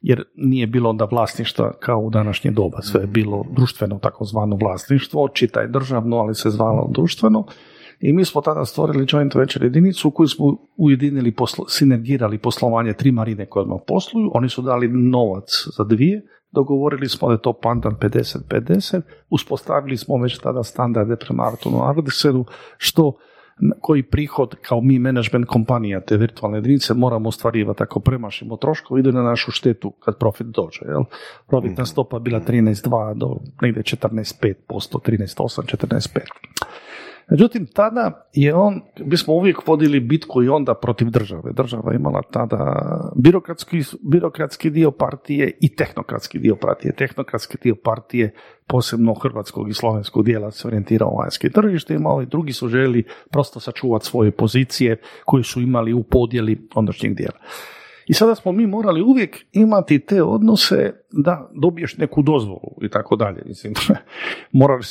jer 0.00 0.24
nije 0.34 0.66
bilo 0.66 0.90
onda 0.90 1.04
vlasništva 1.04 1.72
kao 1.80 1.98
u 1.98 2.10
današnje 2.10 2.50
doba. 2.50 2.82
Sve 2.82 3.00
je 3.00 3.06
bilo 3.06 3.44
društveno 3.50 3.98
takozvano 3.98 4.56
vlasništvo, 4.56 5.28
čitaj 5.28 5.68
državno, 5.68 6.16
ali 6.16 6.34
se 6.34 6.50
zvalo 6.50 6.90
društveno. 6.92 7.46
I 8.00 8.12
mi 8.12 8.24
smo 8.24 8.40
tada 8.40 8.64
stvorili 8.64 9.06
joint 9.08 9.34
venture 9.34 9.66
jedinicu 9.66 10.08
u 10.08 10.10
koju 10.10 10.28
smo 10.28 10.56
ujedinili, 10.76 11.34
poslo, 11.34 11.64
sinergirali 11.68 12.38
poslovanje 12.38 12.92
tri 12.92 13.12
marine 13.12 13.46
koje 13.46 13.62
odmah 13.62 13.78
posluju. 13.86 14.30
Oni 14.34 14.48
su 14.48 14.62
dali 14.62 14.88
novac 14.88 15.68
za 15.76 15.84
dvije, 15.84 16.22
dogovorili 16.52 17.08
smo 17.08 17.28
da 17.28 17.34
je 17.34 17.42
to 17.42 17.52
pandan 17.52 17.96
50-50, 18.00 19.00
uspostavili 19.30 19.96
smo 19.96 20.16
već 20.16 20.38
tada 20.38 20.62
standarde 20.62 21.16
prema 21.16 21.42
Artonu 21.46 21.82
Ardeseru, 21.88 22.44
što 22.78 23.12
koji 23.80 24.02
prihod 24.02 24.54
kao 24.62 24.80
mi 24.80 24.98
management 24.98 25.46
kompanija 25.46 26.00
te 26.00 26.16
virtualne 26.16 26.58
jedinice 26.58 26.94
moramo 26.94 27.28
ostvarivati 27.28 27.82
ako 27.82 28.00
premašimo 28.00 28.56
troškove 28.56 29.00
ide 29.00 29.12
na 29.12 29.22
našu 29.22 29.50
štetu 29.50 29.90
kad 29.90 30.18
profit 30.18 30.46
dođe. 30.46 30.80
Jel? 30.86 31.04
Profitna 31.46 31.82
mhm. 31.82 31.84
stopa 31.84 32.18
bila 32.18 32.40
13,2 32.40 33.14
do 33.14 33.36
negdje 33.62 33.82
14,5%, 33.82 34.54
13,8, 34.68 35.76
14,5. 35.76 36.20
Međutim, 37.30 37.66
tada 37.66 38.28
je 38.32 38.54
on, 38.54 38.80
mi 38.98 39.16
smo 39.16 39.34
uvijek 39.34 39.66
vodili 39.66 40.00
bitku 40.00 40.42
i 40.42 40.48
onda 40.48 40.74
protiv 40.74 41.10
države. 41.10 41.52
Država 41.52 41.92
je 41.92 41.96
imala 41.96 42.22
tada 42.32 42.60
birokratski, 43.16 43.82
birokratski 44.02 44.70
dio 44.70 44.90
partije 44.90 45.58
i 45.60 45.76
tehnokratski 45.76 46.38
dio 46.38 46.56
partije. 46.56 46.94
Tehnokratski 46.94 47.58
dio 47.62 47.74
partije, 47.84 48.34
posebno 48.66 49.14
hrvatskog 49.14 49.68
i 49.68 49.74
slovenskog 49.74 50.24
dijela, 50.24 50.50
se 50.50 50.68
orijentirao 50.68 51.16
vanjske 51.16 51.50
tržištima, 51.50 52.10
ovi 52.10 52.26
drugi 52.26 52.52
su 52.52 52.68
željeli 52.68 53.04
prosto 53.30 53.60
sačuvati 53.60 54.06
svoje 54.06 54.30
pozicije 54.30 55.00
koje 55.24 55.44
su 55.44 55.60
imali 55.60 55.92
u 55.92 56.02
podjeli 56.02 56.68
ondašnjeg 56.74 57.14
dijela. 57.14 57.38
I 58.06 58.14
sada 58.14 58.34
smo 58.34 58.52
mi 58.52 58.66
morali 58.66 59.02
uvijek 59.02 59.46
imati 59.52 59.98
te 59.98 60.22
odnose 60.22 60.92
da 61.10 61.50
dobiješ 61.54 61.96
neku 61.96 62.22
dozvolu 62.22 62.76
i 62.82 62.88
tako 62.88 63.16
dalje. 63.16 63.42
Mislim, 63.46 63.74
moraš, 64.52 64.86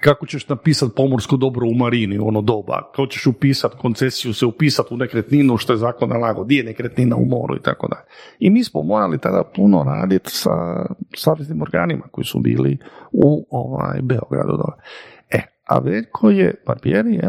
kako 0.00 0.26
ćeš 0.26 0.48
napisati 0.48 0.92
pomorsko 0.96 1.36
dobro 1.36 1.66
u 1.68 1.74
marini 1.74 2.18
ono 2.18 2.40
doba, 2.40 2.90
kako 2.90 3.06
ćeš 3.06 3.26
upisati 3.26 3.76
koncesiju, 3.78 4.34
se 4.34 4.46
upisati 4.46 4.94
u 4.94 4.96
nekretninu 4.96 5.56
što 5.56 5.72
je 5.72 5.76
zakon 5.76 6.08
nalago, 6.08 6.44
gdje 6.44 6.56
je 6.56 6.64
nekretnina 6.64 7.16
u 7.16 7.24
moru 7.24 7.56
i 7.56 7.62
tako 7.62 7.88
dalje. 7.88 8.06
I 8.38 8.50
mi 8.50 8.64
smo 8.64 8.82
morali 8.82 9.18
tada 9.18 9.42
puno 9.56 9.82
raditi 9.82 10.30
sa 10.30 10.86
savjetnim 11.16 11.62
organima 11.62 12.04
koji 12.10 12.24
su 12.24 12.38
bili 12.38 12.78
u 13.12 13.46
ovaj, 13.50 14.00
Beogradu. 14.02 14.52
Dole. 14.52 14.76
E, 15.30 15.42
a 15.64 15.78
Veljko 15.78 16.30
je, 16.30 16.54
Barbieri, 16.66 17.20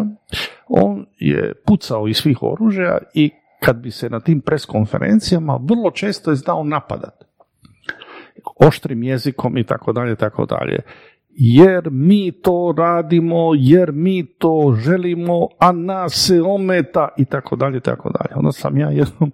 on 0.67 1.05
je 1.19 1.53
pucao 1.65 2.07
iz 2.07 2.17
svih 2.17 2.43
oružja 2.43 2.97
i 3.13 3.31
kad 3.65 3.77
bi 3.77 3.91
se 3.91 4.09
na 4.09 4.19
tim 4.19 4.41
preskonferencijama 4.41 5.59
vrlo 5.63 5.91
često 5.91 6.31
je 6.31 6.35
znao 6.35 6.63
napadat. 6.63 7.23
Oštrim 8.59 9.03
jezikom 9.03 9.57
i 9.57 9.63
tako 9.63 9.93
dalje, 9.93 10.15
tako 10.15 10.45
dalje. 10.45 10.79
Jer 11.29 11.89
mi 11.91 12.31
to 12.41 12.73
radimo, 12.77 13.51
jer 13.55 13.91
mi 13.91 14.25
to 14.37 14.75
želimo, 14.77 15.47
a 15.59 15.71
nas 15.71 16.13
se 16.27 16.41
ometa 16.41 17.07
i 17.17 17.25
tako 17.25 17.55
dalje, 17.55 17.79
tako 17.79 18.09
dalje. 18.09 18.35
Onda 18.35 18.51
sam 18.51 18.77
ja 18.77 18.89
jednom 18.89 19.31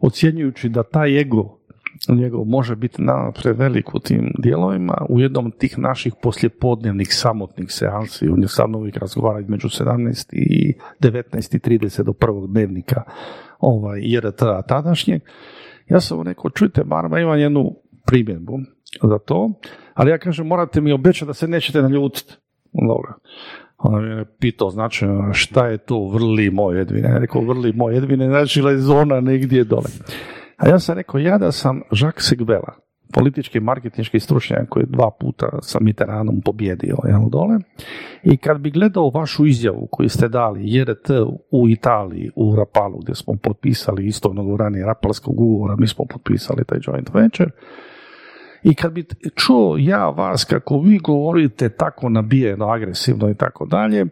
ocjenjujući 0.00 0.68
da 0.68 0.82
taj 0.82 1.20
ego 1.20 1.59
njegov 2.08 2.44
može 2.44 2.76
biti 2.76 3.02
na 3.02 3.32
prevelik 3.32 3.94
u 3.94 3.98
tim 3.98 4.32
dijelovima. 4.38 5.06
U 5.08 5.20
jednom 5.20 5.50
tih 5.50 5.78
naših 5.78 6.12
poslijepodnevnih 6.22 7.08
samotnih 7.14 7.72
seansi, 7.72 8.28
on 8.28 8.42
je 8.42 8.48
sa 8.48 8.66
mnom 8.66 8.80
uvijek 8.80 8.96
razgovara 8.96 9.40
između 9.40 9.68
17 9.68 10.28
i 10.32 10.74
19 11.00 11.56
i 11.56 11.78
30 11.78 12.02
do 12.02 12.12
prvog 12.12 12.52
dnevnika 12.52 13.02
ovaj, 13.58 14.00
IRT 14.02 14.42
tadašnjeg, 14.68 15.22
ja 15.88 16.00
sam 16.00 16.16
mu 16.16 16.22
rekao, 16.22 16.50
čujte, 16.50 16.84
Marma, 16.84 17.20
imam 17.20 17.38
jednu 17.38 17.76
primjedbu 18.06 18.58
za 19.02 19.18
to, 19.18 19.52
ali 19.94 20.10
ja 20.10 20.18
kažem, 20.18 20.46
morate 20.46 20.80
mi 20.80 20.92
obećati 20.92 21.26
da 21.26 21.34
se 21.34 21.48
nećete 21.48 21.82
naljutiti. 21.82 22.34
Dobro. 22.72 23.14
Ona 23.78 24.18
je 24.18 24.24
pitao, 24.38 24.70
znači, 24.70 25.06
šta 25.32 25.66
je 25.66 25.78
to 25.78 26.08
vrli 26.08 26.50
moj 26.50 26.80
Edvine? 26.80 27.08
Ja 27.08 27.18
rekao, 27.18 27.42
vrli 27.42 27.72
moj 27.72 27.96
Edvine, 27.96 28.28
znači 28.28 28.62
zona 28.76 29.20
negdje 29.20 29.64
dole. 29.64 29.90
A 30.60 30.68
ja 30.68 30.78
sam 30.78 30.96
rekao, 30.96 31.20
ja 31.20 31.38
da 31.38 31.52
sam 31.52 31.82
Jacques 31.90 32.28
Segvela, 32.28 32.74
politički 33.14 33.60
marketinški 33.60 34.20
stručnjak 34.20 34.68
koji 34.68 34.86
dva 34.88 35.10
puta 35.20 35.48
sa 35.62 35.78
Mitteranom 35.80 36.40
pobjedio 36.44 36.96
jel, 37.08 37.28
dole. 37.28 37.58
I 38.22 38.36
kad 38.36 38.60
bi 38.60 38.70
gledao 38.70 39.10
vašu 39.10 39.46
izjavu 39.46 39.88
koju 39.90 40.08
ste 40.08 40.28
dali 40.28 40.60
JRT 40.64 41.10
u 41.50 41.68
Italiji, 41.68 42.30
u 42.36 42.56
Rapalu, 42.56 42.98
gdje 42.98 43.14
smo 43.14 43.36
potpisali 43.42 44.06
isto 44.06 44.34
ranije 44.58 44.86
Rapalskog 44.86 45.40
ugovora, 45.40 45.76
mi 45.76 45.86
smo 45.86 46.04
potpisali 46.04 46.64
taj 46.64 46.78
joint 46.82 47.10
venture, 47.14 47.50
i 48.62 48.74
kad 48.74 48.92
bi 48.92 49.04
čuo 49.34 49.76
ja 49.78 50.08
vas 50.08 50.44
kako 50.44 50.80
vi 50.80 50.98
govorite 50.98 51.68
tako 51.68 52.08
nabijeno, 52.08 52.66
agresivno 52.66 53.30
i 53.30 53.34
tako 53.34 53.66
dalje, 53.66 54.06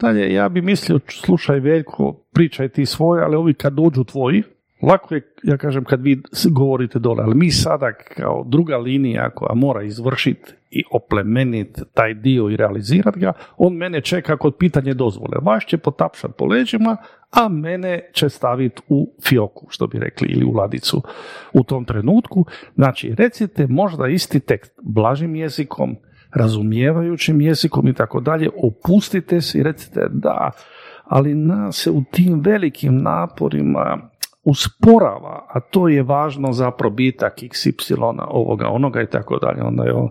dalje, 0.00 0.34
ja 0.34 0.48
bi 0.48 0.62
mislio, 0.62 1.00
slušaj 1.08 1.60
Veljko, 1.60 2.24
pričaj 2.32 2.68
ti 2.68 2.86
svoje, 2.86 3.24
ali 3.24 3.36
ovi 3.36 3.54
kad 3.54 3.72
dođu 3.72 4.04
tvoji, 4.04 4.42
Lako 4.82 5.14
je, 5.14 5.32
ja 5.42 5.56
kažem, 5.56 5.84
kad 5.84 6.02
vi 6.02 6.22
govorite 6.50 6.98
dole, 6.98 7.22
ali 7.24 7.34
mi 7.34 7.50
sada 7.50 7.92
kao 7.92 8.44
druga 8.48 8.76
linija 8.76 9.30
koja 9.30 9.54
mora 9.54 9.82
izvršiti 9.82 10.52
i 10.70 10.82
oplemeniti 10.92 11.80
taj 11.94 12.14
dio 12.14 12.50
i 12.50 12.56
realizirati 12.56 13.20
ga, 13.20 13.32
on 13.56 13.74
mene 13.74 14.00
čeka 14.00 14.36
kod 14.36 14.56
pitanje 14.58 14.94
dozvole. 14.94 15.38
Vaš 15.42 15.66
će 15.66 15.78
potapšati 15.78 16.34
po 16.38 16.44
leđima, 16.44 16.96
a 17.30 17.48
mene 17.48 18.10
će 18.12 18.28
staviti 18.28 18.82
u 18.88 19.14
fioku, 19.28 19.66
što 19.70 19.86
bi 19.86 19.98
rekli, 19.98 20.28
ili 20.28 20.44
u 20.44 20.50
ladicu 20.50 21.02
u 21.52 21.64
tom 21.64 21.84
trenutku. 21.84 22.44
Znači, 22.74 23.14
recite 23.14 23.66
možda 23.66 24.08
isti 24.08 24.40
tekst 24.40 24.72
blažim 24.82 25.34
jezikom, 25.34 25.96
razumijevajućim 26.34 27.40
jezikom 27.40 27.88
i 27.88 27.94
tako 27.94 28.20
dalje, 28.20 28.48
opustite 28.62 29.40
se 29.40 29.58
i 29.58 29.62
recite 29.62 30.08
da, 30.10 30.50
ali 31.04 31.34
nas 31.34 31.76
se 31.76 31.90
u 31.90 32.02
tim 32.10 32.40
velikim 32.40 32.96
naporima 32.96 34.09
usporava, 34.44 35.46
a 35.48 35.60
to 35.60 35.88
je 35.88 36.02
važno 36.02 36.52
za 36.52 36.70
probitak 36.70 37.38
XY 37.38 38.24
ovoga, 38.28 38.68
onoga 38.68 39.02
i 39.02 39.06
tako 39.06 39.38
dalje. 39.38 39.62
Onda 39.62 39.84
je 39.84 39.92
on 39.92 40.08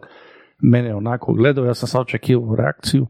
mene 0.61 0.95
onako 0.95 1.33
gledao, 1.33 1.65
ja 1.65 1.73
sam 1.73 1.87
sad 1.87 2.01
očekivao 2.01 2.55
reakciju, 2.55 3.07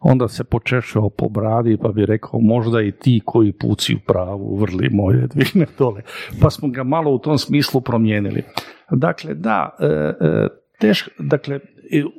onda 0.00 0.28
se 0.28 0.44
počešao 0.44 1.10
po 1.10 1.28
bradi 1.28 1.78
pa 1.82 1.88
bi 1.88 2.06
rekao 2.06 2.40
možda 2.40 2.82
i 2.82 2.92
ti 2.92 3.20
koji 3.24 3.52
puci 3.52 3.94
u 3.94 3.98
pravu 4.06 4.56
vrli 4.56 4.88
moje 4.92 5.26
dvine 5.34 5.66
dole. 5.78 6.02
Pa 6.40 6.50
smo 6.50 6.68
ga 6.68 6.84
malo 6.84 7.10
u 7.10 7.18
tom 7.18 7.38
smislu 7.38 7.80
promijenili. 7.80 8.42
Dakle, 8.90 9.34
da, 9.34 9.76
e, 9.80 9.86
e, 9.86 10.48
teško, 10.78 11.10
dakle, 11.18 11.60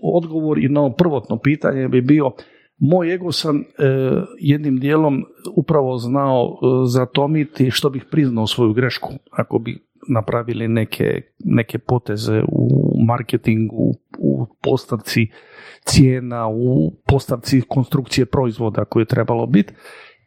odgovor 0.03 0.59
i 0.59 0.69
na 0.69 0.93
prvotno 0.93 1.37
pitanje 1.37 1.87
bi 1.87 2.01
bio 2.01 2.31
moj 2.77 3.13
ego 3.13 3.31
sam 3.31 3.57
e, 3.57 3.63
jednim 4.39 4.79
dijelom 4.79 5.25
upravo 5.55 5.97
znao 5.97 6.45
e, 6.45 6.65
zatomiti 6.87 7.71
što 7.71 7.89
bih 7.89 8.05
priznao 8.11 8.47
svoju 8.47 8.73
grešku 8.73 9.13
ako 9.31 9.59
bi 9.59 9.79
napravili 10.09 10.67
neke, 10.67 11.21
neke 11.39 11.79
poteze 11.79 12.43
u 12.51 12.93
marketingu, 13.07 13.93
u 14.19 14.45
postavci 14.61 15.27
cijena, 15.85 16.47
u 16.47 16.91
postavci 17.07 17.61
konstrukcije 17.61 18.25
proizvoda 18.25 18.85
koje 18.85 19.01
je 19.01 19.05
trebalo 19.05 19.45
biti 19.45 19.73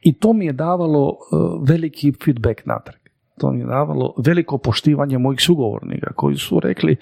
i 0.03 0.19
to 0.19 0.33
mi 0.33 0.47
je 0.47 0.53
davalo 0.53 1.11
e, 1.11 1.37
veliki 1.69 2.13
feedback 2.25 2.67
natrag. 2.67 3.01
To 3.39 3.53
mi 3.53 3.61
je 3.61 3.67
davalo 3.67 4.15
veliko 4.27 4.59
poštivanje 4.59 5.19
mojih 5.19 5.41
sugovornika 5.41 6.13
koji 6.13 6.37
su 6.37 6.61
rekli 6.61 6.97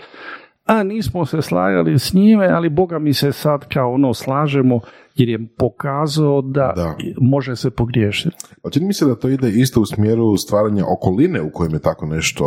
a 0.64 0.82
nismo 0.82 1.26
se 1.26 1.42
slagali 1.42 1.98
s 1.98 2.12
njime, 2.14 2.48
ali 2.48 2.68
Boga 2.68 2.98
mi 2.98 3.14
se 3.14 3.32
sad 3.32 3.68
kao 3.68 3.92
ono 3.92 4.14
slažemo 4.14 4.80
jer 5.14 5.28
je 5.28 5.46
pokazao 5.56 6.42
da, 6.42 6.72
da. 6.76 6.96
može 7.20 7.56
se 7.56 7.70
pogriješiti. 7.70 8.36
A 8.64 8.70
čini 8.70 8.86
mi 8.86 8.92
se 8.92 9.06
da 9.06 9.14
to 9.14 9.28
ide 9.28 9.50
isto 9.50 9.80
u 9.80 9.86
smjeru 9.86 10.36
stvaranja 10.36 10.84
okoline 10.86 11.42
u 11.42 11.50
kojem 11.52 11.72
je 11.72 11.78
tako 11.78 12.06
nešto 12.06 12.46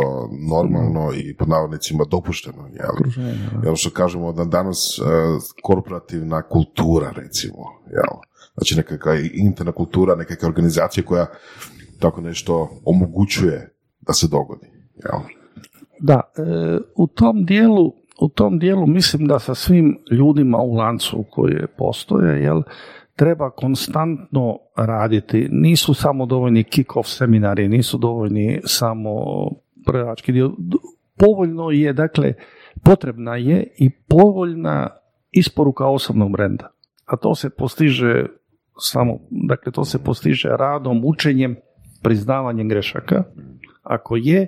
normalno 0.50 1.12
i 1.16 1.36
pod 1.36 1.48
navodnicima 1.48 2.04
dopušteno. 2.10 2.68
Jel? 2.72 3.24
Jel 3.64 3.76
što 3.76 3.90
kažemo 3.90 4.32
da 4.32 4.44
danas 4.44 4.98
uh, 4.98 5.06
korporativna 5.62 6.42
kultura 6.42 7.10
recimo, 7.16 7.64
jel? 7.90 8.20
znači 8.54 8.76
nekakva 8.76 9.14
interna 9.32 9.72
kultura, 9.72 10.14
nekakva 10.14 10.48
organizacija 10.48 11.04
koja 11.04 11.26
tako 11.98 12.20
nešto 12.20 12.70
omogućuje 12.84 13.74
da 14.00 14.12
se 14.12 14.26
dogodi. 14.28 14.66
Jel? 14.94 15.20
Da, 16.00 16.20
e, 16.36 16.42
u 16.96 17.06
tom 17.06 17.44
dijelu 17.44 17.92
u 18.20 18.28
tom 18.28 18.58
dijelu 18.58 18.86
mislim 18.86 19.26
da 19.26 19.38
sa 19.38 19.54
svim 19.54 19.98
ljudima 20.10 20.58
u 20.58 20.74
lancu 20.74 21.24
koji 21.30 21.56
postoje, 21.78 22.42
jel, 22.42 22.62
treba 23.16 23.50
konstantno 23.50 24.58
raditi. 24.76 25.48
Nisu 25.50 25.94
samo 25.94 26.26
dovoljni 26.26 26.64
kick-off 26.64 27.06
seminari, 27.06 27.68
nisu 27.68 27.98
dovoljni 27.98 28.60
samo 28.64 29.10
prvački 29.86 30.32
dio. 30.32 30.52
Povoljno 31.16 31.70
je, 31.70 31.92
dakle, 31.92 32.34
potrebna 32.84 33.36
je 33.36 33.66
i 33.78 33.90
povoljna 33.90 34.88
isporuka 35.30 35.86
osobnog 35.86 36.32
brenda. 36.32 36.70
A 37.04 37.16
to 37.16 37.34
se 37.34 37.50
postiže 37.50 38.26
samo, 38.78 39.18
dakle, 39.30 39.72
to 39.72 39.84
se 39.84 40.04
postiže 40.04 40.48
radom, 40.48 41.04
učenjem 41.04 41.56
priznavanjem 42.02 42.68
grešaka, 42.68 43.22
ako 43.82 44.16
je, 44.16 44.46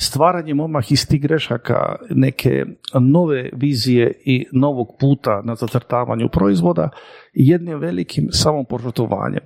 stvaranjem 0.00 0.60
odmah 0.60 0.92
iz 0.92 1.08
tih 1.08 1.20
grešaka 1.20 1.96
neke 2.10 2.64
nove 3.00 3.50
vizije 3.52 4.12
i 4.24 4.46
novog 4.52 4.96
puta 5.00 5.42
na 5.44 5.54
zacrtavanju 5.54 6.28
proizvoda 6.28 6.88
i 7.34 7.48
jednim 7.48 7.78
velikim 7.78 8.28
samopožrtovanjem. 8.30 9.42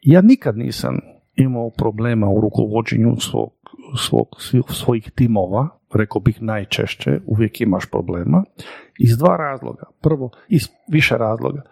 Ja 0.00 0.20
nikad 0.20 0.56
nisam 0.56 0.98
imao 1.36 1.70
problema 1.70 2.28
u 2.28 2.40
rukovođenju 2.40 3.16
svog, 3.16 3.52
svog, 3.96 4.26
svojih 4.68 5.10
timova, 5.10 5.68
rekao 5.94 6.20
bih 6.20 6.42
najčešće, 6.42 7.20
uvijek 7.26 7.60
imaš 7.60 7.90
problema, 7.90 8.44
iz 8.98 9.18
dva 9.18 9.36
razloga. 9.36 9.82
Prvo, 10.00 10.30
iz 10.48 10.68
više 10.88 11.16
razloga. 11.18 11.62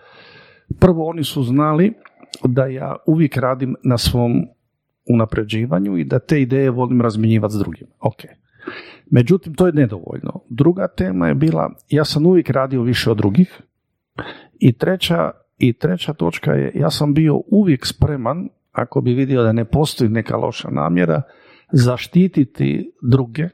Prvo, 0.80 1.08
oni 1.08 1.24
su 1.24 1.42
znali 1.42 1.92
da 2.44 2.66
ja 2.66 2.96
uvijek 3.06 3.36
radim 3.36 3.76
na 3.84 3.98
svom 3.98 4.32
unapređivanju 5.08 5.98
i 5.98 6.04
da 6.04 6.18
te 6.18 6.42
ideje 6.42 6.70
volim 6.70 7.00
razmjenjivati 7.00 7.54
s 7.54 7.58
drugim. 7.58 7.86
Ok. 8.00 8.22
Međutim, 9.10 9.54
to 9.54 9.66
je 9.66 9.72
nedovoljno. 9.72 10.40
Druga 10.48 10.88
tema 10.88 11.28
je 11.28 11.34
bila, 11.34 11.70
ja 11.88 12.04
sam 12.04 12.26
uvijek 12.26 12.50
radio 12.50 12.82
više 12.82 13.10
od 13.10 13.16
drugih 13.16 13.62
i 14.58 14.72
treća, 14.72 15.30
i 15.58 15.72
treća 15.72 16.12
točka 16.12 16.52
je, 16.52 16.72
ja 16.74 16.90
sam 16.90 17.14
bio 17.14 17.40
uvijek 17.46 17.86
spreman, 17.86 18.48
ako 18.72 19.00
bi 19.00 19.14
vidio 19.14 19.42
da 19.42 19.52
ne 19.52 19.64
postoji 19.64 20.10
neka 20.10 20.36
loša 20.36 20.70
namjera, 20.70 21.22
zaštititi 21.72 22.92
druge, 23.10 23.48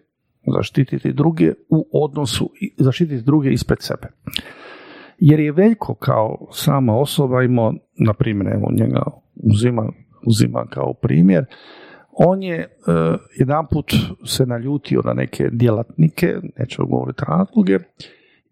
zaštititi 0.56 1.12
druge 1.12 1.52
u 1.68 1.88
odnosu, 1.92 2.50
zaštititi 2.76 3.22
druge 3.22 3.50
ispred 3.50 3.78
sebe. 3.80 4.08
Jer 5.18 5.40
je 5.40 5.52
Veljko 5.52 5.94
kao 5.94 6.46
sama 6.52 6.96
osoba 6.96 7.42
imao, 7.42 7.74
na 7.98 8.12
primjer, 8.14 8.54
evo 8.54 8.68
njega 8.72 9.02
uzima 9.34 9.92
uzima 10.26 10.66
kao 10.70 10.94
primjer, 10.94 11.44
on 12.12 12.42
je 12.42 12.76
uh, 12.86 12.94
jedanput 13.38 13.92
se 14.24 14.46
naljutio 14.46 15.02
na 15.04 15.12
neke 15.12 15.48
djelatnike, 15.52 16.36
neću 16.58 16.86
govoriti 16.86 17.22
razloge, 17.28 17.78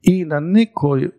i 0.02 0.24
na 0.24 0.40
nekoj, 0.40 1.10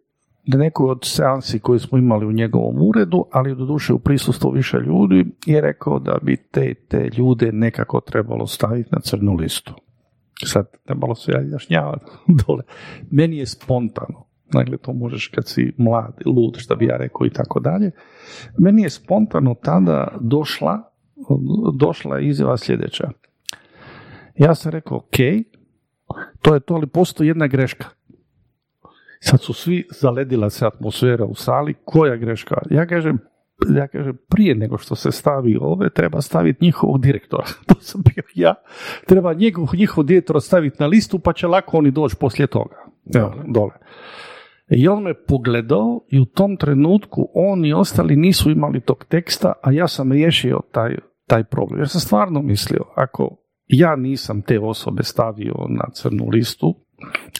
na 0.45 0.57
nekoj 0.57 0.89
od 0.89 0.99
seansi 1.03 1.59
koje 1.59 1.79
smo 1.79 1.97
imali 1.97 2.25
u 2.25 2.31
njegovom 2.31 2.89
uredu, 2.89 3.25
ali 3.31 3.55
doduše 3.55 3.93
u 3.93 3.99
prisustvu 3.99 4.51
više 4.51 4.77
ljudi, 4.77 5.25
je 5.45 5.61
rekao 5.61 5.99
da 5.99 6.17
bi 6.21 6.37
te, 6.51 6.73
te 6.73 7.09
ljude 7.17 7.51
nekako 7.51 8.01
trebalo 8.01 8.47
staviti 8.47 8.89
na 8.91 8.99
crnu 8.99 9.33
listu. 9.33 9.73
Sad, 10.45 10.67
trebalo 10.85 11.15
se 11.15 11.31
jašnjavati 11.51 12.05
dole. 12.47 12.63
Meni 13.11 13.37
je 13.37 13.45
spontano, 13.45 14.26
dakle 14.51 14.77
to 14.77 14.93
možeš 14.93 15.27
kad 15.27 15.47
si 15.47 15.73
mlad, 15.77 16.13
lud, 16.25 16.55
što 16.57 16.75
bi 16.75 16.85
ja 16.85 16.97
rekao 16.97 17.25
i 17.25 17.29
tako 17.29 17.59
dalje. 17.59 17.91
Meni 18.57 18.81
je 18.81 18.89
spontano 18.89 19.55
tada 19.63 20.17
došla, 20.21 20.91
došla 21.79 22.19
izjava 22.19 22.57
sljedeća. 22.57 23.09
Ja 24.35 24.55
sam 24.55 24.71
rekao, 24.71 24.97
ok, 24.97 25.15
to 26.41 26.53
je 26.53 26.59
to, 26.59 26.73
ali 26.73 26.87
postoji 26.87 27.27
jedna 27.27 27.47
greška. 27.47 27.85
Sad 29.19 29.41
su 29.41 29.53
svi 29.53 29.87
zaledila 30.01 30.49
se 30.49 30.65
atmosfera 30.65 31.25
u 31.25 31.35
sali, 31.35 31.75
koja 31.85 32.15
greška? 32.15 32.55
Ja 32.69 32.85
kažem, 32.85 33.17
ja 33.75 33.87
kažem, 33.87 34.17
prije 34.29 34.55
nego 34.55 34.77
što 34.77 34.95
se 34.95 35.11
stavi 35.11 35.57
ove, 35.61 35.89
treba 35.89 36.21
staviti 36.21 36.65
njihovog 36.65 37.01
direktora. 37.01 37.45
To 37.67 37.75
sam 37.79 38.01
bio 38.01 38.23
ja. 38.35 38.55
Treba 39.05 39.33
njegov, 39.33 39.67
njihov 39.73 40.03
direktora 40.03 40.39
staviti 40.39 40.77
na 40.79 40.87
listu, 40.87 41.19
pa 41.19 41.33
će 41.33 41.47
lako 41.47 41.77
oni 41.77 41.91
doći 41.91 42.15
poslije 42.19 42.47
toga. 42.47 42.75
Evo, 43.15 43.33
dole. 43.47 43.73
I 44.69 44.87
on 44.87 45.03
me 45.03 45.13
pogledao 45.13 46.01
i 46.09 46.19
u 46.19 46.25
tom 46.25 46.57
trenutku 46.57 47.29
on 47.33 47.65
i 47.65 47.73
ostali 47.73 48.15
nisu 48.15 48.51
imali 48.51 48.81
tog 48.81 49.05
teksta, 49.05 49.53
a 49.63 49.71
ja 49.71 49.87
sam 49.87 50.11
riješio 50.11 50.61
taj, 50.71 50.97
taj 51.27 51.43
problem. 51.43 51.79
Jer 51.79 51.89
sam 51.89 52.01
stvarno 52.01 52.41
mislio, 52.41 52.83
ako 52.95 53.37
ja 53.67 53.95
nisam 53.95 54.41
te 54.41 54.59
osobe 54.59 55.03
stavio 55.03 55.55
na 55.69 55.83
crnu 55.93 56.27
listu, 56.29 56.75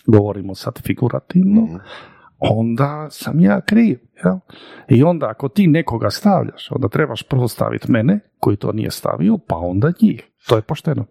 govorimo 0.07 0.55
sad 0.55 0.82
figurativno, 0.82 1.61
mhm. 1.61 1.75
onda 2.39 3.07
sam 3.09 3.39
ja 3.39 3.61
kriv. 3.61 3.99
Ja? 4.23 4.39
I 4.89 5.03
onda 5.03 5.30
ako 5.30 5.49
ti 5.49 5.67
nekoga 5.67 6.09
stavljaš, 6.09 6.71
onda 6.71 6.88
trebaš 6.88 7.23
prvo 7.23 7.47
staviti 7.47 7.91
mene, 7.91 8.19
koji 8.39 8.57
to 8.57 8.71
nije 8.71 8.91
stavio, 8.91 9.38
pa 9.47 9.55
onda 9.55 9.91
njih. 10.01 10.23
To 10.47 10.55
je 10.55 10.61
pošteno. 10.61 11.05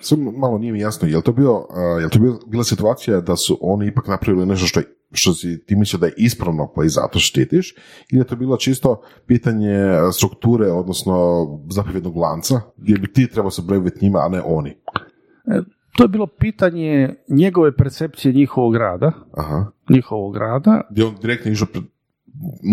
Samo 0.00 0.32
malo 0.32 0.58
nije 0.58 0.72
mi 0.72 0.80
jasno, 0.80 1.08
je 1.08 1.16
li 1.16 1.22
to, 1.22 1.32
bio, 1.32 1.66
je 2.00 2.04
li 2.04 2.10
to 2.10 2.18
bila 2.46 2.64
situacija 2.64 3.20
da 3.20 3.36
su 3.36 3.58
oni 3.60 3.86
ipak 3.86 4.06
napravili 4.06 4.46
nešto 4.46 4.66
što, 4.66 4.80
što 5.12 5.34
si 5.34 5.64
ti 5.66 5.76
mislio 5.76 6.00
da 6.00 6.06
je 6.06 6.14
ispravno 6.16 6.72
pa 6.76 6.84
i 6.84 6.88
zato 6.88 7.18
štitiš, 7.18 7.74
ili 8.10 8.20
je 8.20 8.26
to 8.26 8.36
bilo 8.36 8.56
čisto 8.56 9.02
pitanje 9.26 9.76
strukture, 10.12 10.70
odnosno 10.70 11.46
zapovjednog 11.70 12.16
lanca, 12.16 12.60
gdje 12.76 12.98
bi 12.98 13.12
ti 13.12 13.26
trebao 13.26 13.50
se 13.50 13.62
brojiti 13.62 14.04
njima, 14.04 14.18
a 14.18 14.28
ne 14.28 14.42
oni? 14.44 14.70
E, 14.70 15.60
to 15.96 16.04
je 16.04 16.08
bilo 16.08 16.26
pitanje 16.26 17.14
njegove 17.28 17.76
percepcije 17.76 18.34
njihovog 18.34 18.76
rada. 18.76 19.12
Aha. 19.32 19.66
Njihovog 19.90 20.36
rada. 20.36 20.80
Gdje 20.90 21.04
on 21.04 21.14
direktno 21.20 21.50
išao 21.50 21.68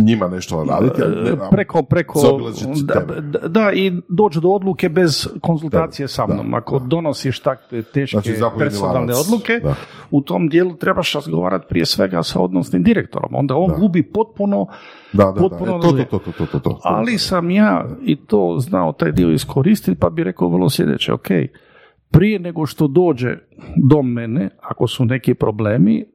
njima 0.06 0.28
nešto 0.28 0.66
raditi. 0.70 1.02
Ne, 1.02 1.50
preko, 1.52 1.84
preko 1.84 2.20
da, 2.84 3.48
da, 3.48 3.72
i 3.74 3.92
doći 4.10 4.40
do 4.40 4.50
odluke 4.50 4.90
bez 4.90 5.28
konzultacije 5.42 6.08
sa 6.08 6.28
mnom. 6.28 6.54
Ako 6.54 6.80
donosiš 6.80 7.40
takve 7.40 7.84
teške 7.84 8.18
znači, 8.18 8.58
personalne 8.58 9.14
odluke, 9.16 9.62
u 10.12 10.22
tom 10.22 10.50
dijelu 10.50 10.76
trebaš 10.76 11.14
razgovarati 11.14 11.66
prije 11.70 11.86
svega 11.86 12.24
sa 12.24 12.40
odnosnim 12.40 12.84
direktorom. 12.84 13.36
Onda 13.36 13.56
on 13.56 13.74
gubi 13.80 14.04
potpuno 14.04 14.68
da, 15.14 15.34
potpuno 15.40 15.80
to, 16.64 16.80
Ali 16.84 17.18
sam 17.18 17.52
ja 17.52 17.86
i 18.02 18.26
to 18.26 18.56
znao 18.60 18.94
taj 18.94 19.12
dio 19.12 19.32
iskoristiti, 19.32 20.00
pa 20.00 20.10
bi 20.10 20.24
rekao 20.24 20.50
vrlo 20.50 20.70
sljedeće, 20.70 21.14
ok, 21.14 21.28
prije 22.12 22.40
nego 22.40 22.66
što 22.66 22.88
dođe 22.88 23.38
do 23.90 24.02
mene, 24.02 24.50
ako 24.62 24.88
su 24.88 25.06
neki 25.06 25.34
problemi, 25.34 26.06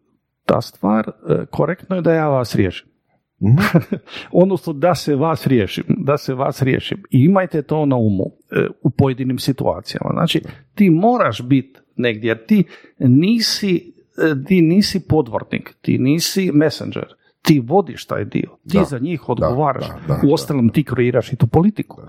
ta 0.46 0.60
stvar, 0.60 1.08
e, 1.08 1.46
korektno 1.50 1.96
je 1.96 2.02
da 2.02 2.12
ja 2.12 2.28
vas 2.28 2.54
riješim. 2.54 2.93
Mhm. 3.42 3.56
Odnosno 4.42 4.72
da 4.72 4.94
se 4.94 5.14
vas 5.14 5.46
riješim, 5.46 5.84
da 5.88 6.16
se 6.16 6.34
vas 6.34 6.62
riješim. 6.62 7.02
I 7.10 7.24
imajte 7.24 7.62
to 7.62 7.86
na 7.86 7.96
umu 7.96 8.24
e, 8.50 8.66
u 8.82 8.90
pojedinim 8.90 9.38
situacijama. 9.38 10.10
Znači, 10.12 10.42
ti 10.74 10.90
moraš 10.90 11.42
biti 11.42 11.80
negdje, 11.96 12.28
jer 12.28 12.46
ti 12.46 12.64
nisi, 12.98 13.92
e, 14.18 14.44
ti 14.46 14.62
nisi 14.62 15.08
podvornik, 15.08 15.74
ti 15.80 15.98
nisi 15.98 16.50
messenger, 16.54 17.06
ti 17.42 17.62
vodiš 17.64 18.06
taj 18.06 18.24
dio, 18.24 18.56
ti 18.70 18.78
za 18.88 18.98
njih 18.98 19.28
odgovaraš, 19.28 19.86
u 20.24 20.34
ostalom 20.34 20.68
ti 20.68 20.84
kreiraš 20.84 21.32
i 21.32 21.36
tu 21.36 21.46
politiku. 21.46 22.02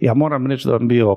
Ja 0.00 0.14
moram 0.14 0.46
reći 0.46 0.66
da 0.66 0.72
vam 0.72 0.88
bio 0.88 1.16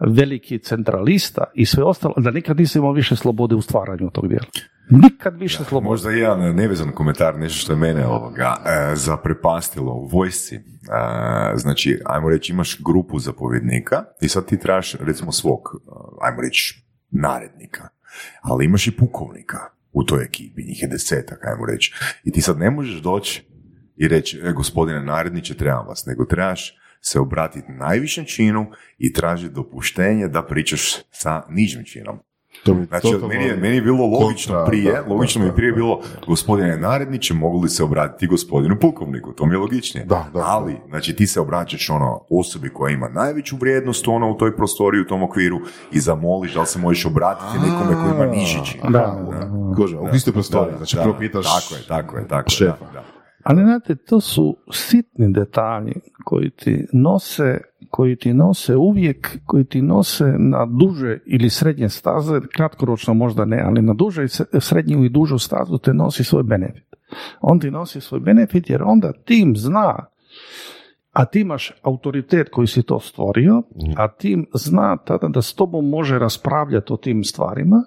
veliki 0.00 0.58
centralista 0.58 1.44
i 1.54 1.66
sve 1.66 1.84
ostalo, 1.84 2.14
da 2.16 2.30
nikad 2.30 2.56
nisam 2.56 2.80
imao 2.80 2.92
više 2.92 3.16
slobode 3.16 3.54
u 3.54 3.62
stvaranju 3.62 4.10
tog 4.10 4.28
dijela. 4.28 4.46
Nikad 4.90 5.38
više 5.38 5.64
slobode. 5.64 5.90
Možda 5.90 6.10
jedan 6.10 6.54
nevezan 6.54 6.92
komentar, 6.92 7.38
nešto 7.38 7.58
što 7.58 7.72
je 7.72 7.78
mene 7.78 8.06
ovoga 8.06 8.56
e, 8.66 8.96
zaprepastilo 8.96 9.92
u 9.92 10.06
vojsci. 10.06 10.54
E, 10.54 10.60
znači, 11.56 12.00
ajmo 12.04 12.30
reći, 12.30 12.52
imaš 12.52 12.82
grupu 12.82 13.18
zapovjednika 13.18 14.04
i 14.20 14.28
sad 14.28 14.46
ti 14.46 14.58
trebaš, 14.58 14.94
recimo, 14.94 15.32
svog, 15.32 15.60
e, 15.74 15.90
ajmo 16.22 16.42
reći, 16.42 16.86
narednika. 17.10 17.88
Ali 18.42 18.64
imaš 18.64 18.86
i 18.86 18.96
pukovnika 18.96 19.58
u 19.92 20.04
toj 20.04 20.24
ekipi, 20.24 20.62
njih 20.62 20.82
je 20.82 20.88
desetak, 20.88 21.46
ajmo 21.46 21.66
reći. 21.66 21.94
I 22.24 22.32
ti 22.32 22.40
sad 22.40 22.58
ne 22.58 22.70
možeš 22.70 23.02
doći 23.02 23.44
i 23.96 24.08
reći, 24.08 24.40
e, 24.44 24.52
gospodine 24.52 25.02
naredniče, 25.02 25.54
trebam 25.54 25.86
vas, 25.86 26.06
nego 26.06 26.24
trebaš 26.24 26.81
se 27.02 27.20
obratiti 27.20 27.72
najvišem 27.72 28.24
činu 28.24 28.66
i 28.98 29.12
tražiti 29.12 29.54
dopuštenje 29.54 30.28
da 30.28 30.42
pričaš 30.42 30.94
sa 31.10 31.42
nižim 31.48 31.84
činom. 31.84 32.18
To 32.64 32.74
mi, 32.74 32.84
znači, 32.84 33.08
meni, 33.28 33.44
je, 33.44 33.56
meni 33.56 33.76
je 33.76 33.82
bilo 33.82 34.06
logično 34.06 34.64
prije, 34.66 35.00
logično 35.08 35.42
mi 35.42 35.48
je 35.48 35.54
prije 35.54 35.72
bilo, 35.72 36.00
gospodine 36.26 36.76
naredniče, 36.76 37.34
mogu 37.34 37.60
li 37.60 37.68
se 37.68 37.84
obratiti 37.84 38.26
gospodinu 38.26 38.76
pukovniku, 38.80 39.32
to 39.32 39.46
mi 39.46 39.54
je 39.54 39.58
logičnije. 39.58 40.06
Da, 40.06 40.30
da, 40.34 40.40
Ali, 40.46 40.76
znači, 40.88 41.16
ti 41.16 41.26
se 41.26 41.40
obraćaš 41.40 41.90
ono 41.90 42.20
osobi 42.30 42.68
koja 42.68 42.92
ima 42.92 43.08
najveću 43.08 43.56
vrijednost 43.56 44.08
ono 44.08 44.30
u 44.30 44.34
toj 44.34 44.56
prostoriji, 44.56 45.00
u 45.02 45.06
tom 45.06 45.22
okviru 45.22 45.60
i 45.92 46.00
zamoliš 46.00 46.54
da 46.54 46.60
li 46.60 46.66
se 46.66 46.78
možeš 46.78 47.06
obratiti 47.06 47.58
nekome 47.58 47.94
koji 47.94 48.14
ima 48.14 48.26
niži 48.26 48.58
čin. 48.64 48.80
Da, 48.82 48.88
da, 48.88 49.38
da. 49.38 50.12
u 50.12 50.16
istoj 50.16 50.32
prostoriji, 50.32 50.76
znači 50.76 50.96
prvo 50.96 51.16
pitaš 51.18 51.46
tako 51.46 51.74
je, 51.74 51.86
tako 51.88 52.16
je, 52.18 52.28
tako 52.28 52.50
je, 52.60 52.66
da. 52.92 53.21
Ali 53.42 53.62
znate, 53.62 53.94
to 53.94 54.20
su 54.20 54.56
sitni 54.72 55.32
detalji 55.32 55.94
koji 56.24 56.50
ti 56.50 56.86
nose, 56.92 57.58
koji 57.90 58.16
ti 58.16 58.34
nose 58.34 58.76
uvijek, 58.76 59.38
koji 59.46 59.64
ti 59.64 59.82
nose 59.82 60.34
na 60.38 60.66
duže 60.66 61.18
ili 61.26 61.50
srednje 61.50 61.88
staze, 61.88 62.40
kratkoročno 62.54 63.14
možda 63.14 63.44
ne, 63.44 63.62
ali 63.66 63.82
na 63.82 63.94
duže, 63.94 64.26
srednju 64.60 65.04
i 65.04 65.08
dužu 65.08 65.38
stazu 65.38 65.78
te 65.78 65.94
nosi 65.94 66.24
svoj 66.24 66.42
benefit. 66.42 66.84
On 67.40 67.60
ti 67.60 67.70
nosi 67.70 68.00
svoj 68.00 68.20
benefit 68.20 68.70
jer 68.70 68.82
onda 68.82 69.12
tim 69.24 69.56
zna 69.56 70.06
a 71.12 71.24
ti 71.24 71.40
imaš 71.40 71.72
autoritet 71.82 72.48
koji 72.48 72.66
si 72.66 72.82
to 72.82 73.00
stvorio, 73.00 73.62
a 73.96 74.08
tim 74.08 74.46
zna 74.54 74.96
tada 74.96 75.28
da 75.28 75.42
s 75.42 75.54
tobom 75.54 75.88
može 75.88 76.18
raspravljati 76.18 76.92
o 76.92 76.96
tim 76.96 77.24
stvarima 77.24 77.84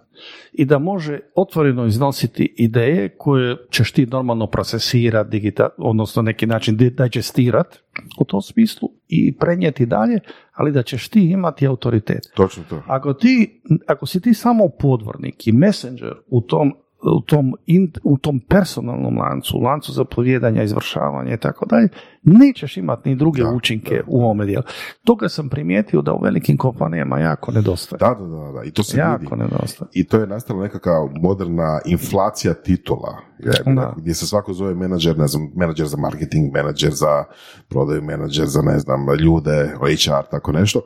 i 0.53 0.65
da 0.65 0.79
može 0.79 1.19
otvoreno 1.35 1.85
iznositi 1.85 2.53
ideje 2.57 3.09
koje 3.17 3.57
ćeš 3.71 3.91
ti 3.91 4.05
normalno 4.05 4.47
procesirati, 4.47 5.53
odnosno 5.77 6.21
neki 6.21 6.45
način 6.45 6.77
digestirati 6.77 7.79
u 8.19 8.25
tom 8.25 8.41
smislu 8.41 8.89
i 9.07 9.37
prenijeti 9.37 9.85
dalje, 9.85 10.19
ali 10.53 10.71
da 10.71 10.83
ćeš 10.83 11.09
ti 11.09 11.31
imati 11.31 11.67
autoritet. 11.67 12.21
Točno 12.35 12.63
to. 12.69 12.83
Ako, 12.87 13.13
ti, 13.13 13.61
ako 13.87 14.05
si 14.05 14.21
ti 14.21 14.33
samo 14.33 14.69
podvornik 14.79 15.47
i 15.47 15.51
messenger 15.51 16.13
u 16.27 16.41
tom 16.41 16.73
u 17.11 17.21
tom, 17.21 17.53
in, 17.65 17.91
u 18.03 18.17
tom 18.17 18.39
personalnom 18.39 19.17
lancu, 19.17 19.57
u 19.57 19.61
lancu 19.61 19.91
zapovjedanja, 19.91 20.63
izvršavanja 20.63 21.33
i 21.33 21.37
tako 21.37 21.65
dalje, 21.65 21.89
nećeš 22.23 22.77
imati 22.77 23.09
ni 23.09 23.15
druge 23.15 23.43
učinke 23.43 24.01
u 24.07 24.21
ovome 24.21 24.45
dijelu. 24.45 24.63
Toga 25.03 25.29
sam 25.29 25.49
primijetio 25.49 26.01
da 26.01 26.13
u 26.13 26.19
velikim 26.23 26.57
kompanijama 26.57 27.19
jako 27.19 27.51
nedostaje. 27.51 27.97
Da, 27.99 28.15
da, 28.19 28.25
da, 28.25 28.51
da. 28.51 28.63
I 28.63 28.71
to 28.71 28.83
se 28.83 28.97
jako 28.97 29.35
vidi. 29.35 29.43
nedostaje. 29.43 29.89
I 29.93 30.07
to 30.07 30.17
je 30.17 30.27
nastala 30.27 30.63
nekakva 30.63 31.09
moderna 31.21 31.79
inflacija 31.85 32.53
titula, 32.53 33.17
je, 33.39 33.73
Da. 33.73 33.93
gdje 33.97 34.13
se 34.13 34.27
svako 34.27 34.53
zove 34.53 34.75
menadžer, 34.75 35.17
ne 35.17 35.27
znam, 35.27 35.51
menadžer 35.55 35.87
za 35.87 35.97
marketing, 35.97 36.53
menadžer 36.53 36.91
za 36.93 37.23
prodaju, 37.67 38.01
menadžer 38.01 38.45
za, 38.45 38.61
ne 38.61 38.79
znam, 38.79 39.05
ljude, 39.19 39.71
HR, 39.79 40.29
tako 40.31 40.51
nešto, 40.51 40.81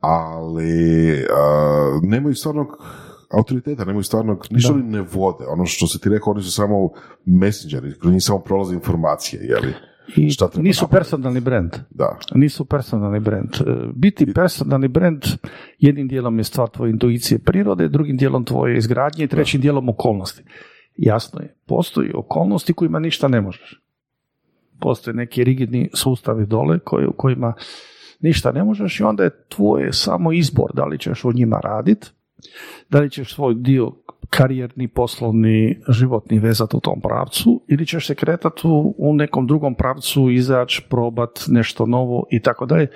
ali 0.00 1.12
a, 1.36 2.00
nemaju 2.02 2.34
stvarnog 2.34 2.68
autoriteta, 3.32 3.84
nemaju 3.84 4.02
stvarnog, 4.02 4.46
ništa 4.50 4.72
oni 4.72 4.82
ne 4.82 5.00
vode. 5.00 5.44
Ono 5.48 5.66
što 5.66 5.86
se 5.86 5.98
ti 5.98 6.08
rekao, 6.08 6.32
oni 6.32 6.42
su 6.42 6.52
samo 6.52 6.90
messengeri, 7.24 7.98
kroz 8.00 8.12
njih 8.12 8.22
samo 8.22 8.38
prolaze 8.38 8.74
informacije, 8.74 9.42
jeli? 9.42 9.72
I 10.16 10.30
Šta 10.30 10.48
treba 10.48 10.62
nisu 10.62 10.84
napraviti? 10.84 11.00
personalni 11.00 11.40
brand. 11.40 11.70
Da. 11.90 12.18
Nisu 12.34 12.64
personalni 12.64 13.20
brand. 13.20 13.48
E, 13.66 13.74
Biti 13.94 14.32
personalni 14.34 14.88
brand 14.88 15.22
jednim 15.78 16.08
dijelom 16.08 16.38
je 16.38 16.44
stvar 16.44 16.68
tvoje 16.68 16.90
intuicije 16.90 17.38
prirode, 17.38 17.88
drugim 17.88 18.16
dijelom 18.16 18.44
tvoje 18.44 18.76
izgradnje 18.76 19.24
i 19.24 19.28
trećim 19.28 19.60
dijelom 19.60 19.88
okolnosti. 19.88 20.42
Jasno 20.96 21.40
je, 21.40 21.54
postoji 21.66 22.12
okolnosti 22.14 22.72
kojima 22.72 22.98
ništa 22.98 23.28
ne 23.28 23.40
možeš. 23.40 23.82
Postoje 24.80 25.14
neki 25.14 25.44
rigidni 25.44 25.90
sustavi 25.94 26.46
dole 26.46 26.78
koji, 26.78 27.06
u 27.06 27.12
kojima 27.12 27.54
ništa 28.20 28.52
ne 28.52 28.64
možeš 28.64 29.00
i 29.00 29.02
onda 29.02 29.24
je 29.24 29.44
tvoje 29.48 29.92
samo 29.92 30.32
izbor 30.32 30.70
da 30.74 30.84
li 30.84 30.98
ćeš 30.98 31.24
u 31.24 31.32
njima 31.32 31.60
raditi, 31.64 32.08
da 32.90 33.00
li 33.00 33.10
ćeš 33.10 33.34
svoj 33.34 33.54
dio 33.54 33.92
karijerni, 34.30 34.88
poslovni, 34.88 35.80
životni 35.88 36.38
vezati 36.38 36.76
u 36.76 36.80
tom 36.80 37.00
pravcu 37.00 37.64
ili 37.68 37.86
ćeš 37.86 38.06
se 38.06 38.14
kretati 38.14 38.60
u, 38.98 39.14
nekom 39.14 39.46
drugom 39.46 39.74
pravcu, 39.74 40.30
izaći, 40.30 40.86
probat 40.90 41.44
nešto 41.48 41.86
novo 41.86 42.26
i 42.30 42.42
tako 42.42 42.66
dalje. 42.66 42.88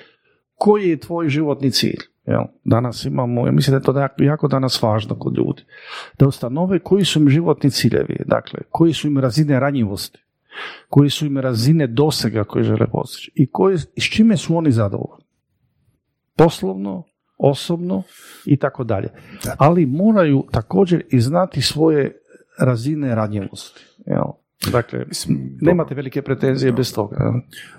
Koji 0.55 0.88
je 0.88 1.01
tvoj 1.01 1.28
životni 1.28 1.70
cilj? 1.70 2.01
Jel? 2.26 2.42
Danas 2.64 3.05
imamo, 3.05 3.47
ja 3.47 3.53
mislim 3.53 3.72
da 3.72 3.76
je 3.76 3.82
to 3.82 4.01
jako, 4.01 4.22
jako 4.22 4.49
danas 4.49 4.82
važno 4.82 5.18
kod 5.18 5.36
ljudi, 5.36 5.62
da 6.18 6.26
ustanove 6.26 6.78
koji 6.78 7.05
su 7.05 7.20
im 7.20 7.28
životni 7.28 7.70
ciljevi, 7.70 8.16
dakle, 8.26 8.61
koji 8.70 8.92
su 8.92 9.07
im 9.07 9.18
razine 9.18 9.61
ranjivosti, 9.61 10.18
koji 10.88 11.11
su 11.11 11.26
im 11.26 11.38
razine 11.38 11.86
dosega 11.86 12.44
koje 12.44 12.64
žele 12.64 12.86
postići 12.92 13.32
i 13.34 13.51
koji, 13.51 13.78
s 13.78 14.11
čime 14.12 14.36
su 14.36 14.57
oni 14.57 14.72
zadovoljni. 14.72 15.24
Poslovno, 16.36 17.05
osobno 17.39 18.03
i 18.45 18.57
tako 18.57 18.84
dalje. 18.84 19.09
Ali 19.59 19.87
moraju 19.87 20.45
također 20.53 21.03
i 21.11 21.20
znati 21.20 21.62
svoje 21.62 22.20
razine 22.59 23.14
ranjivosti. 23.14 23.84
Jel? 24.07 24.24
Dakle, 24.72 25.05
Mislim, 25.09 25.59
nemate 25.61 25.95
velike 25.95 26.22
pretenzije 26.22 26.72
bez 26.72 26.95
toga. 26.95 27.16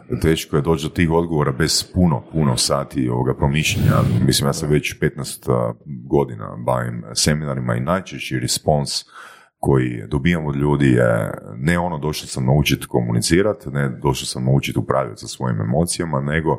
jel? 0.10 0.20
teško 0.22 0.56
je 0.56 0.62
doći 0.62 0.84
do 0.86 0.90
tih 0.90 1.12
odgovora 1.12 1.52
bez 1.52 1.84
puno, 1.94 2.24
puno 2.32 2.58
sati 2.58 3.10
ovoga 3.10 3.34
promišljanja. 3.34 3.94
Mislim, 4.26 4.50
ja 4.50 4.54
se 4.54 4.68
već 4.68 5.00
15 5.00 5.52
a, 5.52 5.74
godina 5.86 6.58
bavim 6.66 7.04
seminarima 7.14 7.76
i 7.76 7.80
najčešći 7.80 8.40
respons 8.40 9.06
koji 9.68 10.04
dobijam 10.08 10.46
od 10.46 10.56
ljudi 10.56 10.88
je 10.88 11.32
ne 11.58 11.80
ono 11.80 11.98
došao 11.98 12.28
sam 12.28 12.46
naučiti 12.46 12.88
komunicirati, 12.88 13.70
ne 13.70 13.90
došao 13.90 14.26
sam 14.26 14.46
naučiti 14.46 14.80
upravljati 14.80 15.22
sa 15.22 15.28
svojim 15.28 15.62
emocijama, 15.62 16.22
nego 16.22 16.58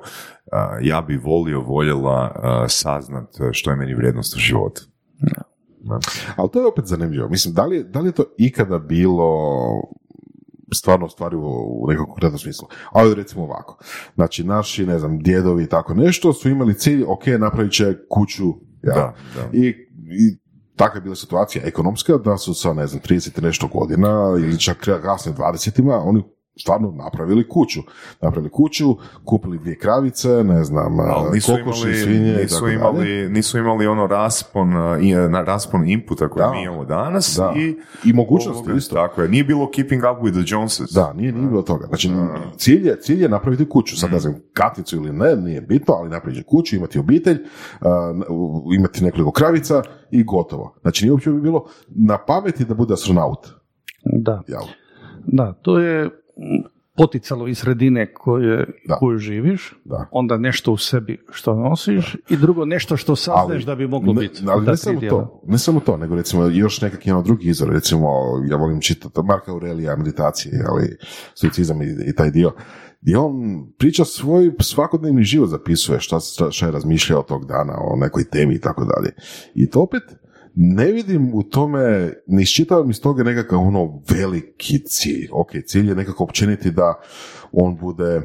a, 0.52 0.78
ja 0.82 1.00
bi 1.02 1.16
volio, 1.16 1.60
voljela 1.60 2.32
a, 2.34 2.64
saznat 2.68 3.28
što 3.52 3.70
je 3.70 3.76
meni 3.76 3.94
vrijednost 3.94 4.36
u 4.36 4.38
životu. 4.38 4.82
Da. 5.80 5.98
Ali 6.36 6.50
to 6.52 6.60
je 6.60 6.66
opet 6.66 6.84
zanimljivo. 6.84 7.28
Mislim, 7.28 7.54
da 7.54 7.66
li, 7.66 7.84
da 7.84 8.00
li 8.00 8.08
je 8.08 8.12
to 8.12 8.24
ikada 8.38 8.78
bilo 8.78 9.50
stvarno 10.74 11.06
ostvarivo 11.06 11.64
u 11.80 11.86
nekom 11.88 12.06
konkretnom 12.06 12.38
smislu. 12.38 12.68
Ali 12.92 13.14
recimo 13.14 13.44
ovako. 13.44 13.78
Znači, 14.14 14.44
naši, 14.44 14.86
ne 14.86 14.98
znam, 14.98 15.18
djedovi 15.18 15.64
i 15.64 15.68
tako 15.68 15.94
nešto 15.94 16.32
su 16.32 16.48
imali 16.48 16.74
cilj, 16.74 17.04
ok, 17.06 17.26
napravit 17.26 17.72
će 17.72 17.94
kuću. 18.10 18.48
Ja. 18.82 18.94
Da, 18.94 19.14
da. 19.34 19.48
I, 19.52 19.68
i 20.10 20.47
takva 20.78 20.98
je 20.98 21.02
bila 21.02 21.14
situacija 21.14 21.64
ekonomska 21.66 22.16
da 22.16 22.36
su 22.36 22.54
sa, 22.54 22.72
ne 22.72 22.86
znam, 22.86 23.02
30 23.02 23.38
i 23.38 23.42
nešto 23.42 23.66
godina 23.66 24.34
ili 24.38 24.58
čak 24.58 24.76
kasnije 25.02 25.36
20 25.36 26.02
oni 26.04 26.24
stvarno 26.60 26.90
napravili 26.96 27.48
kuću. 27.48 27.80
Napravili 28.22 28.50
kuću, 28.50 28.96
kupili 29.24 29.58
dvije 29.58 29.78
kravice, 29.78 30.28
ne 30.28 30.64
znam, 30.64 31.00
Ali 31.00 31.30
nisu 31.32 31.52
kokoši, 31.52 31.82
imali, 31.82 31.96
svinje 31.96 32.32
i 32.32 32.36
nisu, 32.42 32.64
dalje. 32.64 32.74
imali, 32.74 33.28
nisu 33.28 33.58
imali 33.58 33.86
ono 33.86 34.06
raspon, 34.06 34.76
uh, 34.76 35.02
i, 35.04 35.14
na 35.14 35.42
raspon 35.42 35.88
inputa 35.88 36.28
koji 36.28 36.42
Da. 36.46 36.50
mi 36.50 36.62
imamo 36.62 36.84
danas 36.84 37.36
Da. 37.36 37.52
i, 37.56 37.76
I 38.04 38.12
mogućnosti 38.12 38.60
ovoga, 38.62 38.78
isto. 38.78 38.94
Tako 38.94 39.22
je, 39.22 39.28
nije 39.28 39.44
bilo 39.44 39.70
keeping 39.70 40.02
up 40.02 40.22
with 40.24 40.32
the 40.32 40.54
Joneses. 40.54 40.90
Da, 40.90 41.12
nije, 41.12 41.32
nije 41.32 41.48
bilo 41.48 41.62
toga. 41.62 41.86
Znači, 41.86 42.10
cilj 42.56 42.86
je, 42.88 42.96
cilj 43.00 43.22
je 43.22 43.28
napraviti 43.28 43.68
kuću. 43.68 43.96
Sad 43.96 44.12
ne 44.12 44.18
znam, 44.18 44.34
katicu 44.52 44.96
ili 44.96 45.12
ne, 45.12 45.36
nije 45.36 45.60
bitno, 45.60 45.94
ali 45.94 46.08
napraviti 46.10 46.42
kuću, 46.46 46.76
imati 46.76 46.98
obitelj, 46.98 47.38
uh, 47.80 47.88
imati 48.78 49.04
nekoliko 49.04 49.30
kravica 49.30 49.82
i 50.10 50.24
gotovo. 50.24 50.74
Znači, 50.82 51.04
nije 51.04 51.12
uopće 51.12 51.30
bi 51.30 51.40
bilo 51.40 51.64
na 51.88 52.18
pameti 52.18 52.64
da 52.64 52.74
bude 52.74 52.94
astronaut. 52.94 53.46
Da. 54.04 54.42
Jel? 54.48 54.62
Da, 55.26 55.52
to 55.62 55.78
je 55.78 56.10
poticalo 56.96 57.48
iz 57.48 57.58
sredine 57.58 58.14
koje, 58.14 58.66
Da. 58.88 58.96
koju 58.96 59.18
živiš, 59.18 59.74
Da. 59.84 60.08
onda 60.12 60.36
nešto 60.36 60.72
u 60.72 60.76
sebi 60.76 61.24
što 61.30 61.54
nosiš 61.54 62.16
i 62.28 62.36
drugo 62.36 62.64
nešto 62.64 62.96
što 62.96 63.16
sazneš 63.16 63.64
da 63.64 63.74
bi 63.74 63.88
moglo 63.88 64.12
ne, 64.12 64.20
biti. 64.20 64.42
Ali 64.48 64.66
ne 64.66 64.76
samo 64.76 65.00
dijela. 65.00 65.24
to, 65.24 65.42
ne 65.46 65.58
samo 65.58 65.80
to, 65.80 65.96
nego 65.96 66.14
recimo 66.14 66.46
još 66.46 66.80
nekak 66.80 67.06
jedan 67.06 67.22
drugi 67.24 67.48
izvor, 67.48 67.70
recimo 67.70 68.08
ja 68.50 68.56
volim 68.56 68.80
čitati 68.80 69.20
Marka 69.24 69.52
Aurelija, 69.52 69.96
meditacije, 69.96 70.64
ali 70.68 70.96
suicizam 71.34 71.82
i, 71.82 71.86
i 72.06 72.14
taj 72.14 72.30
dio, 72.30 72.52
gdje 73.00 73.18
on 73.18 73.32
priča 73.78 74.04
svoj 74.04 74.52
svakodnevni 74.60 75.22
život, 75.22 75.48
zapisuje 75.48 76.00
šta, 76.00 76.18
šta 76.50 76.66
je 76.66 76.72
razmišljao 76.72 77.22
tog 77.22 77.46
dana 77.46 77.74
o 77.80 77.96
nekoj 77.96 78.24
temi 78.24 78.54
i 78.54 78.60
tako 78.60 78.84
dalje. 78.84 79.12
I 79.54 79.70
to 79.70 79.80
opet 79.80 80.02
ne 80.60 80.84
vidim 80.84 81.30
u 81.34 81.42
tome, 81.42 81.80
ne 82.26 82.42
iščitavam 82.42 82.90
iz 82.90 83.00
toga 83.00 83.22
nekakav 83.22 83.58
ono 83.60 84.02
veliki 84.10 84.78
cilj. 84.78 85.28
Ok, 85.32 85.50
cilj 85.66 85.88
je 85.88 85.94
nekako 85.94 86.24
općeniti 86.24 86.70
da 86.70 86.94
on 87.52 87.76
bude 87.76 88.22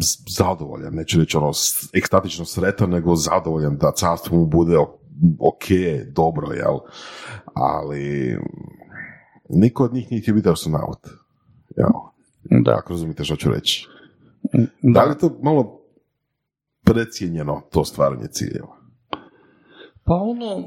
z- 0.00 0.36
zadovoljan, 0.36 0.94
neću 0.94 1.20
reći 1.20 1.36
ono 1.36 1.52
ekstatično 1.92 2.44
sretan, 2.44 2.90
nego 2.90 3.16
zadovoljan 3.16 3.76
da 3.76 3.92
carstvo 3.92 4.38
mu 4.38 4.46
bude 4.46 4.76
ok, 5.40 5.64
dobro, 6.12 6.52
jel? 6.52 6.78
Ali 7.54 8.36
niko 9.48 9.84
od 9.84 9.94
njih 9.94 10.10
nije 10.10 10.22
htio 10.22 10.34
biti 10.34 10.48
astronaut. 10.48 11.06
Jel? 11.76 11.88
Da. 12.62 12.74
Ako 12.74 12.92
razumite 12.92 13.24
što 13.24 13.36
ću 13.36 13.50
reći. 13.50 13.88
Da 14.52 14.66
Da. 14.82 15.04
li 15.04 15.10
je 15.10 15.18
to 15.18 15.38
malo 15.42 15.80
precijenjeno, 16.84 17.62
to 17.70 17.84
stvaranje 17.84 18.26
ciljeva? 18.26 18.76
Pa 20.04 20.14
ono, 20.14 20.66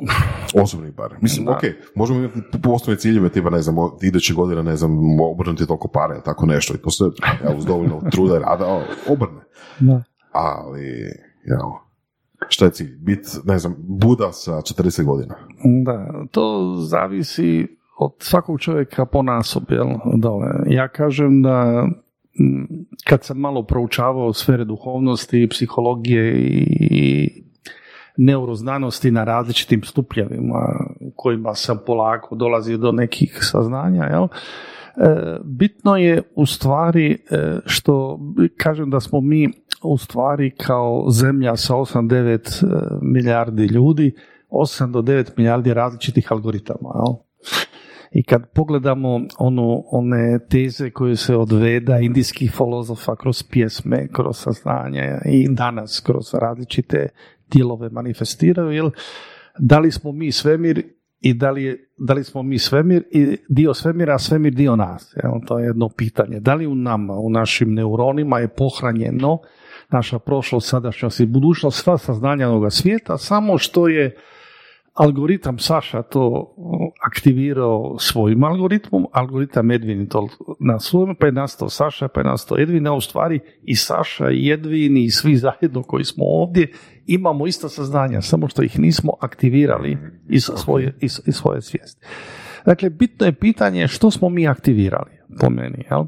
Osobni 0.62 0.92
bar. 0.92 1.16
Mislim, 1.22 1.46
Da. 1.46 1.52
ok, 1.52 1.62
možemo 1.96 2.20
imati 2.20 2.42
poslovne 2.64 3.00
ciljeve, 3.00 3.30
tipa, 3.30 3.50
ne 3.50 3.62
znam, 3.62 3.76
iduće 4.02 4.34
godine, 4.34 4.64
ne 4.64 4.76
znam, 4.76 4.92
obrnuti 5.20 5.68
toliko 5.68 5.88
pare, 5.88 6.14
ili 6.14 6.24
tako 6.24 6.46
nešto, 6.46 6.74
i 6.74 6.78
to 6.78 6.90
ja, 7.44 7.56
uz 7.58 7.66
dovoljno 7.66 8.02
truda 8.12 8.36
i 8.36 8.40
rada, 8.40 8.82
obrne. 9.10 9.42
da. 9.80 10.04
Ali, 10.32 10.88
ja, 11.46 11.60
šta 12.48 12.66
je 12.66 12.72
cilj? 12.72 12.98
Bit, 13.00 13.28
ne 13.46 13.60
znam, 13.60 13.76
Buda 13.78 14.32
sa 14.32 14.52
40 14.52 15.04
godina. 15.04 15.36
Da, 15.86 16.26
to 16.32 16.76
zavisi 16.80 17.68
od 18.00 18.16
svakog 18.20 18.60
čovjeka 18.60 19.06
po 19.06 19.22
nasob, 19.22 19.64
jel, 19.70 19.88
dole. 20.16 20.48
Ja 20.68 20.88
kažem 20.88 21.42
da 21.42 21.88
kad 23.08 23.24
sam 23.24 23.38
malo 23.38 23.64
proučavao 23.64 24.34
sfere 24.34 24.66
duhovnosti, 24.66 25.48
psihologije 25.52 26.34
i 26.40 27.47
neuroznanosti 28.18 29.12
na 29.12 29.24
različitim 29.24 29.84
stupnjevima 29.84 30.86
u 31.00 31.12
kojima 31.16 31.54
sam 31.54 31.80
polako 31.86 32.36
dolazio 32.36 32.78
do 32.78 32.92
nekih 32.92 33.40
saznanja, 33.42 34.04
jel, 34.04 34.24
e, 34.24 34.30
bitno 35.44 35.98
je 35.98 36.22
u 36.36 36.46
stvari 36.46 37.12
e, 37.32 37.60
što 37.66 38.20
kažem 38.58 38.90
da 38.90 39.00
smo 39.00 39.22
mi 39.22 39.50
u 39.84 39.98
stvari 39.98 40.52
kao 40.52 41.10
zemlja 41.10 41.56
sa 41.56 41.74
8-9 41.74 43.00
milijardi 43.02 43.66
ljudi 43.66 44.16
8 44.50 44.92
do 44.92 45.02
9 45.02 45.30
milijardi 45.38 45.74
različitih 45.74 46.32
algoritama. 46.32 46.90
Jel? 46.96 47.16
I 48.12 48.24
kad 48.24 48.50
pogledamo 48.54 49.22
ono, 49.40 49.84
one 49.92 50.40
teze 50.50 50.90
koje 50.90 51.16
se 51.16 51.36
odveda 51.36 52.00
indijskih 52.00 52.52
filozofa 52.52 53.16
kroz 53.16 53.44
pjesme, 53.44 54.08
kroz 54.12 54.38
saznanje 54.38 55.20
i 55.26 55.48
danas 55.50 56.00
kroz 56.06 56.34
različite 56.34 57.10
dijelove 57.52 57.90
manifestiraju, 57.90 58.72
jel, 58.72 58.90
da 59.60 59.80
li 59.80 59.92
smo 59.92 60.12
mi 60.12 60.32
svemir 60.32 60.84
i 61.20 61.34
da 61.34 61.52
li, 61.52 61.90
da 61.98 62.14
li 62.14 62.24
smo 62.24 62.44
mi 62.44 62.60
svemir 62.60 63.04
i 63.12 63.38
dio 63.50 63.74
svemira, 63.74 64.16
a 64.16 64.20
svemir 64.20 64.54
dio 64.54 64.76
nas? 64.76 65.16
Jel, 65.24 65.32
to 65.48 65.60
je 65.60 65.66
jedno 65.66 65.90
pitanje. 65.90 66.40
Da 66.40 66.54
li 66.54 66.68
u 66.68 66.76
nama, 66.76 67.14
u 67.14 67.30
našim 67.30 67.74
neuronima 67.74 68.40
je 68.40 68.48
pohranjeno 68.48 69.40
naša 69.92 70.20
prošlost, 70.20 70.70
sadašnjost 70.70 71.20
i 71.20 71.26
budućnost, 71.26 71.84
sva 71.84 71.98
saznanja 71.98 72.50
ovoga 72.50 72.70
svijeta, 72.70 73.18
samo 73.18 73.58
što 73.58 73.88
je 73.88 74.16
algoritam 74.98 75.60
Saša 75.60 76.02
to 76.02 76.56
aktivirao 77.12 77.96
svojim 78.00 78.44
algoritmom, 78.44 79.06
algoritam 79.12 79.72
Edvin 79.72 80.08
to 80.08 80.28
na 80.60 80.80
svojom, 80.80 81.16
pa 81.16 81.26
je 81.26 81.32
nastao 81.32 81.70
Saša, 81.70 82.08
pa 82.08 82.20
je 82.20 82.24
nastao 82.24 82.60
Edvin, 82.60 82.88
a 82.88 82.94
u 82.94 83.02
stvari 83.02 83.40
i 83.64 83.76
Saša 83.76 84.32
i 84.32 84.52
Edvin 84.52 84.98
i 84.98 85.10
svi 85.10 85.36
zajedno 85.36 85.84
koji 85.84 86.04
smo 86.04 86.26
ovdje 86.26 86.72
imamo 87.08 87.48
ista 87.48 87.70
saznanja, 87.70 88.22
samo 88.22 88.48
što 88.48 88.64
ih 88.64 88.80
nismo 88.80 89.12
aktivirali 89.20 89.98
iz 90.30 90.50
svoje, 90.56 90.96
iz, 91.02 91.22
iz 91.26 91.36
svoje 91.36 91.62
svijesti. 91.62 92.06
Dakle, 92.66 92.90
bitno 92.90 93.26
je 93.26 93.34
pitanje 93.34 93.88
što 93.88 94.12
smo 94.12 94.30
mi 94.30 94.48
aktivirali, 94.48 95.17
po 95.40 95.50
meni. 95.50 95.86
Jel? 95.92 96.04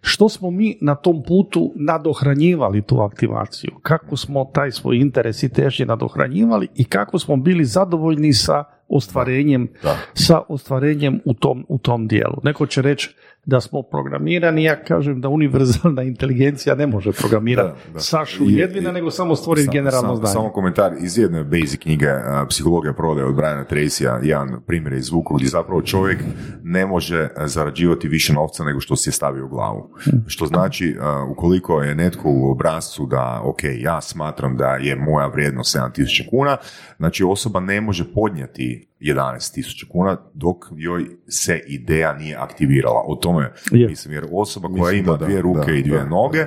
Što 0.00 0.28
smo 0.28 0.50
mi 0.50 0.78
na 0.80 0.94
tom 0.94 1.22
putu 1.22 1.72
nadohranjivali 1.76 2.82
tu 2.82 3.00
aktivaciju? 3.00 3.70
Kako 3.82 4.16
smo 4.16 4.44
taj 4.44 4.70
svoj 4.70 4.96
interes 4.96 5.42
i 5.42 5.48
težnje 5.48 5.86
nadohranjivali 5.86 6.68
i 6.74 6.84
kako 6.84 7.18
smo 7.18 7.36
bili 7.36 7.64
zadovoljni 7.64 8.32
sa 8.32 8.64
ostvarenjem, 8.88 9.68
sa 10.14 10.40
ostvarenjem 10.48 11.20
u 11.24 11.34
tom, 11.34 11.64
u 11.68 11.78
tom 11.78 12.08
dijelu. 12.08 12.36
Neko 12.42 12.66
će 12.66 12.82
reći 12.82 13.14
da 13.46 13.60
smo 13.60 13.82
programirani, 13.82 14.64
ja 14.64 14.84
kažem 14.84 15.20
da 15.20 15.28
univerzalna 15.28 16.02
inteligencija 16.02 16.74
ne 16.74 16.86
može 16.86 17.12
programirati 17.12 17.78
da, 17.94 18.00
Sašu 18.00 18.44
Jedvina, 18.46 18.92
nego 18.92 19.10
samo 19.10 19.36
stvoriti 19.36 19.68
generalno 19.72 20.16
znanje. 20.16 20.32
Samo 20.32 20.52
komentar 20.52 20.92
iz 21.00 21.18
jedne 21.18 21.44
basic 21.44 21.80
knjige 21.80 22.06
Psihologija 22.48 22.92
prodaje 22.92 23.26
od 23.26 23.34
Briana 23.34 23.64
Tracyja, 23.64 24.18
jedan 24.22 24.60
primjer 24.66 24.92
iz 24.92 25.04
zvuku 25.04 25.34
gdje 25.34 25.48
zapravo 25.48 25.82
čovjek 25.82 26.18
ne 26.62 26.86
može 26.86 27.28
zarađivati 27.44 28.08
više 28.08 28.32
novca 28.32 28.64
nego 28.64 28.80
što 28.80 28.96
si 28.96 29.08
je 29.08 29.12
stavio 29.12 29.44
u 29.44 29.48
glavu. 29.48 29.90
Hm. 30.04 30.16
Što 30.26 30.46
znači, 30.46 30.96
ukoliko 31.30 31.82
je 31.82 31.94
netko 31.94 32.30
u 32.30 32.50
obrazcu 32.50 33.06
da, 33.06 33.40
ok, 33.44 33.60
ja 33.78 34.00
smatram 34.00 34.56
da 34.56 34.76
je 34.76 34.96
moja 34.96 35.26
vrijednost 35.26 35.76
7000 35.76 36.30
kuna, 36.30 36.56
znači 36.96 37.24
osoba 37.24 37.60
ne 37.60 37.80
može 37.80 38.12
podnijeti 38.14 38.88
11.000 39.04 39.88
kuna 39.88 40.16
dok 40.34 40.56
joj 40.76 41.06
se 41.28 41.60
ideja 41.66 42.12
nije 42.12 42.36
aktivirala. 42.36 43.02
O 43.06 43.14
tome 43.14 43.52
mislim, 43.72 44.14
jer 44.14 44.26
osoba 44.32 44.68
koja 44.78 44.92
ima 44.92 45.16
dvije 45.16 45.42
ruke 45.42 45.72
i 45.78 45.82
dvije 45.82 46.06
noge 46.06 46.46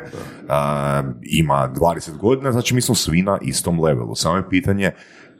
ima 1.21 1.73
20 1.75 2.17
godina, 2.17 2.51
znači 2.51 2.75
mi 2.75 2.81
smo 2.81 2.95
svi 2.95 3.21
na 3.21 3.37
istom 3.41 3.79
levelu. 3.79 4.15
Samo 4.15 4.37
je 4.37 4.49
pitanje 4.49 4.91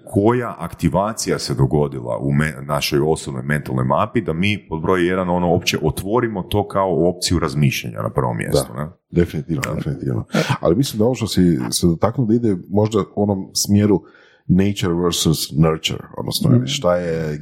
koja 0.09 0.55
aktivacija 0.59 1.39
se 1.39 1.53
dogodila 1.53 2.17
u 2.17 2.31
našoj 2.65 2.99
osobnoj 3.05 3.43
mentalnoj 3.43 3.85
mapi 3.85 4.21
da 4.21 4.33
mi 4.33 4.67
pod 4.69 4.81
broj 4.81 5.07
jedan 5.07 5.29
ono 5.29 5.51
uopće 5.51 5.77
otvorimo 5.81 6.43
to 6.43 6.67
kao 6.67 7.09
opciju 7.09 7.39
razmišljanja 7.39 8.01
na 8.01 8.09
prvom 8.09 8.37
mjestu. 8.37 8.73
Da, 8.73 8.83
ne? 8.83 8.89
definitivno, 9.11 9.61
definitivno. 9.75 10.25
Ali 10.59 10.75
mislim 10.75 10.97
da 10.97 11.05
ovo 11.05 11.15
što 11.15 11.27
si 11.27 11.59
se 11.71 11.87
dotaknuo 11.87 12.27
da 12.27 12.33
ide 12.33 12.57
možda 12.69 12.99
u 13.15 13.23
onom 13.23 13.49
smjeru 13.53 14.01
nature 14.47 14.93
versus 14.93 15.51
nurture, 15.57 16.03
odnosno 16.17 16.49
mm. 16.49 16.67
šta 16.67 16.95
je 16.95 17.39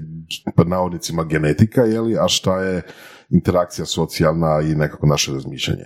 pod 0.56 0.70
navodnicima 0.70 1.24
genetika, 1.24 1.82
jeli, 1.82 2.18
a 2.18 2.28
šta 2.28 2.62
je 2.62 2.82
interakcija 3.30 3.86
socijalna 3.86 4.62
i 4.62 4.76
nekako 4.76 5.08
naše 5.08 5.34
razmišljanje. 5.34 5.86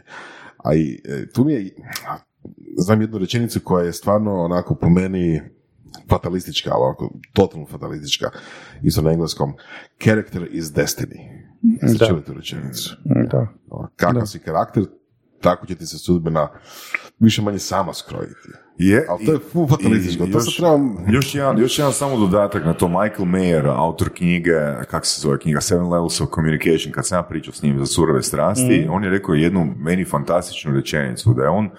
A 0.57 0.76
i 0.76 1.01
e, 1.05 1.30
tu 1.30 1.43
mi 1.45 1.53
je, 1.53 1.76
znam 2.78 3.01
jednu 3.01 3.17
rečenicu 3.17 3.59
koja 3.63 3.86
je 3.86 3.93
stvarno 3.93 4.43
onako 4.43 4.76
po 4.76 4.89
meni 4.89 5.41
fatalistička, 6.09 6.70
ali 6.74 6.82
ovako 6.82 7.13
totalno 7.34 7.65
fatalistička, 7.65 8.30
isto 8.84 9.01
na 9.01 9.11
engleskom, 9.11 9.53
character 10.03 10.47
is 10.51 10.65
destiny. 10.65 11.49
Jeste 11.82 12.05
čuli 12.05 12.24
tu 12.24 12.34
rečenicu? 12.34 12.95
Da. 13.32 13.47
Kakav 13.95 14.26
si 14.26 14.39
karakter, 14.39 14.84
tako 15.41 15.65
će 15.65 15.76
ti 15.76 15.86
se 15.86 15.97
sudbina 15.97 16.47
više 17.20 17.41
manje 17.41 17.59
sama 17.59 17.93
skrojiti. 17.93 18.49
Je, 18.80 19.05
ali 19.09 19.25
to 19.25 19.32
je 19.32 19.39
full 19.51 19.67
fatalističko. 19.67 20.25
To 20.25 20.38
još, 20.38 20.57
trebam... 20.57 20.97
još, 21.11 21.36
jedan, 21.36 21.59
još 21.59 21.80
jedan 21.80 21.93
samo 21.93 22.17
dodatak 22.17 22.65
na 22.65 22.73
to. 22.73 22.88
Michael 22.88 23.25
Mayer, 23.25 23.73
autor 23.75 24.09
knjige, 24.09 24.55
kak 24.91 25.05
se 25.05 25.21
zove 25.21 25.39
knjiga, 25.39 25.61
Seven 25.61 25.89
Levels 25.89 26.21
of 26.21 26.30
Communication, 26.36 26.91
kad 26.91 27.07
sam 27.07 27.17
ja 27.17 27.23
pričao 27.23 27.53
s 27.53 27.63
njim 27.63 27.80
za 27.80 27.86
surove 27.86 28.23
strasti, 28.23 28.86
mm. 28.88 28.91
on 28.91 29.03
je 29.03 29.09
rekao 29.09 29.36
jednu 29.36 29.73
meni 29.77 30.05
fantastičnu 30.05 30.73
rečenicu, 30.73 31.34
da 31.34 31.43
je 31.43 31.49
on 31.49 31.69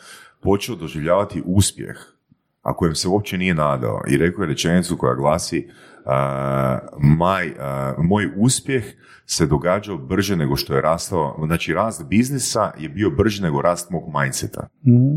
počeo 0.42 0.76
doživljavati 0.76 1.42
uspjeh, 1.46 1.96
a 2.62 2.76
kojem 2.76 2.94
se 2.94 3.08
uopće 3.08 3.38
nije 3.38 3.54
nadao. 3.54 4.02
I 4.08 4.16
rekao 4.16 4.42
je 4.42 4.48
rečenicu 4.48 4.96
koja 4.96 5.14
glasi, 5.14 5.68
uh, 5.68 6.12
maj, 7.18 7.48
uh, 7.48 7.54
moj 8.04 8.30
uspjeh 8.36 8.84
se 9.26 9.46
događao 9.46 9.98
brže 9.98 10.36
nego 10.36 10.56
što 10.56 10.74
je 10.74 10.80
rastao, 10.80 11.42
znači 11.46 11.74
rast 11.74 12.04
biznisa 12.04 12.72
je 12.78 12.88
bio 12.88 13.10
brži 13.10 13.42
nego 13.42 13.62
rast 13.62 13.90
mog 13.90 14.02
mindseta. 14.20 14.68
Mm, 14.86 15.16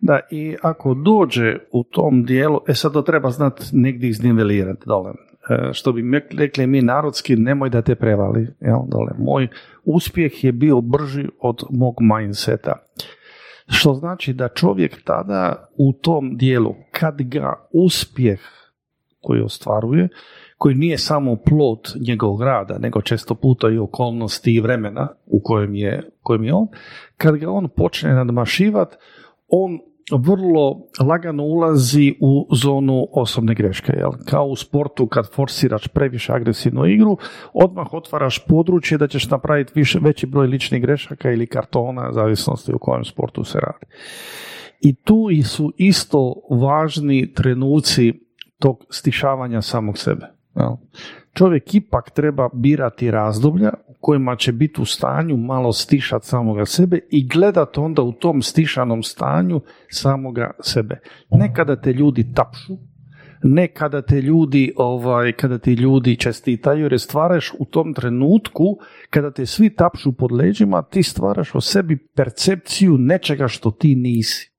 da, 0.00 0.20
i 0.30 0.56
ako 0.62 0.94
dođe 0.94 1.58
u 1.72 1.84
tom 1.84 2.24
dijelu, 2.24 2.60
e 2.68 2.74
sad 2.74 2.92
to 2.92 3.02
treba 3.02 3.30
znati 3.30 3.64
negdje 3.72 4.08
iznivelirati 4.08 4.82
dole. 4.86 5.10
E, 5.10 5.72
što 5.72 5.92
bi 5.92 6.22
rekli 6.30 6.66
mi 6.66 6.82
narodski, 6.82 7.36
nemoj 7.36 7.70
da 7.70 7.82
te 7.82 7.94
prevali. 7.94 8.48
Jel, 8.60 8.78
dole. 8.88 9.12
Moj 9.18 9.48
uspjeh 9.84 10.44
je 10.44 10.52
bio 10.52 10.80
brži 10.80 11.28
od 11.40 11.62
mog 11.70 11.94
mindseta. 12.00 12.72
Što 13.68 13.94
znači 13.94 14.32
da 14.32 14.48
čovjek 14.48 15.02
tada 15.04 15.68
u 15.76 15.92
tom 15.92 16.36
dijelu, 16.36 16.74
kad 16.90 17.22
ga 17.22 17.68
uspjeh 17.72 18.40
koji 19.20 19.40
ostvaruje, 19.40 20.08
koji 20.58 20.74
nije 20.74 20.98
samo 20.98 21.36
plot 21.36 21.88
njegovog 22.08 22.42
rada, 22.42 22.78
nego 22.78 23.02
često 23.02 23.34
puta 23.34 23.70
i 23.70 23.78
okolnosti 23.78 24.54
i 24.54 24.60
vremena 24.60 25.08
u 25.26 25.40
kojem 25.44 25.74
je, 25.74 26.10
kojem 26.22 26.44
je 26.44 26.54
on, 26.54 26.66
kad 27.16 27.36
ga 27.36 27.50
on 27.50 27.68
počne 27.76 28.14
nadmašivati, 28.14 28.96
on 29.48 29.78
vrlo 30.12 30.80
lagano 31.00 31.44
ulazi 31.44 32.14
u 32.20 32.48
zonu 32.54 33.06
osobne 33.12 33.54
greške. 33.54 33.92
Jel? 33.96 34.10
Kao 34.26 34.44
u 34.46 34.56
sportu 34.56 35.06
kad 35.06 35.32
forsiraš 35.32 35.88
previše 35.88 36.32
agresivnu 36.32 36.86
igru, 36.86 37.16
odmah 37.52 37.94
otvaraš 37.94 38.38
područje 38.46 38.98
da 38.98 39.08
ćeš 39.08 39.30
napraviti 39.30 39.72
više, 39.74 39.98
veći 40.02 40.26
broj 40.26 40.46
ličnih 40.46 40.82
grešaka 40.82 41.30
ili 41.30 41.46
kartona, 41.46 42.12
zavisnosti 42.12 42.74
u 42.74 42.78
kojem 42.78 43.04
sportu 43.04 43.44
se 43.44 43.58
radi. 43.60 43.86
I 44.80 44.94
tu 44.94 45.26
su 45.44 45.72
isto 45.76 46.34
važni 46.50 47.32
trenuci 47.34 48.12
tog 48.58 48.84
stišavanja 48.90 49.62
samog 49.62 49.98
sebe. 49.98 50.26
Jel? 50.56 50.76
Čovjek 51.34 51.74
ipak 51.74 52.10
treba 52.10 52.48
birati 52.52 53.10
razdoblja 53.10 53.70
kojima 54.00 54.36
će 54.36 54.52
biti 54.52 54.80
u 54.80 54.84
stanju 54.84 55.36
malo 55.36 55.72
stišati 55.72 56.26
samoga 56.26 56.66
sebe 56.66 56.98
i 57.10 57.28
gledati 57.28 57.80
onda 57.80 58.02
u 58.02 58.12
tom 58.12 58.42
stišanom 58.42 59.02
stanju 59.02 59.60
samoga 59.90 60.50
sebe. 60.60 61.00
Nekada 61.30 61.80
te 61.80 61.92
ljudi 61.92 62.32
tapšu, 62.34 62.76
ne 63.42 63.68
kada 63.68 64.02
te 64.02 64.22
ljudi, 64.22 64.72
ovaj, 64.76 65.32
kada 65.32 65.58
ti 65.58 65.72
ljudi 65.72 66.16
čestitaju, 66.16 66.82
jer 66.82 67.00
stvaraš 67.00 67.52
u 67.58 67.64
tom 67.64 67.94
trenutku, 67.94 68.78
kada 69.10 69.30
te 69.30 69.46
svi 69.46 69.70
tapšu 69.70 70.12
pod 70.12 70.32
leđima, 70.32 70.82
ti 70.82 71.02
stvaraš 71.02 71.54
o 71.54 71.60
sebi 71.60 71.96
percepciju 72.14 72.98
nečega 72.98 73.48
što 73.48 73.70
ti 73.70 73.94
nisi. 73.94 74.52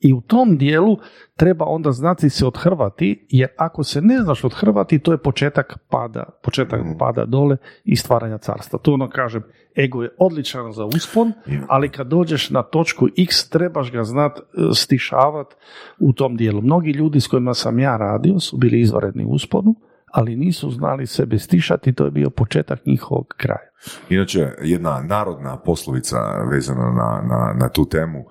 I 0.00 0.12
u 0.12 0.20
tom 0.20 0.58
dijelu 0.58 0.96
treba 1.36 1.64
onda 1.64 1.92
znati 1.92 2.30
se 2.30 2.46
odhrvati, 2.46 3.26
jer 3.30 3.48
ako 3.56 3.84
se 3.84 4.00
ne 4.00 4.18
znaš 4.18 4.44
odhrvati, 4.44 4.98
to 4.98 5.12
je 5.12 5.18
početak 5.18 5.78
pada, 5.88 6.24
početak 6.42 6.80
mm. 6.80 6.98
pada 6.98 7.24
dole 7.24 7.56
i 7.84 7.96
stvaranja 7.96 8.38
carstva. 8.38 8.78
To 8.78 8.92
ono 8.92 9.10
kažem, 9.10 9.42
ego 9.76 10.02
je 10.02 10.10
odličan 10.18 10.72
za 10.72 10.84
uspon, 10.84 11.32
ali 11.68 11.88
kad 11.88 12.06
dođeš 12.06 12.50
na 12.50 12.62
točku 12.62 13.08
x, 13.18 13.48
trebaš 13.48 13.92
ga 13.92 14.04
znat 14.04 14.38
e, 14.38 14.42
stišavati 14.74 15.54
u 15.98 16.12
tom 16.12 16.36
dijelu. 16.36 16.60
Mnogi 16.60 16.90
ljudi 16.90 17.20
s 17.20 17.26
kojima 17.26 17.54
sam 17.54 17.78
ja 17.78 17.96
radio 17.96 18.40
su 18.40 18.56
bili 18.56 18.80
izvanredni 18.80 19.24
usponu, 19.28 19.74
ali 20.12 20.36
nisu 20.36 20.70
znali 20.70 21.06
sebe 21.06 21.38
stišati, 21.38 21.92
to 21.92 22.04
je 22.04 22.10
bio 22.10 22.30
početak 22.30 22.86
njihovog 22.86 23.26
kraja. 23.36 23.68
Inače, 24.08 24.48
jedna 24.62 25.02
narodna 25.02 25.56
poslovica 25.56 26.18
vezana 26.50 26.92
na, 26.92 27.22
na, 27.28 27.54
na 27.60 27.68
tu 27.68 27.88
temu, 27.88 28.24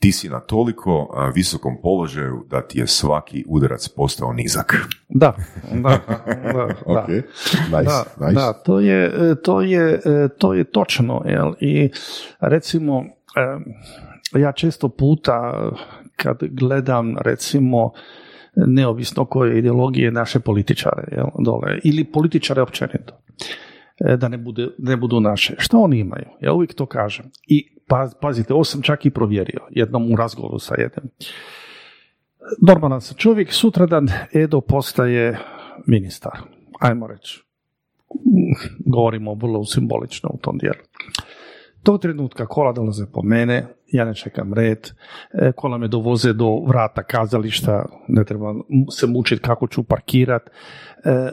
ti 0.00 0.12
si 0.12 0.28
na 0.28 0.40
toliko 0.40 1.08
visokom 1.34 1.76
položaju 1.82 2.46
da 2.50 2.62
ti 2.62 2.78
je 2.78 2.86
svaki 2.86 3.44
udarac 3.48 3.88
postao 3.88 4.32
nizak. 4.32 4.74
Da, 5.08 5.36
da, 5.84 5.98
da, 6.52 6.68
da. 6.86 7.06
Nice, 7.08 7.90
da, 8.20 8.30
da 8.32 8.52
to, 8.52 8.80
je, 8.80 9.04
e, 9.04 9.34
to, 9.42 9.60
je, 9.60 10.00
e, 10.04 10.28
to 10.38 10.54
je 10.54 10.64
točno. 10.64 11.22
Jel? 11.26 11.52
I 11.60 11.90
recimo, 12.40 13.04
e, 14.34 14.38
ja 14.38 14.52
često 14.52 14.88
puta 14.88 15.70
kad 16.16 16.38
gledam 16.42 17.16
recimo 17.18 17.92
neovisno 18.54 19.24
koje 19.24 19.58
ideologije 19.58 20.10
naše 20.10 20.40
političare 20.40 21.08
jel, 21.12 21.26
dole, 21.38 21.78
ili 21.84 22.04
političare 22.04 22.62
općenito, 22.62 23.20
da 24.00 24.28
ne, 24.28 24.38
bude, 24.38 24.68
ne 24.78 24.96
budu 24.96 25.20
naše. 25.20 25.54
Što 25.58 25.78
oni 25.78 25.98
imaju? 25.98 26.26
Ja 26.40 26.52
uvijek 26.52 26.74
to 26.74 26.86
kažem. 26.86 27.26
I 27.46 27.68
paz, 27.86 28.14
pazite, 28.20 28.54
ovo 28.54 28.64
sam 28.64 28.82
čak 28.82 29.06
i 29.06 29.10
provjerio 29.10 29.60
jednom 29.70 30.12
u 30.12 30.16
razgovoru 30.16 30.58
sa 30.58 30.74
jednim. 30.78 31.10
Normalan 32.68 33.00
sam 33.00 33.16
čovjek, 33.16 33.52
sutradan 33.52 34.08
Edo 34.34 34.60
postaje 34.60 35.38
ministar. 35.86 36.38
Ajmo 36.80 37.06
reći. 37.06 37.42
Govorimo 38.86 39.34
vrlo 39.34 39.64
simbolično 39.64 40.30
u 40.32 40.38
tom 40.38 40.58
dijelu. 40.58 40.78
Tog 41.82 42.00
trenutka 42.00 42.46
kola 42.46 42.72
dolaze 42.72 43.06
po 43.12 43.22
mene, 43.22 43.66
ja 43.86 44.04
ne 44.04 44.14
čekam 44.14 44.54
red, 44.54 44.90
e, 45.32 45.52
kola 45.56 45.78
me 45.78 45.88
dovoze 45.88 46.32
do 46.32 46.48
vrata 46.66 47.02
kazališta, 47.02 47.84
ne 48.08 48.24
treba 48.24 48.54
se 48.90 49.06
mučiti 49.06 49.42
kako 49.42 49.66
ću 49.66 49.82
parkirat, 49.82 50.42
e, 50.46 50.50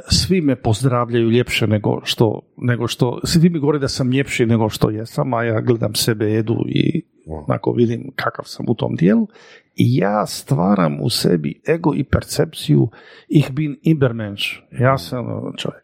svi 0.10 0.42
me 0.42 0.56
pozdravljaju 0.56 1.30
ljepše 1.30 1.68
nego 1.68 2.00
što, 2.04 2.42
nego 2.58 2.88
što, 2.88 3.20
svi 3.24 3.50
mi 3.50 3.60
govore 3.60 3.80
da 3.80 3.88
sam 3.88 4.12
ljepši 4.12 4.46
nego 4.46 4.70
što 4.70 4.90
jesam, 4.90 5.34
a 5.34 5.44
ja 5.44 5.62
gledam 5.62 5.96
sebe, 5.96 6.26
jedu 6.26 6.56
i 6.68 7.17
onako 7.30 7.72
vidim 7.72 8.12
kakav 8.16 8.46
sam 8.46 8.66
u 8.70 8.76
tom 8.76 8.96
dijelu 8.96 9.28
i 9.76 9.98
ja 9.98 10.26
stvaram 10.26 10.98
u 11.02 11.10
sebi 11.10 11.62
ego 11.68 11.94
i 11.96 12.04
percepciju 12.04 12.90
ich 13.28 13.52
bin 13.52 13.78
Ibermensch. 13.82 14.44
Ja 14.80 14.98
sam 14.98 15.26
ono, 15.26 15.54
čovjek. 15.58 15.84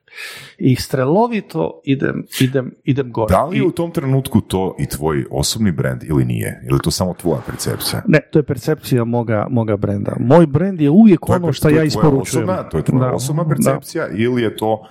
I 0.58 0.76
strelovito 0.76 1.82
idem, 1.84 2.26
idem, 2.42 2.72
idem 2.84 3.12
gore. 3.12 3.32
Da 3.32 3.46
li 3.46 3.58
je 3.58 3.64
u 3.64 3.72
tom 3.72 3.92
trenutku 3.92 4.42
to 4.42 4.76
i 4.80 4.86
tvoj 4.86 5.26
osobni 5.32 5.72
brand 5.72 6.04
ili 6.04 6.26
nije? 6.26 6.62
Ili 6.70 6.76
je 6.76 6.82
to 6.84 6.92
samo 6.92 7.14
tvoja 7.14 7.42
percepcija? 7.46 8.02
Ne, 8.08 8.20
to 8.32 8.40
je 8.40 8.44
percepcija 8.44 9.04
moga, 9.04 9.48
moga 9.50 9.78
brenda. 9.78 10.16
Moj 10.20 10.48
brand 10.48 10.82
je 10.82 10.90
uvijek 10.90 11.30
ono 11.30 11.54
što 11.54 11.70
ja 11.70 11.84
isporučujem. 11.84 12.50
Osobna, 12.50 12.70
to 12.70 12.78
je 12.78 12.84
tvoja 12.84 13.14
osobna 13.14 13.48
percepcija 13.48 14.08
ili 14.08 14.42
je 14.42 14.56
to 14.58 14.88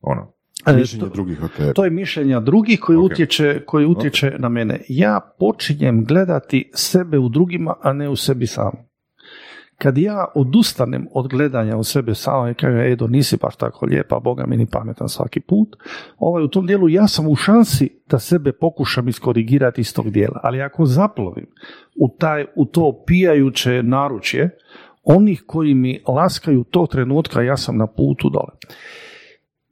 ono, 0.00 0.34
E, 0.66 0.72
mišljenje 0.72 1.08
drugih 1.14 1.38
To 1.74 1.84
je 1.84 1.90
mišljenja 1.90 2.40
drugih 2.40 2.80
koji 2.80 2.98
utječe, 2.98 3.60
koji 3.66 3.86
utječe 3.86 4.32
na 4.38 4.48
mene. 4.48 4.80
Ja 4.88 5.20
počinjem 5.38 6.04
gledati 6.04 6.70
sebe 6.74 7.18
u 7.18 7.28
drugima, 7.28 7.74
a 7.82 7.92
ne 7.92 8.08
u 8.08 8.16
sebi 8.16 8.46
sam. 8.46 8.72
Kad 9.78 9.98
ja 9.98 10.24
odustanem 10.34 11.06
od 11.12 11.28
gledanja 11.28 11.76
u 11.76 11.84
sebe 11.84 12.14
sam 12.14 12.50
i 12.50 12.54
kažem, 12.54 12.80
Edo, 12.80 13.06
nisi 13.06 13.36
baš 13.36 13.56
tako 13.56 13.86
lijepa, 13.86 14.20
Boga 14.20 14.46
mi 14.46 14.56
ni 14.56 14.66
pametan 14.66 15.08
svaki 15.08 15.40
put, 15.40 15.68
ovaj, 16.18 16.44
u 16.44 16.48
tom 16.48 16.66
dijelu 16.66 16.88
ja 16.88 17.08
sam 17.08 17.28
u 17.28 17.36
šansi 17.36 18.02
da 18.10 18.18
sebe 18.18 18.52
pokušam 18.52 19.08
iskorigirati 19.08 19.80
iz 19.80 19.94
tog 19.94 20.10
dijela. 20.10 20.40
Ali 20.42 20.62
ako 20.62 20.86
zaplovim 20.86 21.46
u, 22.00 22.16
taj, 22.18 22.44
u 22.56 22.64
to 22.64 23.02
pijajuće 23.06 23.82
naručje, 23.82 24.58
onih 25.02 25.44
koji 25.46 25.74
mi 25.74 26.02
laskaju 26.08 26.64
tog 26.64 26.88
trenutka, 26.88 27.42
ja 27.42 27.56
sam 27.56 27.76
na 27.76 27.86
putu 27.86 28.30
dole. 28.30 28.50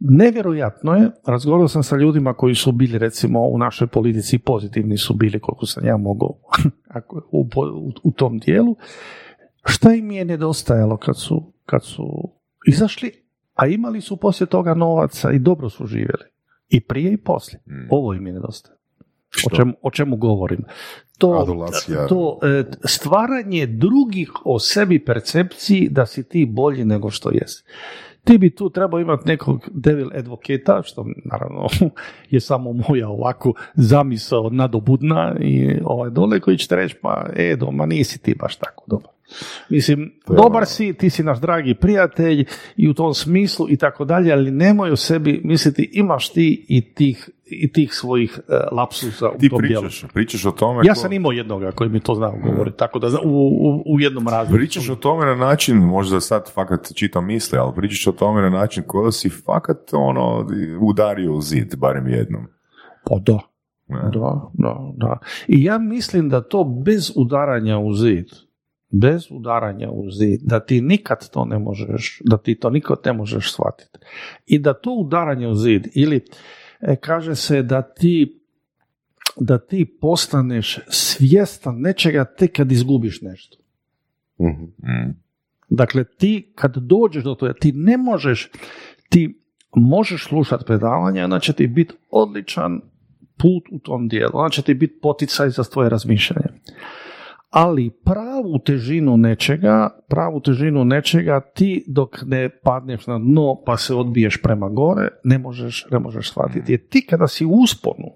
Nevjerojatno 0.04 0.94
je, 0.94 1.10
razgovarao 1.26 1.68
sam 1.68 1.82
sa 1.82 1.96
ljudima 1.96 2.34
koji 2.34 2.54
su 2.54 2.72
bili 2.72 2.98
recimo 2.98 3.40
u 3.40 3.58
našoj 3.58 3.86
politici 3.86 4.38
pozitivni 4.38 4.96
su 4.98 5.14
bili 5.14 5.40
koliko 5.40 5.66
sam 5.66 5.86
ja 5.86 5.96
mogao 5.96 6.28
u, 7.30 7.48
u, 7.56 7.92
u 8.02 8.12
tom 8.12 8.38
dijelu, 8.38 8.76
šta 9.64 9.94
im 9.94 10.10
je 10.10 10.24
nedostajalo 10.24 10.96
kad 10.96 11.18
su, 11.18 11.52
kad 11.66 11.84
su 11.84 12.30
izašli, 12.66 13.12
a 13.54 13.66
imali 13.66 14.00
su 14.00 14.16
poslije 14.16 14.46
toga 14.46 14.74
novaca 14.74 15.32
i 15.32 15.38
dobro 15.38 15.68
su 15.68 15.86
živjeli. 15.86 16.24
I 16.68 16.80
prije 16.80 17.12
i 17.12 17.16
poslije. 17.16 17.60
Mm. 17.66 17.88
Ovo 17.90 18.14
im 18.14 18.26
je 18.26 18.32
nedostaje. 18.32 18.76
O 19.46 19.56
čemu, 19.56 19.72
o 19.82 19.90
čemu 19.90 20.16
govorim? 20.16 20.64
To, 21.18 21.46
to 22.08 22.38
e, 22.42 22.64
stvaranje 22.84 23.66
drugih 23.66 24.32
o 24.44 24.58
sebi 24.58 25.04
percepciji 25.04 25.88
da 25.90 26.06
si 26.06 26.28
ti 26.28 26.46
bolji 26.46 26.84
nego 26.84 27.10
što 27.10 27.30
jesi 27.30 27.64
ti 28.24 28.38
bi 28.38 28.54
tu 28.54 28.70
trebao 28.70 29.00
imati 29.00 29.28
nekog 29.28 29.68
devil 29.74 30.10
advoketa, 30.14 30.82
što 30.84 31.06
naravno 31.24 31.66
je 32.30 32.40
samo 32.40 32.72
moja 32.72 33.08
ovako 33.08 33.54
zamisao 33.74 34.50
nadobudna 34.50 35.36
i 35.40 35.80
ovaj 35.84 36.10
dole 36.10 36.40
koji 36.40 36.58
će 36.58 36.76
reći 36.76 36.96
pa 37.02 37.26
e, 37.36 37.56
doma 37.56 37.86
nisi 37.86 38.22
ti 38.22 38.34
baš 38.34 38.56
tako 38.56 38.84
dobar. 38.86 39.10
Mislim, 39.68 40.12
dobar 40.26 40.56
ono- 40.56 40.66
si, 40.66 40.92
ti 40.94 41.10
si 41.10 41.22
naš 41.22 41.40
dragi 41.40 41.74
prijatelj 41.74 42.44
i 42.76 42.88
u 42.88 42.94
tom 42.94 43.14
smislu 43.14 43.66
i 43.70 43.76
tako 43.76 44.04
dalje, 44.04 44.32
ali 44.32 44.50
nemoj 44.50 44.90
o 44.90 44.96
sebi 44.96 45.40
misliti 45.44 45.90
imaš 45.92 46.32
ti 46.32 46.66
i 46.68 46.94
tih 46.94 47.30
i 47.52 47.72
tih 47.72 47.94
svojih 47.94 48.40
uh, 48.48 48.54
lapsusa 48.78 49.28
u 49.28 49.38
Ti 49.38 49.48
tom 49.48 49.58
pričaš, 49.58 50.04
pričaš 50.14 50.46
o 50.46 50.50
tome... 50.50 50.82
Ja 50.84 50.94
sam 50.94 51.12
imao 51.12 51.32
jednoga 51.32 51.72
koji 51.72 51.90
mi 51.90 52.00
to 52.00 52.14
znao 52.14 52.34
govoriti, 52.44 52.78
tako 52.78 52.98
da 52.98 53.06
u, 53.06 53.12
u, 53.24 53.94
u 53.94 54.00
jednom 54.00 54.28
razlogu. 54.28 54.56
Pričaš 54.56 54.88
o 54.88 54.96
tome 54.96 55.26
na 55.26 55.34
način, 55.34 55.76
možda 55.76 56.20
sad 56.20 56.52
fakat 56.52 56.92
čitam 56.94 57.26
misle, 57.26 57.58
ali 57.58 57.72
pričaš 57.76 58.06
o 58.06 58.12
tome 58.12 58.42
na 58.42 58.50
način 58.50 58.82
koja 58.86 59.12
si 59.12 59.28
fakat 59.28 59.78
ono, 59.92 60.46
udario 60.80 61.32
u 61.32 61.40
zid, 61.40 61.74
barem 61.76 62.08
jednom. 62.08 62.46
Pa 63.04 63.18
da. 63.18 63.38
Da, 63.88 64.50
da, 64.52 64.92
da. 64.96 65.18
I 65.48 65.64
ja 65.64 65.78
mislim 65.78 66.28
da 66.28 66.40
to 66.40 66.64
bez 66.64 67.12
udaranja 67.16 67.78
u 67.78 67.92
zid, 67.92 68.26
bez 68.90 69.26
udaranja 69.30 69.90
u 69.90 70.10
zid, 70.10 70.40
da 70.42 70.60
ti 70.60 70.80
nikad 70.80 71.30
to 71.30 71.44
ne 71.44 71.58
možeš, 71.58 72.20
da 72.24 72.36
ti 72.36 72.54
to 72.54 72.70
nikad 72.70 72.96
ne 73.04 73.12
možeš 73.12 73.52
shvatiti. 73.52 73.98
I 74.46 74.58
da 74.58 74.72
to 74.74 74.90
udaranje 74.90 75.48
u 75.48 75.54
zid 75.54 75.88
ili 75.94 76.16
e, 76.16 76.20
kaže 77.00 77.34
se 77.34 77.62
da 77.62 77.82
ti 77.82 78.38
da 79.36 79.58
ti 79.58 79.96
postaneš 80.00 80.78
svjestan 80.88 81.80
nečega 81.80 82.24
tek 82.24 82.56
kad 82.56 82.72
izgubiš 82.72 83.20
nešto. 83.20 83.56
mm. 84.82 85.12
Dakle, 85.68 86.04
ti 86.04 86.52
kad 86.54 86.76
dođeš 86.76 87.24
do 87.24 87.34
toga, 87.34 87.52
ti 87.52 87.72
ne 87.72 87.96
možeš, 87.96 88.50
ti 89.08 89.42
možeš 89.76 90.24
slušati 90.24 90.64
predavanja, 90.66 91.24
onda 91.24 91.40
će 91.40 91.52
ti 91.52 91.66
biti 91.66 91.94
odličan 92.10 92.80
put 93.36 93.64
u 93.70 93.78
tom 93.78 94.08
dijelu, 94.08 94.32
onda 94.34 94.50
će 94.50 94.62
ti 94.62 94.74
biti 94.74 94.98
poticaj 95.02 95.50
za 95.50 95.64
tvoje 95.64 95.88
razmišljanje 95.88 96.46
ali 97.52 97.90
pravu 98.04 98.58
težinu 98.64 99.16
nečega, 99.16 99.90
pravu 100.08 100.40
težinu 100.40 100.84
nečega 100.84 101.40
ti 101.54 101.84
dok 101.86 102.22
ne 102.26 102.48
padneš 102.48 103.06
na 103.06 103.18
dno 103.18 103.62
pa 103.66 103.76
se 103.76 103.94
odbiješ 103.94 104.42
prema 104.42 104.68
gore, 104.68 105.08
ne 105.24 105.38
možeš, 105.38 105.86
ne 105.90 105.98
možeš 105.98 106.30
shvatiti. 106.30 106.72
Jer 106.72 106.80
ti 106.88 107.06
kada 107.06 107.28
si 107.28 107.44
u 107.44 107.50
usponu, 107.50 108.08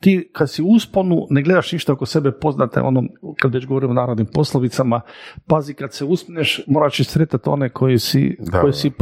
ti 0.00 0.30
kad 0.32 0.50
si 0.50 0.62
u 0.62 0.66
usponu 0.66 1.26
ne 1.30 1.42
gledaš 1.42 1.72
ništa 1.72 1.92
oko 1.92 2.06
sebe 2.06 2.32
poznate, 2.32 2.80
ono, 2.80 3.02
kad 3.40 3.54
već 3.54 3.66
govorim 3.66 3.90
o 3.90 3.94
narodnim 3.94 4.26
poslovicama, 4.26 5.00
pazi 5.46 5.74
kad 5.74 5.94
se 5.94 6.04
uspneš, 6.04 6.60
moraš 6.66 7.04
sretati 7.04 7.48
one 7.48 7.68
koji 7.68 7.98
si, 7.98 8.36
koji 8.60 8.72
si 8.72 8.92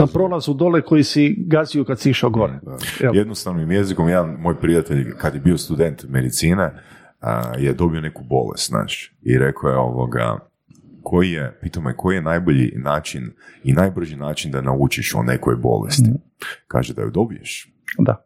na 0.00 0.06
prolazu 0.06 0.54
dole 0.54 0.82
koji 0.82 1.02
si 1.02 1.44
gazio 1.46 1.84
kad 1.84 2.00
si 2.00 2.10
išao 2.10 2.30
gore. 2.30 2.60
Jednostavnim 3.12 3.70
jezikom, 3.70 4.08
jedan 4.08 4.36
moj 4.40 4.60
prijatelj 4.60 5.16
kad 5.16 5.34
je 5.34 5.40
bio 5.40 5.58
student 5.58 6.04
medicine, 6.08 6.70
je 7.58 7.72
dobio 7.72 8.00
neku 8.00 8.22
bolest, 8.24 8.68
znaš, 8.68 9.16
i 9.22 9.38
rekao 9.38 9.70
je 9.70 9.76
ovoga, 9.76 10.38
koji 11.02 11.30
je, 11.30 11.58
pitao 11.62 11.82
me, 11.82 11.96
koji 11.96 12.16
je 12.16 12.22
najbolji 12.22 12.72
način 12.76 13.30
i 13.64 13.72
najbrži 13.72 14.16
način 14.16 14.50
da 14.50 14.60
naučiš 14.60 15.14
o 15.14 15.22
nekoj 15.22 15.56
bolesti? 15.56 16.10
Mhm. 16.10 16.18
Kaže 16.66 16.94
da 16.94 17.02
ju 17.02 17.10
dobiješ. 17.10 17.72
Da. 17.98 18.24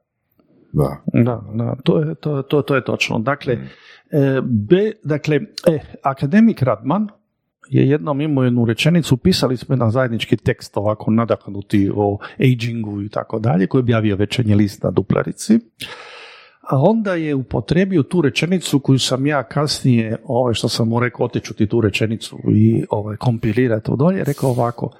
Da. 0.72 1.02
Da, 1.12 1.42
da, 1.54 1.76
to 1.84 1.98
je, 1.98 2.14
to, 2.14 2.42
to, 2.42 2.62
to 2.62 2.74
je 2.74 2.84
točno. 2.84 3.18
Dakle, 3.18 3.54
mm. 3.54 3.68
e, 4.16 4.40
be, 4.42 4.92
dakle 5.04 5.36
e, 5.66 5.78
akademik 6.02 6.62
Radman 6.62 7.08
je 7.68 7.88
jednom 7.88 8.20
imao 8.20 8.44
jednu 8.44 8.64
rečenicu, 8.64 9.16
pisali 9.16 9.56
smo 9.56 9.74
jedan 9.74 9.90
zajednički 9.90 10.36
tekst 10.36 10.76
ovako 10.76 11.10
nadahnuti 11.10 11.90
o 11.94 12.18
agingu 12.52 13.02
i 13.02 13.08
tako 13.08 13.38
dalje, 13.38 13.66
koji 13.66 13.80
je 13.80 13.82
objavio 13.82 14.16
večernji 14.16 14.54
list 14.54 14.82
na 14.82 14.90
Duplarici 14.90 15.58
a 16.68 16.80
onda 16.80 17.14
je 17.14 17.34
upotrebio 17.34 18.02
tu 18.02 18.22
rečenicu 18.22 18.80
koju 18.80 18.98
sam 18.98 19.26
ja 19.26 19.42
kasnije, 19.42 20.16
ovaj 20.24 20.54
što 20.54 20.68
sam 20.68 20.88
mu 20.88 21.00
rekao, 21.00 21.26
otiću 21.26 21.54
ti 21.54 21.66
tu 21.66 21.80
rečenicu 21.80 22.38
i 22.54 22.84
ovaj, 22.90 23.16
kompilirati 23.16 23.90
dolje, 23.98 24.24
rekao 24.24 24.50
ovako, 24.50 24.90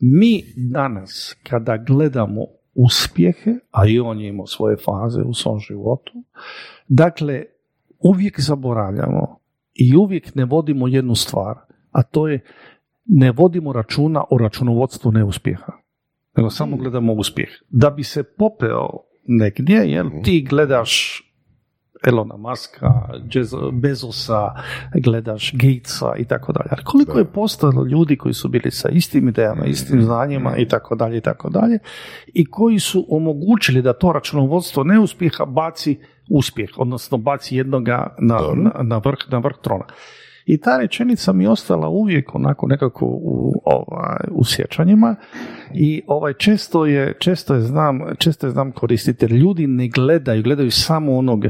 mi 0.00 0.42
danas 0.56 1.36
kada 1.42 1.76
gledamo 1.76 2.40
uspjehe, 2.74 3.54
a 3.70 3.86
i 3.86 3.98
on 3.98 4.20
je 4.20 4.28
imao 4.28 4.46
svoje 4.46 4.76
faze 4.76 5.22
u 5.22 5.34
svom 5.34 5.58
životu, 5.58 6.12
dakle, 6.88 7.44
uvijek 7.98 8.40
zaboravljamo 8.40 9.38
i 9.74 9.96
uvijek 9.96 10.34
ne 10.34 10.44
vodimo 10.44 10.88
jednu 10.88 11.14
stvar, 11.14 11.56
a 11.90 12.02
to 12.02 12.28
je 12.28 12.40
ne 13.04 13.32
vodimo 13.32 13.72
računa 13.72 14.24
o 14.30 14.38
računovodstvu 14.38 15.12
neuspjeha, 15.12 15.72
nego 16.36 16.50
samo 16.50 16.76
gledamo 16.76 17.12
uspjeh. 17.12 17.48
Da 17.70 17.90
bi 17.90 18.04
se 18.04 18.22
popeo 18.22 19.05
negdje, 19.28 19.90
jer 19.90 20.04
mhm. 20.04 20.22
ti 20.22 20.46
gledaš 20.50 21.22
Elona 22.06 22.36
Maska, 22.36 22.92
Bezosa, 23.72 24.50
gledaš 24.94 25.52
Gatesa 25.52 26.12
i 26.18 26.24
tako 26.24 26.52
dalje. 26.52 26.68
Ali 26.70 26.84
koliko 26.84 27.18
je 27.18 27.24
postalo 27.24 27.84
ljudi 27.84 28.16
koji 28.16 28.34
su 28.34 28.48
bili 28.48 28.70
sa 28.70 28.88
istim 28.88 29.28
idejama, 29.28 29.60
mhm. 29.60 29.70
istim 29.70 30.02
znanjima 30.02 30.56
i 30.56 30.68
tako 30.68 30.94
dalje 30.94 31.16
i 31.16 31.20
tako 31.20 31.50
dalje 31.50 31.78
i 32.26 32.50
koji 32.50 32.78
su 32.78 33.06
omogućili 33.08 33.82
da 33.82 33.92
to 33.92 34.12
računovodstvo 34.12 34.84
neuspjeha 34.84 35.44
baci 35.44 35.98
uspjeh, 36.30 36.70
odnosno 36.76 37.18
baci 37.18 37.56
jednoga 37.56 38.16
na, 38.18 38.38
na, 38.82 38.98
vrh, 38.98 39.18
na 39.28 39.38
vrh 39.38 39.56
trona. 39.62 39.84
I 40.46 40.60
ta 40.60 40.78
rečenica 40.78 41.32
mi 41.32 41.44
je 41.44 41.50
ostala 41.50 41.88
uvijek 41.88 42.34
onako 42.34 42.66
nekako 42.66 43.06
u, 43.06 43.62
ovaj, 43.64 44.26
u 44.30 44.44
sjećanjima 44.44 45.16
i 45.78 46.02
ovaj, 46.06 46.32
često, 46.32 46.86
je, 46.86 47.14
često, 47.18 47.54
je 47.54 47.60
znam, 47.60 48.00
često 48.18 48.46
je 48.46 48.50
znam 48.50 48.72
koristiti 48.72 49.24
jer 49.24 49.32
ljudi 49.32 49.66
ne 49.66 49.88
gledaju, 49.88 50.42
gledaju 50.42 50.70
samo 50.70 51.16
onog 51.16 51.44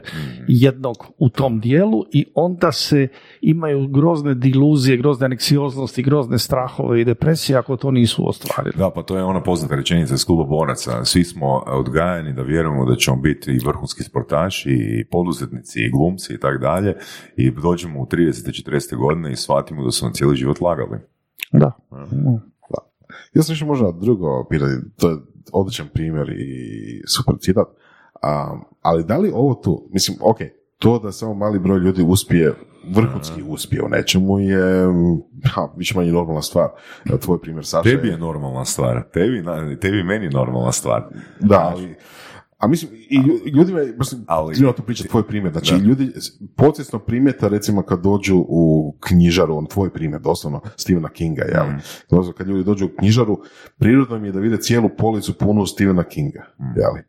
jednog 0.49 0.97
u 1.19 1.29
tom 1.29 1.61
dijelu 1.61 2.05
i 2.13 2.27
onda 2.35 2.73
se 2.73 3.09
imaju 3.41 3.89
grozne 3.89 4.35
diluzije, 4.35 4.97
grozne 4.97 5.25
aneksioznosti, 5.25 6.03
grozne 6.03 6.39
strahove 6.39 7.01
i 7.01 7.05
depresije 7.05 7.57
ako 7.57 7.77
to 7.77 7.91
nisu 7.91 8.29
ostvarili. 8.29 8.75
Da, 8.79 8.91
pa 8.91 9.03
to 9.03 9.17
je 9.17 9.25
ona 9.25 9.43
poznata 9.43 9.77
rečenica 9.77 10.15
iz 10.15 10.25
kluba 10.25 10.45
boraca. 10.45 11.05
Svi 11.05 11.25
smo 11.25 11.47
odgajani 11.67 12.33
da 12.33 12.43
vjerujemo 12.43 12.85
da 12.85 12.97
ćemo 12.97 13.17
biti 13.17 13.51
i 13.51 13.67
vrhunski 13.67 14.03
sportaši, 14.03 14.71
i 14.71 15.05
poduzetnici, 15.05 15.81
i 15.81 15.91
glumci 15.91 16.35
i 16.35 16.41
tako 16.41 16.59
dalje 16.59 16.97
i 17.37 17.51
dođemo 17.51 18.01
u 18.01 18.07
30. 18.07 18.71
40. 18.71 18.97
godine 18.97 19.33
i 19.33 19.37
shvatimo 19.37 19.85
da 19.85 19.91
su 19.91 20.05
nam 20.05 20.13
cijeli 20.13 20.37
život 20.37 20.61
lagali. 20.61 20.99
Da. 21.53 21.73
Ja 23.37 23.43
sam 23.43 23.53
još 23.53 23.63
možda 23.63 23.93
drugo 23.93 24.47
pitanje, 24.51 24.75
to 24.97 25.11
je 25.11 25.17
odličan 25.53 25.89
primjer 25.95 26.29
i 26.29 27.03
super 27.07 27.35
citat, 27.41 27.67
a, 28.23 28.59
ali 28.83 29.05
da 29.05 29.17
li 29.17 29.33
ovo 29.35 29.55
tu, 29.55 29.89
mislim, 29.93 30.19
ok, 30.21 30.39
to 30.79 30.99
da 30.99 31.13
samo 31.13 31.35
mali 31.35 31.59
broj 31.59 31.79
ljudi 31.79 32.03
uspije, 32.03 32.55
vrhunski 32.95 33.43
uspije 33.49 33.83
u 33.83 33.89
nečemu 33.89 34.39
je, 34.39 34.87
ha, 35.55 35.69
više 35.77 35.95
manje 35.97 36.13
normalna 36.13 36.43
stvar. 36.43 36.69
Tvoj 37.21 37.41
primjer, 37.41 37.67
Saša. 37.67 37.91
Tebi 37.91 38.09
je 38.09 38.19
normalna 38.19 38.65
stvar, 38.65 39.03
tebi, 39.13 39.45
tebi 39.81 40.03
meni 40.03 40.29
normalna 40.29 40.73
stvar. 40.73 41.03
Da, 41.41 41.73
ali, 41.75 41.95
a 42.59 42.67
mislim, 42.67 42.91
i 43.11 43.19
lju- 43.19 43.57
ljudima 43.57 43.81
je, 43.81 43.95
mislim, 43.99 44.25
Ali- 44.27 44.55
treba 44.55 44.73
tu 44.73 44.83
pričati 44.83 45.09
tvoj 45.09 45.27
primjer, 45.27 45.53
znači 45.53 45.73
Da. 45.73 45.79
ljudi 45.79 46.13
podsvjesno 46.57 46.99
primjeta 46.99 47.49
recimo 47.49 47.83
kad 47.83 48.03
dođu 48.03 48.37
u 48.39 48.95
knjižaru, 49.01 49.57
on 49.57 49.67
tvoj 49.67 49.91
primjer, 49.91 50.21
doslovno, 50.21 50.61
Stephena 50.77 51.09
Kinga, 51.09 51.43
jel? 51.45 51.67
Mm. 51.67 52.33
Kad 52.33 52.49
ljudi 52.49 52.65
dođu 52.65 52.87
u 52.87 52.99
knjižaru, 52.99 53.39
prirodno 53.79 54.17
im 54.17 54.25
je 54.25 54.33
da 54.33 54.41
vide 54.41 54.57
cijelu 54.57 54.89
policu 54.99 55.35
punu 55.35 55.67
Stephena 55.67 56.05
Kinga, 56.05 56.45
Mm. 56.61 56.65
jel? 56.77 57.03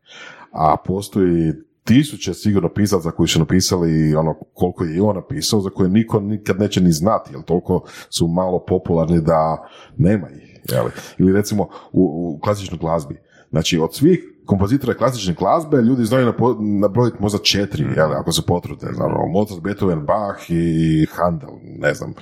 A 0.52 0.76
postoji 0.78 1.54
tisuće 1.84 2.34
sigurno 2.34 2.70
pisaca 2.70 3.12
koji 3.12 3.28
su 3.28 3.40
napisali 3.40 4.16
ono 4.16 4.34
koliko 4.54 4.84
je 4.84 4.96
i 4.96 5.00
on 5.00 5.16
napisao, 5.16 5.62
za 5.62 5.70
koje 5.70 5.90
niko 5.90 6.20
nikad 6.20 6.60
neće 6.60 6.82
ni 6.82 6.92
znati, 6.92 7.32
jer 7.34 7.44
toliko 7.44 7.82
su 8.10 8.28
malo 8.28 8.60
popularni 8.60 9.22
da 9.22 9.68
nema 9.98 10.30
ih. 10.32 10.60
Jel? 10.72 10.86
Ili 11.18 11.34
recimo 11.34 11.64
u, 11.92 12.02
u 12.28 12.40
klasičnoj 12.40 12.80
glazbi. 12.80 13.16
Znači, 13.50 13.80
od 13.80 13.94
svih 13.96 14.20
kompozitora 14.48 14.94
klasične 14.94 15.34
glazbe 15.34 15.78
ljudi 15.78 16.04
znaju 16.04 16.34
nabrojiti 16.82 17.18
možda 17.20 17.40
četiri, 17.40 17.84
jel, 17.96 18.12
ako 18.14 18.32
se 18.32 18.42
potrude. 18.48 18.88
Znači, 18.94 19.14
Mozart, 19.34 19.62
Beethoven, 19.62 20.00
Bach 20.02 20.40
i 20.50 20.66
Handel, 21.12 21.50
ne 21.62 21.94
znam, 21.94 22.14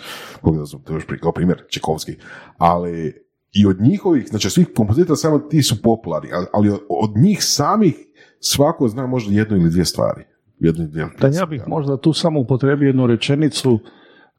koga 0.41 0.59
da 0.59 0.65
sam 0.65 0.81
to 0.81 0.93
još 0.93 1.07
pri- 1.07 1.19
kao 1.19 1.31
primjer, 1.31 1.63
Čekovski. 1.69 2.15
Ali 2.57 3.13
i 3.53 3.65
od 3.65 3.81
njihovih, 3.81 4.27
znači 4.27 4.49
svih 4.49 4.67
kompozitora 4.75 5.15
samo 5.15 5.39
ti 5.39 5.61
su 5.63 5.81
popularni, 5.81 6.29
ali, 6.33 6.45
ali 6.53 6.69
od, 6.89 7.11
njih 7.17 7.37
samih 7.41 7.95
svako 8.39 8.87
zna 8.87 9.07
možda 9.07 9.33
jednu 9.33 9.57
ili 9.57 9.69
dvije 9.69 9.85
stvari. 9.85 10.23
Jednu 10.59 10.81
ili 10.83 10.91
dvije 10.91 11.07
Da 11.19 11.27
ja 11.29 11.45
bih 11.45 11.59
jel. 11.59 11.69
možda 11.69 11.97
tu 11.97 12.13
samo 12.13 12.39
upotrebio 12.39 12.87
jednu 12.87 13.07
rečenicu 13.07 13.79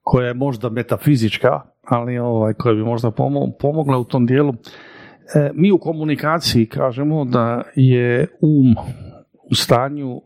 koja 0.02 0.26
je 0.28 0.34
možda 0.34 0.68
metafizička, 0.70 1.60
ali 1.84 2.18
ovaj, 2.18 2.54
koja 2.54 2.74
bi 2.74 2.84
možda 2.84 3.10
pomo- 3.10 3.52
pomogla 3.60 3.98
u 3.98 4.04
tom 4.04 4.26
dijelu. 4.26 4.54
E, 5.35 5.51
mi 5.55 5.73
u 5.73 5.78
komunikaciji 5.78 6.66
kažemo 6.66 7.24
da 7.24 7.62
je 7.74 8.27
um 8.40 8.74
u 9.51 9.55
stanju 9.55 10.16
e, 10.16 10.20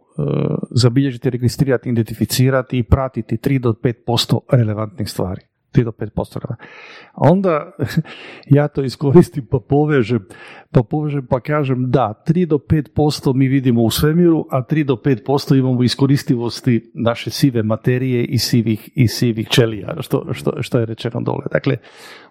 zabilježiti, 0.71 1.31
registrirati, 1.31 1.89
identificirati 1.89 2.79
i 2.79 2.83
pratiti 2.83 3.37
3 3.37 3.59
do 3.59 3.73
5% 3.73 4.39
relevantnih 4.53 5.11
stvari. 5.11 5.50
3 5.73 5.85
do 5.85 5.91
5% 5.91 6.39
relevantnih. 6.41 6.69
A 7.13 7.31
onda 7.31 7.73
ja 8.59 8.69
to 8.69 8.83
iskoristim 8.83 9.47
pa 9.47 9.59
povežem, 9.59 10.27
pa 10.71 10.83
povežem 10.83 11.27
pa 11.27 11.41
kažem 11.41 11.91
da, 11.91 12.23
3 12.27 12.47
do 12.47 12.59
5% 12.59 13.35
mi 13.35 13.49
vidimo 13.49 13.83
u 13.83 13.91
svemiru, 13.91 14.47
a 14.51 14.63
3 14.63 14.85
do 14.85 14.97
5% 14.97 15.59
imamo 15.59 15.83
iskoristivosti 15.83 16.91
naše 16.95 17.31
sive 17.31 17.63
materije 17.63 18.25
i 18.25 18.39
sivih, 18.39 18.91
i 18.95 19.09
sivih 19.09 19.49
ćelija, 19.49 19.97
što, 20.01 20.27
što, 20.33 20.63
što 20.63 20.79
je 20.79 20.87
rečeno 20.87 21.21
dole. 21.21 21.45
Dakle, 21.53 21.77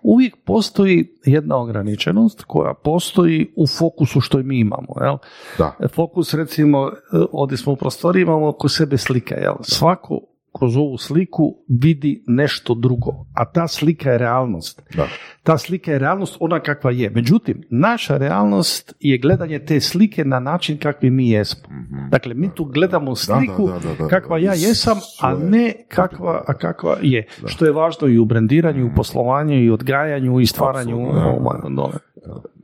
uvijek 0.01 0.35
postoji 0.45 1.07
jedna 1.25 1.57
ograničenost 1.57 2.43
koja 2.43 2.73
postoji 2.73 3.53
u 3.55 3.67
fokusu 3.67 4.21
što 4.21 4.37
mi 4.37 4.59
imamo. 4.59 4.93
Jel? 5.01 5.17
Da. 5.57 5.87
Fokus 5.87 6.33
recimo, 6.33 6.87
e, 6.87 6.91
ovdje 7.31 7.57
smo 7.57 7.73
u 7.73 7.75
prostoriji, 7.75 8.21
imamo 8.21 8.47
oko 8.47 8.69
sebe 8.69 8.97
slike. 8.97 9.35
Jel? 9.35 9.55
Svako 9.61 10.28
kroz 10.57 10.77
ovu 10.77 10.97
sliku 10.97 11.55
vidi 11.67 12.23
nešto 12.27 12.73
drugo, 12.73 13.25
a 13.33 13.45
ta 13.45 13.67
slika 13.67 14.11
je 14.11 14.17
realnost. 14.17 14.81
Da. 14.95 15.07
Ta 15.43 15.57
slika 15.57 15.91
je 15.91 15.99
realnost 15.99 16.37
ona 16.39 16.59
kakva 16.59 16.91
je. 16.91 17.09
Međutim, 17.09 17.63
naša 17.69 18.17
realnost 18.17 18.93
je 18.99 19.17
gledanje 19.17 19.59
te 19.59 19.79
slike 19.79 20.25
na 20.25 20.39
način 20.39 20.77
kakvi 20.77 21.09
mi 21.09 21.29
jesmo. 21.29 21.69
Dakle, 22.09 22.33
mi 22.33 22.49
tu 22.55 22.65
gledamo 22.65 23.15
sliku 23.15 23.67
da, 23.67 23.79
da, 23.79 23.95
da. 23.95 24.07
kakva 24.07 24.37
ja 24.37 24.53
jesam, 24.53 24.97
a 25.21 25.35
ne 25.35 25.73
kakva, 25.87 26.43
a 26.47 26.53
kakva 26.53 26.97
je. 27.01 27.27
Što 27.45 27.65
je 27.65 27.71
važno 27.71 28.07
i 28.07 28.17
u 28.17 28.25
brendiranju, 28.25 28.79
i 28.79 28.83
u 28.83 28.93
poslovanju, 28.95 29.63
i 29.63 29.69
odgajanju, 29.69 30.39
i 30.39 30.45
stvaranju. 30.45 31.07
Apsolutno, 31.07 31.19
da. 31.19 31.27
ovaj, 31.27 31.59
dole. 31.75 31.93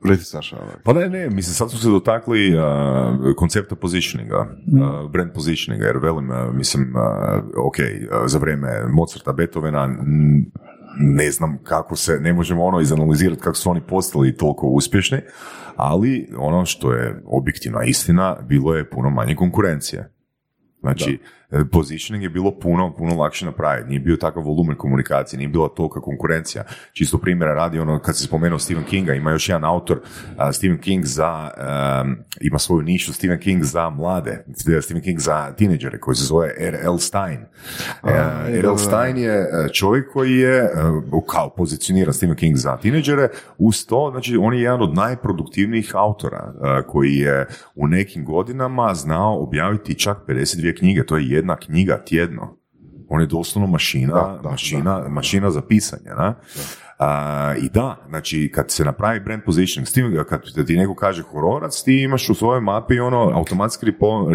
Reci 0.10 0.24
Saša, 0.26 0.56
ovaj. 0.56 0.74
Pa 0.84 0.94
ne, 0.94 1.10
ne, 1.10 1.30
mislim, 1.30 1.54
sad 1.54 1.70
smo 1.70 1.80
se 1.80 1.90
dotakli 1.90 2.56
uh, 2.56 2.64
koncepta 3.36 3.76
positioninga, 3.76 4.38
uh, 4.40 5.12
brand 5.12 5.32
positioninga, 5.34 5.86
jer 5.86 5.98
velim, 5.98 6.30
uh, 6.30 6.36
mislim, 6.54 6.94
uh, 6.96 7.02
ok, 7.68 7.76
uh, 7.80 8.28
za 8.28 8.40
vrijeme 8.40 8.68
Mozarta, 8.90 9.34
Beethovena, 9.34 9.84
n- 9.84 10.46
ne 11.00 11.32
znam 11.32 11.58
kako 11.64 11.96
se, 11.96 12.20
ne 12.22 12.34
možemo 12.34 12.64
ono 12.66 12.80
izanalizirati 12.80 13.42
kako 13.42 13.56
su 13.56 13.70
oni 13.70 13.82
postali 13.82 14.38
toliko 14.38 14.68
uspješni, 14.68 15.18
ali 15.76 16.30
ono 16.38 16.66
što 16.66 16.94
je 16.94 17.22
objektivna 17.26 17.84
istina, 17.84 18.38
bilo 18.48 18.76
je 18.76 18.90
puno 18.90 19.10
manje 19.10 19.36
konkurencije. 19.36 20.10
Znači, 20.86 21.20
e, 21.52 21.66
positioning 21.72 22.24
je 22.24 22.30
bilo 22.30 22.60
puno, 22.60 22.94
puno 22.98 23.16
lakše 23.16 23.46
napraviti. 23.46 23.90
Nije 23.90 24.00
bio 24.00 24.16
takav 24.16 24.44
volumen 24.44 24.78
komunikacije, 24.78 25.38
nije 25.38 25.50
bila 25.50 25.70
tolika 25.70 26.02
konkurencija. 26.02 26.64
Čisto 26.94 27.18
primjera 27.18 27.54
radi, 27.54 27.80
ono, 27.80 28.00
kad 28.00 28.18
se 28.18 28.24
spomenuo 28.24 28.60
Stephen 28.60 28.86
Kinga, 28.86 29.14
ima 29.14 29.32
još 29.32 29.50
jedan 29.50 29.66
autor, 29.66 30.00
a, 30.38 30.54
Stephen 30.54 30.78
King 30.78 31.06
za, 31.06 31.52
em, 31.58 32.18
ima 32.42 32.60
svoju 32.60 32.82
nišu, 32.82 33.14
Stephen 33.14 33.40
King 33.40 33.64
za 33.64 33.90
mlade, 33.90 34.46
Stephen 34.82 35.02
King 35.02 35.20
za 35.20 35.54
tineđere, 35.58 36.00
koji 36.00 36.16
se 36.16 36.24
zove 36.24 36.54
R.L. 36.60 36.98
Stein. 36.98 37.40
E, 37.40 37.46
da, 38.04 38.46
R.L. 38.48 38.72
da. 38.72 38.78
Stein 38.78 39.18
je 39.18 39.34
e, 39.34 39.70
čovjek 39.74 40.14
koji 40.14 40.32
je, 40.32 40.58
e, 40.58 40.70
kao 41.28 41.50
pozicioniran 41.50 42.14
Stephen 42.14 42.36
King 42.36 42.56
za 42.56 42.78
tineđere, 42.78 43.30
uz 43.58 43.86
to, 43.86 44.10
znači, 44.12 44.38
on 44.38 44.54
je 44.54 44.62
jedan 44.62 44.82
od 44.82 44.94
najproduktivnijih 44.94 45.92
autora, 45.96 46.54
e, 46.54 46.88
koji 46.88 47.16
je 47.16 47.48
u 47.76 47.88
nekim 47.88 48.26
godinama 48.26 48.94
znao 48.94 49.44
objaviti 49.44 50.00
čak 50.00 50.18
52 50.28 50.75
knjige, 50.76 51.06
to 51.06 51.18
je 51.18 51.30
jedna 51.30 51.56
knjiga 51.56 52.04
tjedno. 52.06 52.58
On 53.10 53.22
je 53.22 53.28
doslovno 53.28 53.68
mašina, 53.68 54.14
Da, 54.14 54.40
da, 54.44 54.50
mašina, 54.50 55.06
mašina 55.10 55.52
za 55.52 55.62
pisanje. 55.62 56.10
Na? 56.18 56.36
A, 57.00 57.54
I 57.62 57.70
da, 57.70 57.98
znači 58.10 58.52
kad 58.54 58.72
se 58.72 58.86
napravi 58.86 59.20
brand 59.20 59.44
positioning, 59.46 59.88
s 59.88 59.94
tim, 59.94 60.26
kad 60.30 60.66
ti 60.68 60.76
neko 60.76 60.96
kaže 60.96 61.22
hororac, 61.22 61.84
ti 61.84 62.02
imaš 62.02 62.30
u 62.30 62.34
svojoj 62.34 62.62
mapi 62.62 63.00
ono 63.00 63.32
automatski 63.34 63.86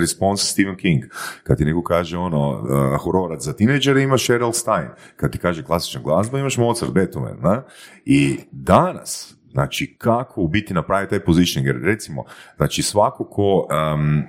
response 0.01 0.45
Stephen 0.45 0.77
King. 0.77 1.05
Kad 1.43 1.59
ti 1.59 1.65
neko 1.65 1.83
kaže 1.83 2.19
ono 2.19 2.51
uh, 2.51 3.05
hororac 3.05 3.43
za 3.43 3.53
tineđere, 3.53 4.03
imaš 4.03 4.31
R.L. 4.31 4.53
Stein. 4.53 4.89
Kad 5.17 5.33
ti 5.33 5.39
kaže 5.39 5.63
klasična 5.63 6.01
glazba, 6.01 6.39
imaš 6.39 6.57
Mozart, 6.59 6.93
Beethoven. 6.93 7.37
Na? 7.41 7.63
I 8.05 8.39
danas, 8.51 9.37
znači 9.51 9.97
kako 9.99 10.41
u 10.41 10.49
biti 10.49 10.75
napraviti 10.75 11.11
taj 11.11 11.21
positioning, 11.21 11.67
jer 11.67 11.83
recimo, 11.83 12.25
znači 12.57 12.83
svako 12.83 13.25
ko 13.25 13.69
um, 13.95 14.23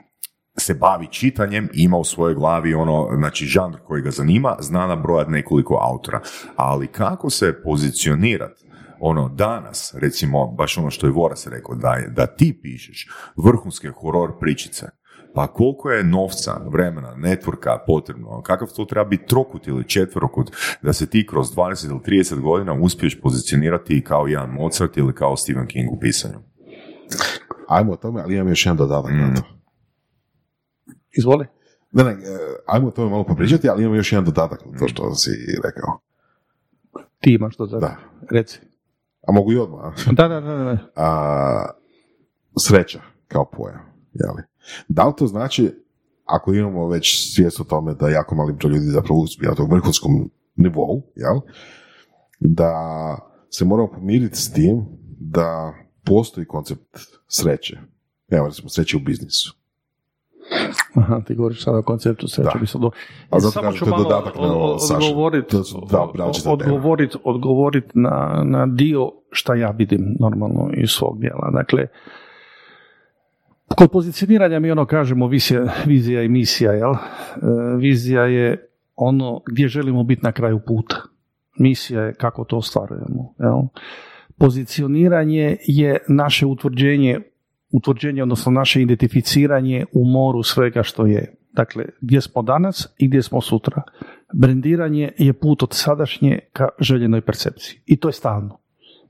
se 0.57 0.73
bavi 0.73 1.07
čitanjem, 1.07 1.69
ima 1.73 1.98
u 1.98 2.03
svojoj 2.03 2.36
glavi 2.36 2.73
ono, 2.73 3.10
znači 3.18 3.45
žanr 3.45 3.78
koji 3.88 4.02
ga 4.02 4.11
zanima, 4.11 4.56
zna 4.60 4.88
nabrojat 4.88 5.28
nekoliko 5.28 5.80
autora. 5.82 6.22
Ali 6.56 6.88
kako 6.88 7.30
se 7.30 7.61
pozicionirati 7.64 8.65
ono 8.99 9.30
danas, 9.30 9.94
recimo 9.98 10.48
baš 10.48 10.78
ono 10.78 10.90
što 10.90 11.07
je 11.07 11.11
Voras 11.11 11.48
rekao, 11.48 11.76
da, 11.76 11.94
je, 11.94 12.07
da 12.10 12.26
ti 12.28 12.60
pišeš 12.61 13.10
vrhunske 13.45 13.90
horor 13.90 14.40
pričice, 14.40 14.86
pa 15.34 15.48
koliko 15.48 15.91
je 15.91 16.03
novca, 16.03 16.61
vremena, 16.72 17.15
networka 17.15 17.78
potrebno, 17.88 18.41
kakav 18.41 18.68
to 18.76 18.86
treba 18.86 19.06
biti 19.10 19.26
trokut 19.26 19.68
ili 19.68 19.88
četverokut, 19.88 20.52
da 20.82 20.94
se 20.94 21.10
ti 21.10 21.28
kroz 21.28 21.48
20 21.56 21.90
ili 21.90 21.99
30 21.99 22.40
godina 22.40 22.73
uspiješ 22.73 23.22
pozicionirati 23.22 24.03
kao 24.03 24.28
jedan 24.28 24.49
Mozart 24.49 24.98
ili 24.98 25.15
kao 25.15 25.38
Stephen 25.38 25.68
King 25.68 25.91
u 25.91 25.99
pisanju. 25.99 26.40
Ajmo 27.68 27.91
o 27.91 27.95
tome, 27.95 28.22
ali 28.22 28.36
imam 28.36 28.48
još 28.48 28.65
jedan 28.65 28.78
dodatak 28.78 29.11
na 29.11 29.36
to. 29.36 29.61
Izvoli. 31.18 31.46
Ne, 31.92 32.04
ne, 32.04 32.12
e, 32.12 32.16
ajmo 32.68 32.88
o 32.88 32.92
tome 32.92 33.10
malo 33.10 33.24
popričati, 33.24 33.70
ali 33.70 33.84
imam 33.84 33.96
još 33.96 34.12
jedan 34.12 34.26
dodatak 34.26 34.66
na 34.66 34.80
to 34.80 34.88
što 34.88 35.16
si 35.16 35.32
rekao. 35.64 36.00
Ti 37.20 37.34
imaš 37.34 37.56
to 37.56 37.66
Da. 37.66 37.98
Reci. 38.32 38.60
A 39.28 39.32
mogu 39.32 39.52
i 39.52 39.58
odmah. 39.58 39.94
Da, 40.18 40.28
da, 40.28 40.42
da, 40.42 40.56
da. 40.56 40.78
A, 40.96 41.66
sreća 42.60 43.02
kao 43.28 43.46
pojam. 43.46 43.82
Jeli? 44.14 44.44
Da 44.88 45.08
li 45.08 45.14
to 45.18 45.28
znači, 45.28 45.72
ako 46.26 46.54
imamo 46.54 46.88
već 46.88 47.34
svijest 47.36 47.60
o 47.60 47.64
tome 47.64 47.94
da 47.94 48.10
jako 48.10 48.36
mali 48.36 48.54
broj 48.54 48.72
ljudi 48.72 48.86
zapravo 48.86 49.20
uspije 49.20 49.50
na 49.50 49.56
tom 49.56 49.70
vrhunskom 49.70 50.32
nivou, 50.56 51.04
jel? 51.16 51.40
da 52.42 52.74
se 53.50 53.66
moramo 53.66 53.92
pomiriti 53.92 54.38
s 54.38 54.54
tim 54.54 54.86
da 55.20 55.74
postoji 56.06 56.46
koncept 56.46 56.98
sreće. 57.28 57.78
Evo, 58.30 58.48
recimo, 58.48 58.70
sreće 58.70 58.98
u 58.98 59.00
biznisu. 59.00 59.61
Aha, 60.95 61.22
ti 61.28 61.36
govoriš 61.36 61.64
sada 61.64 61.78
o 61.78 61.82
konceptu 61.82 62.28
sreće. 62.28 62.49
Da. 62.53 62.60
Bi 62.60 62.68
sad 62.68 62.82
do... 62.82 62.91
A 63.30 63.40
zato 63.40 63.52
Samo 63.52 63.72
ću 63.72 63.86
malo 63.86 64.03
dodatak 64.03 64.36
na 64.36 64.53
ovo, 64.53 64.78
odgovorit, 64.91 65.53
odgovorit, 66.45 67.15
odgovorit 67.23 67.86
na, 67.94 68.44
na 68.45 68.65
dio 68.65 69.11
šta 69.32 69.56
ja 69.56 69.69
vidim 69.69 70.15
normalno 70.19 70.69
iz 70.73 70.90
svog 70.90 71.19
dijela. 71.19 71.52
Dakle, 71.53 71.88
kod 73.76 73.91
pozicioniranja 73.91 74.60
mi 74.60 74.72
ono 74.72 74.86
kažemo 74.86 75.28
vizija, 75.28 75.73
vizija 75.86 76.23
i 76.23 76.30
misija, 76.30 76.72
jel? 76.72 76.91
E, 76.91 76.98
vizija 77.78 78.26
je 78.26 78.68
ono 78.95 79.41
gdje 79.52 79.68
želimo 79.68 80.03
biti 80.03 80.22
na 80.23 80.32
kraju 80.32 80.60
puta. 80.68 80.95
Misija 81.60 82.02
je 82.02 82.14
kako 82.14 82.44
to 82.44 82.57
ostvarujemo, 82.57 83.34
jel? 83.40 83.61
Pozicioniranje 84.38 85.57
je 85.68 85.98
naše 86.07 86.45
utvrđenje, 86.45 87.19
utvrđenje, 87.72 88.23
odnosno 88.23 88.52
naše 88.52 88.81
identificiranje 88.81 89.85
u 89.93 90.06
moru 90.06 90.43
svega 90.43 90.84
što 90.84 91.06
je. 91.06 91.35
Dakle, 91.53 91.85
gdje 92.02 92.22
smo 92.22 92.41
danas 92.41 92.88
i 92.98 93.07
gdje 93.07 93.22
smo 93.22 93.41
sutra. 93.41 93.81
Brendiranje 94.34 95.11
je 95.18 95.34
put 95.34 95.64
od 95.64 95.73
sadašnje 95.73 96.39
ka 96.53 96.68
željenoj 96.80 97.22
percepciji. 97.22 97.80
I 97.85 97.98
to 97.98 98.10
je 98.10 98.14
stalno. 98.14 98.57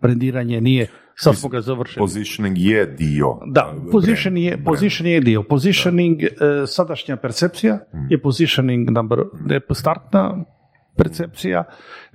Brendiranje 0.02 0.62
nije, 0.62 0.88
sad 1.16 1.36
smo 1.36 1.50
ga 1.50 1.62
završili. 1.62 2.04
Positioning 2.04 2.58
je 2.58 2.86
dio. 2.86 3.38
Da, 3.46 3.74
uh, 3.78 3.92
positioning 3.92 4.46
je, 4.46 4.58
brand- 4.58 4.66
positioning 4.66 5.14
je 5.14 5.22
dio. 5.22 5.44
Positioning, 5.44 6.24
e, 6.24 6.30
sadašnja 6.68 7.18
percepcija 7.18 7.80
je 8.10 8.22
positioning 8.22 8.90
number, 8.90 9.20
startna 9.74 10.44
percepcija, 10.96 11.64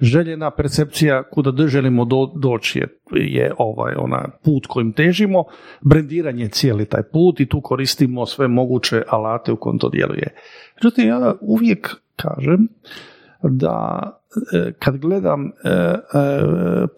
željena 0.00 0.50
percepcija 0.50 1.22
kuda 1.22 1.50
d- 1.50 1.68
želimo 1.68 2.04
do, 2.04 2.32
doći 2.36 2.78
je, 2.78 2.88
je 3.12 3.52
ovaj 3.58 3.94
ona 3.98 4.28
put 4.44 4.66
kojim 4.66 4.92
težimo, 4.92 5.44
brendiranje 5.80 6.42
je 6.42 6.48
cijeli 6.48 6.86
taj 6.86 7.02
put 7.02 7.40
i 7.40 7.46
tu 7.46 7.60
koristimo 7.60 8.26
sve 8.26 8.48
moguće 8.48 9.02
alate 9.08 9.52
u 9.52 9.56
kojem 9.56 9.78
to 9.78 9.88
djeluje. 9.88 10.34
Međutim, 10.76 11.08
ja 11.08 11.34
uvijek 11.40 11.96
kažem 12.16 12.68
da 13.42 14.00
kad 14.78 14.96
gledam 14.96 15.46
e, 15.46 15.50
e, 15.68 15.96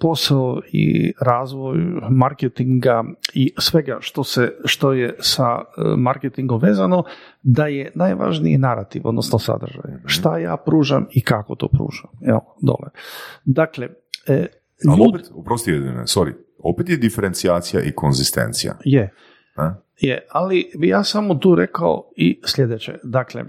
posao 0.00 0.60
i 0.72 1.12
razvoj 1.20 1.78
marketinga 2.10 3.04
i 3.34 3.54
svega 3.58 3.96
što 4.00 4.24
se 4.24 4.52
što 4.64 4.92
je 4.92 5.16
sa 5.18 5.44
e, 5.44 5.82
marketingom 5.96 6.60
vezano 6.60 7.04
da 7.42 7.66
je 7.66 7.92
najvažniji 7.94 8.58
narativ 8.58 9.02
odnosno 9.04 9.38
sadržaj 9.38 9.92
šta 10.04 10.38
ja 10.38 10.56
pružam 10.56 11.06
i 11.10 11.24
kako 11.24 11.54
to 11.54 11.68
pružam 11.68 12.10
evo 12.28 12.56
dole 12.62 12.90
dakle 13.44 13.88
e, 14.26 14.46
Ali 14.88 15.00
ljud- 15.00 15.08
opet, 15.08 15.30
oprosti 15.34 15.70
sorry, 16.04 16.32
opet 16.58 16.88
je 16.88 16.96
diferencijacija 16.96 17.82
i 17.82 17.92
konzistencija. 17.92 18.74
je 18.84 19.10
a? 19.56 19.74
Je, 20.00 20.26
ali 20.30 20.70
bi 20.78 20.88
ja 20.88 21.04
samo 21.04 21.34
tu 21.34 21.54
rekao 21.54 22.10
i 22.16 22.40
sljedeće. 22.44 22.98
Dakle, 23.02 23.40
e, 23.40 23.44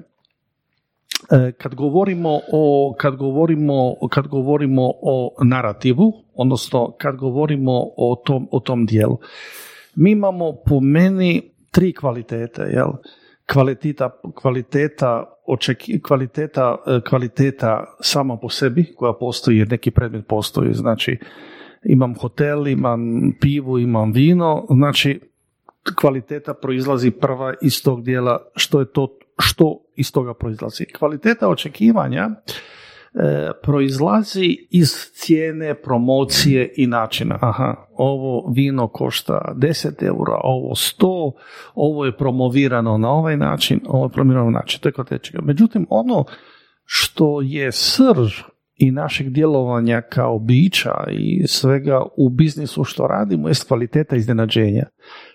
kad 1.58 1.76
govorimo 1.76 2.40
o, 2.52 2.96
kad 3.00 3.16
govorimo, 3.16 3.96
kad 4.10 4.28
govorimo 4.28 4.82
o 5.02 5.36
narativu, 5.44 6.14
odnosno 6.34 6.96
kad 6.98 7.16
govorimo 7.16 7.72
o 7.98 8.22
tom, 8.26 8.48
o 8.52 8.60
tom 8.60 8.86
dijelu, 8.86 9.18
mi 9.96 10.12
imamo 10.12 10.56
po 10.66 10.80
meni 10.80 11.42
tri 11.72 11.94
kvalitete, 11.94 12.62
jel? 12.62 12.90
Kvaliteta, 13.54 14.10
kvaliteta, 14.42 15.24
očeki, 15.48 16.02
kvaliteta, 16.02 16.78
e, 16.88 17.00
kvaliteta 17.10 17.96
sama 18.00 18.38
po 18.38 18.50
sebi, 18.50 18.94
koja 18.96 19.14
postoji 19.14 19.58
jer 19.58 19.72
neki 19.72 19.92
predmet 19.92 20.28
postoji, 20.28 20.74
znači 20.74 21.18
imam 21.84 22.16
hotel, 22.16 22.68
imam 22.68 23.00
pivu, 23.42 23.80
imam 23.80 24.12
vino, 24.12 24.66
znači 24.70 25.20
kvaliteta 26.02 26.54
proizlazi 26.54 27.12
prva 27.12 27.54
iz 27.62 27.84
tog 27.84 28.04
dijela 28.04 28.40
što 28.56 28.80
je 28.80 28.92
to 28.92 29.18
što 29.40 29.82
iz 30.00 30.12
toga 30.12 30.34
proizlazi. 30.34 30.86
Kvaliteta 30.86 31.50
očekivanja 31.50 32.30
e, 32.30 33.52
proizlazi 33.64 34.68
iz 34.70 34.90
cijene, 35.14 35.74
promocije 35.74 36.74
i 36.78 36.88
načina. 36.88 37.38
Aha, 37.42 37.76
ovo 37.94 38.54
vino 38.56 38.88
košta 38.88 39.54
10 39.56 40.04
eura, 40.04 40.40
ovo 40.44 40.76
100, 40.76 41.32
ovo 41.76 42.06
je 42.06 42.18
promovirano 42.18 42.98
na 42.98 43.10
ovaj 43.10 43.38
način, 43.38 43.80
ovo 43.88 44.06
je 44.06 44.10
promovirano 44.10 44.52
na 44.52 44.60
način. 44.60 44.80
To 44.80 44.90
je 44.90 44.94
kvaliteta. 44.94 45.42
Međutim, 45.42 45.88
ono 45.90 46.26
što 46.86 47.42
je 47.42 47.72
srž 47.72 48.42
i 48.80 48.92
našeg 48.92 49.30
djelovanja 49.30 50.02
kao 50.02 50.40
bića 50.40 50.94
i 51.12 51.48
svega 51.48 52.02
u 52.18 52.30
biznisu 52.30 52.84
što 52.84 53.08
radimo 53.08 53.48
je 53.48 53.54
kvaliteta 53.68 54.16
iznenađenja. 54.16 54.84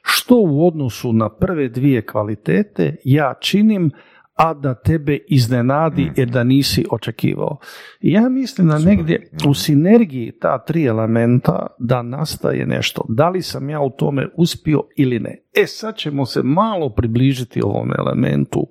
Što 0.03 0.37
u 0.37 0.67
odnosu 0.67 1.13
na 1.13 1.29
prve 1.29 1.69
dvije 1.69 2.07
kvalitete 2.07 2.97
ja 3.05 3.35
činim, 3.41 3.91
a 4.35 4.55
da 4.55 4.75
tebe 4.75 5.19
iznenadi 5.29 6.13
jer 6.17 6.29
da 6.29 6.45
nisi 6.45 6.85
očekivao. 6.91 7.59
Ja 8.01 8.29
mislim 8.29 8.69
da 8.69 8.79
negdje 8.79 9.31
u 9.49 9.55
sinergiji 9.55 10.33
ta 10.41 10.65
tri 10.65 10.85
elementa 10.85 11.67
da 11.79 12.03
nastaje 12.03 12.67
nešto. 12.67 13.05
Da 13.09 13.29
li 13.29 13.43
sam 13.43 13.71
ja 13.71 13.81
u 13.81 13.91
tome 13.91 14.29
uspio 14.37 14.83
ili 14.97 15.21
ne. 15.21 15.43
E 15.57 15.67
sad 15.67 15.97
ćemo 15.97 16.27
se 16.27 16.43
malo 16.43 16.91
približiti 16.91 17.63
ovom 17.65 17.93
elementu 17.99 18.67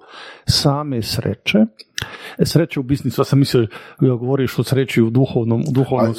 same 0.46 1.02
sreće. 1.02 1.60
Sreće 2.44 2.80
u 2.80 2.84
biznisu, 2.84 3.22
ja 3.22 3.26
sam 3.26 3.40
mislio 3.40 3.68
da 4.02 4.16
govoriš 4.16 4.60
o 4.60 4.64
sreći 4.64 5.02
u 5.02 5.10
duhovnom, 5.10 5.62
u 5.62 5.72
duhovnom 5.72 6.16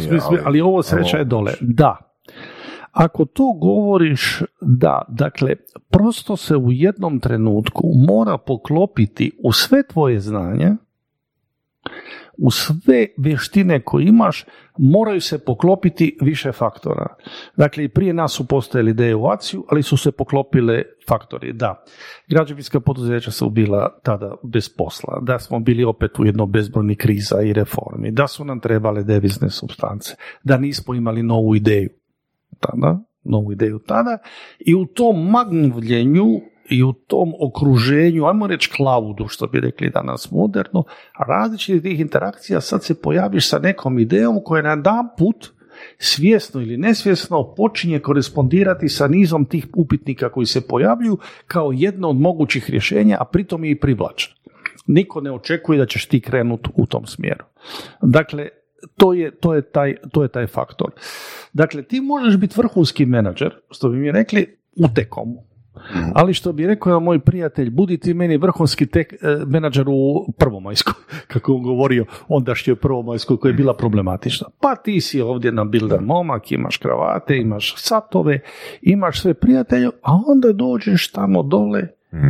smislu, 0.00 0.38
ali 0.44 0.60
ovo 0.60 0.82
sreća 0.82 1.16
je 1.16 1.24
dole. 1.24 1.52
Da, 1.60 1.96
ako 2.92 3.24
to 3.24 3.52
govoriš, 3.52 4.42
da, 4.60 5.02
dakle, 5.08 5.54
prosto 5.88 6.36
se 6.36 6.56
u 6.56 6.72
jednom 6.72 7.20
trenutku 7.20 7.82
mora 8.08 8.38
poklopiti 8.38 9.32
u 9.44 9.52
sve 9.52 9.82
tvoje 9.86 10.20
znanja, 10.20 10.76
u 12.42 12.50
sve 12.50 13.06
vještine 13.16 13.80
koje 13.80 14.04
imaš, 14.04 14.44
moraju 14.78 15.20
se 15.20 15.44
poklopiti 15.44 16.18
više 16.20 16.52
faktora. 16.52 17.06
Dakle, 17.56 17.84
i 17.84 17.88
prije 17.88 18.12
nas 18.12 18.32
su 18.32 18.46
postojali 18.46 18.90
ideje 18.90 19.14
u 19.14 19.26
ali 19.70 19.82
su 19.82 19.96
se 19.96 20.12
poklopile 20.12 20.82
faktori. 21.08 21.52
Da, 21.52 21.84
građevinska 22.28 22.80
poduzeća 22.80 23.30
su 23.30 23.50
bila 23.50 23.98
tada 24.02 24.34
bez 24.44 24.68
posla, 24.76 25.20
da 25.22 25.38
smo 25.38 25.60
bili 25.60 25.84
opet 25.84 26.18
u 26.18 26.24
jedno 26.24 26.46
bezbrojni 26.46 26.96
kriza 26.96 27.42
i 27.42 27.52
reformi, 27.52 28.10
da 28.10 28.26
su 28.26 28.44
nam 28.44 28.60
trebale 28.60 29.02
devizne 29.02 29.50
substance, 29.50 30.14
da 30.44 30.56
nismo 30.56 30.94
imali 30.94 31.22
novu 31.22 31.56
ideju 31.56 31.99
tada, 32.60 33.00
novu 33.24 33.52
ideju 33.52 33.78
tada 33.78 34.18
i 34.58 34.74
u 34.74 34.86
tom 34.86 35.30
magnovljenju 35.30 36.26
i 36.70 36.82
u 36.82 36.92
tom 36.92 37.32
okruženju, 37.40 38.26
ajmo 38.26 38.46
reći 38.46 38.70
cloudu, 38.76 39.28
što 39.28 39.46
bi 39.46 39.60
rekli 39.60 39.90
danas 39.90 40.30
moderno, 40.30 40.84
različitih 41.28 41.82
tih 41.82 42.00
interakcija 42.00 42.60
sad 42.60 42.84
se 42.84 43.02
pojaviš 43.02 43.48
sa 43.48 43.58
nekom 43.58 43.98
idejom 43.98 44.40
koja 44.44 44.62
na 44.62 44.70
jedan 44.70 45.08
put 45.18 45.52
svjesno 45.98 46.60
ili 46.60 46.76
nesvjesno 46.76 47.54
počinje 47.56 47.98
korespondirati 47.98 48.88
sa 48.88 49.08
nizom 49.08 49.44
tih 49.44 49.66
upitnika 49.76 50.28
koji 50.28 50.46
se 50.46 50.66
pojavljuju 50.68 51.18
kao 51.46 51.72
jedno 51.74 52.08
od 52.10 52.16
mogućih 52.16 52.70
rješenja, 52.70 53.16
a 53.20 53.24
pritom 53.24 53.64
je 53.64 53.70
i 53.70 53.80
privlačan. 53.80 54.32
Niko 54.86 55.20
ne 55.20 55.32
očekuje 55.32 55.78
da 55.78 55.86
ćeš 55.86 56.06
ti 56.06 56.20
krenuti 56.20 56.70
u 56.74 56.86
tom 56.86 57.06
smjeru. 57.06 57.44
Dakle, 58.02 58.48
to 58.96 59.12
je, 59.12 59.30
to 59.30 59.54
je, 59.54 59.62
taj, 59.62 59.96
to 60.12 60.22
je 60.22 60.28
taj 60.28 60.46
faktor. 60.46 60.90
Dakle, 61.52 61.82
ti 61.82 62.00
možeš 62.00 62.36
biti 62.36 62.54
vrhunski 62.58 63.06
menadžer, 63.06 63.54
što 63.70 63.88
bi 63.88 63.96
mi 63.96 64.12
rekli, 64.12 64.56
u 64.76 64.88
tekomu. 64.94 65.50
Ali 66.14 66.34
što 66.34 66.52
bi 66.52 66.66
rekao 66.66 67.00
moj 67.00 67.20
prijatelj, 67.20 67.70
budi 67.70 67.98
ti 67.98 68.14
meni 68.14 68.36
vrhunski 68.36 68.86
tek, 68.86 69.12
e, 69.12 69.16
menadžer 69.46 69.84
u 69.88 70.32
Prvomajskoj, 70.38 70.94
kako 71.32 71.54
on 71.54 71.62
govorio, 71.62 72.04
ondašnjoj 72.28 72.76
Prvomajskoj 72.76 73.36
koja 73.36 73.50
je 73.50 73.56
bila 73.56 73.76
problematična. 73.76 74.46
Pa 74.60 74.76
ti 74.76 75.00
si 75.00 75.20
ovdje 75.20 75.52
nabildan 75.52 76.04
momak, 76.04 76.52
imaš 76.52 76.76
kravate, 76.76 77.36
imaš 77.36 77.74
satove, 77.76 78.40
imaš 78.82 79.22
sve 79.22 79.34
prijatelje, 79.34 79.86
a 79.86 80.18
onda 80.26 80.52
dođeš 80.52 81.12
tamo 81.12 81.42
dole, 81.42 81.82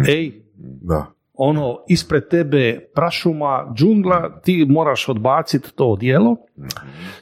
ej, 0.09 0.33
Da. 0.61 1.07
Ono 1.43 1.77
ispred 1.89 2.29
tebe 2.29 2.91
prašuma, 2.95 3.73
džungla, 3.77 4.41
ti 4.41 4.67
moraš 4.69 5.09
odbaciti 5.09 5.69
to 5.75 5.87
odijelo, 5.87 6.37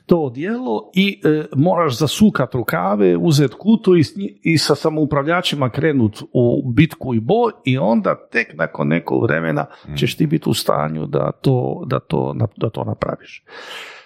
to 0.06 0.18
odijelo 0.18 0.90
i 0.94 1.20
e, 1.24 1.44
moraš 1.56 1.98
zasukat 1.98 2.54
rukave, 2.54 3.16
uzeti 3.16 3.54
kutu 3.58 3.96
i, 3.96 4.02
i 4.42 4.58
sa 4.58 4.74
samoupravljačima 4.74 5.70
krenut 5.70 6.22
u 6.32 6.72
bitku 6.72 7.14
i 7.14 7.20
boj 7.20 7.52
i 7.64 7.78
onda 7.78 8.28
tek 8.30 8.54
nakon 8.54 8.88
nekog 8.88 9.22
vremena 9.22 9.66
ćeš 9.96 10.16
ti 10.16 10.26
biti 10.26 10.50
u 10.50 10.54
stanju 10.54 11.06
da 11.06 11.32
to, 11.32 11.84
da 11.86 12.00
to, 12.00 12.34
da 12.56 12.70
to 12.70 12.84
napraviš. 12.84 13.44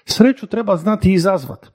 Sreću 0.04 0.46
treba 0.46 0.76
znati 0.76 1.12
izazvat. 1.12 1.66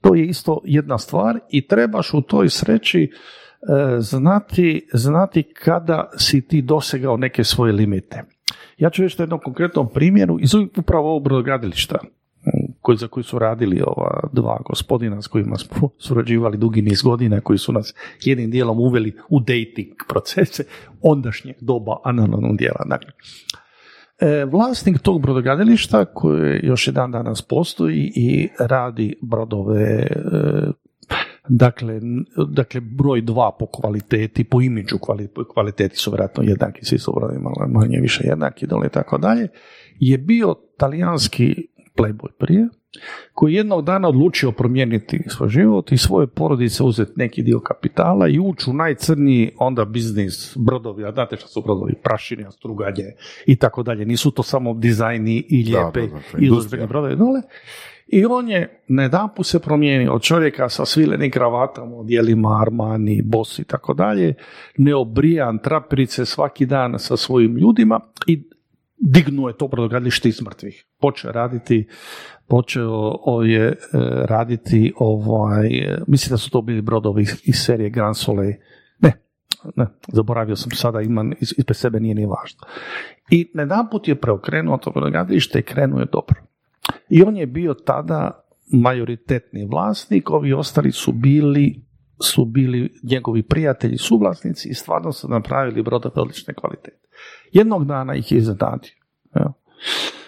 To 0.00 0.14
je 0.14 0.26
isto 0.26 0.60
jedna 0.64 0.98
stvar 0.98 1.38
i 1.50 1.66
trebaš 1.66 2.14
u 2.14 2.22
toj 2.22 2.48
sreći 2.48 3.10
znati, 3.98 4.88
znati 4.92 5.42
kada 5.42 6.10
si 6.16 6.48
ti 6.48 6.62
dosegao 6.62 7.16
neke 7.16 7.44
svoje 7.44 7.72
limite. 7.72 8.22
Ja 8.78 8.90
ću 8.90 9.02
reći 9.02 9.16
na 9.18 9.22
jednom 9.22 9.40
konkretnom 9.44 9.88
primjeru 9.88 10.38
iz 10.40 10.54
upravo 10.54 11.08
ovog 11.08 11.22
brodogradilišta 11.22 11.98
koji, 12.80 12.98
za 12.98 13.08
koji 13.08 13.24
su 13.24 13.38
radili 13.38 13.82
ova 13.86 14.28
dva 14.32 14.58
gospodina 14.66 15.22
s 15.22 15.26
kojima 15.26 15.56
smo 15.56 15.88
surađivali 15.98 16.56
dugi 16.56 16.82
niz 16.82 17.02
godina, 17.02 17.40
koji 17.40 17.58
su 17.58 17.72
nas 17.72 17.94
jednim 18.24 18.50
dijelom 18.50 18.80
uveli 18.80 19.16
u 19.28 19.40
dating 19.40 19.94
procese 20.08 20.64
ondašnjeg 21.02 21.56
doba 21.60 21.96
analognog 22.04 22.56
dijela. 22.56 22.84
Dakle, 22.86 23.10
e, 24.18 24.44
vlasnik 24.44 24.98
tog 24.98 25.22
brodogradilišta 25.22 26.04
koji 26.04 26.60
još 26.62 26.86
jedan 26.86 27.10
danas 27.10 27.42
postoji 27.42 28.12
i 28.16 28.48
radi 28.58 29.18
brodove 29.22 29.82
e, 29.82 30.08
Dakle, 31.48 32.00
dakle, 32.48 32.80
broj 32.80 33.20
dva 33.20 33.56
po 33.58 33.66
kvaliteti, 33.66 34.44
po 34.44 34.60
imidžu 34.60 34.96
kvaliteti 35.54 35.96
su 35.96 36.10
vjerojatno 36.10 36.42
jednaki, 36.42 36.84
svi 36.84 36.98
su 36.98 37.12
manje 37.68 37.98
više 38.00 38.24
jednaki, 38.26 38.66
dole 38.66 38.86
i 38.86 38.90
tako 38.90 39.18
dalje, 39.18 39.48
je 40.00 40.18
bio 40.18 40.54
talijanski 40.78 41.54
playboy 41.96 42.30
prije, 42.38 42.68
koji 43.32 43.54
jednog 43.54 43.84
dana 43.84 44.08
odlučio 44.08 44.52
promijeniti 44.52 45.20
svoj 45.28 45.48
život 45.48 45.92
i 45.92 45.96
svoje 45.96 46.26
porodice 46.26 46.82
uzeti 46.82 47.12
neki 47.16 47.42
dio 47.42 47.60
kapitala 47.60 48.28
i 48.28 48.38
ući 48.38 48.70
u 48.70 48.72
najcrniji 48.72 49.50
onda 49.58 49.84
biznis 49.84 50.56
brodovi, 50.56 51.04
a 51.04 51.12
znate 51.12 51.36
što 51.36 51.48
su 51.48 51.62
brodovi, 51.62 51.94
prašine, 52.02 52.50
struganje 52.50 53.04
i 53.46 53.56
tako 53.56 53.82
dalje. 53.82 54.04
Nisu 54.04 54.30
to 54.30 54.42
samo 54.42 54.74
dizajni 54.74 55.44
i 55.48 55.64
lijepe 55.64 56.00
i 56.38 56.86
brodovi 56.88 57.16
dole. 57.16 57.42
I 58.06 58.24
on 58.24 58.48
je 58.48 58.84
nedanpu 58.88 59.42
se 59.42 59.60
promijenio 59.60 60.12
od 60.12 60.22
čovjeka 60.22 60.68
sa 60.68 60.84
svilenim 60.84 61.30
kravatama, 61.30 62.02
dijelima 62.02 62.60
Armani, 62.62 63.22
Boss 63.22 63.58
i 63.58 63.64
tako 63.64 63.94
dalje, 63.94 64.34
neobrijan 64.78 65.58
traperice 65.58 66.24
svaki 66.24 66.66
dan 66.66 66.98
sa 66.98 67.16
svojim 67.16 67.56
ljudima 67.56 68.00
i 68.26 68.48
dignuo 68.98 69.48
je 69.48 69.56
to 69.56 69.68
brodogradilište 69.68 70.28
iz 70.28 70.42
mrtvih. 70.42 70.84
Počeo 71.00 71.32
raditi, 71.32 71.88
počeo 72.46 73.42
je 73.44 73.66
e, 73.66 73.76
raditi 74.26 74.92
ovaj, 74.96 75.68
mislim 76.06 76.30
da 76.30 76.36
su 76.36 76.50
to 76.50 76.62
bili 76.62 76.82
brodovi 76.82 77.22
iz, 77.22 77.56
serije 77.56 77.90
Grand 77.90 78.16
Soleil. 78.16 78.52
Ne, 78.98 79.12
ne, 79.76 79.86
zaboravio 80.12 80.56
sam 80.56 80.70
sada, 80.70 81.00
imam, 81.00 81.32
ispred 81.40 81.76
sebe 81.76 82.00
nije 82.00 82.14
ni 82.14 82.26
važno. 82.26 82.60
I 83.30 83.52
put 83.90 84.08
je 84.08 84.20
preokrenuo 84.20 84.78
to 84.78 84.90
brodogradilište 84.90 85.58
i 85.58 85.62
krenuo 85.62 86.00
je 86.00 86.06
dobro. 86.12 86.45
I 87.08 87.22
on 87.22 87.36
je 87.36 87.46
bio 87.46 87.74
tada 87.74 88.44
majoritetni 88.72 89.66
vlasnik, 89.70 90.30
ovi 90.30 90.52
ostali 90.52 90.92
su 90.92 91.12
bili 91.12 91.86
su 92.20 92.44
bili 92.44 93.00
njegovi 93.02 93.42
prijatelji, 93.42 93.98
suvlasnici 93.98 94.68
i 94.68 94.74
stvarno 94.74 95.12
su 95.12 95.28
napravili 95.28 95.82
brodove 95.82 96.20
odlične 96.20 96.54
kvalitete. 96.54 97.08
Jednog 97.52 97.84
dana 97.84 98.14
ih 98.14 98.32
je 98.32 98.38
iznenadio. 98.38 98.92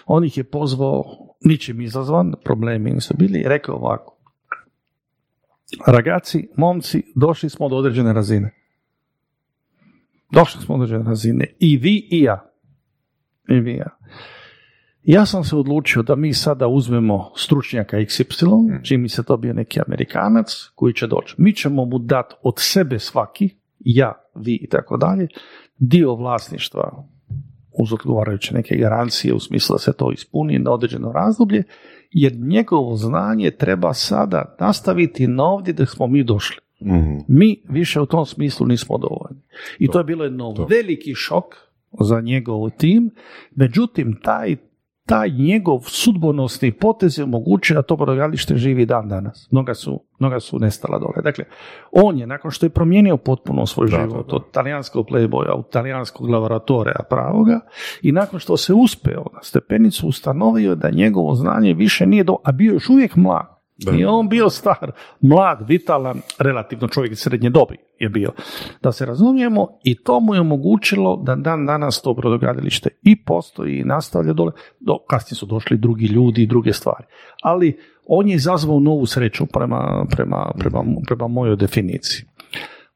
On 0.05 0.23
ih 0.23 0.37
je 0.37 0.43
pozvao, 0.43 1.03
ničim 1.45 1.81
izazvan, 1.81 2.33
problemi 2.43 2.91
nisu 2.91 3.13
bili, 3.17 3.39
i 3.39 3.47
rekao 3.47 3.75
ovako. 3.75 4.17
Ragaci, 5.87 6.49
momci, 6.57 7.03
došli 7.15 7.49
smo 7.49 7.69
do 7.69 7.75
određene 7.75 8.13
razine. 8.13 8.53
Došli 10.31 10.61
smo 10.61 10.77
do 10.77 10.83
određene 10.83 11.09
razine. 11.09 11.45
I 11.59 11.77
vi 11.77 12.07
i 12.11 12.21
ja. 12.21 12.51
I 13.49 13.59
vi 13.59 13.71
i 13.71 13.77
ja. 13.77 13.97
Ja 15.03 15.25
sam 15.25 15.43
se 15.43 15.55
odlučio 15.55 16.01
da 16.01 16.15
mi 16.15 16.33
sada 16.33 16.67
uzmemo 16.67 17.31
stručnjaka 17.35 17.97
XY, 17.97 18.45
mm. 18.45 18.83
čim 18.83 19.01
mi 19.01 19.09
se 19.09 19.23
to 19.23 19.37
bio 19.37 19.53
neki 19.53 19.79
Amerikanac 19.87 20.69
koji 20.75 20.93
će 20.93 21.07
doći. 21.07 21.35
Mi 21.37 21.55
ćemo 21.55 21.85
mu 21.85 21.99
dati 21.99 22.35
od 22.41 22.53
sebe 22.57 22.99
svaki, 22.99 23.49
ja, 23.79 24.13
vi 24.35 24.59
i 24.61 24.67
tako 24.69 24.97
dalje, 24.97 25.27
dio 25.77 26.15
vlasništva 26.15 27.05
uz 27.79 27.93
odgovarajuće 27.93 28.53
neke 28.53 28.75
garancije 28.75 29.33
u 29.33 29.39
smislu 29.39 29.73
da 29.73 29.79
se 29.79 29.93
to 29.93 30.11
ispuni 30.11 30.59
na 30.59 30.71
određeno 30.71 31.11
razdoblje, 31.11 31.63
jer 32.11 32.35
njegovo 32.35 32.95
znanje 32.95 33.51
treba 33.51 33.93
sada 33.93 34.55
nastaviti 34.59 35.27
na 35.27 35.43
ovdje 35.43 35.73
da 35.73 35.85
smo 35.85 36.07
mi 36.07 36.23
došli. 36.23 36.61
mm 36.81 37.19
Mi 37.27 37.61
više 37.69 38.01
u 38.01 38.05
tom 38.05 38.25
smislu 38.25 38.67
nismo 38.67 38.97
dovoljni. 38.97 39.41
I 39.79 39.87
to, 39.87 39.91
to 39.91 39.99
je 39.99 40.03
bilo 40.03 40.23
jedno 40.23 40.53
veliki 40.69 41.15
šok 41.15 41.45
za 41.99 42.21
njegov 42.21 42.69
tim, 42.69 43.11
međutim 43.55 44.19
taj 44.23 44.55
taj 45.09 45.29
njegov 45.29 45.79
sudbonosni 45.79 46.71
potez 46.71 47.17
je 47.17 47.23
omogućio 47.23 47.75
da 47.75 47.81
to 47.81 47.95
brodogradilište 47.95 48.55
živi 48.55 48.85
dan 48.85 49.09
danas. 49.09 49.47
Mnoga 49.51 49.73
su, 49.73 50.03
mnoga 50.19 50.39
su 50.39 50.59
nestala 50.59 50.99
dole. 50.99 51.21
Dakle, 51.23 51.45
on 51.91 52.17
je, 52.17 52.27
nakon 52.27 52.51
što 52.51 52.65
je 52.65 52.69
promijenio 52.69 53.17
potpuno 53.17 53.65
svoj 53.65 53.87
život 53.87 54.33
od 54.33 54.51
talijanskog 54.51 55.07
playboya 55.07 55.53
u 55.53 55.63
talijanskog 55.63 56.29
laboratoreja 56.29 56.99
pravoga 57.09 57.59
i 58.01 58.11
nakon 58.11 58.39
što 58.39 58.57
se 58.57 58.73
uspeo 58.73 59.25
na 59.33 59.43
stepenicu 59.43 60.07
ustanovio 60.07 60.75
da 60.75 60.89
njegovo 60.89 61.35
znanje 61.35 61.73
više 61.73 62.05
nije 62.05 62.23
do, 62.23 62.35
a 62.43 62.51
bio 62.51 62.73
još 62.73 62.89
uvijek 62.89 63.15
mlad. 63.15 63.58
Da. 63.85 63.91
I 63.91 64.05
on 64.05 64.29
bio 64.29 64.49
star, 64.49 64.91
mlad, 65.21 65.65
vitalan, 65.67 66.21
relativno 66.39 66.87
čovjek 66.87 67.17
srednje 67.17 67.49
dobi 67.49 67.77
je 67.99 68.09
bio. 68.09 68.31
Da 68.81 68.91
se 68.91 69.05
razumijemo 69.05 69.67
i 69.83 70.03
to 70.03 70.19
mu 70.19 70.35
je 70.35 70.41
omogućilo 70.41 71.17
da 71.17 71.35
dan 71.35 71.65
danas 71.65 72.01
to 72.01 72.13
brodogradilište 72.13 72.89
i 73.03 73.23
postoji 73.23 73.79
i 73.79 73.83
nastavlja 73.83 74.33
dole. 74.33 74.51
Do, 74.79 74.97
kasnije 75.09 75.35
su 75.35 75.45
došli 75.45 75.77
drugi 75.77 76.05
ljudi 76.05 76.43
i 76.43 76.47
druge 76.47 76.73
stvari. 76.73 77.05
Ali 77.43 77.79
on 78.05 78.27
je 78.27 78.35
izazvao 78.35 78.79
novu 78.79 79.05
sreću 79.05 79.45
prema, 79.45 80.05
prema, 80.09 80.51
prema, 80.59 80.83
prema 81.07 81.27
mojoj 81.27 81.55
definiciji. 81.55 82.25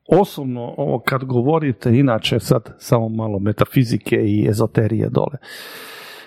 Osobno, 0.08 0.74
ovo 0.78 1.00
kad 1.00 1.24
govorite, 1.24 1.98
inače 1.98 2.40
sad 2.40 2.76
samo 2.78 3.10
malo 3.10 3.40
metafizike 3.40 4.16
i 4.16 4.48
ezoterije 4.50 5.10
dole. 5.10 5.38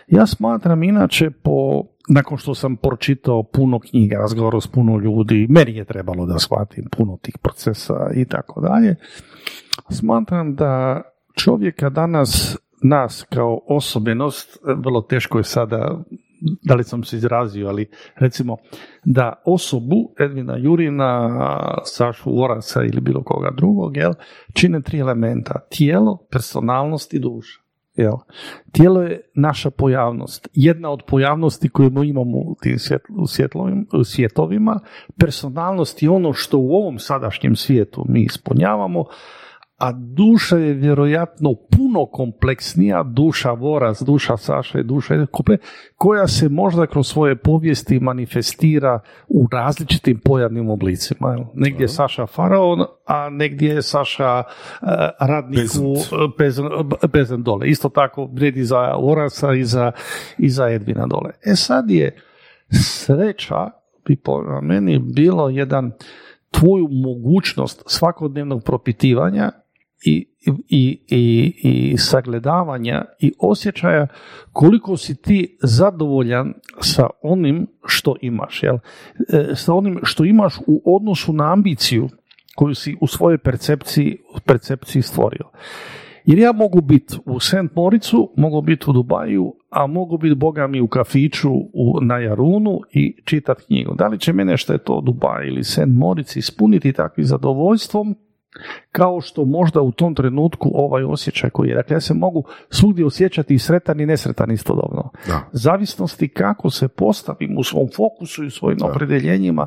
Ja 0.06 0.26
smatram 0.26 0.82
inače 0.82 1.30
po 1.30 1.82
nakon 2.08 2.38
što 2.38 2.54
sam 2.54 2.76
pročitao 2.76 3.42
puno 3.42 3.78
knjiga, 3.78 4.16
razgovarao 4.16 4.60
s 4.60 4.66
puno 4.66 4.98
ljudi, 4.98 5.46
meni 5.50 5.76
je 5.76 5.84
trebalo 5.84 6.26
da 6.26 6.38
shvatim 6.38 6.84
puno 6.96 7.18
tih 7.22 7.38
procesa 7.42 8.10
i 8.14 8.24
tako 8.24 8.60
dalje, 8.60 8.96
smatram 9.90 10.54
da 10.54 11.02
čovjeka 11.34 11.90
danas, 11.90 12.56
nas 12.82 13.26
kao 13.30 13.60
osobenost, 13.66 14.58
vrlo 14.76 15.00
teško 15.00 15.38
je 15.38 15.44
sada, 15.44 15.98
da 16.62 16.74
li 16.74 16.84
sam 16.84 17.04
se 17.04 17.16
izrazio, 17.16 17.68
ali 17.68 17.90
recimo 18.16 18.56
da 19.04 19.42
osobu 19.44 19.96
Edvina 20.20 20.56
Jurina, 20.56 21.38
Sašu 21.84 22.42
Orasa 22.42 22.82
ili 22.82 23.00
bilo 23.00 23.22
koga 23.22 23.50
drugog, 23.56 23.96
jel, 23.96 24.12
čine 24.52 24.82
tri 24.82 24.98
elementa, 24.98 25.60
tijelo, 25.70 26.26
personalnost 26.30 27.14
i 27.14 27.18
duša. 27.18 27.65
Jel? 27.96 28.16
Tijelo 28.72 29.02
je 29.02 29.20
naša 29.34 29.70
pojavnost. 29.70 30.48
Jedna 30.52 30.90
od 30.90 31.02
pojavnosti 31.06 31.68
koju 31.68 31.90
imamo 32.04 32.38
u 32.38 32.56
tim 32.62 32.78
svjetovima, 34.04 34.80
personalnost 35.18 36.02
je 36.02 36.10
ono 36.10 36.32
što 36.32 36.58
u 36.58 36.74
ovom 36.74 36.98
sadašnjem 36.98 37.56
svijetu 37.56 38.04
mi 38.08 38.22
ispunjavamo, 38.22 39.04
a 39.76 39.92
duša 39.92 40.56
je 40.56 40.74
vjerojatno 40.74 41.54
puno 41.54 42.06
kompleksnija, 42.06 43.02
duša 43.02 43.50
Voras, 43.50 44.02
duša 44.02 44.36
Saša 44.36 44.78
i 44.78 44.82
duša 44.82 45.26
koja 45.96 46.26
se 46.26 46.48
možda 46.48 46.86
kroz 46.86 47.08
svoje 47.08 47.36
povijesti 47.36 48.00
manifestira 48.00 49.00
u 49.28 49.46
različitim 49.52 50.20
pojavnim 50.24 50.70
oblicima. 50.70 51.36
Negdje 51.54 51.84
je 51.84 51.88
Saša 51.88 52.26
faraon, 52.26 52.84
a 53.06 53.30
negdje 53.30 53.68
je 53.68 53.82
Saša 53.82 54.42
uh, 54.42 54.88
radniku 55.20 55.94
pezen, 57.12 57.42
dole. 57.42 57.68
Isto 57.68 57.88
tako 57.88 58.28
vrijedi 58.32 58.64
za 58.64 58.94
Vorasa 58.94 59.54
i 59.54 59.64
za, 59.64 59.92
i 60.38 60.48
za 60.48 60.68
Edvina 60.68 61.06
dole. 61.06 61.30
E 61.44 61.56
sad 61.56 61.90
je 61.90 62.16
sreća 62.70 63.70
bi 64.08 64.16
po 64.16 64.60
meni 64.62 64.98
bilo 64.98 65.48
jedan 65.48 65.92
tvoju 66.50 66.88
mogućnost 66.90 67.82
svakodnevnog 67.86 68.62
propitivanja 68.64 69.52
i, 70.04 70.26
i, 70.68 70.98
i, 71.08 71.54
i 71.62 71.98
sagledavanja 71.98 73.04
i 73.20 73.32
osjećaja 73.38 74.06
koliko 74.52 74.96
si 74.96 75.22
ti 75.22 75.58
zadovoljan 75.62 76.54
sa 76.80 77.06
onim 77.22 77.66
što 77.84 78.14
imaš, 78.20 78.62
jel? 78.62 78.78
E, 79.32 79.54
sa 79.54 79.74
onim 79.74 79.98
što 80.02 80.24
imaš 80.24 80.54
u 80.66 80.96
odnosu 80.96 81.32
na 81.32 81.52
ambiciju 81.52 82.08
koju 82.56 82.74
si 82.74 82.96
u 83.00 83.06
svojoj 83.06 83.38
percepciji, 83.38 84.16
percepciji 84.46 85.02
stvorio. 85.02 85.50
Jer 86.24 86.38
ja 86.38 86.52
mogu 86.52 86.80
biti 86.80 87.14
u 87.24 87.40
St. 87.40 87.74
Moricu, 87.74 88.32
mogu 88.36 88.62
biti 88.62 88.84
u 88.88 88.92
Dubaju, 88.92 89.54
a 89.70 89.86
mogu 89.86 90.18
biti, 90.18 90.34
boga 90.34 90.66
mi, 90.66 90.80
u 90.80 90.88
kafiću 90.88 91.50
u, 91.52 91.98
na 92.02 92.18
Jarunu 92.18 92.80
i 92.92 93.22
čitati 93.24 93.64
knjigu. 93.66 93.94
Da 93.94 94.06
li 94.06 94.18
će 94.18 94.32
mene 94.32 94.56
što 94.56 94.72
je 94.72 94.78
to 94.78 95.00
Dubaj 95.00 95.46
ili 95.46 95.64
St. 95.64 95.86
Morici 95.86 96.38
ispuniti 96.38 96.92
takvim 96.92 97.26
zadovoljstvom 97.26 98.16
kao 98.92 99.20
što 99.20 99.44
možda 99.44 99.80
u 99.80 99.92
tom 99.92 100.14
trenutku 100.14 100.70
ovaj 100.74 101.04
osjećaj 101.04 101.50
koji 101.50 101.68
je. 101.68 101.74
Dakle, 101.74 101.96
ja 101.96 102.00
se 102.00 102.14
mogu 102.14 102.44
svugdje 102.70 103.06
osjećati 103.06 103.54
i 103.54 103.58
sretan 103.58 104.00
i 104.00 104.06
nesretan 104.06 104.50
istodobno. 104.50 105.10
Da. 105.26 105.48
Zavisnosti 105.52 106.28
kako 106.28 106.70
se 106.70 106.88
postavim 106.88 107.58
u 107.58 107.64
svom 107.64 107.88
fokusu 107.96 108.44
i 108.44 108.46
u 108.46 108.50
svojim 108.50 108.78
opredjeljenjima 108.82 109.66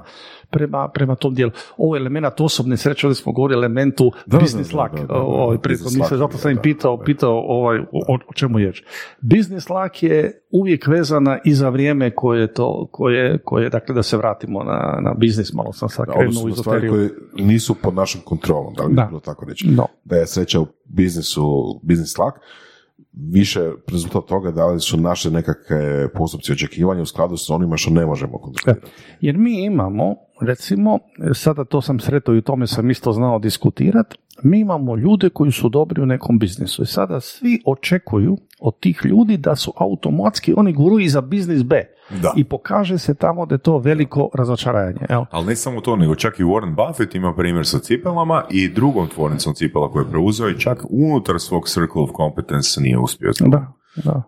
prema, 0.49 0.87
prema 0.87 1.15
tom 1.15 1.35
dijelu. 1.35 1.51
Ovo 1.77 1.95
je 1.95 1.99
element 1.99 2.41
osobne 2.41 2.77
sreće, 2.77 3.07
ovdje 3.07 3.15
smo 3.15 3.31
govorili 3.31 3.59
elementu 3.59 4.11
Da, 4.25 4.37
business 4.37 4.71
da, 4.71 4.75
da, 4.77 4.81
luck. 4.83 4.93
da, 4.95 5.01
da, 5.01 5.07
da, 5.07 5.19
ovaj, 5.19 5.57
da, 5.57 5.99
luck, 5.99 6.13
zato 6.13 6.37
sam 6.37 6.51
im 6.51 6.55
da, 6.55 6.61
pitao, 6.61 6.97
da. 6.97 7.03
pitao 7.03 7.43
ovaj, 7.47 7.79
o, 7.79 8.17
o 8.27 8.33
čemu 8.33 8.59
je. 8.59 8.73
Business 9.21 9.69
luck 9.69 10.03
je 10.03 10.41
uvijek 10.51 10.87
vezana 10.87 11.39
i 11.45 11.53
za 11.53 11.69
vrijeme 11.69 12.11
koje 12.11 12.53
to, 12.53 12.87
koje, 12.91 13.37
koje 13.37 13.69
dakle 13.69 13.95
da 13.95 14.03
se 14.03 14.17
vratimo 14.17 14.63
na, 14.63 14.99
na 15.01 15.13
biznis, 15.13 15.53
malo 15.53 15.73
sam 15.73 15.89
sad 15.89 16.07
Da, 16.07 16.13
krenuo 16.13 16.43
u 16.43 16.51
stvari 16.51 16.89
koje 16.89 17.09
nisu 17.33 17.75
pod 17.75 17.93
našom 17.93 18.21
kontrolom, 18.25 18.73
da 18.87 19.05
bilo 19.05 19.19
tako 19.19 19.45
reći. 19.45 19.67
No. 19.67 19.87
Da 20.03 20.15
je 20.15 20.27
sreća 20.27 20.59
u 20.59 20.67
biznisu, 20.85 21.79
biznis 21.83 22.17
lak, 22.17 22.39
više 23.13 23.71
rezultat 23.87 24.25
toga 24.25 24.51
da 24.51 24.65
li 24.67 24.79
su 24.79 24.97
naše 24.97 25.31
nekakve 25.31 26.13
postupci 26.13 26.51
očekivanja 26.51 27.01
u 27.01 27.05
skladu 27.05 27.37
sa 27.37 27.55
onima 27.55 27.77
što 27.77 27.91
ne 27.91 28.05
možemo 28.05 28.37
kontrolirati. 28.37 28.91
Jer 29.21 29.37
mi 29.37 29.65
imamo, 29.65 30.15
recimo, 30.41 30.99
sada 31.33 31.65
to 31.65 31.81
sam 31.81 31.99
sretao 31.99 32.35
i 32.35 32.37
o 32.37 32.41
tome 32.41 32.67
sam 32.67 32.89
isto 32.89 33.11
znao 33.11 33.39
diskutirati, 33.39 34.17
mi 34.43 34.59
imamo 34.59 34.95
ljude 34.95 35.29
koji 35.29 35.51
su 35.51 35.69
dobri 35.69 36.01
u 36.01 36.05
nekom 36.05 36.39
biznisu 36.39 36.83
i 36.83 36.85
sada 36.85 37.19
svi 37.19 37.61
očekuju 37.65 38.37
od 38.59 38.79
tih 38.79 39.01
ljudi 39.03 39.37
da 39.37 39.55
su 39.55 39.73
automatski 39.77 40.53
oni 40.57 40.73
guru 40.73 40.99
i 40.99 41.09
za 41.09 41.21
biznis 41.21 41.63
B. 41.63 41.83
Da. 42.09 42.33
I 42.35 42.43
pokaže 42.43 42.97
se 42.97 43.13
tamo 43.13 43.45
da 43.45 43.55
je 43.55 43.59
to 43.59 43.77
veliko 43.77 44.29
razočaranje. 44.33 45.01
Evo. 45.09 45.25
Ali 45.31 45.45
ne 45.45 45.55
samo 45.55 45.81
to, 45.81 45.95
nego 45.95 46.15
čak 46.15 46.39
i 46.39 46.43
Warren 46.43 46.75
Buffett 46.75 47.15
ima 47.15 47.33
primjer 47.33 47.67
sa 47.67 47.79
cipelama 47.79 48.43
i 48.49 48.69
drugom 48.69 49.07
tvornicom 49.07 49.53
cipela 49.53 49.91
koju 49.91 50.03
je 50.03 50.09
preuzeo 50.09 50.49
i 50.49 50.59
čak 50.59 50.85
unutar 50.89 51.39
svog 51.39 51.67
circle 51.67 52.01
of 52.01 52.09
competence 52.17 52.81
nije 52.81 52.97
uspio. 52.97 53.31
Da, 53.39 53.73
da. 53.95 54.23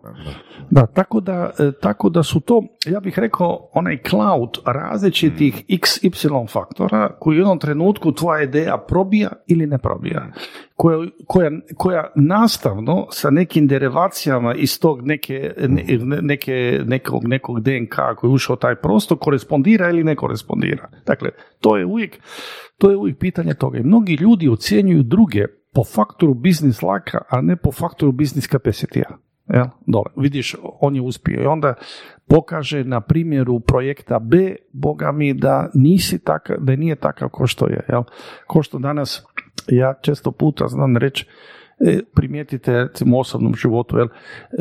Da, 0.70 0.86
tako 0.86 1.20
da, 1.20 1.50
e, 1.58 1.72
tako 1.80 2.08
da 2.08 2.22
su 2.22 2.40
to, 2.40 2.62
ja 2.86 3.00
bih 3.00 3.18
rekao, 3.18 3.68
onaj 3.72 3.98
cloud 4.10 4.50
različitih 4.66 5.64
x, 5.68 6.04
y 6.04 6.10
faktora 6.48 7.16
koji 7.20 7.36
u 7.36 7.38
jednom 7.38 7.58
trenutku 7.58 8.12
tvoja 8.12 8.42
ideja 8.42 8.78
probija 8.88 9.30
ili 9.46 9.66
ne 9.66 9.78
probija. 9.78 10.32
Koja, 10.74 10.98
koja, 11.26 11.50
koja 11.76 12.10
nastavno 12.16 13.06
sa 13.10 13.30
nekim 13.30 13.66
derivacijama 13.66 14.54
iz 14.54 14.80
tog 14.80 15.06
neke, 15.06 15.54
ne- 15.68 15.84
neke, 16.22 16.80
nekog, 16.86 17.24
nekog 17.24 17.60
DNK 17.60 17.94
koji 18.16 18.30
je 18.30 18.34
ušao 18.34 18.56
taj 18.56 18.74
prostor 18.74 19.18
korespondira 19.18 19.90
ili 19.90 20.04
ne 20.04 20.16
korespondira. 20.16 20.88
Dakle, 21.06 21.30
to 21.60 21.76
je 21.76 21.86
uvijek, 21.86 22.18
to 22.78 22.90
je 22.90 22.96
uvijek 22.96 23.18
pitanje 23.18 23.54
toga. 23.54 23.78
I 23.78 23.82
mnogi 23.82 24.14
ljudi 24.14 24.48
ocjenjuju 24.48 25.02
druge 25.02 25.44
po 25.74 25.84
faktoru 25.84 26.34
biznis 26.34 26.82
laka, 26.82 27.18
a 27.28 27.40
ne 27.40 27.56
po 27.56 27.72
faktoru 27.72 28.12
biznis 28.12 28.48
capacity 28.48 29.02
Jel, 29.48 29.66
dole. 29.86 30.10
Vidiš, 30.16 30.56
on 30.80 30.96
je 30.96 31.02
uspio 31.02 31.42
i 31.42 31.46
onda 31.46 31.74
pokaže 32.28 32.84
na 32.84 33.00
primjeru 33.00 33.60
projekta 33.60 34.18
B, 34.18 34.54
boga 34.72 35.12
mi, 35.12 35.34
da 35.34 35.70
nisi 35.74 36.24
takav, 36.24 36.56
da 36.60 36.76
nije 36.76 36.96
takav 36.96 37.28
ko 37.28 37.46
što 37.46 37.68
je. 37.68 37.84
Jel? 37.88 38.02
Ko 38.46 38.62
što 38.62 38.78
danas, 38.78 39.26
ja 39.68 39.94
često 40.02 40.32
puta 40.32 40.68
znam 40.68 40.96
reći, 40.96 41.26
e, 41.80 42.00
primijetite 42.14 42.72
recimo 42.72 43.16
u 43.16 43.20
osobnom 43.20 43.54
životu, 43.54 43.98
jel, 43.98 44.08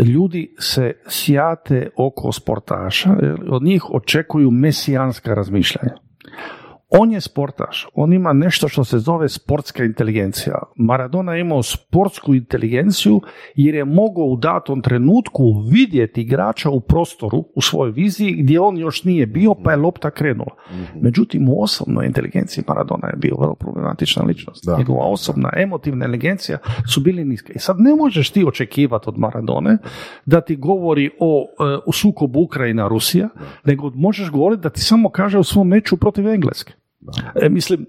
ljudi 0.05 0.55
se 0.59 0.93
sjate 1.07 1.89
oko 1.95 2.31
sportaša, 2.31 3.15
jel, 3.21 3.53
od 3.53 3.63
njih 3.63 3.89
očekuju 3.89 4.51
mesijanska 4.51 5.33
razmišljanja. 5.33 5.95
On 6.93 7.11
je 7.11 7.21
sportaš, 7.21 7.87
on 7.93 8.13
ima 8.13 8.33
nešto 8.33 8.67
što 8.67 8.83
se 8.83 8.99
zove 8.99 9.29
sportska 9.29 9.83
inteligencija. 9.83 10.59
Maradona 10.75 11.33
je 11.33 11.41
imao 11.41 11.63
sportsku 11.63 12.35
inteligenciju 12.35 13.21
jer 13.55 13.75
je 13.75 13.85
mogao 13.85 14.25
u 14.25 14.37
datom 14.37 14.81
trenutku 14.81 15.43
vidjeti 15.71 16.21
igrača 16.21 16.69
u 16.69 16.79
prostoru, 16.79 17.45
u 17.55 17.61
svojoj 17.61 17.91
viziji 17.91 18.31
gdje 18.31 18.59
on 18.59 18.77
još 18.77 19.03
nije 19.03 19.25
bio 19.25 19.53
pa 19.63 19.71
je 19.71 19.77
lopta 19.77 20.11
krenula. 20.11 20.55
Međutim, 21.01 21.49
u 21.49 21.63
osobnoj 21.63 22.05
inteligenciji 22.05 22.63
Maradona 22.67 23.07
je 23.07 23.15
bio 23.17 23.35
vrlo 23.39 23.55
problematična 23.55 24.23
ličnost. 24.23 24.65
Da. 24.65 24.77
Njegova 24.77 25.05
osobna 25.05 25.49
emotivna 25.57 26.05
inteligencija 26.05 26.57
su 26.93 27.01
bili 27.01 27.25
niske. 27.25 27.53
I 27.55 27.59
sad 27.59 27.75
ne 27.79 27.95
možeš 27.95 28.29
ti 28.29 28.45
očekivati 28.47 29.09
od 29.09 29.17
Maradone 29.17 29.77
da 30.25 30.41
ti 30.41 30.55
govori 30.55 31.09
o, 31.19 31.47
e, 31.59 31.63
o 31.85 31.91
sukobu 31.91 32.39
Ukrajina-Rusija, 32.39 33.29
nego 33.65 33.91
možeš 33.95 34.31
govoriti 34.31 34.61
da 34.61 34.69
ti 34.69 34.81
samo 34.81 35.09
kaže 35.09 35.39
o 35.39 35.43
svom 35.43 35.67
meču 35.67 35.97
protiv 35.97 36.27
Engleske. 36.27 36.80
E, 37.35 37.49
mislim, 37.49 37.85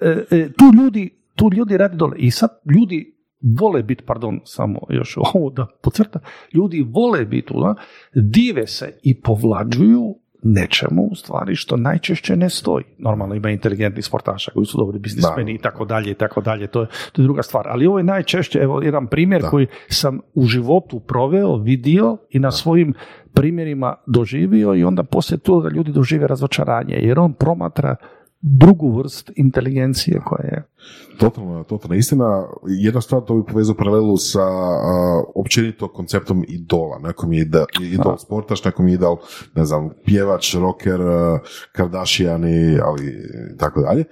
e, 0.00 0.24
e, 0.30 0.52
tu 0.52 0.64
ljudi, 0.82 1.10
tu 1.34 1.50
ljudi 1.52 1.76
radi 1.76 1.96
dole. 1.96 2.16
I 2.16 2.30
sad 2.30 2.50
ljudi 2.76 3.14
vole 3.40 3.82
biti, 3.82 4.04
pardon, 4.04 4.40
samo 4.44 4.80
još 4.88 5.16
ovo 5.34 5.50
da 5.50 5.66
pocrta, 5.82 6.20
ljudi 6.54 6.86
vole 6.88 7.24
biti, 7.24 7.54
da, 7.54 7.74
dive 8.14 8.66
se 8.66 8.98
i 9.02 9.20
povlađuju 9.20 10.14
nečemu 10.42 11.02
u 11.02 11.14
stvari 11.14 11.54
što 11.54 11.76
najčešće 11.76 12.36
ne 12.36 12.50
stoji. 12.50 12.84
Normalno 12.98 13.34
ima 13.34 13.50
inteligentnih 13.50 14.04
sportaša 14.04 14.50
koji 14.50 14.66
su 14.66 14.78
dobri 14.78 14.98
biznismeni 14.98 15.54
i 15.54 15.58
tako 15.58 15.84
dalje 15.84 16.10
i 16.10 16.14
tako 16.14 16.40
dalje, 16.40 16.66
to 16.66 16.80
je, 16.80 16.86
to 17.12 17.22
je 17.22 17.24
druga 17.24 17.42
stvar. 17.42 17.68
Ali 17.68 17.86
ovo 17.86 17.98
je 17.98 18.04
najčešće, 18.04 18.58
evo 18.58 18.82
jedan 18.82 19.06
primjer 19.06 19.42
Da. 19.42 19.48
koji 19.48 19.66
sam 19.88 20.20
u 20.34 20.46
životu 20.46 21.00
proveo, 21.00 21.56
vidio 21.56 22.16
i 22.30 22.38
na 22.38 22.50
svojim 22.50 22.94
primjerima 23.34 23.94
doživio 24.06 24.74
i 24.74 24.84
onda 24.84 25.02
poslije 25.02 25.38
toga 25.38 25.68
ljudi 25.68 25.92
dožive 25.92 26.26
razočaranje 26.26 26.94
jer 26.94 27.18
on 27.18 27.32
promatra 27.32 27.96
drugu 28.40 28.98
vrst 28.98 29.30
inteligencije 29.36 30.20
koja 30.24 30.44
je 30.44 30.68
Totalno, 31.18 31.64
totalno 31.64 31.96
istina. 31.96 32.46
Jedna 32.66 33.00
stvar, 33.00 33.22
to 33.22 33.34
bi 33.34 33.52
povezao 33.52 33.74
paralelu 33.74 34.16
sa 34.16 34.42
a, 34.42 35.22
općenito 35.34 35.88
konceptom 35.88 36.44
idola. 36.48 36.98
Nekom 36.98 37.32
je 37.32 37.42
ide- 37.42 37.64
idol 37.92 38.18
sportaš, 38.18 38.64
nekom 38.64 38.88
je 38.88 38.94
idol, 38.94 39.16
ne 39.54 39.64
znam, 39.64 39.90
pjevač, 40.04 40.54
rocker, 40.54 41.00
a, 41.00 41.38
Kardashiani, 41.72 42.78
ali 42.82 43.16
tako 43.58 43.80
dalje. 43.80 44.04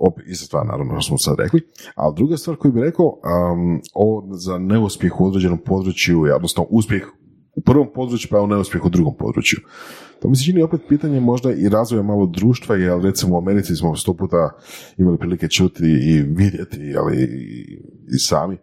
Opet, 0.00 0.24
ista 0.28 0.46
stvar, 0.46 0.66
naravno, 0.66 1.00
što 1.00 1.08
smo 1.08 1.18
sad 1.18 1.34
rekli. 1.38 1.60
A 1.94 2.10
druga 2.10 2.36
stvar 2.36 2.56
koju 2.56 2.72
bih 2.72 2.82
rekao, 2.82 3.06
um, 3.06 3.80
ovo 3.94 4.34
za 4.34 4.58
neuspjeh 4.58 5.20
u 5.20 5.26
određenom 5.26 5.58
području, 5.58 6.22
odnosno 6.34 6.66
uspjeh 6.70 7.02
u 7.54 7.60
prvom 7.60 7.88
području, 7.94 8.28
pa 8.30 8.46
neuspjeh 8.46 8.84
u 8.84 8.88
drugom 8.88 9.14
području. 9.18 9.58
To 10.22 10.28
mi 10.28 10.36
se 10.36 10.44
čini 10.44 10.62
opet 10.62 10.80
pitanje 10.88 11.20
možda 11.20 11.52
i 11.52 11.68
razvoja 11.68 12.02
malo 12.02 12.26
društva, 12.26 12.76
jer 12.76 13.00
recimo 13.02 13.34
u 13.34 13.38
Americi 13.38 13.76
smo 13.76 13.96
sto 13.96 14.14
puta 14.14 14.50
imali 14.96 15.18
prilike 15.18 15.48
čuti 15.48 15.84
i 15.84 16.22
vidjeti, 16.22 16.94
ali 16.98 17.16
i, 18.14 18.18
sami, 18.18 18.58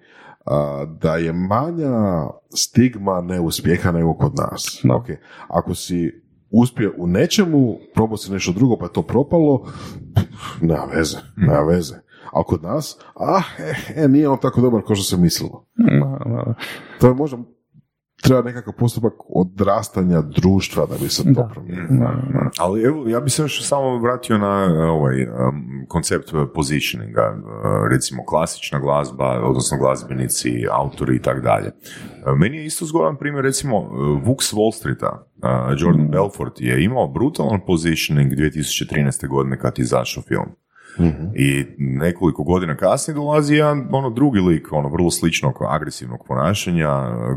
a, 0.46 0.86
da 1.02 1.16
je 1.16 1.34
manja 1.34 2.28
stigma 2.56 3.22
neuspjeha 3.22 3.92
nego 3.92 4.14
kod 4.14 4.36
nas. 4.36 4.82
Da. 4.84 4.96
Ok, 4.96 5.06
Ako 5.48 5.76
si 5.76 6.12
uspio 6.52 6.94
u 6.98 7.08
nečemu, 7.08 7.78
probao 7.96 8.18
si 8.18 8.32
nešto 8.32 8.52
drugo 8.52 8.78
pa 8.78 8.86
je 8.86 8.94
to 8.94 9.02
propalo, 9.02 9.66
nema 10.62 10.86
veze, 10.96 11.18
nema 11.38 11.60
veze. 11.60 11.96
Ali 12.32 12.46
kod 12.48 12.64
nas, 12.64 12.98
ah, 13.16 13.44
e, 13.60 14.04
e, 14.04 14.08
nije 14.08 14.30
on 14.30 14.38
tako 14.42 14.62
dobar 14.62 14.82
kao 14.88 14.96
što 14.96 15.04
se 15.04 15.22
mislilo. 15.22 15.66
To 17.00 17.08
je 17.08 17.14
možda 17.14 17.38
treba 18.22 18.42
nekakav 18.42 18.74
postupak 18.74 19.14
odrastanja 19.36 20.22
društva 20.22 20.86
da 20.86 20.96
bi 21.04 21.10
se 21.10 21.24
to 21.24 21.30
Da. 21.30 21.50
promijenilo. 21.54 22.10
Ali 22.58 22.84
evo, 22.84 23.08
ja 23.08 23.20
bih 23.20 23.34
se 23.34 23.42
još 23.42 23.64
samo 23.68 23.98
vratio 23.98 24.38
na 24.38 24.68
e, 24.70 24.84
ovaj 24.84 25.24
um, 25.24 25.30
koncept 25.88 26.34
positioninga, 26.56 27.22
e, 27.22 27.36
recimo 27.92 28.26
klasična 28.26 28.80
glazba, 28.80 29.42
odnosno 29.44 29.78
glazbenici, 29.78 30.68
autori 30.72 31.16
i 31.16 31.22
tako 31.22 31.40
dalje. 31.42 31.72
Meni 32.38 32.58
je 32.58 32.66
isto 32.66 32.86
zgodan 32.86 33.16
primjer, 33.18 33.44
recimo, 33.44 33.80
Vuk 34.24 34.44
s 34.44 34.54
Wall 34.54 34.76
Streeta, 34.78 35.26
Jordan 35.80 36.08
Belfort 36.08 36.62
je 36.62 36.84
imao 36.84 37.08
brutalan 37.08 37.60
positioning 37.68 38.32
2013. 38.32 39.28
godine 39.28 39.60
kad 39.60 39.74
je 39.78 39.82
izašao 39.84 40.24
film. 40.24 40.46
I 41.36 41.66
nekoliko 41.78 42.44
godina 42.44 42.78
kasnije 42.78 43.16
dolazi 43.16 43.56
jedan 43.56 43.88
ono 43.92 44.10
drugi 44.10 44.40
lik, 44.40 44.68
ono 44.72 44.90
vrlo 44.90 45.12
sličnog 45.12 45.54
agresivnog 45.70 46.26
ponašanja, 46.28 46.90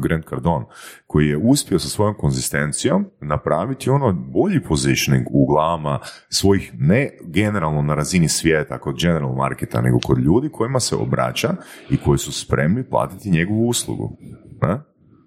Grant 0.02 0.24
Cardone, 0.28 0.64
koji 1.06 1.28
je 1.28 1.36
uspio 1.36 1.78
sa 1.78 1.89
svojom 1.89 2.14
konzistencijom 2.14 3.06
napraviti 3.20 3.90
ono 3.90 4.12
bolji 4.12 4.62
positioning 4.62 5.26
u 5.30 5.47
glavama 5.47 5.98
svojih, 6.28 6.72
ne 6.78 7.10
generalno 7.24 7.82
na 7.82 7.94
razini 7.94 8.28
svijeta 8.28 8.78
kod 8.78 9.01
general 9.01 9.34
marketa, 9.34 9.80
nego 9.80 9.98
kod 10.05 10.18
ljudi 10.18 10.48
kojima 10.48 10.80
se 10.80 10.97
obraća 10.97 11.55
i 11.90 11.97
koji 11.97 12.18
su 12.18 12.32
spremni 12.32 12.84
platiti 12.84 13.30
njegovu 13.30 13.68
uslugu. 13.68 14.16
Ne? 14.62 14.80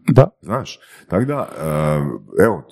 Da. 0.08 0.30
Znaš, 0.42 0.80
tako 1.10 1.26
da, 1.26 1.48
eh, 1.60 2.44
evo, 2.46 2.64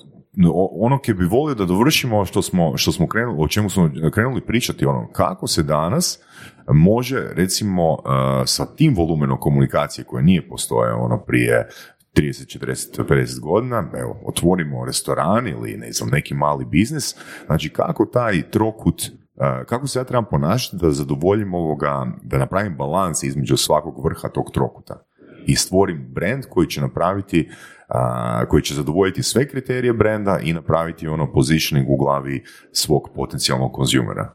ono 0.80 0.98
ke 0.98 1.14
bi 1.14 1.24
volio 1.24 1.54
da 1.54 1.64
dovršimo 1.64 2.24
što 2.24 2.42
smo, 2.42 2.76
što 2.76 2.92
smo 2.92 3.06
krenuli, 3.06 3.36
o 3.38 3.48
čemu 3.48 3.70
smo 3.70 3.90
krenuli 4.12 4.40
pričati, 4.40 4.86
ono, 4.86 5.08
kako 5.12 5.46
se 5.46 5.62
danas 5.62 6.20
može, 6.68 7.30
recimo, 7.32 7.98
eh, 7.98 8.46
sa 8.46 8.66
tim 8.66 8.94
volumenom 8.94 9.38
komunikacije 9.40 10.04
koje 10.04 10.24
nije 10.24 10.48
postojao 10.48 11.04
ono 11.04 11.18
prije 11.18 11.68
30, 12.14 12.58
40, 12.58 13.04
50 13.04 13.40
godina, 13.40 13.90
evo, 13.96 14.20
otvorimo 14.24 14.84
restoran 14.84 15.48
ili 15.48 15.76
ne 15.76 15.92
znam, 15.92 16.08
neki 16.10 16.34
mali 16.34 16.64
biznis, 16.64 17.16
znači 17.46 17.68
kako 17.68 18.06
taj 18.06 18.50
trokut 18.50 19.02
Uh, 19.36 19.66
kako 19.66 19.86
se 19.86 19.98
ja 19.98 20.04
trebam 20.04 20.24
ponašati 20.30 20.76
da 20.76 20.90
zadovoljim 20.90 21.54
ovoga, 21.54 22.06
da 22.22 22.38
napravim 22.38 22.76
balans 22.76 23.22
između 23.22 23.56
svakog 23.56 24.04
vrha 24.04 24.28
tog 24.28 24.50
trokuta 24.52 25.04
i 25.46 25.56
stvorim 25.56 26.06
brand 26.12 26.44
koji 26.50 26.66
će 26.66 26.80
napraviti, 26.80 27.50
uh, 27.88 28.48
koji 28.48 28.62
će 28.62 28.74
zadovoljiti 28.74 29.22
sve 29.22 29.48
kriterije 29.48 29.92
brenda 29.92 30.38
i 30.42 30.52
napraviti 30.52 31.08
ono 31.08 31.32
positioning 31.32 31.90
u 31.90 31.96
glavi 31.96 32.44
svog 32.72 33.08
potencijalnog 33.14 33.72
konzumera. 33.72 34.34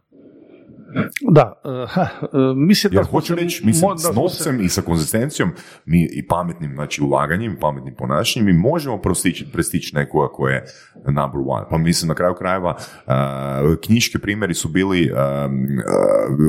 Da, 1.22 1.62
uh, 1.64 1.90
ha, 1.90 2.08
uh, 2.22 2.58
mislim 2.58 2.94
da... 2.94 3.00
Ja 3.00 3.06
hoću 3.06 3.36
reći, 3.36 3.66
mislim, 3.66 3.98
s 3.98 4.16
novcem 4.16 4.62
i 4.62 4.70
sa 4.70 4.82
konzistencijom 4.82 5.52
mi 5.86 6.10
i 6.12 6.28
pametnim 6.28 6.72
znači, 6.76 7.04
ulaganjem, 7.04 7.58
pametnim 7.62 7.96
ponašanjem, 7.96 8.46
mi 8.46 8.54
možemo 8.54 9.02
prestići, 9.02 9.52
prestići 9.54 9.96
nekoga 9.96 10.28
ko 10.34 10.48
je 10.48 10.66
number 11.06 11.42
one. 11.48 11.66
Pa 11.70 11.78
mislim, 11.78 12.08
na 12.08 12.16
kraju 12.16 12.34
krajeva, 12.34 12.76
uh, 12.78 13.14
knjiški 13.86 14.20
primjeri 14.20 14.54
su 14.54 14.70
bili, 14.70 15.12
um, 15.12 15.68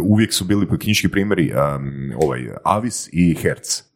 uvijek 0.08 0.32
su 0.32 0.44
bili 0.44 0.78
knjiški 0.78 1.08
primjeri 1.08 1.52
um, 1.52 2.12
ovaj, 2.16 2.40
Avis 2.64 3.08
i 3.12 3.34
Hertz 3.34 3.89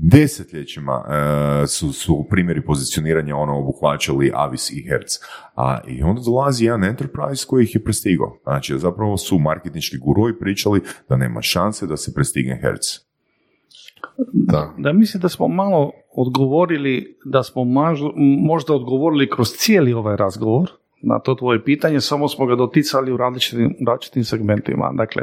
desetljećima 0.00 1.04
e, 1.08 1.66
su, 1.66 1.92
su 1.92 2.26
primjeri 2.30 2.64
pozicioniranja 2.64 3.36
ono 3.36 3.58
obuhvaćali 3.58 4.32
Avis 4.34 4.70
i 4.70 4.84
Hertz. 4.88 5.12
A 5.56 5.80
i 5.88 6.02
onda 6.02 6.20
dolazi 6.20 6.64
jedan 6.64 6.84
enterprise 6.84 7.46
koji 7.46 7.64
ih 7.64 7.74
je 7.74 7.84
prestigao. 7.84 8.36
Znači, 8.42 8.78
zapravo 8.78 9.16
su 9.16 9.38
marketinški 9.38 9.98
gurovi 9.98 10.38
pričali 10.38 10.80
da 11.08 11.16
nema 11.16 11.42
šanse 11.42 11.86
da 11.86 11.96
se 11.96 12.14
prestigne 12.14 12.58
Hertz. 12.62 12.86
Da. 14.32 14.74
da 14.78 14.92
mislim 14.92 15.20
da 15.20 15.28
smo 15.28 15.48
malo 15.48 15.92
odgovorili, 16.16 17.18
da 17.24 17.42
smo 17.42 17.64
možda 18.40 18.74
odgovorili 18.74 19.30
kroz 19.30 19.48
cijeli 19.48 19.92
ovaj 19.92 20.16
razgovor 20.16 20.70
na 21.02 21.18
to 21.18 21.34
tvoje 21.34 21.64
pitanje, 21.64 22.00
samo 22.00 22.28
smo 22.28 22.46
ga 22.46 22.56
doticali 22.56 23.12
u 23.12 23.16
različitim, 23.16 23.76
različitim 23.86 24.24
segmentima. 24.24 24.92
Dakle, 24.94 25.22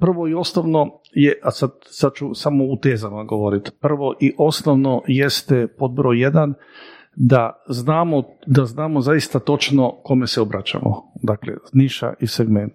prvo 0.00 0.28
i 0.28 0.34
osnovno 0.34 0.90
je, 1.12 1.40
a 1.42 1.50
sad, 1.50 1.70
sad 1.84 2.12
ću 2.14 2.34
samo 2.34 2.64
u 2.64 2.76
tezama 2.76 3.24
govoriti, 3.24 3.70
prvo 3.80 4.14
i 4.20 4.32
osnovno 4.38 5.02
jeste 5.06 5.66
pod 5.78 5.92
broj 5.92 6.20
jedan 6.20 6.54
da 7.16 7.64
znamo, 7.68 8.22
da 8.46 8.64
znamo 8.64 9.00
zaista 9.00 9.38
točno 9.38 9.92
kome 10.02 10.26
se 10.26 10.40
obraćamo, 10.40 11.12
dakle 11.22 11.54
niša 11.72 12.14
i 12.20 12.26
segment. 12.26 12.74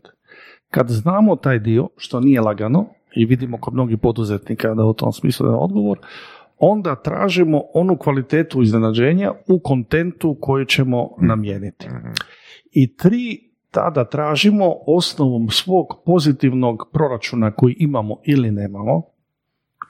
Kad 0.72 0.88
znamo 0.90 1.36
taj 1.36 1.60
dio, 1.60 1.88
što 1.98 2.20
nije 2.20 2.42
lagano, 2.42 2.86
i 3.16 3.26
vidimo 3.26 3.58
kod 3.58 3.74
mnogih 3.74 3.98
poduzetnika 4.02 4.74
da 4.74 4.86
u 4.86 4.94
tom 4.94 5.12
smislu 5.12 5.48
je 5.48 5.56
odgovor, 5.56 6.00
onda 6.58 6.96
tražimo 6.96 7.62
onu 7.74 7.98
kvalitetu 7.98 8.62
iznenađenja 8.62 9.32
u 9.48 9.60
kontentu 9.64 10.38
koju 10.42 10.66
ćemo 10.66 11.10
namijeniti. 11.22 11.88
Mhm. 11.88 12.12
I 12.72 12.96
tri 12.96 13.49
tada 13.72 14.06
tražimo 14.06 14.76
osnovom 14.88 15.50
svog 15.50 15.88
pozitivnog 16.06 16.90
proračuna 16.94 17.52
koji 17.52 17.76
imamo 17.80 18.18
ili 18.26 18.52
nemamo, 18.52 19.02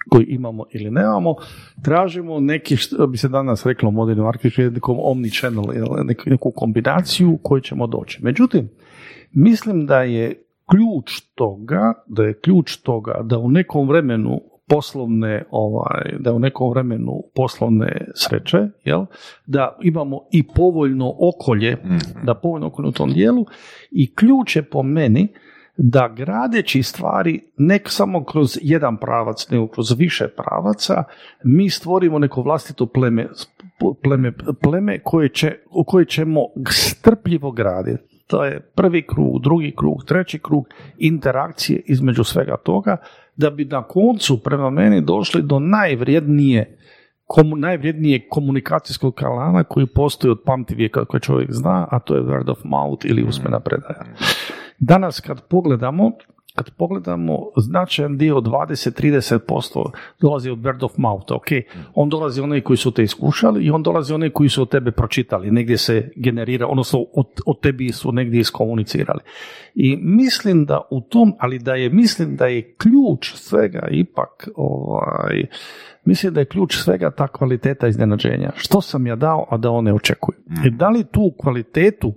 koji 0.09 0.25
imamo 0.25 0.65
ili 0.71 0.91
nemamo, 0.91 1.35
tražimo 1.83 2.39
neki, 2.39 2.75
što 2.75 3.07
bi 3.07 3.17
se 3.17 3.27
danas 3.29 3.65
reklo 3.65 3.91
modernim 3.91 4.25
marketingu, 4.25 4.79
omni-channel, 4.91 6.05
neku 6.25 6.51
kombinaciju 6.55 7.39
koju 7.43 7.61
ćemo 7.61 7.87
doći. 7.87 8.19
Međutim, 8.23 8.69
mislim 9.31 9.85
da 9.85 10.01
je 10.03 10.43
ključ 10.71 11.21
toga, 11.35 11.93
da 12.07 12.23
je 12.23 12.39
ključ 12.39 12.77
toga 12.77 13.21
da 13.23 13.37
u 13.37 13.49
nekom 13.49 13.87
vremenu 13.87 14.41
poslovne, 14.69 15.43
ovaj, 15.51 16.15
da 16.19 16.33
u 16.33 16.39
nekom 16.39 16.69
vremenu 16.69 17.23
poslovne 17.35 18.07
sreće, 18.15 18.57
jel? 18.83 19.05
da 19.45 19.77
imamo 19.81 20.19
i 20.31 20.47
povoljno 20.47 21.15
okolje, 21.19 21.77
mhm. 21.85 22.25
da 22.25 22.33
povoljno 22.33 22.67
okolje 22.67 22.87
u 22.87 22.91
tom 22.91 23.13
dijelu 23.13 23.45
i 23.91 24.15
ključ 24.15 24.55
je 24.55 24.63
po 24.63 24.83
meni 24.83 25.27
da 25.81 26.07
gradeći 26.07 26.83
stvari 26.83 27.41
ne 27.57 27.79
samo 27.85 28.23
kroz 28.23 28.57
jedan 28.61 28.97
pravac, 28.97 29.49
nego 29.49 29.67
kroz 29.67 29.91
više 29.97 30.27
pravaca, 30.27 31.03
mi 31.43 31.69
stvorimo 31.69 32.19
neko 32.19 32.41
vlastito 32.41 32.85
pleme, 32.85 33.27
pleme, 34.03 34.33
pleme 34.61 34.99
koje, 35.03 35.29
će, 35.29 35.55
koje 35.85 36.05
ćemo 36.05 36.41
strpljivo 36.69 37.51
graditi. 37.51 38.03
To 38.27 38.45
je 38.45 38.59
prvi 38.75 39.07
krug, 39.07 39.41
drugi 39.43 39.73
krug, 39.77 40.05
treći 40.05 40.39
krug 40.39 40.67
interakcije 40.97 41.81
između 41.85 42.23
svega 42.23 42.57
toga 42.57 42.97
da 43.39 43.49
bi 43.49 43.65
na 43.65 43.83
koncu 43.83 44.43
prema 44.43 44.69
meni 44.69 45.01
došli 45.01 45.41
do 45.41 45.59
najvrijednije 45.59 46.77
komu, 47.25 47.55
najvrijednije 47.55 48.27
komunikacijskog 48.29 49.15
kanala 49.15 49.63
koji 49.63 49.85
postoji 49.85 50.31
od 50.31 50.43
vijeka 50.75 51.05
koje 51.05 51.21
čovjek 51.21 51.51
zna, 51.51 51.87
a 51.91 51.99
to 51.99 52.15
je 52.15 52.21
word 52.21 52.51
of 52.51 52.63
mouth 52.63 53.05
ili 53.05 53.23
usmena 53.23 53.59
predaja. 53.59 54.05
Danas 54.79 55.19
kad 55.19 55.47
pogledamo, 55.47 56.11
kad 56.55 56.69
pogledamo 56.69 57.39
značajan 57.57 58.17
dio 58.17 58.35
20-30% 58.35 59.91
dolazi 60.21 60.49
od 60.49 60.57
word 60.57 60.85
of 60.85 60.97
mouth, 60.97 61.31
ok, 61.31 61.47
on 61.93 62.09
dolazi 62.09 62.41
oni 62.41 62.61
koji 62.61 62.77
su 62.77 62.91
te 62.91 63.03
iskušali 63.03 63.63
i 63.63 63.71
on 63.71 63.83
dolazi 63.83 64.13
oni 64.13 64.29
koji 64.29 64.49
su 64.49 64.61
od 64.61 64.69
tebe 64.69 64.91
pročitali, 64.91 65.51
negdje 65.51 65.77
se 65.77 66.11
generira, 66.15 66.67
odnosno 66.67 67.05
od, 67.13 67.27
od 67.45 67.59
tebi 67.59 67.91
su 67.91 68.11
negdje 68.11 68.39
iskomunicirali. 68.39 69.19
I 69.75 69.97
mislim 70.01 70.65
da 70.65 70.81
u 70.91 71.01
tom, 71.01 71.33
ali 71.39 71.59
da 71.59 71.75
je, 71.75 71.89
mislim 71.89 72.35
da 72.35 72.45
je 72.45 72.73
ključ 72.73 73.33
svega 73.33 73.87
ipak, 73.91 74.49
ovaj, 74.55 75.45
mislim 76.05 76.33
da 76.33 76.39
je 76.39 76.45
ključ 76.45 76.77
svega 76.77 77.11
ta 77.11 77.27
kvaliteta 77.27 77.87
iznenađenja. 77.87 78.51
Što 78.55 78.81
sam 78.81 79.07
ja 79.07 79.15
dao, 79.15 79.47
a 79.49 79.57
da 79.57 79.71
on 79.71 79.83
ne 79.83 79.93
očekuje. 79.93 80.37
Mm. 80.37 80.67
I 80.67 80.71
da 80.71 80.89
li 80.89 81.03
tu 81.03 81.33
kvalitetu 81.37 82.13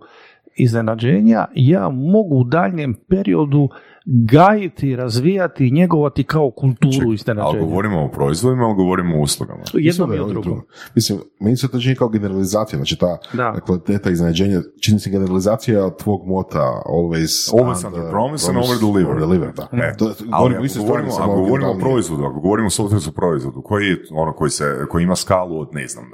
iznenađenja 0.56 1.46
ja 1.54 1.88
mogu 1.88 2.36
u 2.36 2.44
daljnjem 2.44 2.94
periodu 3.08 3.68
gajiti, 4.04 4.96
razvijati 4.96 5.66
i 5.66 5.70
njegovati 5.70 6.24
kao 6.24 6.50
kulturu 6.50 6.92
Ček, 6.92 7.14
iznenađenja. 7.14 7.48
Ali 7.48 7.60
govorimo 7.60 8.04
o 8.04 8.08
proizvodima 8.08 8.64
ili 8.64 8.74
govorimo 8.74 9.16
o 9.16 9.20
uslugama? 9.20 9.62
Jedno 9.72 10.14
i 10.14 10.18
drugo. 10.28 10.62
Mislim, 10.94 11.18
meni 11.40 11.56
se 11.56 11.68
to 11.68 11.80
čini 11.80 11.94
kao 11.94 12.08
generalizacija, 12.08 12.76
znači 12.76 12.96
ta 12.96 13.18
da. 13.32 13.60
kvaliteta 13.60 14.10
iznenađenja, 14.10 14.60
čini 14.80 15.00
se 15.00 15.10
generalizacija 15.10 15.86
od 15.86 15.98
tvog 15.98 16.26
mota 16.26 16.82
always, 16.86 17.52
always 17.52 17.86
under, 17.86 18.10
promise 18.10 18.50
and 18.50 18.58
over 18.58 18.78
deliver. 18.80 19.20
deliver 19.20 19.52
da. 19.52 19.68
E, 19.72 19.96
to, 19.96 20.12
ali 20.30 20.54
govorimo, 20.78 21.12
ako 21.12 21.26
govorimo, 21.26 21.32
ako 21.32 21.42
govorimo 21.42 21.70
o 21.70 21.78
proizvodu, 21.78 22.24
ako 22.24 22.40
govorimo 22.40 22.66
o 22.66 22.70
softwareu 22.70 23.12
proizvodu, 23.12 23.62
koji, 23.62 23.86
je 23.86 24.04
ono, 24.10 24.32
koji, 24.32 24.50
se, 24.50 24.64
koji 24.90 25.02
ima 25.02 25.16
skalu 25.16 25.60
od, 25.60 25.68
ne 25.72 25.86
znam, 25.86 26.04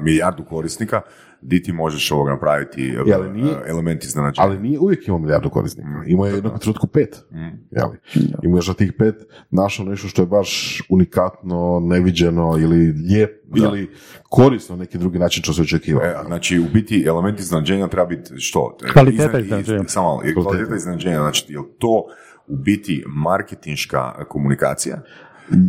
milijardu 0.00 0.44
korisnika, 0.44 1.00
di 1.42 1.62
ti 1.62 1.72
možeš 1.72 2.10
ovog 2.10 2.28
napraviti 2.28 2.94
ja, 3.06 3.18
ali 3.18 3.30
nije, 3.30 3.54
element 3.66 4.04
iznenađenja. 4.04 4.46
Ali 4.46 4.58
nije 4.58 4.78
uvijek 4.78 5.08
imao 5.08 5.18
milijardu 5.18 5.50
korisnika. 5.50 5.88
Mm. 5.88 6.02
Imao 6.06 6.26
je 6.26 6.34
jednog 6.34 6.58
trenutku 6.58 6.86
pet. 6.86 7.24
Mm. 7.30 7.36
Jeli? 7.70 7.96
I 8.42 8.48
još 8.56 8.76
tih 8.76 8.92
pet 8.98 9.14
našao 9.50 9.86
nešto 9.86 10.08
što 10.08 10.22
je 10.22 10.26
baš 10.26 10.82
unikatno, 10.88 11.80
neviđeno 11.82 12.58
ili 12.58 12.92
lijepo 12.92 13.42
ili 13.56 13.90
korisno 14.30 14.76
na 14.76 14.80
neki 14.80 14.98
drugi 14.98 15.18
način 15.18 15.42
što 15.42 15.52
se 15.52 15.62
očekivao. 15.62 16.04
E, 16.04 16.14
znači, 16.26 16.58
u 16.58 16.64
biti 16.72 17.04
element 17.06 17.40
iznenađenja 17.40 17.88
treba 17.88 18.06
biti 18.06 18.30
što? 18.36 18.76
Kvaliteta 18.92 19.38
iznenađenja. 19.38 19.84
Samo, 19.86 20.20
kvaliteta 20.42 20.76
iznenađenja, 20.76 21.18
znači, 21.18 21.52
je 21.52 21.58
to 21.78 22.04
u 22.46 22.56
biti 22.56 23.04
marketinška 23.06 24.24
komunikacija 24.28 25.02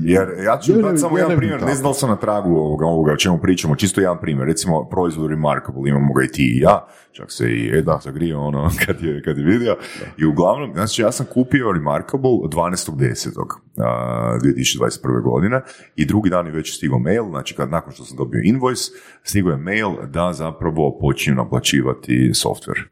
jer 0.04 0.28
ja 0.45 0.60
ću 0.60 0.74
dati 0.74 0.98
samo 0.98 1.18
jedan 1.18 1.38
primjer, 1.38 1.62
ne 1.62 1.76
znam 1.76 1.90
da 1.90 1.94
sam 1.94 2.10
na 2.10 2.16
tragu 2.16 2.56
ovoga, 2.56 2.86
ovoga 2.86 3.12
o 3.12 3.18
čemu 3.18 3.38
pričamo, 3.38 3.76
čisto 3.76 4.02
jedan 4.02 4.18
primjer, 4.22 4.48
recimo 4.48 4.90
proizvod 4.90 5.30
Remarkable, 5.30 5.90
imamo 5.90 6.14
ga 6.14 6.24
i 6.24 6.28
ti 6.28 6.58
i 6.58 6.60
ja, 6.60 6.88
čak 7.12 7.32
se 7.32 7.50
i 7.50 7.78
Eda 7.78 8.00
zagrio 8.04 8.41
ono 8.41 8.70
kad 8.86 9.02
je, 9.02 9.22
kad 9.22 9.38
je 9.38 9.44
vidio, 9.44 9.78
i 10.18 10.26
uglavnom, 10.26 10.74
znači 10.74 11.02
ja 11.02 11.12
sam 11.12 11.26
kupio 11.34 11.72
Remarkable 11.72 12.30
12.10. 12.30 15.24
godine 15.24 15.62
i 15.95 16.06
drugi 16.06 16.30
dan 16.30 16.45
je 16.45 16.52
već 16.52 16.78
stigao 16.78 17.00
mail, 17.00 17.24
znači 17.30 17.56
kad 17.56 17.70
nakon 17.70 17.94
što 17.94 18.04
sam 18.04 18.18
dobio 18.18 18.41
invoice, 18.44 18.91
stigao 19.24 19.52
je 19.52 19.58
mail 19.58 19.90
da 20.08 20.34
zapravo 20.34 20.98
počinju 21.02 21.36
naplaćivati 21.36 22.32
software. 22.34 22.84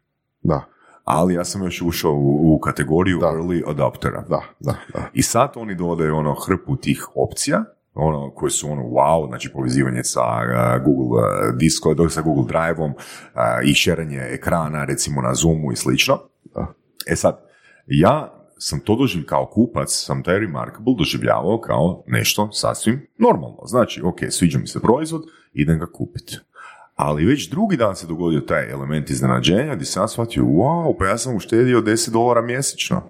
Da 0.42 0.71
ali 1.04 1.34
ja 1.34 1.44
sam 1.44 1.64
još 1.64 1.82
ušao 1.82 2.12
u, 2.12 2.54
u 2.54 2.58
kategoriju 2.58 3.18
da. 3.18 3.26
early 3.26 3.70
adoptera. 3.70 4.24
Da, 4.28 4.42
da, 4.60 4.74
da. 4.92 5.08
I 5.12 5.22
sad 5.22 5.52
oni 5.56 5.74
dodaju 5.74 6.16
ono 6.16 6.34
hrpu 6.34 6.76
tih 6.76 7.06
opcija, 7.14 7.64
ono, 7.94 8.30
koje 8.30 8.50
su 8.50 8.70
ono 8.70 8.82
wow, 8.82 9.28
znači 9.28 9.52
povezivanje 9.52 10.04
sa 10.04 10.20
uh, 10.20 10.84
Google 10.84 11.18
uh, 11.18 11.58
Discord, 11.58 12.12
sa 12.12 12.22
Google 12.22 12.44
Drive-om 12.44 12.90
uh, 12.90 12.98
i 13.64 13.74
šeranje 13.74 14.20
ekrana 14.30 14.84
recimo 14.84 15.22
na 15.22 15.34
Zoomu 15.34 15.72
i 15.72 15.76
slično. 15.76 16.18
E 17.06 17.16
sad, 17.16 17.40
ja 17.86 18.42
sam 18.58 18.80
to 18.80 18.96
doživljavao 18.96 19.28
kao 19.28 19.46
kupac, 19.46 19.88
sam 19.90 20.22
taj 20.22 20.38
Remarkable 20.38 20.94
doživljavao 20.98 21.60
kao 21.60 22.04
nešto 22.06 22.48
sasvim 22.52 23.06
normalno. 23.18 23.58
Znači, 23.64 24.02
ok, 24.04 24.18
sviđa 24.30 24.58
mi 24.58 24.66
se 24.66 24.80
proizvod, 24.80 25.22
idem 25.52 25.78
ga 25.78 25.86
kupiti. 25.86 26.38
Ali 26.94 27.24
već 27.24 27.50
drugi 27.50 27.76
dan 27.76 27.96
se 27.96 28.06
dogodio 28.06 28.40
taj 28.40 28.70
element 28.70 29.10
iznenađenja 29.10 29.74
gdje 29.74 29.86
sam 29.86 30.08
shvatio, 30.08 30.42
wow, 30.42 30.98
pa 30.98 31.06
ja 31.06 31.18
sam 31.18 31.36
uštedio 31.36 31.80
10 31.80 32.10
dolara 32.10 32.42
mjesečno. 32.42 33.02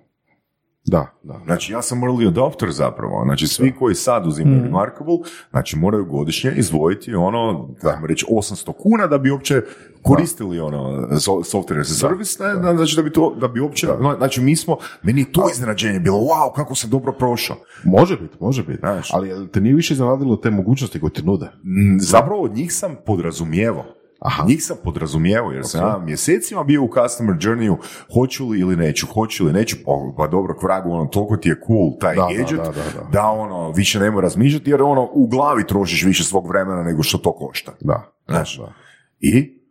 Da, 0.85 1.07
da. 1.23 1.41
Znači 1.45 1.73
ja 1.73 1.83
sam 1.83 2.01
early 2.01 2.29
adopter 2.29 2.71
zapravo, 2.71 3.23
znači 3.25 3.47
svi 3.47 3.75
koji 3.79 3.95
sad 3.95 4.27
uzimaju 4.27 4.63
Remarkable, 4.65 5.17
znači 5.51 5.77
moraju 5.77 6.05
godišnje 6.05 6.53
izdvojiti 6.57 7.15
ono, 7.15 7.69
ajmo 7.83 8.07
reći 8.07 8.27
800 8.31 8.73
kuna 8.79 9.07
da 9.07 9.19
bi 9.19 9.31
uopće 9.31 9.63
koristili 10.03 10.61
ono 10.61 10.79
so- 11.11 11.53
software 11.53 11.81
as 11.81 11.91
a 11.91 11.95
service, 11.95 12.43
ne, 12.45 12.55
da. 12.55 12.77
znači 12.77 12.97
da 12.97 13.03
bi 13.03 13.13
to, 13.13 13.35
da 13.41 13.49
bi 13.49 13.61
uopće, 13.61 13.89
znači 14.19 14.41
mi 14.41 14.57
smo, 14.57 14.77
meni 15.03 15.21
je 15.21 15.33
to 15.33 15.49
iznenađenje 15.53 16.01
bilo, 16.01 16.19
wow, 16.19 16.55
kako 16.57 16.75
sam 16.75 16.91
dobro 16.91 17.13
prošao. 17.13 17.57
Može 17.85 18.17
biti, 18.17 18.37
može 18.41 18.63
biti. 18.63 18.79
Znaš. 18.79 19.11
Ali 19.15 19.49
te 19.49 19.61
nije 19.61 19.75
više 19.75 19.95
iznenadilo 19.95 20.37
te 20.37 20.51
mogućnosti 20.51 21.01
koje 21.01 21.13
ti 21.13 21.23
nude? 21.23 21.47
Mm, 21.47 21.99
Zapravo 22.01 22.43
od 22.43 22.55
njih 22.55 22.73
sam 22.73 22.97
podrazumijevao. 23.07 23.85
Aha. 24.25 24.45
Njih 24.49 24.65
sam 24.65 24.77
podrazumijevao 24.85 25.53
jer 25.53 25.67
sam 25.67 25.81
ja 25.81 25.99
mjesecima 25.99 26.65
bio 26.65 26.83
u 26.83 26.89
customer 26.95 27.37
journeyu, 27.37 27.77
hoću 28.15 28.49
li 28.49 28.61
ili 28.61 28.77
neću, 28.77 29.07
hoću 29.07 29.45
ili 29.45 29.53
neću, 29.53 29.77
pa, 29.85 29.93
pa 30.17 30.27
dobro, 30.27 30.55
k 30.55 30.63
vragu, 30.63 30.93
ono, 30.93 31.07
toliko 31.07 31.37
ti 31.37 31.49
je 31.49 31.61
cool 31.67 31.99
taj 32.01 32.15
Da, 32.15 32.29
gadget, 32.39 32.57
da, 32.57 32.63
da, 32.63 32.73
da. 32.73 33.09
da, 33.13 33.27
ono, 33.27 33.71
više 33.71 34.01
ne 34.01 34.11
mora 34.11 34.25
razmišljati 34.25 34.71
jer 34.71 34.83
ono, 34.83 35.09
u 35.13 35.27
glavi 35.27 35.67
trošiš 35.67 36.05
više 36.05 36.25
svog 36.25 36.49
vremena 36.49 36.83
nego 36.83 37.03
što 37.03 37.19
to 37.19 37.33
košta. 37.33 37.73
Da. 37.81 38.13
Znaš, 38.29 38.59
da. 38.59 38.73
I 39.21 39.63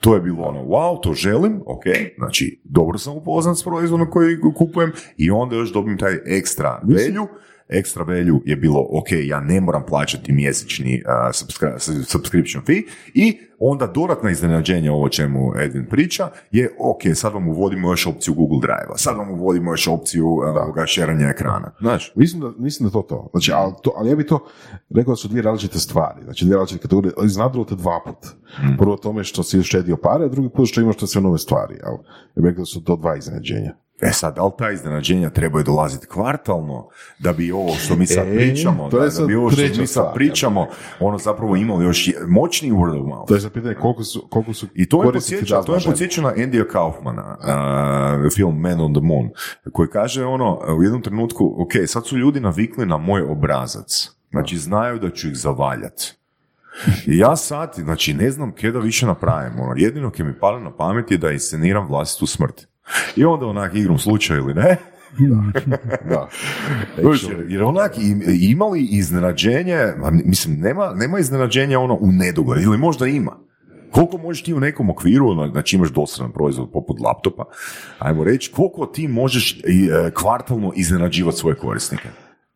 to 0.00 0.14
je 0.14 0.20
bilo 0.20 0.42
ono, 0.42 0.60
wow, 0.60 1.02
to 1.02 1.12
želim, 1.12 1.62
ok, 1.66 1.84
znači, 2.18 2.60
dobro 2.64 2.98
sam 2.98 3.16
upoznat 3.16 3.58
s 3.58 3.64
proizvodom 3.64 4.10
koji 4.10 4.40
kupujem 4.56 4.92
i 5.16 5.30
onda 5.30 5.56
još 5.56 5.72
dobim 5.72 5.98
taj 5.98 6.18
ekstra 6.26 6.80
velju, 6.84 7.26
ekstra 7.72 8.04
value 8.04 8.40
je 8.44 8.56
bilo, 8.56 8.86
ok, 8.90 9.06
ja 9.24 9.40
ne 9.40 9.60
moram 9.60 9.82
plaćati 9.86 10.32
mjesečni 10.32 11.02
uh, 11.06 11.12
subscri- 11.32 12.04
subscription 12.04 12.64
fee 12.64 12.82
i 13.14 13.38
onda 13.58 13.86
dodatna 13.86 14.30
iznenađenje 14.30 14.90
ovo 14.90 15.04
o 15.04 15.08
čemu 15.08 15.52
Edwin 15.56 15.88
priča 15.90 16.28
je, 16.50 16.70
ok, 16.78 17.00
sad 17.14 17.32
vam 17.32 17.48
uvodimo 17.48 17.90
još 17.90 18.06
opciju 18.06 18.34
Google 18.34 18.58
Drive-a, 18.60 18.96
sad 18.96 19.16
vam 19.16 19.30
uvodimo 19.30 19.72
još 19.72 19.88
opciju 19.88 20.26
uh, 20.28 20.84
šeranja 20.86 21.28
ekrana. 21.28 21.70
Znaš, 21.80 22.12
Mislim 22.14 22.40
da, 22.40 22.52
mislim 22.58 22.88
da 22.88 22.92
to 22.92 23.02
to. 23.02 23.28
Znači, 23.32 23.52
ali, 23.52 23.72
to, 23.82 23.94
ali 23.96 24.10
ja 24.10 24.16
bi 24.16 24.26
to 24.26 24.46
rekao 24.94 25.12
da 25.12 25.16
su 25.16 25.28
dvije 25.28 25.42
različite 25.42 25.78
stvari. 25.78 26.24
Znači, 26.24 26.44
dvije 26.44 26.56
različite 26.56 26.82
kategorije. 26.82 27.12
Iznadilo 27.24 27.64
te 27.64 27.74
dva 27.74 28.00
put. 28.06 28.30
Prvo 28.78 28.96
tome 28.96 29.24
što 29.24 29.42
si 29.42 29.58
uštedio 29.58 29.96
pare, 29.96 30.24
a 30.24 30.28
drugi 30.28 30.48
put 30.48 30.68
što 30.68 30.80
imaš 30.80 30.96
to 30.96 31.06
sve 31.06 31.20
nove 31.20 31.38
stvari. 31.38 31.74
Ali, 31.84 31.98
ja 32.36 32.42
bih 32.42 32.50
rekao 32.50 32.62
da 32.62 32.66
su 32.66 32.84
to 32.84 32.96
dva 32.96 33.16
iznenađenja. 33.16 33.74
E 34.02 34.12
sad, 34.12 34.34
da 34.34 34.44
li 34.44 34.50
ta 34.58 34.70
iznenađenja 34.70 35.30
trebaju 35.30 35.64
dolaziti 35.64 36.06
kvartalno, 36.06 36.88
da 37.18 37.32
bi 37.32 37.52
ovo 37.52 37.74
što 37.74 37.96
mi 37.96 38.06
sad 38.06 38.26
E, 38.26 38.36
pričamo, 38.36 38.88
to 38.90 38.96
da, 38.96 39.02
je 39.02 39.06
da 39.06 39.10
sad 39.10 39.26
bi 39.26 39.34
ovo 39.34 39.50
što 39.50 39.60
mi 39.78 39.86
sad 39.86 40.14
pričamo, 40.14 40.66
ono 41.00 41.18
zapravo 41.18 41.56
imali 41.56 41.84
još 41.84 42.08
je- 42.08 42.14
moćni 42.28 42.72
word 42.72 43.00
of 43.00 43.06
mouth. 43.06 43.28
To 43.28 43.34
je 43.34 43.40
za 43.40 43.50
pitanje 43.50 43.74
koliko 43.74 44.04
su, 44.04 44.26
koliko 44.30 44.54
su 44.54 44.66
I 44.74 44.88
to 44.88 44.98
korisnici 44.98 45.34
podsjeća, 45.34 45.54
to 45.54 45.58
raznaženi. 45.58 45.92
podsjeća 45.92 46.22
na 46.22 46.32
Andyja 46.32 46.66
Kaufmana, 46.66 47.36
uh, 48.24 48.32
film 48.32 48.60
Man 48.60 48.80
on 48.80 48.94
the 48.94 49.02
Moon, 49.02 49.28
koji 49.72 49.88
kaže 49.88 50.24
ono, 50.24 50.58
u 50.78 50.82
jednom 50.82 51.02
trenutku, 51.02 51.54
ok, 51.58 51.72
sad 51.86 52.06
su 52.06 52.18
ljudi 52.18 52.40
navikli 52.40 52.86
na 52.86 52.96
moj 52.96 53.22
obrazac, 53.22 54.10
znači 54.30 54.58
znaju 54.58 54.98
da 54.98 55.10
ću 55.10 55.28
ih 55.28 55.36
zavaljati. 55.36 56.14
I 57.06 57.18
ja 57.18 57.36
sad, 57.36 57.72
znači 57.76 58.14
ne 58.14 58.30
znam 58.30 58.52
kje 58.52 58.72
da 58.72 58.78
više 58.78 59.06
napravim, 59.06 59.60
ono, 59.60 59.72
jedino 59.76 60.10
kje 60.10 60.24
mi 60.24 60.38
pala 60.38 60.60
na 60.60 60.76
pamet 60.76 61.10
je 61.10 61.18
da 61.18 61.30
insceniram 61.30 61.88
vlastitu 61.88 62.26
smrt. 62.26 62.66
I 63.16 63.24
onda 63.24 63.46
onak 63.46 63.74
igrom 63.74 63.98
slučaj 63.98 64.36
ili 64.36 64.54
ne, 64.54 64.76
Da. 66.10 66.28
Jer, 67.28 67.46
jer 67.48 67.62
onak 67.62 67.98
im- 67.98 68.22
imali 68.40 68.88
iznenađenje, 68.90 69.74
a 69.76 70.10
mislim, 70.24 70.60
nema, 70.60 70.92
nema 70.94 71.18
iznenađenja 71.18 71.80
ono 71.80 71.94
u 71.94 72.12
nedogled, 72.12 72.62
ili 72.62 72.78
možda 72.78 73.06
ima. 73.06 73.36
Koliko 73.90 74.18
možeš 74.18 74.42
ti 74.42 74.54
u 74.54 74.60
nekom 74.60 74.90
okviru, 74.90 75.28
ono, 75.28 75.48
znači 75.48 75.76
imaš 75.76 75.90
dosadan 75.90 76.32
proizvod 76.32 76.70
poput 76.72 77.00
laptopa, 77.00 77.44
ajmo 77.98 78.24
reći, 78.24 78.52
koliko 78.52 78.86
ti 78.86 79.08
možeš 79.08 79.52
e, 79.52 79.60
kvartalno 80.14 80.72
iznenađivati 80.76 81.36
svoje 81.36 81.56
korisnike? 81.56 82.08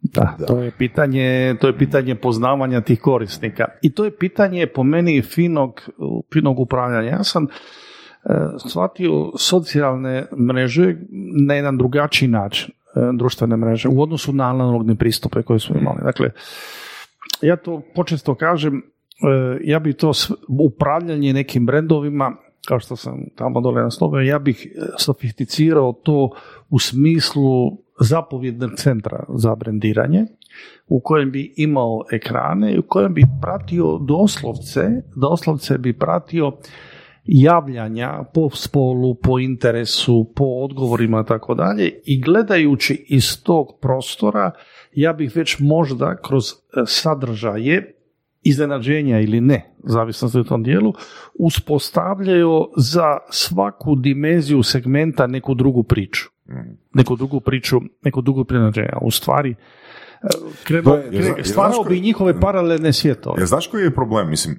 Da, 0.03 0.37
to 0.47 0.59
je 0.63 0.71
pitanje, 0.79 1.57
to 1.61 1.67
je 1.67 1.79
pitanje 1.79 2.15
poznavanja 2.15 2.81
tih 2.81 3.01
korisnika. 3.01 3.65
I 3.83 3.95
to 3.95 4.05
je 4.05 4.17
pitanje 4.17 4.67
po 4.67 4.83
meni 4.83 5.23
finog, 5.23 5.89
finog 6.33 6.61
upravljanja. 6.61 7.09
Ja 7.09 7.25
sam 7.25 7.47
shvatio 8.69 9.33
socijalne 9.39 10.27
mreže 10.49 10.95
na 11.47 11.55
jedan 11.55 11.79
drugačiji 11.79 12.29
način, 12.29 12.71
e, 12.71 13.01
društvene 13.19 13.57
mreže, 13.57 13.89
u 13.89 14.03
odnosu 14.03 14.33
na 14.33 14.51
analogne 14.51 14.95
pristupe 14.95 15.43
koje 15.43 15.61
smo 15.61 15.77
imali. 15.77 15.99
Dakle, 16.05 16.31
ja 17.43 17.57
to 17.57 17.83
počesto 17.95 18.35
kažem, 18.35 18.77
e, 18.77 18.83
ja 19.65 19.79
bi 19.79 19.93
to 19.93 20.13
upravljanje 20.49 21.33
nekim 21.33 21.67
brendovima, 21.67 22.33
kao 22.69 22.81
što 22.81 22.97
sam 22.97 23.25
tamo 23.37 23.61
dole 23.61 23.83
naslovio, 23.83 24.21
ja 24.21 24.39
bih 24.39 24.67
e, 24.67 24.81
sofisticirao 24.99 25.93
to 25.93 26.31
u 26.71 26.79
smislu 26.79 27.79
zapovjednog 28.01 28.71
centra 28.77 29.25
za 29.29 29.55
brendiranje, 29.55 30.27
u 30.89 31.01
kojem 31.01 31.31
bi 31.31 31.55
imao 31.57 32.05
ekrane 32.13 32.75
i 32.75 32.79
u 32.79 32.83
kojem 32.83 33.15
bi 33.15 33.25
pratio 33.43 33.99
doslovce, 33.99 34.89
doslovce 35.17 35.79
bi 35.79 35.93
pratio 35.93 36.53
javljanja 37.27 38.25
po 38.35 38.51
spolu, 38.51 39.15
po 39.15 39.39
interesu, 39.39 40.33
po 40.37 40.45
odgovorima 40.45 41.25
tako 41.25 41.55
dalje 41.55 42.01
i 42.05 42.21
gledajući 42.21 43.05
iz 43.09 43.43
tog 43.43 43.67
prostora 43.81 44.51
ja 44.93 45.13
bih 45.13 45.37
već 45.37 45.59
možda 45.59 46.17
kroz 46.17 46.45
e, 46.51 46.55
sadržaje 46.87 47.93
iznenađenja 48.43 49.21
ili 49.21 49.41
ne, 49.41 49.75
zavisno 49.85 50.41
u 50.41 50.45
tom 50.45 50.63
dijelu, 50.63 50.93
uspostavljaju 51.39 52.69
za 52.77 53.19
svaku 53.31 53.95
dimenziju 53.95 54.63
segmenta 54.63 55.27
neku 55.27 55.55
drugu 55.55 55.83
priču. 55.83 56.25
Neku 56.95 57.17
drugu 57.17 57.41
priču, 57.41 57.81
neku 58.05 58.21
drugu 58.21 58.45
prinađenja. 58.45 58.99
U 59.03 59.11
stvari, 59.11 59.55
e, 60.71 60.83
To 60.83 60.97
je- 60.97 61.45
stvarao 61.45 61.85
bi 61.85 62.01
njihove 62.01 62.41
paralelne 62.41 62.93
svjetove. 62.93 63.41
Ja, 63.41 63.47
znaš 63.47 63.67
koji 63.67 63.83
je 63.83 63.95
problem, 63.95 64.31
mislim, 64.31 64.57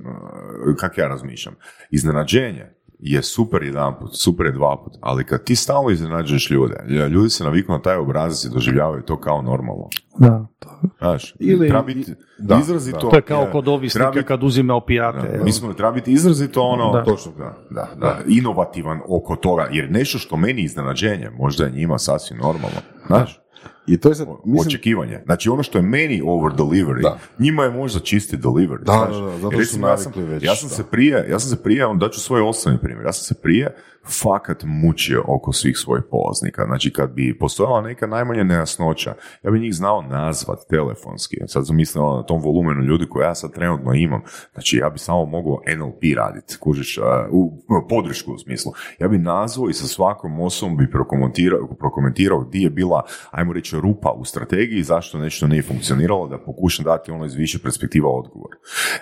kak 0.75 0.97
ja 0.97 1.07
razmišljam? 1.07 1.55
Iznenađenje 1.91 2.65
je 2.99 3.23
super 3.23 3.63
jedan 3.63 3.99
put, 3.99 4.09
super 4.13 4.45
je 4.45 4.51
dva 4.51 4.81
put, 4.83 4.93
ali 5.01 5.23
kad 5.23 5.43
ti 5.43 5.55
stalno 5.55 5.89
iznenađuješ 5.89 6.49
ljude, 6.49 6.75
ljudi 7.09 7.29
se 7.29 7.43
naviknu 7.43 7.75
na 7.75 7.81
taj 7.81 7.95
obrazac 7.95 8.43
i 8.43 8.53
doživljavaju 8.53 9.01
to 9.01 9.19
kao 9.19 9.41
normalno. 9.41 9.87
Da, 10.17 10.47
to, 10.59 10.69
Znaš, 10.99 11.35
Ili- 11.39 11.67
treba 11.67 11.83
biti 11.83 12.13
da, 12.39 12.57
izrazito... 12.57 12.97
to 12.99 13.15
je 13.15 13.21
kao 13.21 13.47
kod 13.51 13.63
treba 13.63 13.71
ovisnika 13.71 14.11
biti- 14.11 14.25
kad 14.25 14.43
uzime 14.43 14.73
opijate. 14.73 15.37
da, 15.37 15.43
mislim 15.43 15.71
da 15.71 15.77
treba 15.77 15.91
biti 15.91 16.11
izrazito 16.11 16.61
ono, 16.61 16.91
Da. 16.91 17.03
točno, 17.03 17.31
da, 17.31 17.57
da, 17.69 17.87
da, 17.97 18.17
inovativan 18.27 18.99
oko 19.07 19.35
toga, 19.35 19.67
jer 19.71 19.91
nešto 19.91 20.17
što 20.17 20.37
meni 20.37 20.61
iznenađenje, 20.61 21.29
možda 21.29 21.65
je 21.65 21.71
njima 21.71 21.97
sasvim 21.97 22.37
normalno, 22.39 22.77
znaš, 23.07 23.39
I 23.87 23.97
to 23.97 24.09
je 24.09 24.15
sad, 24.15 24.27
mislim, 24.45 24.67
očekivanje. 24.67 25.21
Znači 25.25 25.49
ono 25.49 25.63
što 25.63 25.77
je 25.77 25.81
meni 25.81 26.21
over 26.25 26.51
delivery, 26.53 27.01
Da. 27.01 27.17
njima 27.39 27.63
je 27.63 27.71
možda 27.71 27.99
čisti 27.99 28.37
delivery. 28.37 28.83
Da, 28.83 28.93
znaš. 28.93 29.15
da, 29.15 29.21
da, 29.21 29.37
zato 29.37 29.51
što 29.51 29.65
su 29.65 29.79
ja 29.81 29.97
sam, 29.97 30.11
navikli 30.11 30.33
već, 30.33 30.43
ja 30.43 30.55
sam 30.55 30.69
se 30.69 30.83
prije, 30.91 31.27
ja 31.29 31.39
sam 31.39 31.49
se 31.49 31.63
prije, 31.63 31.85
on 31.85 31.99
daću 31.99 32.19
svoj 32.19 32.41
osobni 32.41 32.79
primjer, 32.81 33.05
ja 33.05 33.13
sam 33.13 33.35
se 33.35 33.41
prije 33.41 33.75
fakat 34.23 34.63
mučio 34.63 35.23
oko 35.27 35.53
svih 35.53 35.77
svojih 35.77 36.03
polaznika. 36.11 36.65
Znači 36.65 36.93
kad 36.93 37.11
bi 37.11 37.37
postojala 37.39 37.81
neka 37.81 38.07
najmanja 38.07 38.43
nejasnoća, 38.43 39.13
ja 39.43 39.51
bi 39.51 39.59
njih 39.59 39.75
znao 39.75 40.01
nazvat 40.01 40.59
telefonski. 40.69 41.37
Sad 41.47 41.67
sam 41.67 41.75
mislio 41.75 42.15
na 42.15 42.23
tom 42.23 42.41
volumenu 42.41 42.81
ljudi 42.81 43.09
koje 43.09 43.25
ja 43.25 43.35
sad 43.35 43.53
trenutno 43.53 43.93
imam. 43.93 44.21
Znači 44.53 44.77
ja 44.77 44.89
bi 44.89 44.99
samo 44.99 45.25
mogao 45.25 45.59
NLP 45.77 46.01
raditi, 46.15 46.57
kužiš, 46.59 46.97
a, 46.97 47.27
u, 47.31 47.39
u 47.45 47.87
podršku 47.89 48.33
u 48.33 48.37
smislu. 48.37 48.71
Ja 48.99 49.07
bi 49.07 49.17
nazvao 49.17 49.69
i 49.69 49.73
sa 49.73 49.87
svakom 49.87 50.39
osobom 50.39 50.77
bi 50.77 50.91
prokomentirao, 50.91 51.67
prokomentirao 51.79 52.39
gdje 52.39 52.59
je 52.59 52.69
bila, 52.69 53.03
ajmo 53.31 53.53
reći, 53.53 53.76
rupa 53.79 54.11
u 54.11 54.25
strategiji, 54.25 54.83
zašto 54.83 55.17
nešto 55.17 55.47
nije 55.47 55.63
funkcioniralo, 55.63 56.27
da 56.27 56.37
pokušam 56.37 56.85
dati 56.85 57.11
ono 57.11 57.25
iz 57.25 57.33
više 57.33 57.59
perspektiva 57.63 58.09
odgovor. 58.09 58.51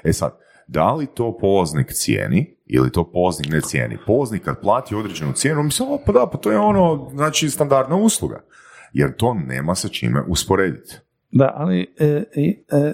E 0.03 0.14
sad, 0.14 0.38
da 0.68 0.93
li 0.93 1.07
to 1.14 1.38
polaznik 1.38 1.88
cijeni 1.93 2.57
ili 2.65 2.91
to 2.91 3.11
polaznik 3.11 3.52
ne 3.52 3.61
cijeni? 3.61 3.97
Polaznik 4.07 4.43
kad 4.43 4.61
plati 4.61 4.95
određenu 4.95 5.34
cijenu, 5.34 5.64
mi 5.64 5.72
se, 5.72 5.84
o, 5.84 5.99
pa 6.06 6.11
da, 6.11 6.30
pa 6.31 6.38
to 6.38 6.52
je 6.52 6.57
ono, 6.57 7.10
znači, 7.14 7.49
standardna 7.49 7.95
usluga. 7.95 8.43
Jer 8.93 9.15
to 9.15 9.34
nema 9.34 9.76
sa 9.76 9.88
čime 9.88 10.23
usporediti. 10.27 10.97
Da, 11.31 11.53
ali 11.56 11.81
e, 11.99 12.06
e, 12.06 12.23
e, 12.41 12.77
e, 12.77 12.93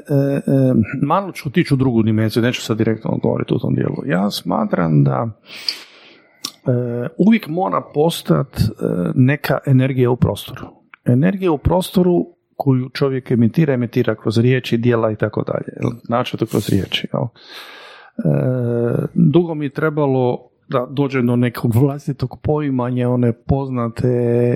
malo 1.02 1.32
ću 1.32 1.50
otići 1.50 1.74
u 1.74 1.78
drugu 1.78 2.04
dimenziju, 2.04 2.44
neću 2.44 2.62
sad 2.62 2.78
direktno 2.78 3.20
govoriti 3.24 3.54
u 3.54 3.60
tom 3.60 3.76
dijelu. 3.76 3.96
Ja 4.06 4.32
smatram 4.32 5.04
da 5.04 5.28
e, 5.28 7.08
uvijek 7.18 7.48
mora 7.48 7.82
postojati 7.94 8.64
e, 8.64 8.68
neka 9.16 9.58
energija 9.66 10.10
u 10.10 10.18
prostoru. 10.18 10.81
Energija 11.06 11.52
u 11.52 11.58
prostoru 11.58 12.26
koju 12.56 12.90
čovjek 12.90 13.32
emitira, 13.32 13.74
emitira 13.74 14.16
kroz 14.16 14.38
riječi, 14.38 14.78
dijela 14.78 15.12
i 15.12 15.16
tako 15.16 15.44
dalje. 15.44 15.94
Znači 16.04 16.38
to 16.38 16.46
kroz 16.46 16.70
riječi. 16.70 17.08
jel? 17.14 17.24
E, 17.24 17.32
dugo 19.14 19.56
mi 19.56 19.66
je 19.66 19.70
trebalo 19.70 20.52
da 20.70 20.88
dođem 20.92 21.28
do 21.28 21.36
nekog 21.36 21.76
vlastitog 21.76 22.40
poimanja 22.44 23.10
one 23.10 23.34
poznate 23.34 24.08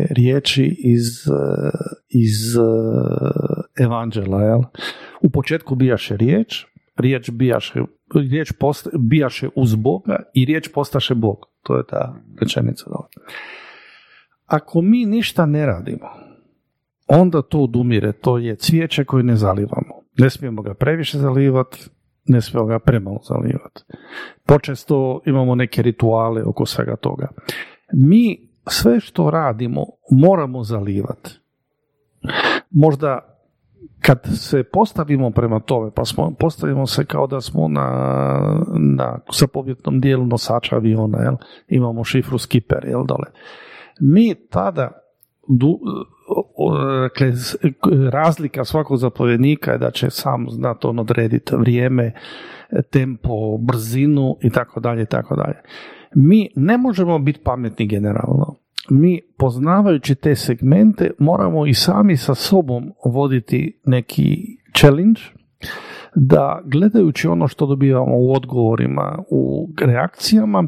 riječi 0.09 0.75
iz, 0.79 1.27
e, 1.27 1.71
iz 2.09 2.55
e, 2.55 2.61
evanđela. 3.83 4.41
Jel? 4.41 4.59
U 5.21 5.29
početku 5.29 5.75
bijaše 5.75 6.17
riječ, 6.17 6.65
riječ 6.97 7.31
bijaše, 7.31 7.81
riječ 8.15 8.51
posta, 8.59 8.89
bijaše 8.99 9.49
uz 9.55 9.75
Boga 9.75 10.23
i 10.33 10.45
riječ 10.45 10.69
postaše 10.73 11.15
Bog. 11.15 11.37
To 11.63 11.77
je 11.77 11.83
ta 11.89 12.15
rečenica. 12.41 12.85
Ako 14.45 14.81
mi 14.81 15.05
ništa 15.05 15.45
ne 15.45 15.65
radimo, 15.65 16.07
onda 17.07 17.41
to 17.41 17.59
odumire. 17.59 18.11
To 18.11 18.37
je 18.37 18.55
cvijeće 18.55 19.05
koje 19.05 19.23
ne 19.23 19.35
zalivamo. 19.35 20.01
Ne 20.17 20.29
smijemo 20.29 20.61
ga 20.61 20.73
previše 20.73 21.17
zalivati, 21.17 21.89
ne 22.25 22.41
smijemo 22.41 22.67
ga 22.67 22.79
premalo 22.79 23.19
zalivati. 23.23 23.83
Počesto 24.45 25.21
imamo 25.25 25.55
neke 25.55 25.81
rituale 25.81 26.43
oko 26.43 26.65
svega 26.65 26.95
toga. 26.95 27.27
Mi 27.93 28.49
sve 28.67 28.99
što 28.99 29.29
radimo 29.29 29.85
moramo 30.11 30.63
zalivati. 30.63 31.39
Možda 32.69 33.35
kad 33.99 34.19
se 34.33 34.63
postavimo 34.63 35.31
prema 35.31 35.59
tome, 35.59 35.91
pa 35.95 36.05
smo, 36.05 36.33
postavimo 36.39 36.87
se 36.87 37.05
kao 37.05 37.27
da 37.27 37.41
smo 37.41 37.67
na, 37.67 37.87
na 38.79 39.19
zapovjetnom 39.39 39.99
dijelu 39.99 40.25
nosača 40.25 40.75
aviona, 40.75 41.21
jel? 41.21 41.35
imamo 41.67 42.03
šifru 42.03 42.37
skipper, 42.37 42.85
jel 42.87 43.05
dole. 43.05 43.27
Mi 43.99 44.35
tada 44.49 44.91
du, 45.47 45.79
dakle, 47.01 47.31
razlika 48.11 48.65
svakog 48.65 48.97
zapovjednika 48.97 49.71
je 49.71 49.77
da 49.77 49.91
će 49.91 50.09
sam 50.09 50.45
znati 50.49 50.87
on 50.87 50.99
odrediti 50.99 51.55
vrijeme, 51.55 52.13
tempo, 52.91 53.57
brzinu 53.57 54.37
i 54.41 54.49
tako 54.49 54.79
dalje 54.79 55.03
i 55.03 55.05
tako 55.05 55.35
dalje. 55.35 55.61
Mi 56.15 56.49
ne 56.55 56.77
možemo 56.77 57.19
biti 57.19 57.39
pametni 57.43 57.87
generalno 57.87 58.65
mi 58.89 59.21
poznavajući 59.37 60.15
te 60.15 60.35
segmente 60.35 61.11
moramo 61.19 61.65
i 61.65 61.73
sami 61.73 62.17
sa 62.17 62.35
sobom 62.35 62.91
voditi 63.05 63.81
neki 63.85 64.37
challenge 64.77 65.21
da 66.15 66.61
gledajući 66.65 67.27
ono 67.27 67.47
što 67.47 67.65
dobivamo 67.65 68.17
u 68.17 68.33
odgovorima, 68.33 69.23
u 69.29 69.69
reakcijama, 69.81 70.67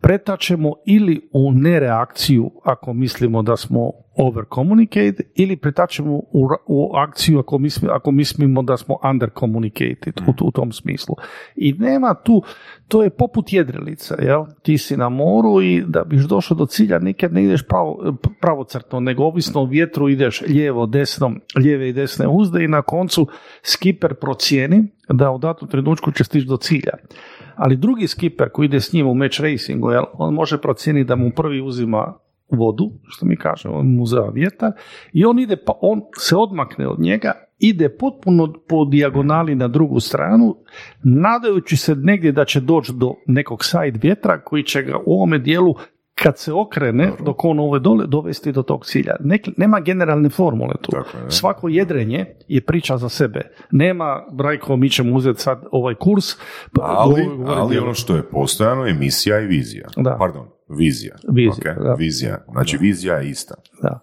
pretačemo 0.00 0.74
ili 0.86 1.28
u 1.32 1.52
nereakciju 1.52 2.50
ako 2.64 2.92
mislimo 2.92 3.42
da 3.42 3.56
smo 3.56 3.92
over 4.18 4.44
communicate 4.54 5.22
ili 5.34 5.56
pretačemo 5.56 6.12
u, 6.12 6.48
u 6.66 6.96
akciju 6.96 7.38
ako, 7.38 7.58
misli, 7.58 7.88
ako 7.92 8.10
mislimo 8.10 8.62
da 8.62 8.76
smo 8.76 8.98
under 9.10 9.30
communicated 9.38 10.14
u, 10.26 10.46
u, 10.46 10.50
tom 10.50 10.72
smislu. 10.72 11.14
I 11.56 11.72
nema 11.72 12.14
tu, 12.14 12.42
to 12.88 13.02
je 13.02 13.10
poput 13.10 13.52
jedrilica, 13.52 14.16
jel? 14.22 14.44
Ti 14.62 14.78
si 14.78 14.96
na 14.96 15.08
moru 15.08 15.62
i 15.62 15.84
da 15.86 16.04
biš 16.04 16.22
došao 16.22 16.56
do 16.56 16.66
cilja 16.66 16.98
nikad 16.98 17.32
ne 17.32 17.44
ideš 17.44 17.62
pravo, 17.62 18.16
pravocrtno, 18.40 19.00
nego 19.00 19.24
ovisno 19.24 19.60
o 19.60 19.66
vjetru 19.66 20.08
ideš 20.08 20.40
lijevo, 20.40 20.86
desno, 20.86 21.32
lijeve 21.56 21.88
i 21.88 21.92
desne 21.92 22.28
uzde 22.28 22.64
i 22.64 22.68
na 22.68 22.82
koncu 22.82 23.26
skiper 23.62 24.14
procijeni 24.14 24.84
da 25.08 25.30
u 25.30 25.38
datom 25.38 25.68
trenutku 25.68 26.12
će 26.12 26.24
stići 26.24 26.46
do 26.46 26.56
cilja. 26.56 26.92
Ali 27.58 27.76
drugi 27.76 28.06
skiper 28.06 28.48
koji 28.48 28.66
ide 28.66 28.80
s 28.80 28.92
njim 28.92 29.06
u 29.06 29.14
match 29.14 29.40
racingu, 29.40 29.90
jel, 29.90 30.04
on 30.12 30.34
može 30.34 30.60
procijeniti 30.60 31.08
da 31.08 31.16
mu 31.16 31.30
prvi 31.30 31.60
uzima 31.60 32.14
vodu, 32.50 32.90
što 33.06 33.26
mi 33.26 33.36
kažemo, 33.36 33.74
on 33.74 33.86
mu 33.86 34.04
vjetar, 34.32 34.72
i 35.12 35.24
on 35.24 35.38
ide, 35.38 35.56
pa 35.56 35.72
on 35.80 36.00
se 36.18 36.36
odmakne 36.36 36.88
od 36.88 37.00
njega, 37.00 37.32
ide 37.58 37.88
potpuno 37.88 38.52
po 38.68 38.84
dijagonali 38.84 39.54
na 39.54 39.68
drugu 39.68 40.00
stranu, 40.00 40.56
nadajući 41.02 41.76
se 41.76 41.94
negdje 41.94 42.32
da 42.32 42.44
će 42.44 42.60
doći 42.60 42.92
do 42.94 43.14
nekog 43.26 43.64
side 43.64 43.98
vjetra 44.02 44.40
koji 44.40 44.62
će 44.62 44.82
ga 44.82 44.96
u 45.06 45.14
ovome 45.14 45.38
dijelu 45.38 45.74
kad 46.22 46.38
se 46.38 46.52
okrene 46.52 47.12
dok 47.24 47.44
on 47.44 47.60
ove 47.60 47.78
dole 47.78 48.06
dovesti 48.06 48.52
do 48.52 48.62
tog 48.62 48.86
cilja. 48.86 49.16
nema 49.56 49.80
generalne 49.80 50.28
formule 50.28 50.74
tu. 50.82 50.92
Svako 51.28 51.68
jedrenje 51.68 52.26
je 52.48 52.60
priča 52.60 52.96
za 52.96 53.08
sebe. 53.08 53.40
Nema, 53.70 54.24
Brajko, 54.32 54.76
mi 54.76 54.90
ćemo 54.90 55.16
uzeti 55.16 55.40
sad 55.40 55.64
ovaj 55.72 55.94
kurs. 55.94 56.24
Pa 56.72 56.82
ali, 56.82 57.28
ali 57.46 57.78
ono 57.78 57.94
što 57.94 58.16
je 58.16 58.22
postojano 58.22 58.84
je 58.84 58.94
misija 58.94 59.40
i 59.40 59.46
vizija. 59.46 59.88
Da. 59.96 60.16
Pardon, 60.18 60.46
vizija. 60.68 61.16
Vizija, 61.32 61.94
vizija. 61.98 62.44
Znači 62.52 62.76
vizija 62.80 63.14
je 63.14 63.30
ista. 63.30 63.54
Da. 63.82 64.00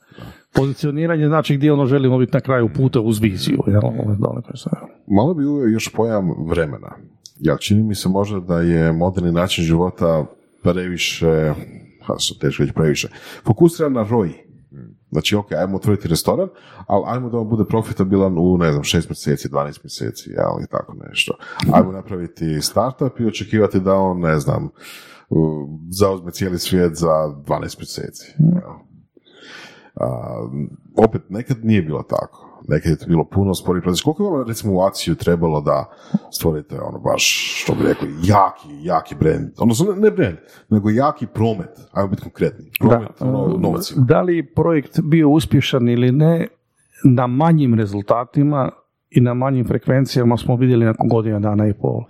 Pozicioniranje 0.54 1.28
znači 1.28 1.58
gdje 1.58 1.74
ono 1.74 1.86
želimo 1.86 2.18
biti 2.18 2.34
na 2.34 2.40
kraju 2.40 2.70
puta 2.76 3.00
uz 3.00 3.20
viziju. 3.20 3.60
Jel? 3.68 3.82
Malo 5.08 5.34
bi 5.34 5.46
uveo 5.46 5.68
još 5.68 5.94
pojam 5.94 6.48
vremena. 6.48 6.96
Ja, 7.40 7.58
čini 7.58 7.84
mi 7.84 7.96
se 7.96 8.10
možda 8.10 8.40
da 8.40 8.62
je 8.62 8.92
moderni 8.92 9.32
način 9.32 9.64
života 9.64 10.26
previše 10.64 11.54
ha, 12.08 12.20
su 12.20 12.40
teško 12.40 12.64
reći 12.64 12.74
previše, 12.74 13.08
fokusira 13.46 13.90
na 13.90 14.04
ROI. 14.04 14.34
Znači, 15.12 15.36
ok, 15.36 15.52
ajmo 15.52 15.78
otvoriti 15.78 16.08
restoran, 16.08 16.50
ali 16.88 17.04
ajmo 17.08 17.30
da 17.30 17.38
on 17.38 17.50
bude 17.50 17.66
profitabilan 17.66 18.38
u, 18.38 18.58
ne 18.58 18.72
znam, 18.72 18.84
6 18.84 19.10
mjeseci, 19.10 19.50
12 19.50 19.80
mjeseci, 19.84 20.30
ali 20.38 20.68
tako 20.68 20.94
nešto. 21.10 21.34
Ajmo 21.74 21.92
napraviti 21.92 22.62
startup 22.62 23.20
i 23.20 23.26
očekivati 23.26 23.80
da 23.80 23.94
on, 23.94 24.20
ne 24.20 24.40
znam, 24.40 24.70
zauzme 25.90 26.32
cijeli 26.32 26.60
svijet 26.60 26.96
za 26.96 27.08
12 27.08 27.80
mjeseci. 27.80 28.34
opet, 30.98 31.22
nekad 31.30 31.66
nije 31.66 31.82
bilo 31.82 32.04
tako 32.04 32.45
nekad 32.68 32.92
je 32.92 32.98
to 32.98 33.06
bilo 33.08 33.26
puno 33.26 33.54
sporiji 33.54 33.82
proces. 33.82 34.02
Koliko 34.02 34.24
je 34.24 34.30
vam 34.30 34.48
recimo 34.48 34.74
u 34.74 34.82
akciju 34.82 35.16
trebalo 35.16 35.62
da 35.62 35.86
stvorite 36.32 36.80
ono 36.82 37.00
baš, 37.00 37.54
što 37.62 37.76
bi 37.76 37.84
rekli, 37.88 38.10
jaki, 38.24 38.84
jaki 38.84 39.16
brand, 39.16 39.50
odnosno 39.58 39.96
ne 39.96 40.12
brand, 40.12 40.38
nego 40.70 40.90
jaki 40.90 41.28
promet, 41.28 41.70
ajmo 41.92 42.10
biti 42.10 42.22
konkretni, 42.22 42.66
promet 42.80 43.10
da, 43.20 43.26
ono, 43.26 43.80
Da 43.96 44.22
li 44.22 44.54
projekt 44.56 45.00
bio 45.04 45.30
uspješan 45.30 45.90
ili 45.90 46.12
ne, 46.12 46.48
na 47.04 47.28
manjim 47.28 47.74
rezultatima 47.74 48.72
i 49.10 49.22
na 49.22 49.34
manjim 49.34 49.68
frekvencijama 49.68 50.38
smo 50.38 50.56
vidjeli 50.56 50.86
nakon 50.86 51.10
godina 51.10 51.40
dana 51.40 51.68
i 51.68 51.74
pol. 51.74 52.02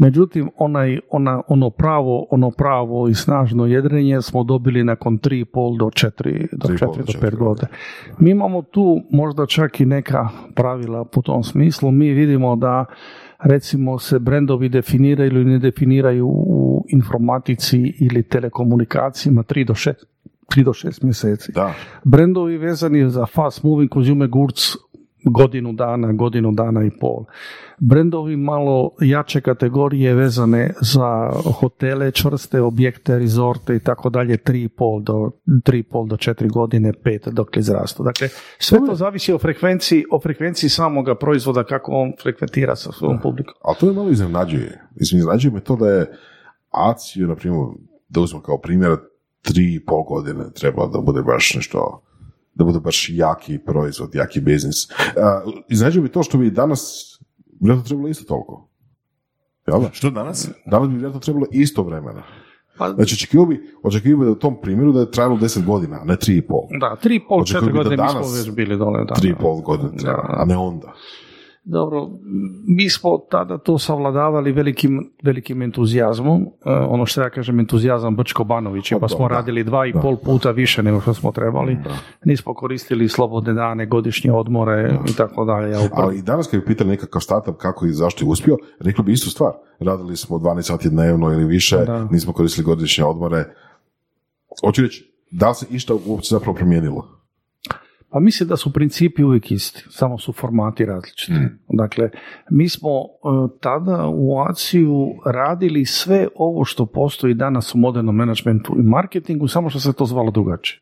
Međutim, 0.00 0.50
onaj, 0.58 0.98
ona, 1.10 1.42
ono 1.48 1.70
pravo, 1.70 2.26
ono 2.30 2.50
pravo 2.50 3.08
i 3.08 3.14
snažno 3.14 3.66
jedrenje 3.66 4.22
smo 4.22 4.44
dobili 4.44 4.84
nakon 4.84 5.18
3,5 5.18 5.78
do 5.78 5.84
4 5.84 6.46
do 6.52 6.68
4 6.68 6.78
do 6.96 7.26
5 7.26 7.36
godina. 7.36 7.68
Mi 8.18 8.30
imamo 8.30 8.62
tu 8.62 9.00
možda 9.10 9.46
čak 9.46 9.80
i 9.80 9.86
neka 9.86 10.28
pravila 10.54 11.04
po 11.04 11.22
tom 11.22 11.42
smislu. 11.42 11.90
Mi 11.90 12.10
vidimo 12.10 12.56
da 12.56 12.84
recimo 13.38 13.98
se 13.98 14.18
brendovi 14.18 14.68
definiraju 14.68 15.30
ili 15.30 15.44
ne 15.44 15.58
definiraju 15.58 16.26
u 16.28 16.84
informatici 16.88 17.94
ili 18.00 18.22
telekomunikacijama 18.22 19.42
3 19.42 19.66
do 19.66 19.74
6 19.74 19.92
3 20.56 20.64
do 20.64 20.70
6 20.70 21.04
mjeseci. 21.04 21.52
Da. 21.52 21.74
Brendovi 22.04 22.58
vezani 22.58 23.10
za 23.10 23.26
fast 23.26 23.62
moving 23.62 23.92
consumer 23.92 24.28
goods 24.28 24.62
godinu 25.24 25.72
dana, 25.72 26.12
godinu 26.12 26.52
dana 26.52 26.84
i 26.84 26.90
pol. 27.00 27.24
Brendovi 27.78 28.36
malo 28.36 28.90
jače 29.00 29.40
kategorije 29.40 30.14
vezane 30.14 30.74
za 30.80 31.30
hotele, 31.60 32.10
čvrste 32.10 32.60
objekte, 32.60 33.18
rezorte 33.18 33.76
i 33.76 33.80
tako 33.80 34.10
dalje, 34.10 34.36
3,5 34.36 35.02
do 35.02 35.30
3,5 35.46 36.08
do 36.08 36.16
4 36.16 36.52
godine, 36.52 36.92
5 36.92 37.30
dok 37.30 37.56
izrastu. 37.56 38.02
Dakle, 38.02 38.28
sve 38.58 38.78
to 38.86 38.94
zavisi 38.94 39.32
o 39.32 39.38
frekvenciji, 39.38 40.04
o 40.12 40.20
frekvenciji 40.20 40.70
samoga 40.70 41.14
proizvoda 41.14 41.64
kako 41.64 41.92
on 41.92 42.12
frekventira 42.22 42.76
sa 42.76 42.92
svojom 42.92 43.20
publikom. 43.22 43.54
Ali 43.62 43.76
to 43.80 43.86
je 43.86 43.92
malo 43.92 44.10
iznenađuje. 44.10 44.80
Iznenađuje 45.00 45.52
me 45.52 45.60
to 45.60 45.76
da 45.76 45.88
je 45.88 46.12
ACIO, 46.70 47.26
na 47.26 47.34
primjer, 47.34 47.60
da 48.08 48.20
uzmem 48.20 48.42
kao 48.42 48.58
primjer, 48.58 48.90
3,5 49.44 50.08
godine 50.08 50.44
treba 50.54 50.86
da 50.86 51.00
bude 51.00 51.22
baš 51.22 51.54
nešto 51.54 52.02
da 52.54 52.64
bude 52.64 52.80
baš 52.80 53.08
jaki 53.10 53.58
proizvod, 53.58 54.14
jaki 54.14 54.40
biznis. 54.40 54.88
Uh, 55.94 56.02
bi 56.02 56.08
to 56.08 56.22
što 56.22 56.38
bi 56.38 56.50
danas 56.50 57.14
vjerojatno 57.60 57.88
trebalo 57.88 58.08
isto 58.08 58.24
toliko. 58.24 58.68
Jel 59.66 59.80
da? 59.80 59.90
Što 59.92 60.10
danas? 60.10 60.48
Danas 60.66 60.88
bi 60.88 60.94
vjerojatno 60.94 61.20
trebalo 61.20 61.46
isto 61.52 61.82
vremena. 61.82 62.22
Pa, 62.78 62.90
znači, 62.90 63.14
očekivao 63.14 63.46
bi, 63.46 63.60
očekivao 63.82 64.20
bi 64.20 64.24
da 64.24 64.32
u 64.32 64.34
tom 64.34 64.60
primjeru 64.60 64.92
da 64.92 65.00
je 65.00 65.10
trajalo 65.10 65.36
10 65.36 65.64
godina, 65.64 66.00
a 66.00 66.04
ne 66.04 66.14
3,5. 66.14 66.80
Da, 66.80 66.96
3,5, 67.04 67.58
4 67.58 67.72
godine 67.72 68.02
mi 68.02 68.08
smo 68.08 68.36
već 68.38 68.50
bili 68.50 68.76
dole. 68.76 69.04
Da, 69.04 69.14
3,5 69.14 69.62
godine 69.62 69.96
treba, 69.96 70.26
a 70.28 70.44
ne 70.44 70.56
onda. 70.56 70.92
Dobro, 71.64 72.10
mi 72.66 72.90
smo 72.90 73.18
tada 73.30 73.58
to 73.58 73.78
savladavali 73.78 74.52
velikim, 74.52 75.10
velikim 75.22 75.62
entuzijazmom, 75.62 76.42
e, 76.42 76.70
ono 76.70 77.06
što 77.06 77.22
ja 77.22 77.30
kažem 77.30 77.60
entuzijazam 77.60 78.16
Brčko 78.16 78.44
Banović, 78.44 78.92
pa 79.00 79.08
smo 79.08 79.28
radili 79.28 79.64
dva 79.64 79.86
i 79.86 79.92
pol 79.92 80.16
puta 80.16 80.50
više 80.50 80.82
nego 80.82 81.00
što 81.00 81.14
smo 81.14 81.32
trebali. 81.32 81.78
Nismo 82.24 82.54
koristili 82.54 83.08
slobodne 83.08 83.52
dane, 83.52 83.86
godišnje 83.86 84.32
odmore 84.32 84.98
i 85.08 85.16
tako 85.16 85.44
dalje. 85.44 85.76
Ali 85.92 86.18
i 86.18 86.22
danas 86.22 86.46
kad 86.46 86.60
bi 86.60 86.66
pitali 86.66 86.90
nekakav 86.90 87.20
startup 87.20 87.56
kako 87.56 87.86
i 87.86 87.92
zašto 87.92 88.24
je 88.24 88.28
uspio, 88.28 88.56
rekli 88.80 89.04
bi 89.04 89.12
istu 89.12 89.30
stvar. 89.30 89.52
Radili 89.80 90.16
smo 90.16 90.38
12 90.38 90.62
sati 90.62 90.90
dnevno 90.90 91.32
ili 91.32 91.44
više, 91.44 91.76
nismo 92.10 92.32
koristili 92.32 92.64
godišnje 92.64 93.04
odmore. 93.04 93.44
Hoću 94.64 94.82
reći, 94.82 95.14
da 95.30 95.48
li 95.48 95.54
se 95.54 95.66
išta 95.70 95.94
uopće 96.06 96.28
zapravo 96.30 96.54
promijenilo? 96.54 97.13
Pa 98.14 98.20
mislim 98.20 98.48
da 98.48 98.56
su 98.56 98.72
principi 98.72 99.24
uvijek 99.24 99.52
isti, 99.52 99.84
samo 99.90 100.18
su 100.18 100.32
formati 100.32 100.84
različiti. 100.84 101.32
Mm. 101.32 101.58
Dakle, 101.68 102.10
mi 102.50 102.68
smo 102.68 102.90
e, 102.90 103.58
tada 103.60 104.06
u 104.08 104.40
ACiju 104.40 105.08
radili 105.26 105.84
sve 105.84 106.28
ovo 106.34 106.64
što 106.64 106.86
postoji 106.86 107.34
danas 107.34 107.74
u 107.74 107.78
modernom 107.78 108.16
menadžmentu 108.16 108.74
i 108.78 108.82
marketingu, 108.82 109.48
samo 109.48 109.70
što 109.70 109.80
se 109.80 109.92
to 109.92 110.04
zvalo 110.04 110.30
drugačije. 110.30 110.80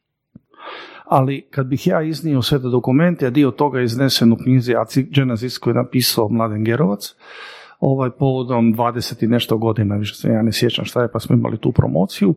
Ali 1.04 1.46
kad 1.50 1.66
bih 1.66 1.86
ja 1.86 2.02
iznio 2.02 2.42
sve 2.42 2.58
te 2.58 2.68
dokumente, 2.68 3.26
a 3.26 3.30
dio 3.30 3.50
toga 3.50 3.78
je 3.78 3.84
iznesen 3.84 4.32
u 4.32 4.36
knjizi 4.36 4.74
Aci 4.74 5.02
Genesis 5.02 5.58
koju 5.58 5.72
je 5.72 5.82
napisao 5.82 6.28
Mladen 6.28 6.64
Gerovac, 6.64 7.14
ovaj 7.80 8.10
povodom 8.10 8.74
20 8.74 9.24
i 9.24 9.28
nešto 9.28 9.58
godina, 9.58 9.96
više 9.96 10.14
se 10.14 10.28
ja 10.28 10.42
ne 10.42 10.52
sjećam 10.52 10.84
šta 10.84 11.02
je, 11.02 11.12
pa 11.12 11.20
smo 11.20 11.36
imali 11.36 11.58
tu 11.58 11.72
promociju, 11.72 12.34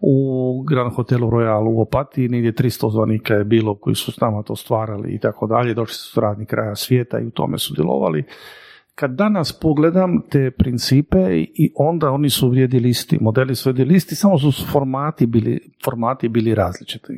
u 0.00 0.62
Grand 0.62 0.92
Hotelu 0.92 1.30
Royal 1.30 1.68
u 1.68 1.80
Opatiji, 1.80 2.28
negdje 2.28 2.52
300 2.52 2.92
zvanika 2.92 3.34
je 3.34 3.44
bilo 3.44 3.74
koji 3.74 3.94
su 3.94 4.12
s 4.12 4.20
nama 4.20 4.42
to 4.42 4.56
stvarali 4.56 5.14
i 5.14 5.18
tako 5.18 5.46
dalje, 5.46 5.74
došli 5.74 5.94
su 5.94 6.20
radni 6.20 6.46
kraja 6.46 6.74
svijeta 6.74 7.18
i 7.18 7.26
u 7.26 7.30
tome 7.30 7.58
sudjelovali. 7.58 8.24
Kad 8.94 9.10
danas 9.10 9.60
pogledam 9.60 10.20
te 10.30 10.50
principe 10.50 11.18
i 11.54 11.72
onda 11.76 12.10
oni 12.10 12.30
su 12.30 12.50
vrijedili 12.50 12.88
isti, 12.88 13.18
modeli 13.20 13.54
su 13.54 13.70
vrijedili 13.70 13.96
isti, 13.96 14.14
samo 14.14 14.38
su 14.38 14.66
formati 14.72 15.26
bili, 15.26 15.60
formati 15.84 16.28
bili 16.28 16.54
različiti. 16.54 17.12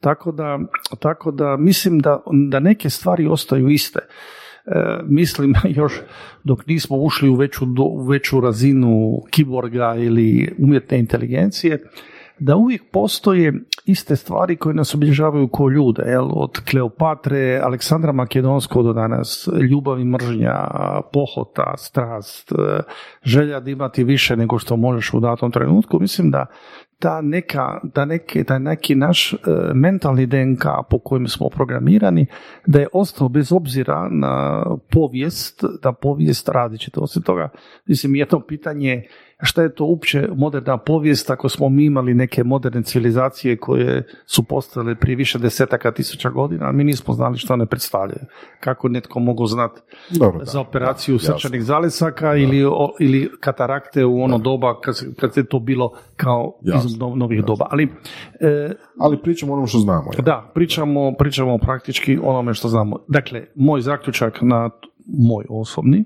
Tako 0.00 0.32
da, 0.32 0.58
tako 1.00 1.30
da 1.30 1.56
mislim 1.56 1.98
da, 1.98 2.22
da 2.50 2.60
neke 2.60 2.90
stvari 2.90 3.26
ostaju 3.26 3.68
iste. 3.68 4.00
E, 4.66 5.00
mislim 5.04 5.54
još 5.80 5.92
dok 6.44 6.66
nismo 6.66 6.96
ušli 6.96 7.28
u 7.28 7.34
veću, 7.34 7.64
u 7.78 8.06
veću 8.06 8.40
razinu 8.40 9.22
kiborga 9.30 9.94
ili 9.98 10.54
umjetne 10.58 10.98
inteligencije, 10.98 11.78
da 12.38 12.56
uvijek 12.56 12.82
postoje 12.92 13.52
iste 13.86 14.16
stvari 14.16 14.56
koje 14.56 14.74
nas 14.74 14.94
obilježavaju 14.94 15.48
kao 15.48 15.68
ljude, 15.68 16.02
jel? 16.06 16.28
od 16.32 16.60
Kleopatre, 16.70 17.60
Aleksandra 17.62 18.12
Makedonskog 18.12 18.84
do 18.84 18.92
danas, 18.92 19.48
ljubav 19.70 20.00
i 20.00 20.04
mržnja, 20.04 20.68
pohota, 21.12 21.74
strast, 21.76 22.52
želja 23.22 23.60
da 23.60 23.70
imati 23.70 24.04
više 24.04 24.36
nego 24.36 24.58
što 24.58 24.76
možeš 24.76 25.14
u 25.14 25.20
datom 25.20 25.50
trenutku, 25.50 26.00
mislim 26.00 26.30
da 26.30 26.46
ta 27.04 27.20
neka, 27.20 27.80
da 27.82 28.04
neki, 28.04 28.42
da 28.42 28.58
neki 28.58 28.94
naš 28.94 29.32
e, 29.32 29.36
mentalni 29.74 30.26
DNK 30.26 30.64
po 30.90 30.98
kojem 30.98 31.28
smo 31.28 31.48
programirani, 31.48 32.26
da 32.66 32.80
je 32.80 32.88
ostao 32.92 33.28
bez 33.28 33.52
obzira 33.52 34.08
na 34.10 34.64
povijest, 34.90 35.64
da 35.82 35.92
povijest 35.92 36.48
različita. 36.48 37.00
Osim 37.00 37.22
toga, 37.22 37.48
mislim, 37.86 38.14
jedno 38.14 38.40
pitanje 38.40 39.02
šta 39.42 39.62
je 39.62 39.74
to 39.74 39.84
uopće 39.84 40.28
moderna 40.36 40.78
povijest 40.78 41.30
ako 41.30 41.48
smo 41.48 41.68
mi 41.68 41.84
imali 41.84 42.14
neke 42.14 42.44
moderne 42.44 42.82
civilizacije 42.82 43.56
koje 43.56 44.06
su 44.26 44.42
postale 44.42 44.94
prije 44.94 45.16
više 45.16 45.38
desetaka 45.38 45.92
tisuća 45.92 46.30
godina, 46.30 46.68
a 46.68 46.72
mi 46.72 46.84
nismo 46.84 47.14
znali 47.14 47.38
što 47.38 47.52
one 47.52 47.66
predstavljaju. 47.66 48.26
Kako 48.60 48.88
netko 48.88 49.20
mogu 49.20 49.46
znati 49.46 49.80
za 50.42 50.60
operaciju 50.60 51.18
srčanih 51.18 51.62
zalesaka 51.62 52.36
ili, 52.36 52.62
ili 53.00 53.30
katarakte 53.40 54.04
u 54.04 54.22
ono 54.22 54.38
doba 54.38 54.80
kad, 54.80 54.94
kad 55.20 55.36
je 55.36 55.44
to 55.44 55.58
bilo 55.58 55.92
kao 56.16 56.58
iz 56.84 56.98
novih 56.98 57.44
doba. 57.44 57.66
Ali, 57.70 57.88
e, 58.40 58.70
Ali 59.00 59.22
pričamo 59.22 59.52
o 59.52 59.56
onom 59.56 59.66
što 59.66 59.78
znamo. 59.78 60.10
Da, 60.22 60.50
pričamo, 60.54 61.14
pričamo 61.18 61.58
praktički 61.58 62.18
onome 62.22 62.54
što 62.54 62.68
znamo. 62.68 62.96
Dakle, 63.08 63.46
moj 63.54 63.80
zaključak 63.80 64.38
na 64.42 64.70
moj 65.06 65.44
osobni 65.48 66.04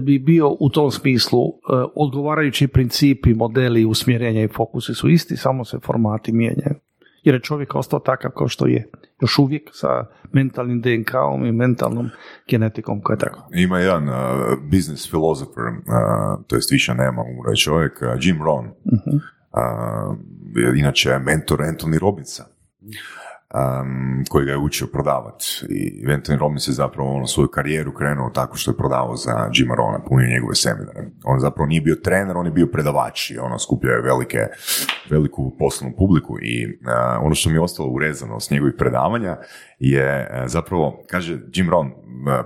bi 0.00 0.18
bio 0.18 0.56
u 0.60 0.70
tom 0.70 0.90
smislu 0.90 1.40
e, 1.48 1.52
odgovarajući 1.94 2.68
principi, 2.68 3.34
modeli, 3.34 3.84
usmjerenja 3.84 4.42
i 4.42 4.48
fokusi 4.48 4.94
su 4.94 5.08
isti, 5.08 5.36
samo 5.36 5.64
se 5.64 5.78
formati 5.78 6.32
mijenjaju. 6.32 6.74
Jer 7.22 7.34
je 7.34 7.40
čovjek 7.40 7.74
ostao 7.74 8.00
takav 8.00 8.30
kao 8.30 8.48
što 8.48 8.66
je. 8.66 8.90
Još 9.20 9.38
uvijek 9.38 9.70
sa 9.72 10.06
mentalnim 10.32 10.80
DNK-om 10.80 11.46
i 11.46 11.52
mentalnom 11.52 12.08
genetikom 12.48 13.00
koja 13.00 13.14
je 13.14 13.18
tako. 13.18 13.48
Ima 13.54 13.78
jedan 13.78 14.08
uh, 14.08 14.14
business 14.70 15.08
philosopher, 15.08 15.64
uh, 15.64 16.44
to 16.46 16.56
jest 16.56 16.72
više 16.72 16.94
nema 16.94 17.22
umre 17.22 17.56
čovjek, 17.56 17.92
uh, 18.02 18.08
Jim 18.20 18.42
Rohn, 18.42 18.66
uh 18.66 19.20
inače 20.76 21.18
mentor 21.18 21.58
Anthony 21.58 21.98
Robinsa 21.98 22.44
um, 23.56 24.24
koji 24.28 24.46
ga 24.46 24.52
je 24.52 24.58
učio 24.58 24.86
prodavati. 24.92 25.66
I 25.70 26.06
Anthony 26.06 26.38
Robbins 26.38 26.68
je 26.68 26.72
zapravo 26.72 27.14
ono, 27.16 27.26
svoju 27.26 27.48
karijeru 27.48 27.94
krenuo 27.94 28.30
tako 28.30 28.56
što 28.56 28.70
je 28.70 28.76
prodavao 28.76 29.16
za 29.16 29.50
Jima 29.52 29.74
Rona, 29.74 30.04
punio 30.08 30.28
njegove 30.28 30.54
seminare. 30.54 31.04
On 31.24 31.40
zapravo 31.40 31.66
nije 31.66 31.80
bio 31.80 31.94
trener, 31.94 32.36
on 32.36 32.46
je 32.46 32.52
bio 32.52 32.66
predavač 32.66 33.30
i 33.30 33.38
ono, 33.38 33.58
skupljao 33.58 33.92
je 33.92 34.02
velike, 34.02 34.38
veliku 35.10 35.56
poslovnu 35.58 35.96
publiku 35.96 36.38
i 36.42 36.78
ono 37.20 37.34
što 37.34 37.50
mi 37.50 37.56
je 37.56 37.60
ostalo 37.60 37.88
urezano 37.88 38.40
s 38.40 38.50
njegovih 38.50 38.74
predavanja 38.78 39.36
je 39.78 40.28
uh, 40.30 40.46
zapravo, 40.46 41.02
kaže 41.10 41.38
Jim 41.54 41.70
Rohn, 41.70 41.90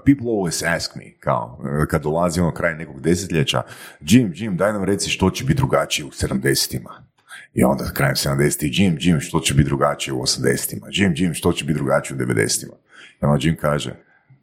people 0.04 0.26
always 0.26 0.76
ask 0.76 0.96
me, 0.96 1.04
kao, 1.20 1.58
uh, 1.60 1.86
kad 1.88 2.02
dolazi 2.02 2.40
ono 2.40 2.52
kraj 2.54 2.74
nekog 2.74 3.00
desetljeća, 3.00 3.62
Jim, 4.00 4.32
Jim, 4.34 4.56
daj 4.56 4.72
nam 4.72 4.84
reci 4.84 5.10
što 5.10 5.30
će 5.30 5.44
biti 5.44 5.56
drugačije 5.56 6.06
u 6.06 6.10
70-ima. 6.10 7.09
I 7.54 7.64
onda 7.64 7.84
krajem 7.94 8.14
70-ih, 8.14 8.80
Jim, 8.80 8.96
Jim, 9.00 9.20
što 9.20 9.40
će 9.40 9.54
biti 9.54 9.68
drugačije 9.68 10.14
u 10.14 10.20
80-ima? 10.20 10.86
Jim, 10.90 11.12
Jim, 11.16 11.34
što 11.34 11.52
će 11.52 11.64
biti 11.64 11.78
drugačije 11.78 12.16
u 12.16 12.20
90-ima? 12.20 12.74
I 13.22 13.24
onda 13.24 13.38
Jim 13.40 13.56
kaže, 13.56 13.94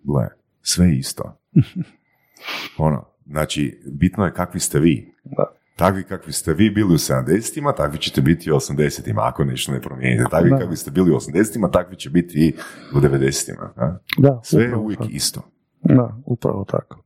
gle, 0.03 0.27
sve 0.61 0.97
isto. 0.97 1.39
ono, 2.77 3.05
znači, 3.25 3.81
bitno 3.85 4.25
je 4.25 4.34
kakvi 4.34 4.59
ste 4.59 4.79
vi. 4.79 5.13
Da. 5.23 5.57
Takvi 5.75 6.03
kakvi 6.03 6.34
ste 6.34 6.53
vi 6.53 6.69
bili 6.69 6.93
u 6.93 6.97
70-ima, 6.97 7.75
takvi 7.75 7.97
ćete 7.97 8.21
biti 8.21 8.51
u 8.51 8.55
80-ima, 8.55 9.21
ako 9.25 9.43
nešto 9.43 9.71
ne 9.71 9.81
promijenite. 9.81 10.29
Takvi 10.31 10.49
kakvi 10.49 10.75
ste 10.75 10.91
bili 10.91 11.11
u 11.11 11.15
80-ima, 11.15 11.71
takvi 11.71 11.95
će 11.95 12.09
biti 12.09 12.39
i 12.39 12.53
u 12.95 12.99
90-ima. 12.99 13.73
Da, 14.17 14.41
Sve 14.43 14.63
je 14.63 14.75
uvijek 14.75 14.99
isto. 15.09 15.41
Da, 15.81 16.17
upravo 16.25 16.65
tako. 16.65 17.03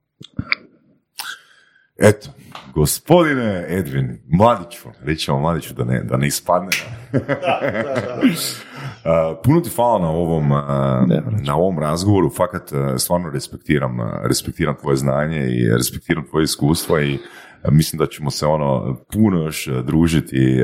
Eto, 2.02 2.30
gospodine 2.74 3.66
Edvin, 3.70 4.18
mladiću, 4.28 4.90
rećemo 5.04 5.40
mladiću 5.40 5.74
da 5.74 5.84
ne, 5.84 6.04
da 6.04 6.18
ne 6.18 6.28
ispadne. 6.28 6.70
puno 9.44 9.62
ti 9.62 9.70
hvala 9.76 10.00
na 10.00 10.10
ovom, 10.10 10.50
na 11.46 11.56
ovom 11.56 11.80
razgovoru, 11.80 12.30
fakat 12.30 12.72
stvarno 12.98 13.30
respektiram, 13.30 13.98
respektiram 14.24 14.76
tvoje 14.82 14.96
znanje 14.96 15.40
i 15.40 15.70
respektiram 15.78 16.24
tvoje 16.30 16.44
iskustvo 16.44 17.00
i 17.00 17.18
mislim 17.72 18.00
da 18.00 18.06
ćemo 18.06 18.32
se 18.32 18.46
ono 18.46 18.98
puno 19.14 19.44
još 19.44 19.70
družiti 19.86 20.64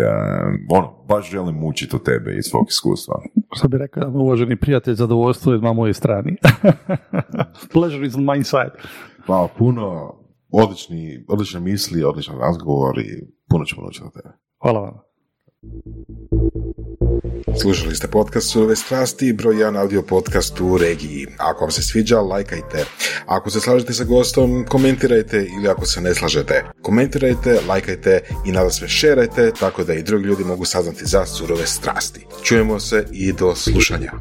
ono, 0.70 0.94
baš 1.08 1.32
želim 1.32 1.64
učiti 1.64 1.96
od 1.96 2.04
tebe 2.04 2.36
i 2.36 2.44
svog 2.44 2.66
iskustva. 2.70 3.22
Što 3.56 3.68
bi 3.68 3.78
rekao, 3.78 4.10
uvaženi 4.10 4.56
prijatelj, 4.56 4.94
zadovoljstvo 4.94 5.54
je 5.54 5.60
na 5.60 5.74
mojoj 5.74 5.94
strani. 5.94 6.38
Pleasure 7.74 8.08
is 8.08 8.16
on 8.16 8.24
my 8.24 8.44
side. 8.44 8.90
Hvala 9.26 9.48
puno, 9.58 10.16
odlični, 10.52 11.26
odlične 11.28 11.60
misli, 11.60 12.04
odličan 12.04 12.38
razgovor 12.40 13.00
i 13.00 13.24
puno 13.50 13.66
ćemo 13.66 13.82
naučiti 13.82 14.06
od 14.06 14.14
tebe. 14.14 14.30
Hvala 14.62 14.80
vam. 14.80 15.08
Slušali 17.62 17.96
ste 17.96 18.08
podcast 18.08 18.52
Surove 18.52 18.76
strasti, 18.76 19.34
broj 19.34 19.56
1 19.56 19.80
audio 19.80 20.02
podcast 20.02 20.62
u 20.62 20.78
regiji. 20.78 21.28
Ako 21.38 21.64
vam 21.64 21.72
se 21.72 21.82
sviđa, 21.82 22.22
lajkajte. 22.22 22.86
Ako 23.26 23.50
se 23.50 23.60
slažete 23.60 23.94
sa 23.94 24.04
gostom, 24.04 24.66
komentirajte 24.70 25.48
ili 25.58 25.70
ako 25.70 25.86
se 25.86 26.02
ne 26.02 26.14
slažete, 26.14 26.64
komentirajte, 26.82 27.60
lajkajte 27.68 28.22
i 28.46 28.52
nada 28.52 28.70
sve 28.70 28.88
šerajte 28.88 29.52
tako 29.60 29.84
da 29.84 29.94
i 29.94 30.04
drugi 30.04 30.26
ljudi 30.26 30.44
mogu 30.44 30.66
saznati 30.66 31.06
za 31.06 31.26
surove 31.26 31.66
strasti. 31.66 32.26
Čujemo 32.44 32.80
se 32.80 33.06
i 33.12 33.34
do 33.34 33.56
slušanja. 33.56 34.12